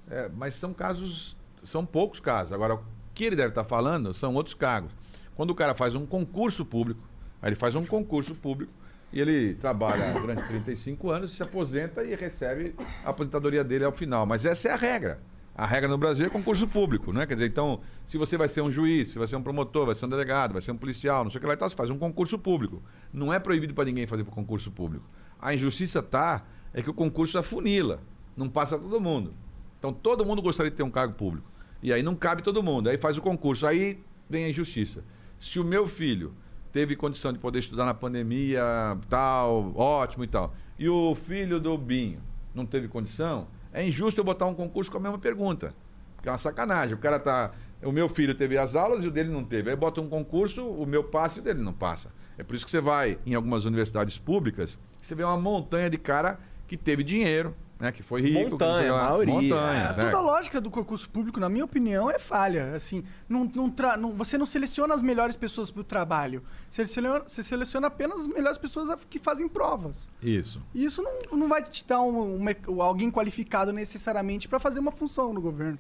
É, 0.10 0.30
mas 0.30 0.56
são 0.56 0.74
casos, 0.74 1.36
são 1.64 1.86
poucos 1.86 2.20
casos. 2.20 2.52
Agora, 2.52 2.76
o 2.76 2.84
que 3.14 3.24
ele 3.24 3.36
deve 3.36 3.50
estar 3.50 3.64
falando 3.64 4.14
são 4.14 4.34
outros 4.36 4.54
cargos. 4.54 4.92
Quando 5.36 5.50
o 5.50 5.56
cara 5.56 5.74
faz 5.74 5.96
um 5.96 6.06
concurso 6.06 6.66
público, 6.66 7.02
aí 7.42 7.50
ele 7.50 7.56
faz 7.56 7.76
um 7.76 7.86
concurso 7.86 8.36
público 8.36 8.72
e 9.12 9.20
ele 9.20 9.56
trabalha 9.56 10.12
durante 10.20 10.44
35 10.48 11.10
anos, 11.10 11.32
se 11.32 11.42
aposenta 11.42 12.04
e 12.04 12.16
recebe 12.16 12.76
a 13.04 13.10
aposentadoria 13.10 13.64
dele 13.64 13.86
ao 13.86 13.92
final. 13.92 14.26
Mas 14.26 14.46
essa 14.46 14.68
é 14.68 14.72
a 14.72 14.76
regra. 14.76 15.20
A 15.58 15.66
regra 15.66 15.88
no 15.88 15.98
Brasil 15.98 16.26
é 16.26 16.30
concurso 16.30 16.68
público, 16.68 17.14
não 17.14 17.22
é? 17.22 17.26
Quer 17.26 17.36
dizer, 17.36 17.48
então, 17.48 17.80
se 18.04 18.18
você 18.18 18.38
vai 18.38 18.50
ser 18.50 18.60
um 18.60 18.70
juiz, 18.70 19.12
se 19.12 19.18
vai 19.18 19.26
ser 19.26 19.38
um 19.38 19.42
promotor, 19.42 19.86
vai 19.86 19.96
ser 19.96 20.06
um 20.06 20.10
delegado, 20.10 20.52
vai 20.52 20.62
ser 20.62 20.72
um 20.72 20.78
policial, 20.78 21.24
não 21.24 21.32
sei 21.32 21.38
o 21.38 21.42
que 21.42 21.48
lá 21.48 21.54
e 21.54 21.58
tal, 21.58 21.70
você 21.70 21.76
faz 21.76 21.90
um 21.90 21.98
concurso 21.98 22.38
público. 22.38 22.84
Não 23.14 23.34
é 23.34 23.40
proibido 23.40 23.74
para 23.74 23.86
ninguém 23.86 24.06
fazer 24.06 24.26
concurso 24.26 24.70
público. 24.70 25.06
A 25.40 25.54
injustiça 25.54 26.04
tá 26.04 26.46
é 26.76 26.82
que 26.82 26.90
o 26.90 26.94
concurso 26.94 27.38
afunila, 27.38 28.02
não 28.36 28.50
passa 28.50 28.78
todo 28.78 29.00
mundo. 29.00 29.34
Então, 29.80 29.94
todo 29.94 30.26
mundo 30.26 30.42
gostaria 30.42 30.70
de 30.70 30.76
ter 30.76 30.84
um 30.84 30.92
cargo 30.92 31.14
público. 31.14 31.50
E 31.82 31.94
aí 31.94 32.04
não 32.04 32.16
cabe 32.16 32.44
todo 32.44 32.62
mundo. 32.62 32.90
Aí 32.90 32.98
faz 32.98 33.18
o 33.18 33.22
concurso. 33.22 33.66
Aí 33.66 34.04
vem 34.30 34.44
a 34.44 34.50
injustiça. 34.50 35.02
Se 35.40 35.58
o 35.58 35.64
meu 35.64 35.88
filho 35.88 36.34
teve 36.74 36.98
condição 36.98 37.32
de 37.32 37.40
poder 37.40 37.60
estudar 37.60 37.86
na 37.86 37.94
pandemia, 37.94 38.62
tal, 39.10 39.72
ótimo 39.74 40.26
e 40.26 40.28
tal, 40.28 40.54
e 40.78 40.90
o 40.90 41.16
filho 41.16 41.62
do 41.62 41.78
Binho 41.78 42.22
não 42.54 42.66
teve 42.66 42.90
condição, 42.90 43.48
é 43.72 43.88
injusto 43.88 44.20
eu 44.20 44.26
botar 44.26 44.46
um 44.46 44.54
concurso 44.54 44.92
com 44.92 44.98
a 44.98 45.02
mesma 45.02 45.18
pergunta. 45.18 45.74
Porque 46.18 46.28
é 46.28 46.32
uma 46.32 46.38
sacanagem. 46.38 46.94
O 46.94 46.98
cara 46.98 47.20
tá. 47.20 47.54
O 47.84 47.92
meu 47.92 48.10
filho 48.10 48.36
teve 48.36 48.58
as 48.58 48.76
aulas 48.76 49.02
e 49.02 49.08
o 49.08 49.12
dele 49.12 49.30
não 49.30 49.46
teve. 49.46 49.70
Aí 49.70 49.76
bota 49.78 50.02
um 50.02 50.10
concurso, 50.10 50.68
o 50.68 50.86
meu 50.86 51.06
passa 51.06 51.40
e 51.40 51.42
o 51.42 51.44
dele 51.44 51.62
não 51.62 51.72
passa. 51.74 52.12
É 52.38 52.44
por 52.44 52.54
isso 52.54 52.66
que 52.66 52.72
você 52.72 52.82
vai 52.82 53.18
em 53.26 53.34
algumas 53.34 53.64
universidades 53.64 54.18
públicas, 54.18 54.78
você 55.02 55.16
vê 55.16 55.24
uma 55.24 55.38
montanha 55.38 55.90
de 55.90 55.98
cara 55.98 56.38
que 56.68 56.76
teve 56.78 57.04
dinheiro, 57.04 57.56
né? 57.80 57.92
Que 57.92 58.02
foi 58.02 58.22
rico. 58.22 58.52
Montanha, 58.52 58.92
lá. 58.94 59.02
a 59.08 59.10
maioria. 59.12 59.34
Montanha, 59.34 59.84
É, 59.84 59.98
né? 59.98 60.04
toda 60.06 60.18
a 60.18 60.22
lógica 60.22 60.62
do 60.62 60.70
concurso 60.72 61.10
público, 61.10 61.40
na 61.40 61.50
minha 61.50 61.66
opinião, 61.66 62.10
é 62.10 62.18
falha. 62.18 62.74
Assim, 62.76 63.04
não, 63.28 63.44
não 63.54 63.70
tra- 63.70 63.98
não- 63.98 64.14
você 64.14 64.38
não 64.38 64.46
seleciona 64.46 64.94
as 64.94 65.02
melhores 65.02 65.36
pessoas 65.36 65.70
para 65.70 65.82
o 65.82 65.84
trabalho. 65.84 66.42
Você 66.70 66.86
seleciona, 66.86 67.24
você 67.28 67.44
seleciona 67.44 67.88
apenas 67.88 68.22
as 68.22 68.28
melhores 68.28 68.58
pessoas 68.58 68.90
que 69.10 69.20
fazem 69.20 69.48
provas. 69.48 70.10
Isso. 70.22 70.62
E 70.74 70.86
isso 70.86 71.02
não, 71.02 71.38
não 71.38 71.48
vai 71.50 71.62
te 71.64 71.86
dar 71.86 72.02
um, 72.02 72.40
um 72.68 72.82
alguém 72.82 73.12
qualificado 73.12 73.72
necessariamente 73.74 74.48
para 74.48 74.60
fazer 74.60 74.80
uma 74.80 74.92
função 74.92 75.34
no 75.34 75.42
governo. 75.42 75.78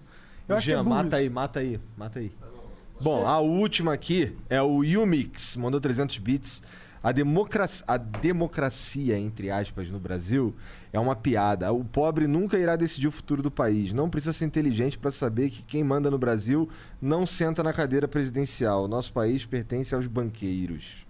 Eu 0.48 0.56
acho 0.57 0.66
Jean, 0.68 0.84
que 0.84 0.88
é 0.88 0.90
mata 0.90 1.07
isso. 1.07 1.16
aí, 1.16 1.30
mata 1.30 1.60
aí, 1.60 1.80
mata 1.98 2.20
aí. 2.20 2.32
Bom, 3.02 3.26
a 3.28 3.40
última 3.40 3.94
aqui 3.94 4.36
é 4.49 4.62
o 4.62 4.78
Umix, 5.02 5.56
mandou 5.57 5.82
300 5.82 6.18
bits. 6.18 6.62
A 7.06 7.11
democracia, 7.11 7.86
a 7.88 7.98
democracia, 7.98 9.15
entre 9.19 9.52
aspas, 9.52 9.91
no 9.91 9.99
Brasil 9.99 10.56
é 10.91 10.99
uma 10.99 11.15
piada. 11.15 11.72
O 11.72 11.86
pobre 11.86 12.26
nunca 12.26 12.57
irá 12.57 12.76
decidir 12.76 13.07
o 13.07 13.11
futuro 13.11 13.44
do 13.44 13.52
país. 13.52 13.94
Não 13.94 14.10
precisa 14.10 14.34
ser 14.34 14.45
inteligente 14.45 14.98
para 14.98 15.11
saber 15.11 15.52
que 15.52 15.61
quem 15.61 15.84
manda 15.84 16.10
no 16.10 16.18
Brasil 16.18 16.68
não 16.99 17.23
senta 17.23 17.61
na 17.61 17.72
cadeira 17.72 18.07
presidencial. 18.07 18.88
Nosso 18.88 19.14
país 19.14 19.45
pertence 19.45 19.94
aos 19.94 20.07
banqueiros. 20.07 21.06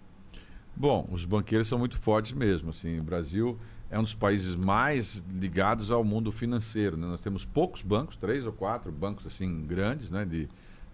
Bom, 0.75 1.07
os 1.09 1.23
banqueiros 1.23 1.69
são 1.69 1.79
muito 1.79 1.97
fortes 1.97 2.33
mesmo. 2.33 2.71
Assim, 2.71 2.99
o 2.99 3.03
Brasil 3.03 3.57
é 3.89 3.97
um 3.97 4.03
dos 4.03 4.13
países 4.13 4.53
mais 4.53 5.23
ligados 5.33 5.91
ao 5.91 6.03
mundo 6.03 6.29
financeiro. 6.29 6.97
né? 6.97 7.07
Nós 7.07 7.21
temos 7.21 7.45
poucos 7.45 7.81
bancos, 7.81 8.17
três 8.17 8.45
ou 8.45 8.51
quatro 8.51 8.91
bancos 8.91 9.25
assim 9.25 9.65
grandes, 9.65 10.11
né? 10.11 10.25
De, 10.25 10.49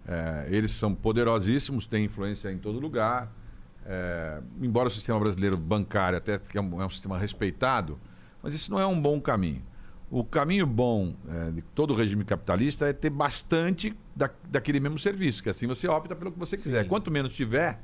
eh, 0.06 0.46
eles 0.48 0.70
são 0.70 0.94
poderosíssimos, 0.94 1.88
têm 1.88 2.04
influência 2.04 2.52
em 2.52 2.58
todo 2.58 2.78
lugar. 2.78 3.41
Eh, 3.84 4.40
embora 4.60 4.88
o 4.88 4.90
sistema 4.90 5.18
brasileiro 5.18 5.56
bancário 5.56 6.16
até 6.18 6.38
que 6.38 6.56
é 6.56 6.60
um, 6.60 6.80
é 6.80 6.86
um 6.86 6.90
sistema 6.90 7.18
respeitado, 7.18 7.98
mas 8.42 8.54
isso 8.54 8.70
não 8.70 8.78
é 8.80 8.86
um 8.86 9.00
bom 9.00 9.20
caminho. 9.20 9.62
O 10.10 10.22
caminho 10.24 10.66
bom 10.66 11.14
eh, 11.28 11.50
de 11.52 11.62
todo 11.62 11.94
regime 11.94 12.24
capitalista 12.24 12.86
é 12.86 12.92
ter 12.92 13.10
bastante 13.10 13.96
da, 14.14 14.30
daquele 14.48 14.78
mesmo 14.78 14.98
serviço, 14.98 15.42
que 15.42 15.48
assim 15.50 15.66
você 15.66 15.88
opta 15.88 16.14
pelo 16.14 16.30
que 16.30 16.38
você 16.38 16.56
quiser. 16.56 16.86
Quanto 16.86 17.10
menos 17.10 17.34
tiver, 17.34 17.80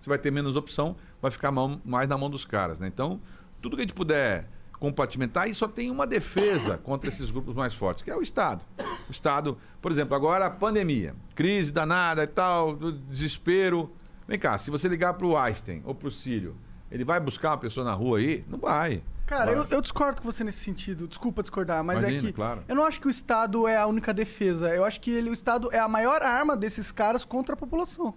você 0.00 0.08
vai 0.08 0.18
ter 0.18 0.30
menos 0.30 0.56
opção, 0.56 0.96
vai 1.20 1.30
ficar 1.30 1.50
mão- 1.52 1.80
mais 1.84 2.08
na 2.08 2.16
mão 2.16 2.30
dos 2.30 2.44
caras. 2.44 2.78
Né? 2.78 2.86
Então, 2.86 3.20
tudo 3.60 3.76
que 3.76 3.82
a 3.82 3.84
gente 3.84 3.94
puder 3.94 4.48
compartimentar, 4.78 5.48
e 5.48 5.54
só 5.54 5.68
tem 5.68 5.90
uma 5.90 6.06
defesa 6.06 6.76
contra 6.82 7.08
esses 7.08 7.30
grupos 7.30 7.54
mais 7.54 7.74
fortes, 7.74 8.02
que 8.02 8.10
é 8.10 8.16
o 8.16 8.22
Estado. 8.22 8.64
O 9.08 9.12
Estado, 9.12 9.56
por 9.80 9.92
exemplo, 9.92 10.14
agora 10.16 10.46
a 10.46 10.50
pandemia, 10.50 11.14
crise 11.34 11.70
danada 11.70 12.22
e 12.24 12.26
tal, 12.26 12.74
desespero. 13.08 13.92
Vem 14.26 14.38
cá, 14.38 14.56
se 14.58 14.70
você 14.70 14.88
ligar 14.88 15.14
para 15.14 15.26
o 15.26 15.36
Einstein 15.36 15.82
ou 15.84 15.94
para 15.94 16.08
o 16.08 16.10
Cílio, 16.10 16.56
ele 16.90 17.04
vai 17.04 17.18
buscar 17.20 17.50
uma 17.50 17.58
pessoa 17.58 17.84
na 17.84 17.92
rua 17.92 18.18
aí? 18.18 18.44
Não 18.48 18.58
vai. 18.58 19.02
Cara, 19.26 19.50
eu, 19.52 19.66
eu 19.70 19.80
discordo 19.80 20.20
com 20.20 20.30
você 20.30 20.44
nesse 20.44 20.58
sentido. 20.58 21.08
Desculpa 21.08 21.42
discordar, 21.42 21.82
mas 21.82 21.98
é 21.98 22.00
Imagina, 22.02 22.22
que 22.22 22.32
claro. 22.32 22.62
eu 22.68 22.74
não 22.76 22.84
acho 22.84 23.00
que 23.00 23.06
o 23.06 23.10
Estado 23.10 23.66
é 23.66 23.76
a 23.78 23.86
única 23.86 24.12
defesa. 24.12 24.68
Eu 24.74 24.84
acho 24.84 25.00
que 25.00 25.10
ele, 25.10 25.30
o 25.30 25.32
Estado 25.32 25.70
é 25.72 25.78
a 25.78 25.88
maior 25.88 26.22
arma 26.22 26.56
desses 26.56 26.92
caras 26.92 27.24
contra 27.24 27.54
a 27.54 27.56
população. 27.56 28.14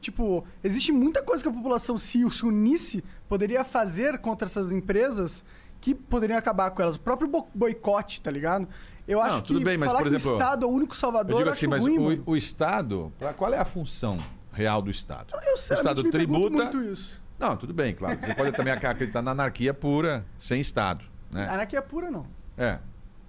Tipo, 0.00 0.44
existe 0.62 0.92
muita 0.92 1.22
coisa 1.22 1.42
que 1.42 1.48
a 1.48 1.52
população, 1.52 1.98
se 1.98 2.28
se 2.30 2.44
unisse, 2.46 3.02
poderia 3.28 3.64
fazer 3.64 4.18
contra 4.18 4.46
essas 4.46 4.70
empresas 4.72 5.44
que 5.80 5.94
poderiam 5.94 6.38
acabar 6.38 6.70
com 6.70 6.80
elas. 6.82 6.96
O 6.96 7.00
próprio 7.00 7.28
bo- 7.28 7.48
boicote, 7.54 8.20
tá 8.20 8.30
ligado? 8.30 8.66
Eu 9.06 9.18
Não, 9.18 9.24
acho 9.26 9.42
tudo 9.42 9.58
que 9.58 9.64
bem, 9.64 9.76
mas, 9.76 9.88
falar 9.88 10.02
por 10.02 10.08
que 10.08 10.14
exemplo, 10.16 10.32
o 10.32 10.40
Estado 10.40 10.64
é 10.64 10.68
o 10.68 10.70
único 10.72 10.92
Eu 10.94 10.98
salvador, 10.98 11.36
digo 11.36 11.48
eu 11.48 11.52
assim, 11.52 11.66
acho 11.66 11.70
mas 11.70 11.80
ruim, 11.82 12.22
o, 12.26 12.30
o 12.30 12.36
Estado, 12.36 13.12
pra- 13.18 13.32
qual 13.34 13.52
é 13.52 13.58
a 13.58 13.64
função 13.64 14.18
real 14.56 14.80
do 14.80 14.90
Estado? 14.90 15.34
Eu, 15.34 15.52
o 15.52 15.54
Estado 15.54 16.10
tributa. 16.10 16.50
muito 16.50 16.82
isso. 16.82 17.20
Não, 17.38 17.56
tudo 17.56 17.74
bem, 17.74 17.94
claro. 17.94 18.18
Você 18.18 18.34
pode 18.34 18.52
também 18.52 18.72
acreditar 18.74 19.20
na 19.20 19.32
anarquia 19.32 19.74
pura, 19.74 20.24
sem 20.38 20.60
Estado. 20.60 21.04
Né? 21.30 21.46
Anarquia 21.48 21.82
pura, 21.82 22.10
não. 22.10 22.26
É. 22.56 22.78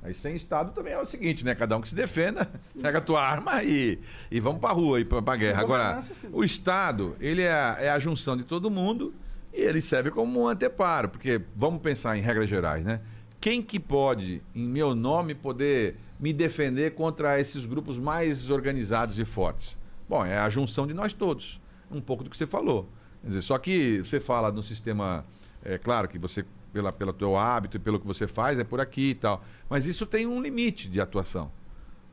Aí 0.02 0.14
sem 0.14 0.36
Estado 0.36 0.72
também 0.72 0.94
é 0.94 1.00
o 1.00 1.06
seguinte, 1.06 1.44
né? 1.44 1.54
Cada 1.54 1.76
um 1.76 1.82
que 1.82 1.90
se 1.90 1.96
defenda, 1.96 2.50
pega 2.82 3.00
a 3.00 3.02
tua 3.02 3.22
arma 3.22 3.62
e, 3.64 4.00
e 4.32 4.40
vamos 4.40 4.62
pra 4.62 4.72
rua 4.72 5.02
e 5.02 5.06
pra, 5.06 5.22
pra 5.22 5.36
guerra. 5.36 5.62
Agora, 5.62 6.00
o 6.32 6.44
Estado, 6.44 7.18
ele 7.20 7.42
é 7.42 7.52
a, 7.52 7.78
é 7.80 7.90
a 7.90 8.00
junção 8.00 8.38
de 8.38 8.44
todo 8.44 8.72
mundo 8.72 9.14
e 9.54 9.60
ele 9.60 9.82
serve 9.82 10.10
como 10.10 10.42
um 10.42 10.48
anteparo, 10.48 11.10
porque 11.10 11.42
vamos 11.54 11.82
pensar 11.82 12.18
em 12.18 12.22
regras 12.22 12.48
gerais, 12.50 12.86
né? 12.86 13.02
Quem 13.42 13.62
que 13.62 13.80
pode, 13.80 14.42
em 14.56 14.68
meu 14.68 14.96
nome, 14.96 15.36
poder 15.36 15.98
me 16.20 16.32
defender 16.32 16.96
contra 16.96 17.40
esses 17.40 17.66
grupos 17.66 18.00
mais 18.00 18.50
organizados 18.50 19.20
e 19.20 19.26
fortes? 19.26 19.78
Bom, 20.08 20.26
é 20.26 20.38
a 20.38 20.50
junção 20.50 20.88
de 20.88 20.94
nós 20.94 21.14
todos. 21.14 21.60
Um 21.92 22.02
pouco 22.02 22.24
do 22.24 22.30
que 22.30 22.38
você 22.38 22.48
falou. 22.48 22.90
Quer 23.22 23.28
dizer, 23.30 23.42
só 23.42 23.58
que 23.58 24.00
você 24.00 24.20
fala 24.20 24.52
no 24.52 24.62
sistema, 24.64 25.26
é 25.64 25.78
claro 25.78 26.08
que 26.08 26.18
você, 26.18 26.46
pela, 26.72 26.92
pelo 26.94 27.12
teu 27.14 27.36
hábito 27.38 27.78
e 27.78 27.80
pelo 27.80 28.00
que 28.00 28.08
você 28.08 28.28
faz, 28.28 28.58
é 28.60 28.64
por 28.64 28.80
aqui 28.80 29.10
e 29.12 29.16
tal. 29.16 29.44
Mas 29.70 29.86
isso 29.86 30.06
tem 30.06 30.26
um 30.26 30.42
limite 30.42 30.88
de 30.90 31.02
atuação. 31.02 31.52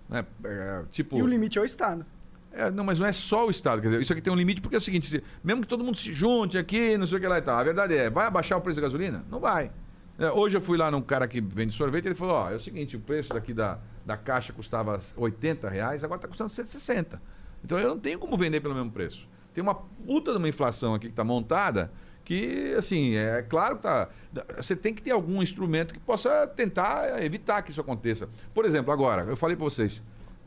Né? 0.09 0.25
É, 0.45 0.83
tipo, 0.91 1.17
E 1.19 1.23
o 1.23 1.27
limite 1.27 1.59
é 1.59 1.61
o 1.63 1.65
Estado. 1.65 2.05
é, 2.53 2.71
não, 2.71 2.85
mas 2.85 2.99
não 2.99 3.07
é 3.07 3.13
só 3.13 3.47
o 3.47 3.51
Estado. 3.51 3.81
Quer 3.81 3.89
dizer, 3.89 4.03
isso 4.03 4.13
aqui 4.13 4.23
tem 4.23 4.33
um 4.33 4.37
limite 4.37 4.61
porque 4.61 4.75
é 4.77 4.79
o 4.79 4.81
seguinte: 4.81 5.07
se- 5.07 5.23
mesmo 5.43 5.63
que 5.63 5.69
todo 5.69 5.85
mundo 5.85 5.97
se 5.97 6.13
junte 6.13 6.59
aqui, 6.59 6.97
não 6.99 7.07
sei 7.07 7.19
o 7.19 7.21
que 7.21 7.27
lá 7.27 7.39
e 7.39 7.43
tal, 7.43 7.59
a 7.59 7.65
verdade 7.65 7.95
é, 7.97 8.11
vai 8.11 8.27
abaixar 8.27 8.59
o 8.59 8.61
preço 8.61 8.77
da 8.77 8.83
gasolina? 8.83 9.25
Não 9.31 9.39
vai. 9.41 9.71
É, 10.19 10.31
hoje 10.31 10.57
eu 10.57 10.61
fui 10.61 10.77
lá 10.79 10.91
num 10.91 11.03
cara 11.03 11.27
que 11.27 11.41
vende 11.41 11.75
sorvete, 11.75 12.07
ele 12.07 12.15
falou: 12.15 12.35
ó, 12.35 12.51
é 12.51 12.55
o 12.57 12.61
seguinte, 12.61 12.97
o 12.97 13.01
preço 13.01 13.33
daqui 13.33 13.53
da, 13.55 13.79
da 14.05 14.17
caixa 14.17 14.53
custava 14.53 15.01
80 15.17 15.69
reais, 15.69 16.05
agora 16.05 16.19
está 16.19 16.29
custando 16.29 16.51
160. 16.51 17.21
Então 17.65 17.79
eu 17.79 17.89
não 17.89 17.99
tenho 17.99 18.19
como 18.19 18.37
vender 18.37 18.61
pelo 18.61 18.75
mesmo 18.75 18.91
preço. 18.91 19.27
Tem 19.55 19.63
uma 19.63 19.75
puta 19.75 20.33
de 20.33 20.39
uma 20.39 20.49
inflação 20.49 20.95
aqui 20.95 21.07
que 21.07 21.13
está 21.13 21.25
montada 21.25 21.91
que, 22.25 22.75
assim, 22.79 23.15
é 23.15 23.43
claro 23.43 23.77
que 23.77 23.83
tá. 23.83 24.09
Você 24.57 24.75
tem 24.75 24.95
que 24.95 25.03
ter 25.03 25.11
algum 25.11 25.43
instrumento 25.43 25.93
que 25.93 26.01
possa 26.01 26.47
tentar 26.47 27.23
evitar 27.23 27.63
que 27.63 27.71
isso 27.71 27.81
aconteça. 27.81 28.29
Por 28.55 28.65
exemplo, 28.65 28.93
agora, 28.93 29.25
eu 29.29 29.37
falei 29.37 29.57
para 29.57 29.65
vocês, 29.65 30.03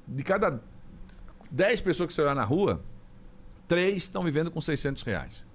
de 0.07 0.23
cada 0.23 0.59
10 1.51 1.81
pessoas 1.81 2.07
que 2.07 2.13
você 2.13 2.21
olhar 2.21 2.35
na 2.35 2.43
rua, 2.43 2.81
três 3.67 3.97
estão 3.97 4.23
vivendo 4.23 4.49
com 4.49 4.59
600 4.59 5.03
reais. 5.03 5.45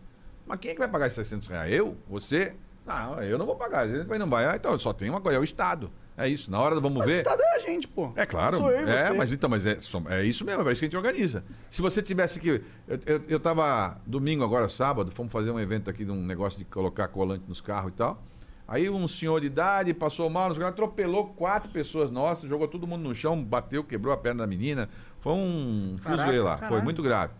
Mas 0.47 0.59
quem 0.61 0.71
é 0.71 0.75
que 0.75 0.81
vai 0.81 0.89
pagar 0.89 1.09
esses 1.09 1.17
600 1.17 1.49
reais? 1.49 1.73
Eu? 1.73 1.97
Você? 2.09 2.55
Não, 2.87 3.21
eu 3.21 3.37
não 3.37 3.47
vou 3.47 3.57
pagar. 3.57 3.89
Ele 3.89 4.19
não 4.19 4.31
vai. 4.31 4.55
Então, 4.55 4.79
só 4.79 4.93
tem 4.93 5.11
uma 5.11 5.21
coisa, 5.21 5.39
é 5.39 5.41
o 5.41 5.45
Estado. 5.45 5.91
É 6.17 6.29
isso. 6.29 6.51
Na 6.51 6.61
hora 6.61 6.75
do 6.75 6.81
vamos 6.81 6.99
Mas 6.99 7.07
o 7.07 7.11
ver. 7.11 7.17
Estado 7.19 7.41
é 7.43 7.57
a 7.57 7.59
gente, 7.61 7.89
pô. 7.89 8.13
É 8.17 8.27
claro. 8.27 8.59
Sou 8.59 8.71
eu 8.71 8.87
e 8.87 8.91
é, 8.91 9.09
você. 9.09 9.13
mas 9.15 9.33
então, 9.33 9.49
mas 9.49 9.67
é, 9.67 9.79
é 10.11 10.25
isso 10.25 10.45
mesmo, 10.45 10.69
é 10.69 10.73
isso 10.73 10.81
que 10.81 10.85
a 10.85 10.89
gente 10.89 10.97
organiza. 10.97 11.43
Se 11.71 11.81
você 11.81 12.03
tivesse 12.03 12.39
que. 12.39 12.49
Eu, 12.49 13.01
eu, 13.07 13.23
eu 13.29 13.41
tava 13.41 13.97
domingo 14.07 14.45
agora, 14.45 14.69
sábado, 14.69 15.11
fomos 15.11 15.33
fazer 15.33 15.51
um 15.51 15.59
evento 15.59 15.89
aqui 15.89 16.05
de 16.05 16.11
um 16.11 16.25
negócio 16.25 16.59
de 16.59 16.65
colocar 16.67 17.09
colante 17.09 17.45
nos 17.49 17.61
carros 17.61 17.93
e 17.93 17.97
tal. 17.97 18.23
Aí 18.69 18.89
um 18.89 19.09
senhor 19.09 19.41
de 19.41 19.49
idade 19.49 19.93
passou 19.93 20.31
mal, 20.31 20.49
nos 20.49 20.57
carros, 20.57 20.73
atropelou 20.73 21.27
quatro 21.29 21.71
pessoas 21.71 22.11
nossas, 22.11 22.49
jogou 22.49 22.69
todo 22.69 22.87
mundo 22.87 23.03
no 23.03 23.15
chão, 23.15 23.43
bateu, 23.43 23.83
quebrou 23.83 24.15
a 24.15 24.17
perna 24.17 24.45
da 24.45 24.47
menina. 24.47 24.89
Foi 25.21 25.33
um 25.33 25.97
Caraca, 26.03 26.25
fuzuê 26.25 26.41
lá, 26.41 26.57
foi 26.57 26.69
caralho. 26.69 26.85
muito 26.85 27.03
grave. 27.03 27.33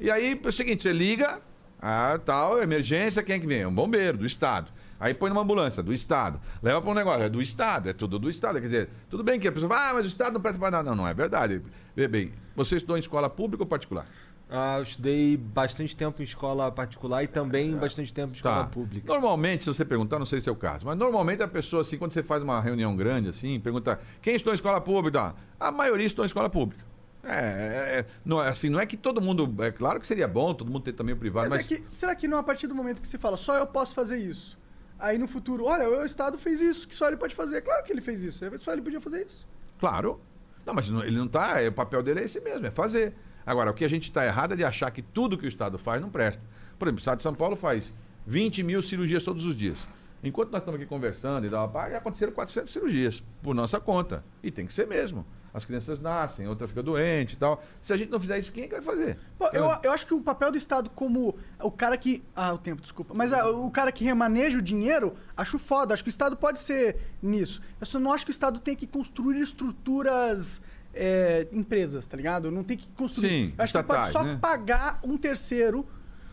E 0.00 0.10
aí, 0.10 0.40
é 0.42 0.48
o 0.48 0.52
seguinte, 0.52 0.82
você 0.82 0.92
liga, 0.92 1.40
ah, 1.80 2.18
tal, 2.24 2.60
emergência, 2.60 3.22
quem 3.22 3.36
é 3.36 3.38
que 3.38 3.46
vem? 3.46 3.60
É 3.60 3.68
um 3.68 3.74
bombeiro 3.74 4.18
do 4.18 4.26
Estado. 4.26 4.72
Aí 5.02 5.12
põe 5.12 5.28
numa 5.30 5.40
ambulância, 5.42 5.82
do 5.82 5.92
Estado. 5.92 6.40
Leva 6.62 6.80
para 6.80 6.88
um 6.90 6.94
negócio, 6.94 7.22
é 7.24 7.28
do 7.28 7.42
Estado, 7.42 7.88
é 7.88 7.92
tudo 7.92 8.20
do 8.20 8.30
Estado. 8.30 8.60
Quer 8.60 8.66
dizer, 8.66 8.88
tudo 9.10 9.24
bem 9.24 9.40
que 9.40 9.48
a 9.48 9.52
pessoa 9.52 9.68
fala, 9.68 9.90
ah, 9.90 9.94
mas 9.94 10.04
o 10.04 10.08
Estado 10.08 10.34
não 10.34 10.40
presta 10.40 10.60
para 10.60 10.70
nada. 10.70 10.88
Não, 10.90 10.94
não 10.96 11.08
é 11.08 11.12
verdade. 11.12 11.60
Vê 11.96 12.06
bem, 12.06 12.30
você 12.54 12.76
estudou 12.76 12.96
em 12.96 13.00
escola 13.00 13.28
pública 13.28 13.64
ou 13.64 13.66
particular? 13.66 14.06
Ah, 14.48 14.76
eu 14.78 14.84
estudei 14.84 15.36
bastante 15.36 15.96
tempo 15.96 16.22
em 16.22 16.24
escola 16.24 16.70
particular 16.70 17.24
e 17.24 17.26
também 17.26 17.74
bastante 17.74 18.12
tempo 18.12 18.32
em 18.34 18.36
escola 18.36 18.62
Tá. 18.62 18.66
pública. 18.70 19.12
Normalmente, 19.12 19.64
se 19.64 19.66
você 19.74 19.84
perguntar, 19.84 20.20
não 20.20 20.26
sei 20.26 20.40
se 20.40 20.48
é 20.48 20.52
o 20.52 20.54
caso, 20.56 20.86
mas 20.86 20.96
normalmente 20.96 21.42
a 21.42 21.48
pessoa, 21.48 21.82
assim, 21.82 21.98
quando 21.98 22.12
você 22.12 22.22
faz 22.22 22.40
uma 22.40 22.60
reunião 22.60 22.94
grande, 22.94 23.28
assim, 23.28 23.58
pergunta 23.58 23.98
quem 24.20 24.36
estudou 24.36 24.52
em 24.52 24.56
escola 24.56 24.80
pública? 24.80 25.34
A 25.58 25.72
maioria 25.72 26.06
estudou 26.06 26.24
em 26.24 26.28
escola 26.28 26.48
pública. 26.48 26.84
É, 27.24 27.30
é, 27.30 27.98
é, 28.00 28.06
não, 28.24 28.40
é 28.40 28.48
assim, 28.48 28.68
não 28.68 28.78
é 28.78 28.86
que 28.86 28.96
todo 28.96 29.20
mundo. 29.20 29.52
É 29.64 29.72
claro 29.72 29.98
que 29.98 30.06
seria 30.06 30.28
bom 30.28 30.52
todo 30.54 30.70
mundo 30.70 30.82
ter 30.82 30.92
também 30.92 31.14
o 31.14 31.18
privado, 31.18 31.48
Mas, 31.50 31.60
mas. 31.68 31.72
é 31.72 31.76
que, 31.80 31.84
será 31.90 32.14
que 32.14 32.28
não 32.28 32.38
a 32.38 32.42
partir 32.42 32.66
do 32.68 32.74
momento 32.74 33.00
que 33.02 33.08
você 33.08 33.18
fala, 33.18 33.36
só 33.36 33.56
eu 33.56 33.66
posso 33.66 33.94
fazer 33.96 34.18
isso? 34.18 34.58
Aí 35.02 35.18
no 35.18 35.26
futuro, 35.26 35.64
olha, 35.64 35.88
o 35.88 36.04
Estado 36.04 36.38
fez 36.38 36.60
isso, 36.60 36.86
que 36.86 36.94
só 36.94 37.08
ele 37.08 37.16
pode 37.16 37.34
fazer. 37.34 37.60
Claro 37.60 37.82
que 37.82 37.92
ele 37.92 38.00
fez 38.00 38.22
isso, 38.22 38.38
só 38.60 38.72
ele 38.72 38.82
podia 38.82 39.00
fazer 39.00 39.26
isso. 39.26 39.44
Claro. 39.80 40.20
Não, 40.64 40.72
mas 40.72 40.88
ele 40.88 41.16
não 41.16 41.26
está. 41.26 41.56
O 41.68 41.72
papel 41.72 42.04
dele 42.04 42.20
é 42.20 42.24
esse 42.24 42.40
mesmo, 42.40 42.64
é 42.64 42.70
fazer. 42.70 43.12
Agora, 43.44 43.72
o 43.72 43.74
que 43.74 43.84
a 43.84 43.88
gente 43.88 44.04
está 44.04 44.24
errado 44.24 44.52
é 44.52 44.56
de 44.56 44.62
achar 44.62 44.88
que 44.92 45.02
tudo 45.02 45.36
que 45.36 45.44
o 45.44 45.48
Estado 45.48 45.76
faz 45.76 46.00
não 46.00 46.08
presta. 46.08 46.44
Por 46.78 46.86
exemplo, 46.86 46.98
o 46.98 47.00
Estado 47.00 47.16
de 47.16 47.24
São 47.24 47.34
Paulo 47.34 47.56
faz 47.56 47.92
20 48.24 48.62
mil 48.62 48.80
cirurgias 48.80 49.24
todos 49.24 49.44
os 49.44 49.56
dias. 49.56 49.88
Enquanto 50.22 50.52
nós 50.52 50.60
estamos 50.60 50.80
aqui 50.80 50.88
conversando 50.88 51.44
e 51.44 51.50
dá 51.50 51.64
uma 51.64 51.90
já 51.90 51.98
aconteceram 51.98 52.32
400 52.32 52.72
cirurgias, 52.72 53.24
por 53.42 53.56
nossa 53.56 53.80
conta. 53.80 54.24
E 54.40 54.52
tem 54.52 54.64
que 54.64 54.72
ser 54.72 54.86
mesmo. 54.86 55.26
As 55.54 55.64
crianças 55.64 56.00
nascem, 56.00 56.48
outra 56.48 56.66
fica 56.66 56.82
doente 56.82 57.34
e 57.34 57.36
tal. 57.36 57.62
Se 57.80 57.92
a 57.92 57.96
gente 57.96 58.10
não 58.10 58.18
fizer 58.18 58.38
isso, 58.38 58.50
quem 58.52 58.64
é 58.64 58.66
que 58.66 58.74
vai 58.74 58.82
fazer? 58.82 59.18
Pô, 59.38 59.48
eu, 59.52 59.70
eu 59.82 59.92
acho 59.92 60.06
que 60.06 60.14
o 60.14 60.20
papel 60.20 60.50
do 60.50 60.58
Estado 60.58 60.90
como 60.90 61.36
o 61.60 61.70
cara 61.70 61.96
que... 61.96 62.22
Ah, 62.34 62.54
o 62.54 62.58
tempo, 62.58 62.80
desculpa. 62.80 63.12
Mas 63.14 63.32
ah, 63.32 63.50
o 63.50 63.70
cara 63.70 63.92
que 63.92 64.04
remaneja 64.04 64.58
o 64.58 64.62
dinheiro, 64.62 65.14
acho 65.36 65.58
foda. 65.58 65.92
Acho 65.92 66.02
que 66.02 66.08
o 66.08 66.10
Estado 66.10 66.36
pode 66.36 66.58
ser 66.58 66.96
nisso. 67.22 67.60
Eu 67.80 67.86
só 67.86 68.00
não 68.00 68.12
acho 68.12 68.24
que 68.24 68.30
o 68.30 68.32
Estado 68.32 68.60
tem 68.60 68.74
que 68.74 68.86
construir 68.86 69.40
estruturas... 69.40 70.62
é, 70.94 71.48
empresas, 71.52 72.06
tá 72.06 72.16
ligado? 72.16 72.50
Não 72.50 72.62
tem 72.62 72.76
que 72.76 72.88
construir. 72.88 73.28
Sim, 73.28 73.54
acho 73.58 73.72
que 73.72 73.82
pode 73.82 74.10
só 74.10 74.22
né? 74.22 74.38
pagar 74.40 75.00
um 75.02 75.16
terceiro. 75.16 75.86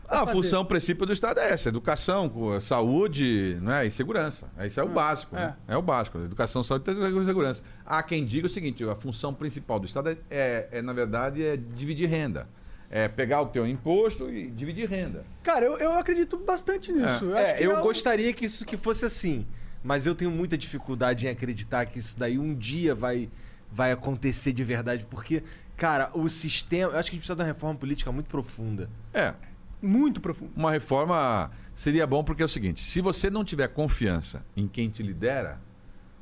Ah, 0.09 0.21
a 0.21 0.25
fazer. 0.25 0.31
função 0.33 0.65
princípio 0.65 1.05
do 1.05 1.13
Estado 1.13 1.39
é 1.39 1.51
essa: 1.51 1.69
educação, 1.69 2.31
saúde 2.61 3.57
né, 3.61 3.87
e 3.87 3.91
segurança. 3.91 4.47
Isso 4.65 4.79
é 4.79 4.83
o 4.83 4.89
básico. 4.89 5.35
né? 5.35 5.55
É. 5.67 5.77
o 5.77 5.81
básico. 5.81 6.17
Educação, 6.19 6.63
saúde 6.63 6.89
e 6.89 7.25
segurança. 7.25 7.61
Há 7.85 8.01
quem 8.03 8.25
diga 8.25 8.47
o 8.47 8.49
seguinte: 8.49 8.83
a 8.83 8.95
função 8.95 9.33
principal 9.33 9.79
do 9.79 9.85
Estado 9.85 10.09
é, 10.09 10.17
é- 10.29 10.69
é, 10.73 10.81
na 10.81 10.93
verdade, 10.93 11.43
é 11.45 11.55
dividir 11.57 12.07
renda. 12.09 12.47
É 12.91 13.07
pegar 13.07 13.41
o 13.41 13.45
teu 13.45 13.67
imposto 13.67 14.31
e 14.31 14.49
dividir 14.49 14.89
renda. 14.89 15.23
Cara, 15.43 15.63
eu, 15.63 15.77
eu 15.77 15.93
acredito 15.93 16.37
bastante 16.37 16.91
nisso. 16.91 17.31
É, 17.35 17.51
acho 17.51 17.57
que 17.59 17.63
eu 17.63 17.77
é 17.77 17.81
gostaria 17.81 18.33
que 18.33 18.45
isso 18.45 18.65
que 18.65 18.77
fosse 18.77 19.05
assim, 19.05 19.45
mas 19.83 20.07
eu 20.07 20.15
tenho 20.15 20.31
muita 20.31 20.57
dificuldade 20.57 21.27
em 21.27 21.29
acreditar 21.29 21.85
que 21.85 21.99
isso 21.99 22.17
daí 22.17 22.39
um 22.39 22.55
dia 22.55 22.95
vai, 22.95 23.29
vai 23.71 23.91
acontecer 23.91 24.51
de 24.53 24.63
verdade, 24.63 25.05
porque, 25.07 25.43
cara, 25.77 26.09
o 26.15 26.27
sistema. 26.27 26.93
Eu 26.93 26.97
acho 26.99 27.11
que 27.11 27.15
a 27.15 27.17
gente 27.17 27.19
precisa 27.19 27.35
de 27.35 27.41
uma 27.43 27.47
reforma 27.47 27.77
política 27.77 28.11
muito 28.11 28.25
profunda. 28.27 28.89
É. 29.13 29.35
Muito 29.81 30.19
profundo. 30.19 30.51
Uma 30.55 30.71
reforma 30.71 31.51
seria 31.73 32.05
bom 32.05 32.23
porque 32.23 32.41
é 32.41 32.45
o 32.45 32.49
seguinte: 32.49 32.81
se 32.83 33.01
você 33.01 33.29
não 33.29 33.43
tiver 33.43 33.67
confiança 33.69 34.43
em 34.55 34.67
quem 34.67 34.89
te 34.89 35.01
lidera, 35.01 35.59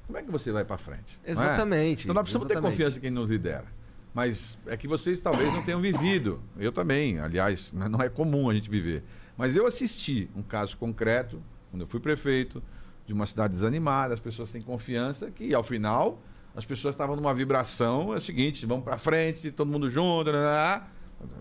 como 0.05 0.17
é 0.17 0.23
que 0.23 0.31
você 0.31 0.51
vai 0.51 0.63
para 0.63 0.77
frente? 0.77 1.19
é? 1.23 1.31
Exatamente, 1.31 2.03
Então 2.03 2.13
nós 2.13 2.23
precisamos 2.23 2.47
ter 2.47 2.53
exatamente. 2.53 2.71
confiança 2.73 2.97
em 2.97 3.01
quem 3.01 3.11
nos 3.11 3.29
lidera. 3.29 3.65
Mas 4.13 4.57
é 4.65 4.75
que 4.75 4.87
vocês 4.87 5.19
talvez 5.19 5.51
não 5.53 5.63
tenham 5.63 5.79
vivido. 5.79 6.41
Eu 6.57 6.71
também, 6.71 7.19
aliás, 7.19 7.71
não 7.71 8.01
é 8.01 8.09
comum 8.09 8.49
a 8.49 8.53
gente 8.53 8.69
viver. 8.69 9.03
Mas 9.37 9.55
eu 9.55 9.67
assisti 9.67 10.27
um 10.35 10.41
caso 10.41 10.75
concreto, 10.77 11.39
quando 11.69 11.81
eu 11.83 11.87
fui 11.87 11.99
prefeito, 11.99 12.63
de 13.05 13.13
uma 13.13 13.25
cidade 13.27 13.53
desanimada, 13.53 14.13
as 14.13 14.19
pessoas 14.19 14.51
têm 14.51 14.61
confiança 14.61 15.29
que, 15.29 15.53
ao 15.53 15.63
final, 15.63 16.19
as 16.55 16.65
pessoas 16.65 16.95
estavam 16.95 17.15
numa 17.15 17.33
vibração, 17.33 18.13
é 18.13 18.17
o 18.17 18.21
seguinte, 18.21 18.65
vamos 18.65 18.83
para 18.83 18.97
frente, 18.97 19.51
todo 19.51 19.71
mundo 19.71 19.89
junto, 19.89 20.31
né, 20.31 20.39
né, 20.39 20.79
né. 20.79 20.83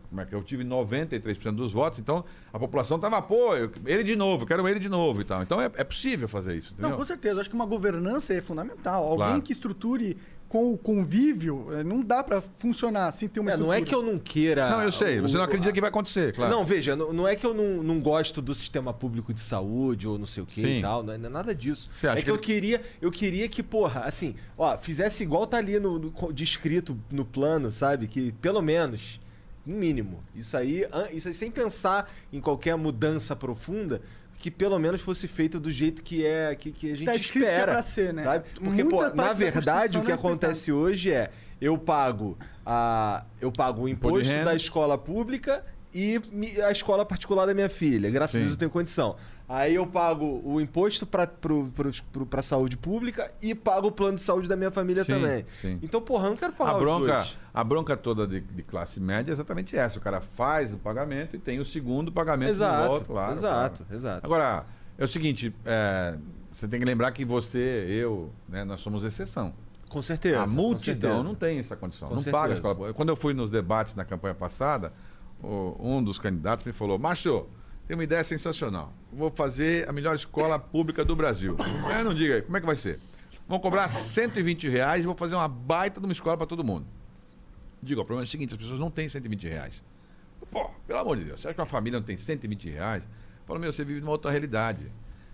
Como 0.09 0.21
é 0.21 0.25
que 0.25 0.35
eu 0.35 0.43
tive 0.43 0.65
93% 0.65 1.53
dos 1.55 1.73
votos, 1.73 1.99
então 1.99 2.25
a 2.53 2.59
população 2.59 2.97
estava, 2.97 3.21
pô, 3.21 3.55
eu- 3.57 3.71
ele 3.85 4.03
de 4.03 4.17
novo, 4.17 4.45
eu 4.45 4.47
quero 4.47 4.67
ele 4.69 4.79
de 4.81 4.89
novo 4.89 5.21
e 5.21 5.25
tal. 5.25 5.43
Então 5.43 5.61
é, 5.61 5.67
é 5.77 5.85
possível 5.85 6.27
fazer 6.29 6.57
isso, 6.57 6.73
entendeu? 6.73 6.91
Não, 6.91 6.97
com 6.97 7.05
certeza. 7.05 7.37
Eu 7.37 7.41
Acho 7.41 7.51
que 7.51 7.57
uma 7.57 7.67
governança 7.67 8.33
é 8.33 8.41
fundamental. 8.41 9.03
Alguém 9.05 9.27
Claro. 9.27 9.43
que 9.43 9.53
estruture 9.53 10.17
com 10.49 10.73
o 10.73 10.79
convívio, 10.79 11.67
eh, 11.73 11.83
não 11.83 12.03
dá 12.03 12.23
pra 12.23 12.41
funcionar 12.59 13.11
sem 13.13 13.29
ter 13.29 13.41
uma 13.41 13.51
É, 13.51 13.57
não 13.57 13.73
é 13.73 13.83
que 13.83 13.93
eu 13.95 14.01
não 14.03 14.17
queira. 14.17 14.71
Não, 14.71 14.83
eu 14.83 14.93
sei, 14.93 15.21
você 15.21 15.37
não 15.37 15.43
acredita 15.45 15.73
que 15.73 15.81
vai 15.81 15.91
acontecer, 15.91 16.33
claro. 16.33 16.51
Não, 16.55 16.65
veja, 16.65 16.95
não, 16.95 17.13
não 17.13 17.27
é 17.29 17.35
que 17.35 17.45
eu 17.45 17.53
não, 17.53 17.83
não 17.83 18.01
gosto 18.01 18.41
do 18.41 18.55
sistema 18.55 18.95
público 18.95 19.35
de 19.35 19.41
saúde 19.41 20.07
ou 20.07 20.17
não 20.17 20.25
sei 20.27 20.45
o 20.45 20.47
que 20.47 20.61
Sim. 20.61 20.79
e 20.79 20.83
tal, 20.83 21.03
não 21.03 21.13
é, 21.13 21.19
não 21.19 21.27
é 21.27 21.33
nada 21.33 21.53
disso. 21.55 21.91
Você 21.97 22.07
acha 22.07 22.19
é 22.19 22.21
que, 22.21 22.25
que 22.27 22.31
eu 22.31 22.37
ele- 22.37 22.43
queria, 22.45 22.83
eu 23.03 23.11
queria 23.11 23.49
que, 23.49 23.61
porra, 23.63 24.03
assim, 24.03 24.37
ó, 24.57 24.79
fizesse 24.79 25.25
igual 25.25 25.47
tá 25.49 25.57
ali 25.57 25.81
no, 25.81 25.99
no 25.99 26.33
descrito 26.33 26.97
no 27.11 27.25
plano, 27.25 27.73
sabe? 27.73 28.07
Que 28.07 28.31
pelo 28.41 28.63
menos, 28.63 29.21
no 29.67 29.77
mínimo, 29.77 30.21
isso 30.35 30.57
aí, 30.57 30.85
isso 31.13 31.29
aí 31.29 31.35
sem 31.35 31.51
pensar 31.51 32.11
em 32.33 32.41
qualquer 32.41 32.77
mudança 32.77 33.35
profunda, 33.35 34.01
que 34.39 34.51
pelo 34.51 34.79
menos 34.79 35.01
fosse 35.01 35.27
feito 35.27 35.59
do 35.59 35.71
jeito 35.71 36.03
que 36.03 36.25
é 36.25 36.55
que, 36.55 36.71
que 36.71 36.93
a 36.93 36.97
gente 36.97 37.07
Tá 37.07 37.15
escrito 37.17 37.45
que 37.45 37.51
é 37.51 37.53
espera. 37.55 37.73
pra 37.73 37.83
ser, 37.83 38.15
né? 38.15 38.23
Sabe? 38.23 38.45
Porque, 38.55 38.85
Muita 38.85 39.11
pô, 39.11 39.17
na 39.17 39.25
da 39.29 39.33
verdade, 39.33 39.99
o 39.99 40.03
que 40.03 40.11
é 40.13 40.15
acontece 40.15 40.71
hoje 40.71 41.11
é 41.11 41.31
eu 41.61 41.77
pago 41.79 42.39
a 42.65 43.25
eu 43.41 43.51
pago 43.51 43.83
o 43.83 43.89
Imposto 43.89 44.33
da 44.45 44.55
escola 44.55 44.97
pública 44.97 45.65
e 45.93 46.21
a 46.65 46.71
escola 46.71 47.05
particular 47.07 47.47
da 47.47 47.55
minha 47.55 47.71
filha. 47.71 48.11
Graças 48.11 48.33
Sim. 48.33 48.39
a 48.39 48.41
Deus 48.43 48.53
eu 48.53 48.59
tenho 48.59 48.71
condição. 48.71 49.17
Aí 49.49 49.77
eu 49.77 49.87
pago 49.87 50.43
o 50.45 50.61
imposto 50.61 51.07
para 51.07 51.31
a 52.37 52.43
saúde 52.43 52.77
pública 52.77 53.31
e 53.41 53.55
pago 53.55 53.89
o 53.89 53.93
plano 53.93 54.17
de 54.17 54.23
saúde 54.23 54.49
da 54.49 54.57
minha 54.57 54.73
família 54.73 55.05
Sim, 55.05 55.13
também. 55.13 55.47
sim. 55.61 55.79
Então, 55.83 56.01
porra, 56.03 56.27
eu 56.27 56.31
não 56.31 56.37
quero 56.37 56.53
pagar 56.53 56.73
A 56.75 56.79
bronca, 56.79 57.13
dois. 57.15 57.37
a 57.55 57.63
bronca 57.65 57.97
toda 57.97 58.27
de, 58.27 58.41
de 58.41 58.63
classe 58.65 58.99
média 58.99 59.31
é 59.31 59.35
exatamente 59.35 59.77
essa. 59.77 59.99
O 59.99 60.03
cara 60.03 60.21
faz 60.21 60.75
o 60.75 60.79
pagamento 60.79 61.37
e 61.37 61.39
tem 61.39 61.61
o 61.61 61.65
segundo 61.65 62.11
pagamento 62.11 62.51
Exato, 62.51 62.87
volta, 62.89 63.05
claro. 63.05 63.33
exato, 63.35 63.83
claro. 63.85 63.95
exato. 63.95 64.27
Agora, 64.27 64.65
é 64.99 65.05
o 65.05 65.09
seguinte, 65.09 65.55
é, 65.65 66.19
você 66.53 66.67
tem 66.67 66.81
que 66.81 66.87
lembrar 66.87 67.13
que 67.13 67.25
você, 67.25 67.87
eu, 67.89 68.33
né, 68.49 68.65
nós 68.65 68.81
somos 68.81 69.05
exceção. 69.05 69.53
Com 69.89 70.03
certeza. 70.03 70.43
a 70.43 70.47
multidão 70.49 71.11
certeza. 71.11 71.23
não 71.23 71.35
tem 71.37 71.59
essa 71.61 71.77
condição. 71.77 72.09
Com 72.09 72.17
não 72.17 72.23
paga 72.25 72.37
a 72.37 72.41
certeza. 72.41 72.57
escola 72.59 72.75
pública. 72.75 72.95
Quando 72.95 73.09
eu 73.11 73.17
fui 73.17 73.33
nos 73.33 73.49
debates 73.49 73.95
na 73.95 74.05
campanha 74.05 74.35
passada, 74.35 74.93
um 75.41 76.03
dos 76.03 76.19
candidatos 76.19 76.67
me 76.67 76.73
falou: 76.73 76.99
Márcio, 76.99 77.47
tem 77.87 77.97
uma 77.97 78.05
ideia 78.05 78.25
sensacional. 78.25 78.93
Vou 79.13 79.31
fazer 79.31 79.89
a 79.89 79.93
melhor 79.93 80.17
escola 80.17 80.59
pública 80.59 81.05
do 81.05 81.15
Brasil. 81.15 81.57
É, 81.91 82.03
não 82.03 82.15
diga 82.15 82.37
aí, 82.37 82.43
como 82.43 82.57
é 82.57 82.61
que 82.61 82.67
vai 82.67 82.77
ser? 82.77 83.01
Vão 83.49 83.59
cobrar 83.61 83.89
120 83.89 84.69
reais 84.69 85.05
e 85.05 85.07
vou 85.07 85.15
fazer 85.15 85.37
uma 85.37 85.47
baita 85.47 86.01
de 86.01 86.07
uma 86.07 86.13
escola 86.13 86.37
para 86.37 86.47
todo 86.47 86.65
mundo. 86.65 86.87
Digo, 87.81 88.01
o 88.01 88.05
problema 88.05 88.25
é 88.25 88.27
o 88.27 88.29
seguinte: 88.29 88.53
as 88.55 88.59
pessoas 88.59 88.81
não 88.81 88.91
têm 88.91 89.09
120 89.09 89.49
reais. 89.49 89.83
Pô, 90.51 90.69
pelo 90.87 90.99
amor 90.99 91.17
de 91.17 91.25
Deus, 91.25 91.41
você 91.41 91.49
acha 91.49 91.55
que 91.55 91.61
uma 91.61 91.67
família 91.67 91.99
não 91.99 92.07
tem 92.07 92.17
120 92.17 92.71
reais? 92.71 93.03
Fala, 93.47 93.59
meu, 93.59 93.73
você 93.73 93.85
vive 93.85 94.01
numa 94.01 94.13
outra 94.13 94.31
realidade. 94.31 94.91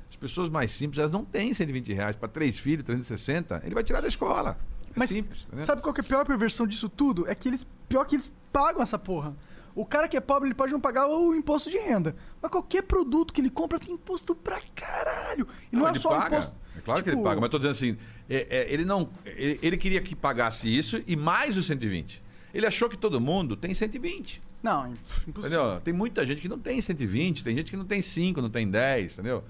As 0.08 0.16
pessoas 0.16 0.50
mais 0.50 0.72
simples, 0.72 0.98
elas 0.98 1.10
não 1.10 1.24
têm 1.24 1.54
120 1.54 1.92
reais 1.94 2.16
para 2.16 2.28
três 2.28 2.58
filhos, 2.58 2.84
360. 2.84 3.62
Ele 3.64 3.74
vai 3.74 3.82
tirar 3.82 4.02
da 4.02 4.08
escola. 4.08 4.58
É 4.88 4.92
Mas 4.94 5.08
simples. 5.08 5.44
entendeu? 5.46 5.64
sabe 5.64 5.80
qual 5.80 5.94
que 5.94 6.02
é 6.02 6.04
a 6.04 6.06
pior 6.06 6.26
perversão 6.26 6.66
disso 6.66 6.88
tudo? 6.88 7.26
É 7.28 7.34
que 7.34 7.48
eles. 7.48 7.66
Pior 7.88 8.04
que 8.04 8.16
eles 8.16 8.32
pagam 8.52 8.82
essa 8.82 8.98
porra. 8.98 9.34
O 9.74 9.86
cara 9.86 10.06
que 10.06 10.16
é 10.16 10.20
pobre, 10.20 10.48
ele 10.48 10.54
pode 10.54 10.72
não 10.72 10.80
pagar 10.80 11.06
o 11.06 11.34
imposto 11.34 11.70
de 11.70 11.78
renda. 11.78 12.14
Mas 12.40 12.50
qualquer 12.50 12.82
produto 12.82 13.32
que 13.32 13.40
ele 13.40 13.50
compra 13.50 13.78
tem 13.78 13.94
imposto 13.94 14.34
pra 14.34 14.60
caralho. 14.74 15.46
E 15.72 15.76
não, 15.76 15.86
é 15.86 15.90
ele 15.90 15.98
só 15.98 16.10
paga. 16.10 16.36
imposto. 16.36 16.56
É 16.76 16.80
claro 16.80 17.02
que 17.02 17.08
ele 17.10 17.16
tipo, 17.16 17.24
paga, 17.28 17.40
mas 17.40 17.48
estou 17.48 17.60
dizendo 17.60 17.72
assim, 17.72 17.98
é- 18.28 18.46
é, 18.50 18.72
ele 18.72 18.84
não. 18.84 19.08
Ele, 19.24 19.58
ele 19.62 19.76
queria 19.76 20.00
que 20.00 20.14
pagasse 20.14 20.68
isso 20.74 21.02
e 21.06 21.16
mais 21.16 21.56
os 21.56 21.66
120. 21.66 22.22
Ele 22.54 22.66
achou 22.66 22.88
que 22.88 22.96
todo 22.98 23.20
mundo 23.20 23.56
tem 23.56 23.72
120. 23.72 24.42
Não, 24.62 24.92
impossível. 25.26 25.60
Entendeu? 25.62 25.80
Tem 25.80 25.92
muita 25.94 26.24
gente 26.26 26.40
que 26.40 26.48
não 26.48 26.58
tem 26.58 26.80
120, 26.80 27.42
tem 27.42 27.56
gente 27.56 27.70
que 27.70 27.76
não 27.76 27.84
tem 27.84 28.00
5, 28.02 28.40
não 28.40 28.50
tem 28.50 28.70
10, 28.70 29.14
entendeu? 29.14 29.42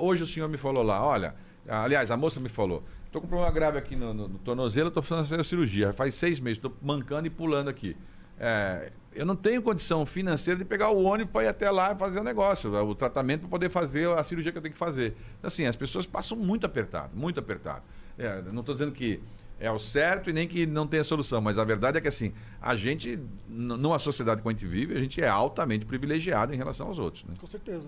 Hoje 0.00 0.22
o 0.24 0.26
senhor 0.26 0.48
me 0.48 0.56
falou 0.56 0.82
lá, 0.82 1.04
olha, 1.04 1.34
aliás, 1.66 2.10
a 2.10 2.16
moça 2.16 2.40
me 2.40 2.48
falou, 2.48 2.82
estou 3.06 3.20
com 3.20 3.26
um 3.26 3.30
problema 3.30 3.52
grave 3.52 3.78
aqui 3.78 3.94
no, 3.94 4.12
no, 4.12 4.28
no 4.28 4.38
tornozelo, 4.38 4.90
precisando 4.90 5.24
fazer 5.26 5.40
a 5.40 5.44
cirurgia. 5.44 5.92
Faz 5.92 6.14
seis 6.16 6.40
meses, 6.40 6.58
estou 6.58 6.76
mancando 6.82 7.26
e 7.26 7.30
pulando 7.30 7.68
aqui. 7.70 7.96
É, 8.38 8.90
eu 9.14 9.24
não 9.24 9.36
tenho 9.36 9.62
condição 9.62 10.04
financeira 10.04 10.58
de 10.58 10.64
pegar 10.64 10.90
o 10.90 11.04
ônibus 11.04 11.32
para 11.32 11.44
ir 11.44 11.48
até 11.48 11.70
lá 11.70 11.92
e 11.92 11.96
fazer 11.96 12.20
o 12.20 12.24
negócio, 12.24 12.72
o 12.72 12.94
tratamento 12.94 13.40
para 13.40 13.48
poder 13.48 13.70
fazer 13.70 14.08
a 14.08 14.24
cirurgia 14.24 14.50
que 14.52 14.58
eu 14.58 14.62
tenho 14.62 14.72
que 14.72 14.78
fazer. 14.78 15.16
Então, 15.38 15.48
assim, 15.48 15.66
as 15.66 15.76
pessoas 15.76 16.06
passam 16.06 16.36
muito 16.36 16.66
apertado, 16.66 17.16
muito 17.16 17.38
apertado. 17.38 17.82
É, 18.18 18.42
não 18.42 18.60
estou 18.60 18.74
dizendo 18.74 18.92
que 18.92 19.20
é 19.58 19.70
o 19.70 19.78
certo 19.78 20.30
e 20.30 20.32
nem 20.32 20.48
que 20.48 20.66
não 20.66 20.86
tenha 20.86 21.04
solução, 21.04 21.40
mas 21.40 21.58
a 21.58 21.64
verdade 21.64 21.98
é 21.98 22.00
que 22.00 22.08
assim, 22.08 22.32
a 22.60 22.74
gente, 22.76 23.18
numa 23.48 23.98
sociedade 23.98 24.42
que 24.42 24.48
a 24.48 24.50
gente 24.50 24.66
vive, 24.66 24.94
a 24.94 25.00
gente 25.00 25.22
é 25.22 25.28
altamente 25.28 25.84
privilegiado 25.84 26.52
em 26.52 26.56
relação 26.56 26.88
aos 26.88 26.98
outros. 26.98 27.24
Né? 27.24 27.34
Com 27.38 27.46
certeza. 27.46 27.86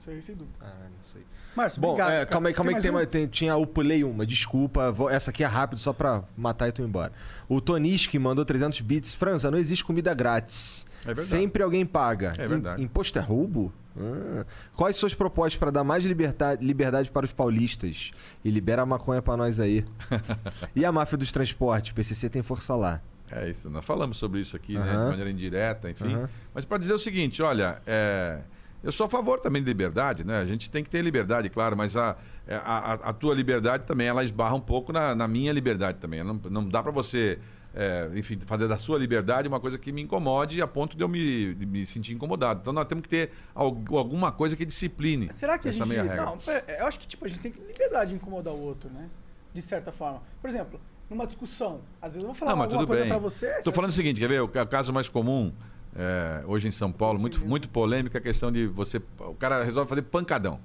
Isso 0.00 0.10
aí, 0.10 0.22
sem 0.22 0.36
dúvida. 0.36 0.56
Ah, 0.60 0.74
não 0.84 1.04
sei. 1.12 1.22
Márcio, 1.58 1.80
Bom, 1.80 1.88
obrigado. 1.88 2.10
é, 2.10 2.14
cara. 2.18 2.26
calma 2.26 2.48
aí, 2.48 2.54
calma 2.54 2.70
aí, 2.70 2.76
que 2.76 2.82
tem, 2.82 2.90
uma- 2.90 3.06
tem- 3.06 3.26
tinha, 3.26 3.52
eu 3.52 3.66
pulei 3.66 4.04
uma, 4.04 4.24
desculpa, 4.24 4.90
vou- 4.92 5.10
essa 5.10 5.30
aqui 5.30 5.42
é 5.42 5.46
rápido 5.46 5.78
só 5.78 5.92
pra 5.92 6.22
matar 6.36 6.68
e 6.68 6.72
tu 6.72 6.82
ir 6.82 6.84
embora. 6.84 7.12
O 7.48 7.60
Toniski 7.60 8.18
mandou 8.18 8.44
300 8.44 8.80
bits. 8.80 9.12
França, 9.14 9.50
não 9.50 9.58
existe 9.58 9.84
comida 9.84 10.14
grátis. 10.14 10.86
É 11.02 11.06
verdade. 11.08 11.26
Sempre 11.28 11.62
alguém 11.62 11.84
paga. 11.86 12.34
É 12.38 12.46
verdade. 12.46 12.80
Im- 12.80 12.84
Imposto 12.84 13.18
é 13.18 13.22
roubo? 13.22 13.72
Ah. 14.00 14.44
Quais 14.76 14.94
suas 14.96 15.14
propostas 15.14 15.56
para 15.58 15.70
dar 15.72 15.82
mais 15.84 16.04
liberdade, 16.04 16.64
liberdade 16.64 17.10
para 17.10 17.24
os 17.24 17.32
paulistas? 17.32 18.12
E 18.44 18.50
libera 18.50 18.82
a 18.82 18.86
maconha 18.86 19.20
pra 19.20 19.36
nós 19.36 19.58
aí. 19.58 19.84
e 20.76 20.84
a 20.84 20.92
máfia 20.92 21.18
dos 21.18 21.32
transportes? 21.32 21.92
PCC 21.92 22.28
tem 22.28 22.42
força 22.42 22.74
lá. 22.76 23.00
É 23.30 23.50
isso, 23.50 23.68
nós 23.68 23.84
falamos 23.84 24.16
sobre 24.16 24.40
isso 24.40 24.56
aqui, 24.56 24.78
né, 24.78 24.90
de 24.90 24.96
maneira 24.96 25.30
indireta, 25.30 25.90
enfim. 25.90 26.16
Mas 26.54 26.64
para 26.64 26.78
dizer 26.78 26.94
o 26.94 26.98
seguinte, 26.98 27.42
olha, 27.42 27.82
é, 27.86 28.38
eu 28.82 28.92
sou 28.92 29.06
a 29.06 29.08
favor 29.08 29.40
também 29.40 29.62
de 29.62 29.68
liberdade, 29.68 30.24
né? 30.24 30.38
A 30.38 30.44
gente 30.44 30.70
tem 30.70 30.84
que 30.84 30.90
ter 30.90 31.02
liberdade, 31.02 31.48
claro, 31.50 31.76
mas 31.76 31.96
a, 31.96 32.16
é, 32.46 32.54
a, 32.54 32.60
a- 32.60 32.92
a 32.94 33.12
tua 33.12 33.34
liberdade 33.34 33.84
também, 33.84 34.06
ela 34.06 34.22
esbarra 34.24 34.54
um 34.54 34.60
pouco 34.60 34.92
na, 34.92 35.14
na 35.14 35.26
minha 35.28 35.52
liberdade 35.52 35.98
também. 35.98 36.22
Não, 36.22 36.34
não 36.50 36.68
dá 36.68 36.82
para 36.82 36.92
você, 36.92 37.38
é, 37.74 38.08
enfim, 38.14 38.38
fazer 38.46 38.68
da 38.68 38.78
sua 38.78 38.98
liberdade 38.98 39.48
uma 39.48 39.60
coisa 39.60 39.76
que 39.78 39.90
me 39.92 40.00
incomode 40.02 40.62
a 40.62 40.66
ponto 40.66 40.96
de 40.96 41.02
eu 41.02 41.08
me, 41.08 41.54
de 41.54 41.66
me 41.66 41.86
sentir 41.86 42.12
incomodado. 42.12 42.60
Então 42.60 42.72
nós 42.72 42.86
temos 42.86 43.02
que 43.02 43.08
ter 43.08 43.30
algu- 43.54 43.98
alguma 43.98 44.30
coisa 44.32 44.54
que 44.56 44.64
discipline 44.64 45.28
Será 45.32 45.58
que 45.58 45.68
a 45.68 45.70
essa 45.70 45.78
gente. 45.84 45.88
meia 45.88 46.02
regra. 46.02 46.24
Não, 46.26 46.38
é, 46.46 46.80
eu 46.80 46.86
acho 46.86 46.98
que 47.00 47.06
tipo, 47.08 47.24
a 47.24 47.28
gente 47.28 47.40
tem 47.40 47.50
que 47.52 47.60
ter 47.60 47.72
liberdade 47.72 48.10
de 48.10 48.16
incomodar 48.16 48.54
o 48.54 48.60
outro, 48.60 48.88
né? 48.90 49.08
De 49.52 49.60
certa 49.62 49.90
forma. 49.90 50.22
Por 50.40 50.48
exemplo, 50.48 50.80
numa 51.10 51.26
discussão, 51.26 51.80
às 52.00 52.12
vezes 52.12 52.22
eu 52.22 52.26
vou 52.28 52.34
falar 52.34 52.52
Não, 52.54 52.62
alguma 52.62 52.78
tudo 52.80 52.86
coisa 52.86 53.02
bem. 53.02 53.10
pra 53.10 53.18
você. 53.18 53.46
Estou 53.56 53.72
falando 53.72 53.90
o 53.90 53.94
seguinte, 53.94 54.20
quer 54.20 54.28
ver? 54.28 54.40
O 54.40 54.48
ca- 54.48 54.66
caso 54.66 54.92
mais 54.92 55.08
comum 55.08 55.52
é, 55.98 56.44
hoje 56.46 56.68
em 56.68 56.70
São 56.70 56.92
Paulo, 56.92 57.18
muito, 57.18 57.44
muito 57.44 57.68
polêmico, 57.68 58.16
é 58.16 58.20
a 58.20 58.22
questão 58.22 58.52
de 58.52 58.66
você. 58.68 59.02
O 59.18 59.34
cara 59.34 59.64
resolve 59.64 59.88
fazer 59.88 60.02
pancadão. 60.02 60.60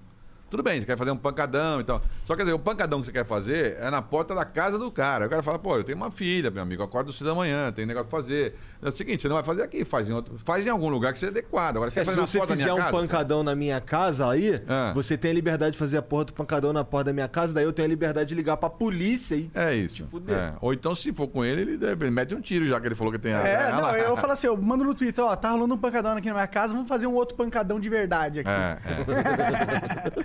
Tudo 0.53 0.61
bem, 0.61 0.79
você 0.79 0.85
quer 0.85 0.95
fazer 0.95 1.09
um 1.09 1.17
pancadão 1.17 1.81
e 1.81 1.83
tal. 1.83 1.99
Só 2.25 2.33
que 2.33 2.37
quer 2.37 2.43
dizer, 2.43 2.53
o 2.53 2.59
pancadão 2.59 2.99
que 3.01 3.07
você 3.07 3.11
quer 3.11 3.25
fazer 3.25 3.75
é 3.81 3.89
na 3.89 4.03
porta 4.03 4.35
da 4.35 4.45
casa 4.45 4.77
do 4.77 4.91
cara. 4.91 5.25
O 5.25 5.29
cara 5.29 5.41
fala, 5.41 5.57
pô, 5.57 5.77
eu 5.77 5.83
tenho 5.83 5.97
uma 5.97 6.11
filha, 6.11 6.51
meu 6.51 6.61
amigo, 6.61 6.83
acordo 6.83 7.11
cedo 7.11 7.25
da 7.29 7.33
manhã, 7.33 7.71
tem 7.71 7.87
negócio 7.87 8.07
pra 8.07 8.19
fazer. 8.19 8.53
É 8.79 8.89
o 8.89 8.91
seguinte, 8.91 9.23
você 9.23 9.27
não 9.27 9.33
vai 9.35 9.43
fazer 9.43 9.63
aqui, 9.63 9.83
faz 9.83 10.07
em, 10.07 10.11
outro, 10.13 10.35
faz 10.45 10.63
em 10.63 10.69
algum 10.69 10.89
lugar 10.89 11.11
que 11.11 11.17
seja 11.17 11.31
adequado. 11.31 11.77
Agora, 11.77 11.89
É, 11.89 11.93
quer 11.95 12.05
se 12.05 12.15
você 12.15 12.39
fizer 12.45 12.71
um 12.71 12.77
casa? 12.77 12.91
pancadão 12.91 13.41
na 13.41 13.55
minha 13.55 13.81
casa 13.81 14.29
aí, 14.29 14.61
você 14.93 15.17
tem 15.17 15.31
a 15.31 15.33
liberdade 15.33 15.71
de 15.71 15.77
fazer 15.79 15.97
a 15.97 16.03
porra 16.03 16.25
do 16.25 16.33
pancadão 16.33 16.71
na 16.71 16.83
porta 16.83 17.05
da 17.05 17.13
minha 17.13 17.27
casa, 17.27 17.51
daí 17.51 17.63
eu 17.63 17.73
tenho 17.73 17.87
a 17.87 17.89
liberdade 17.89 18.29
de 18.29 18.35
ligar 18.35 18.55
pra 18.57 18.69
polícia 18.69 19.35
e. 19.35 19.49
É 19.55 19.73
isso. 19.73 20.05
fuder. 20.11 20.37
É. 20.37 20.53
Ou 20.61 20.71
então, 20.71 20.93
se 20.93 21.11
for 21.13 21.27
com 21.29 21.43
ele, 21.43 21.61
ele, 21.61 21.77
deve- 21.77 22.05
ele 22.05 22.11
mete 22.11 22.35
um 22.35 22.41
tiro, 22.41 22.67
já 22.67 22.79
que 22.79 22.85
ele 22.85 22.93
falou 22.95 23.11
que 23.11 23.17
tem 23.17 23.33
a. 23.33 23.39
É, 23.39 23.71
não, 23.73 23.81
lá. 23.81 23.97
eu 23.97 24.15
falo 24.17 24.33
assim, 24.33 24.45
eu 24.45 24.55
mando 24.55 24.83
no 24.83 24.93
Twitter, 24.93 25.23
ó, 25.23 25.35
tá 25.35 25.49
rolando 25.49 25.73
um 25.73 25.77
pancadão 25.79 26.15
aqui 26.15 26.27
na 26.27 26.33
minha 26.35 26.45
casa, 26.47 26.73
vamos 26.75 26.87
fazer 26.87 27.07
um 27.07 27.15
outro 27.15 27.35
pancadão 27.35 27.79
de 27.79 27.89
verdade 27.89 28.41
aqui. 28.41 28.49
É, 28.49 28.77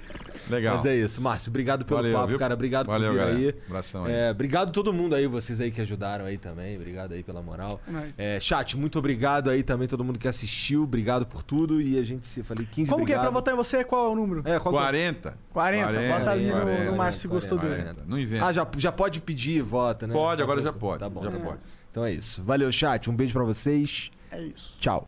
Legal. 0.51 0.77
Mas 0.77 0.87
é 0.87 0.97
isso, 0.97 1.21
Márcio. 1.21 1.51
Obrigado 1.51 1.85
pelo 1.85 1.99
Valeu, 1.99 2.13
papo, 2.15 2.27
viu? 2.29 2.39
cara. 2.39 2.55
Obrigado 2.55 2.87
Valeu, 2.87 3.09
por 3.11 3.15
vir 3.15 3.19
galera. 3.21 3.39
aí. 3.39 3.55
Abração 3.67 4.05
aí. 4.05 4.13
É, 4.13 4.31
obrigado 4.31 4.69
a 4.69 4.73
todo 4.73 4.93
mundo 4.93 5.15
aí, 5.15 5.27
vocês 5.27 5.61
aí 5.61 5.71
que 5.71 5.81
ajudaram 5.81 6.25
aí 6.25 6.39
também. 6.39 6.77
Obrigado 6.77 7.13
aí 7.13 7.23
pela 7.23 7.43
moral. 7.43 7.81
É 7.87 7.91
nóis. 7.91 8.19
É, 8.19 8.41
chat, 8.41 8.77
muito 8.77 8.99
obrigado 8.99 9.51
aí 9.51 9.63
também, 9.63 9.87
todo 9.89 10.03
mundo 10.05 10.19
que 10.19 10.27
assistiu. 10.29 10.83
Obrigado 10.85 11.27
por 11.27 11.43
tudo. 11.43 11.81
E 11.81 11.99
a 11.99 12.03
gente 12.03 12.27
se 12.27 12.43
falei 12.43 12.67
15 12.71 12.91
Como 12.91 13.05
que 13.05 13.13
é 13.13 13.15
pra 13.17 13.29
obrigado. 13.29 13.35
votar 13.35 13.55
em 13.55 13.57
você? 13.57 13.85
Qual 13.85 14.07
é 14.07 14.11
o 14.11 14.15
número? 14.15 14.41
É, 14.45 14.59
qual 14.59 14.73
que 14.75 14.79
é? 14.81 14.83
40. 14.83 15.39
40, 15.53 15.87
bota 16.19 16.31
ali 16.31 16.47
no- 16.47 16.53
40, 16.53 16.85
no 16.91 16.97
Márcio 16.97 17.21
se 17.23 17.29
gostou 17.29 17.59
dele. 17.59 17.77
40. 17.83 18.05
Não 18.07 18.19
inventa. 18.19 18.47
Ah, 18.47 18.53
já, 18.53 18.67
já 18.77 18.93
pode 18.93 19.21
pedir 19.21 19.63
vota, 19.63 20.07
né? 20.07 20.15
Pode, 20.15 20.43
agora 20.43 20.61
Tá 20.61 20.67
já 20.69 20.73
pode. 20.73 21.01
Tá 21.01 21.09
bom. 21.11 21.23
Já 21.25 21.31
tá 21.31 21.39
bom. 21.39 21.45
pode. 21.45 21.59
Então 21.91 22.05
é 22.05 22.13
isso. 22.13 22.43
Valeu, 22.45 22.71
chat. 22.73 23.11
Um 23.11 23.15
beijo 23.17 23.33
pra 23.33 23.45
vocês. 23.45 24.11
É 24.31 24.41
isso. 24.43 24.77
Tchau. 24.81 25.05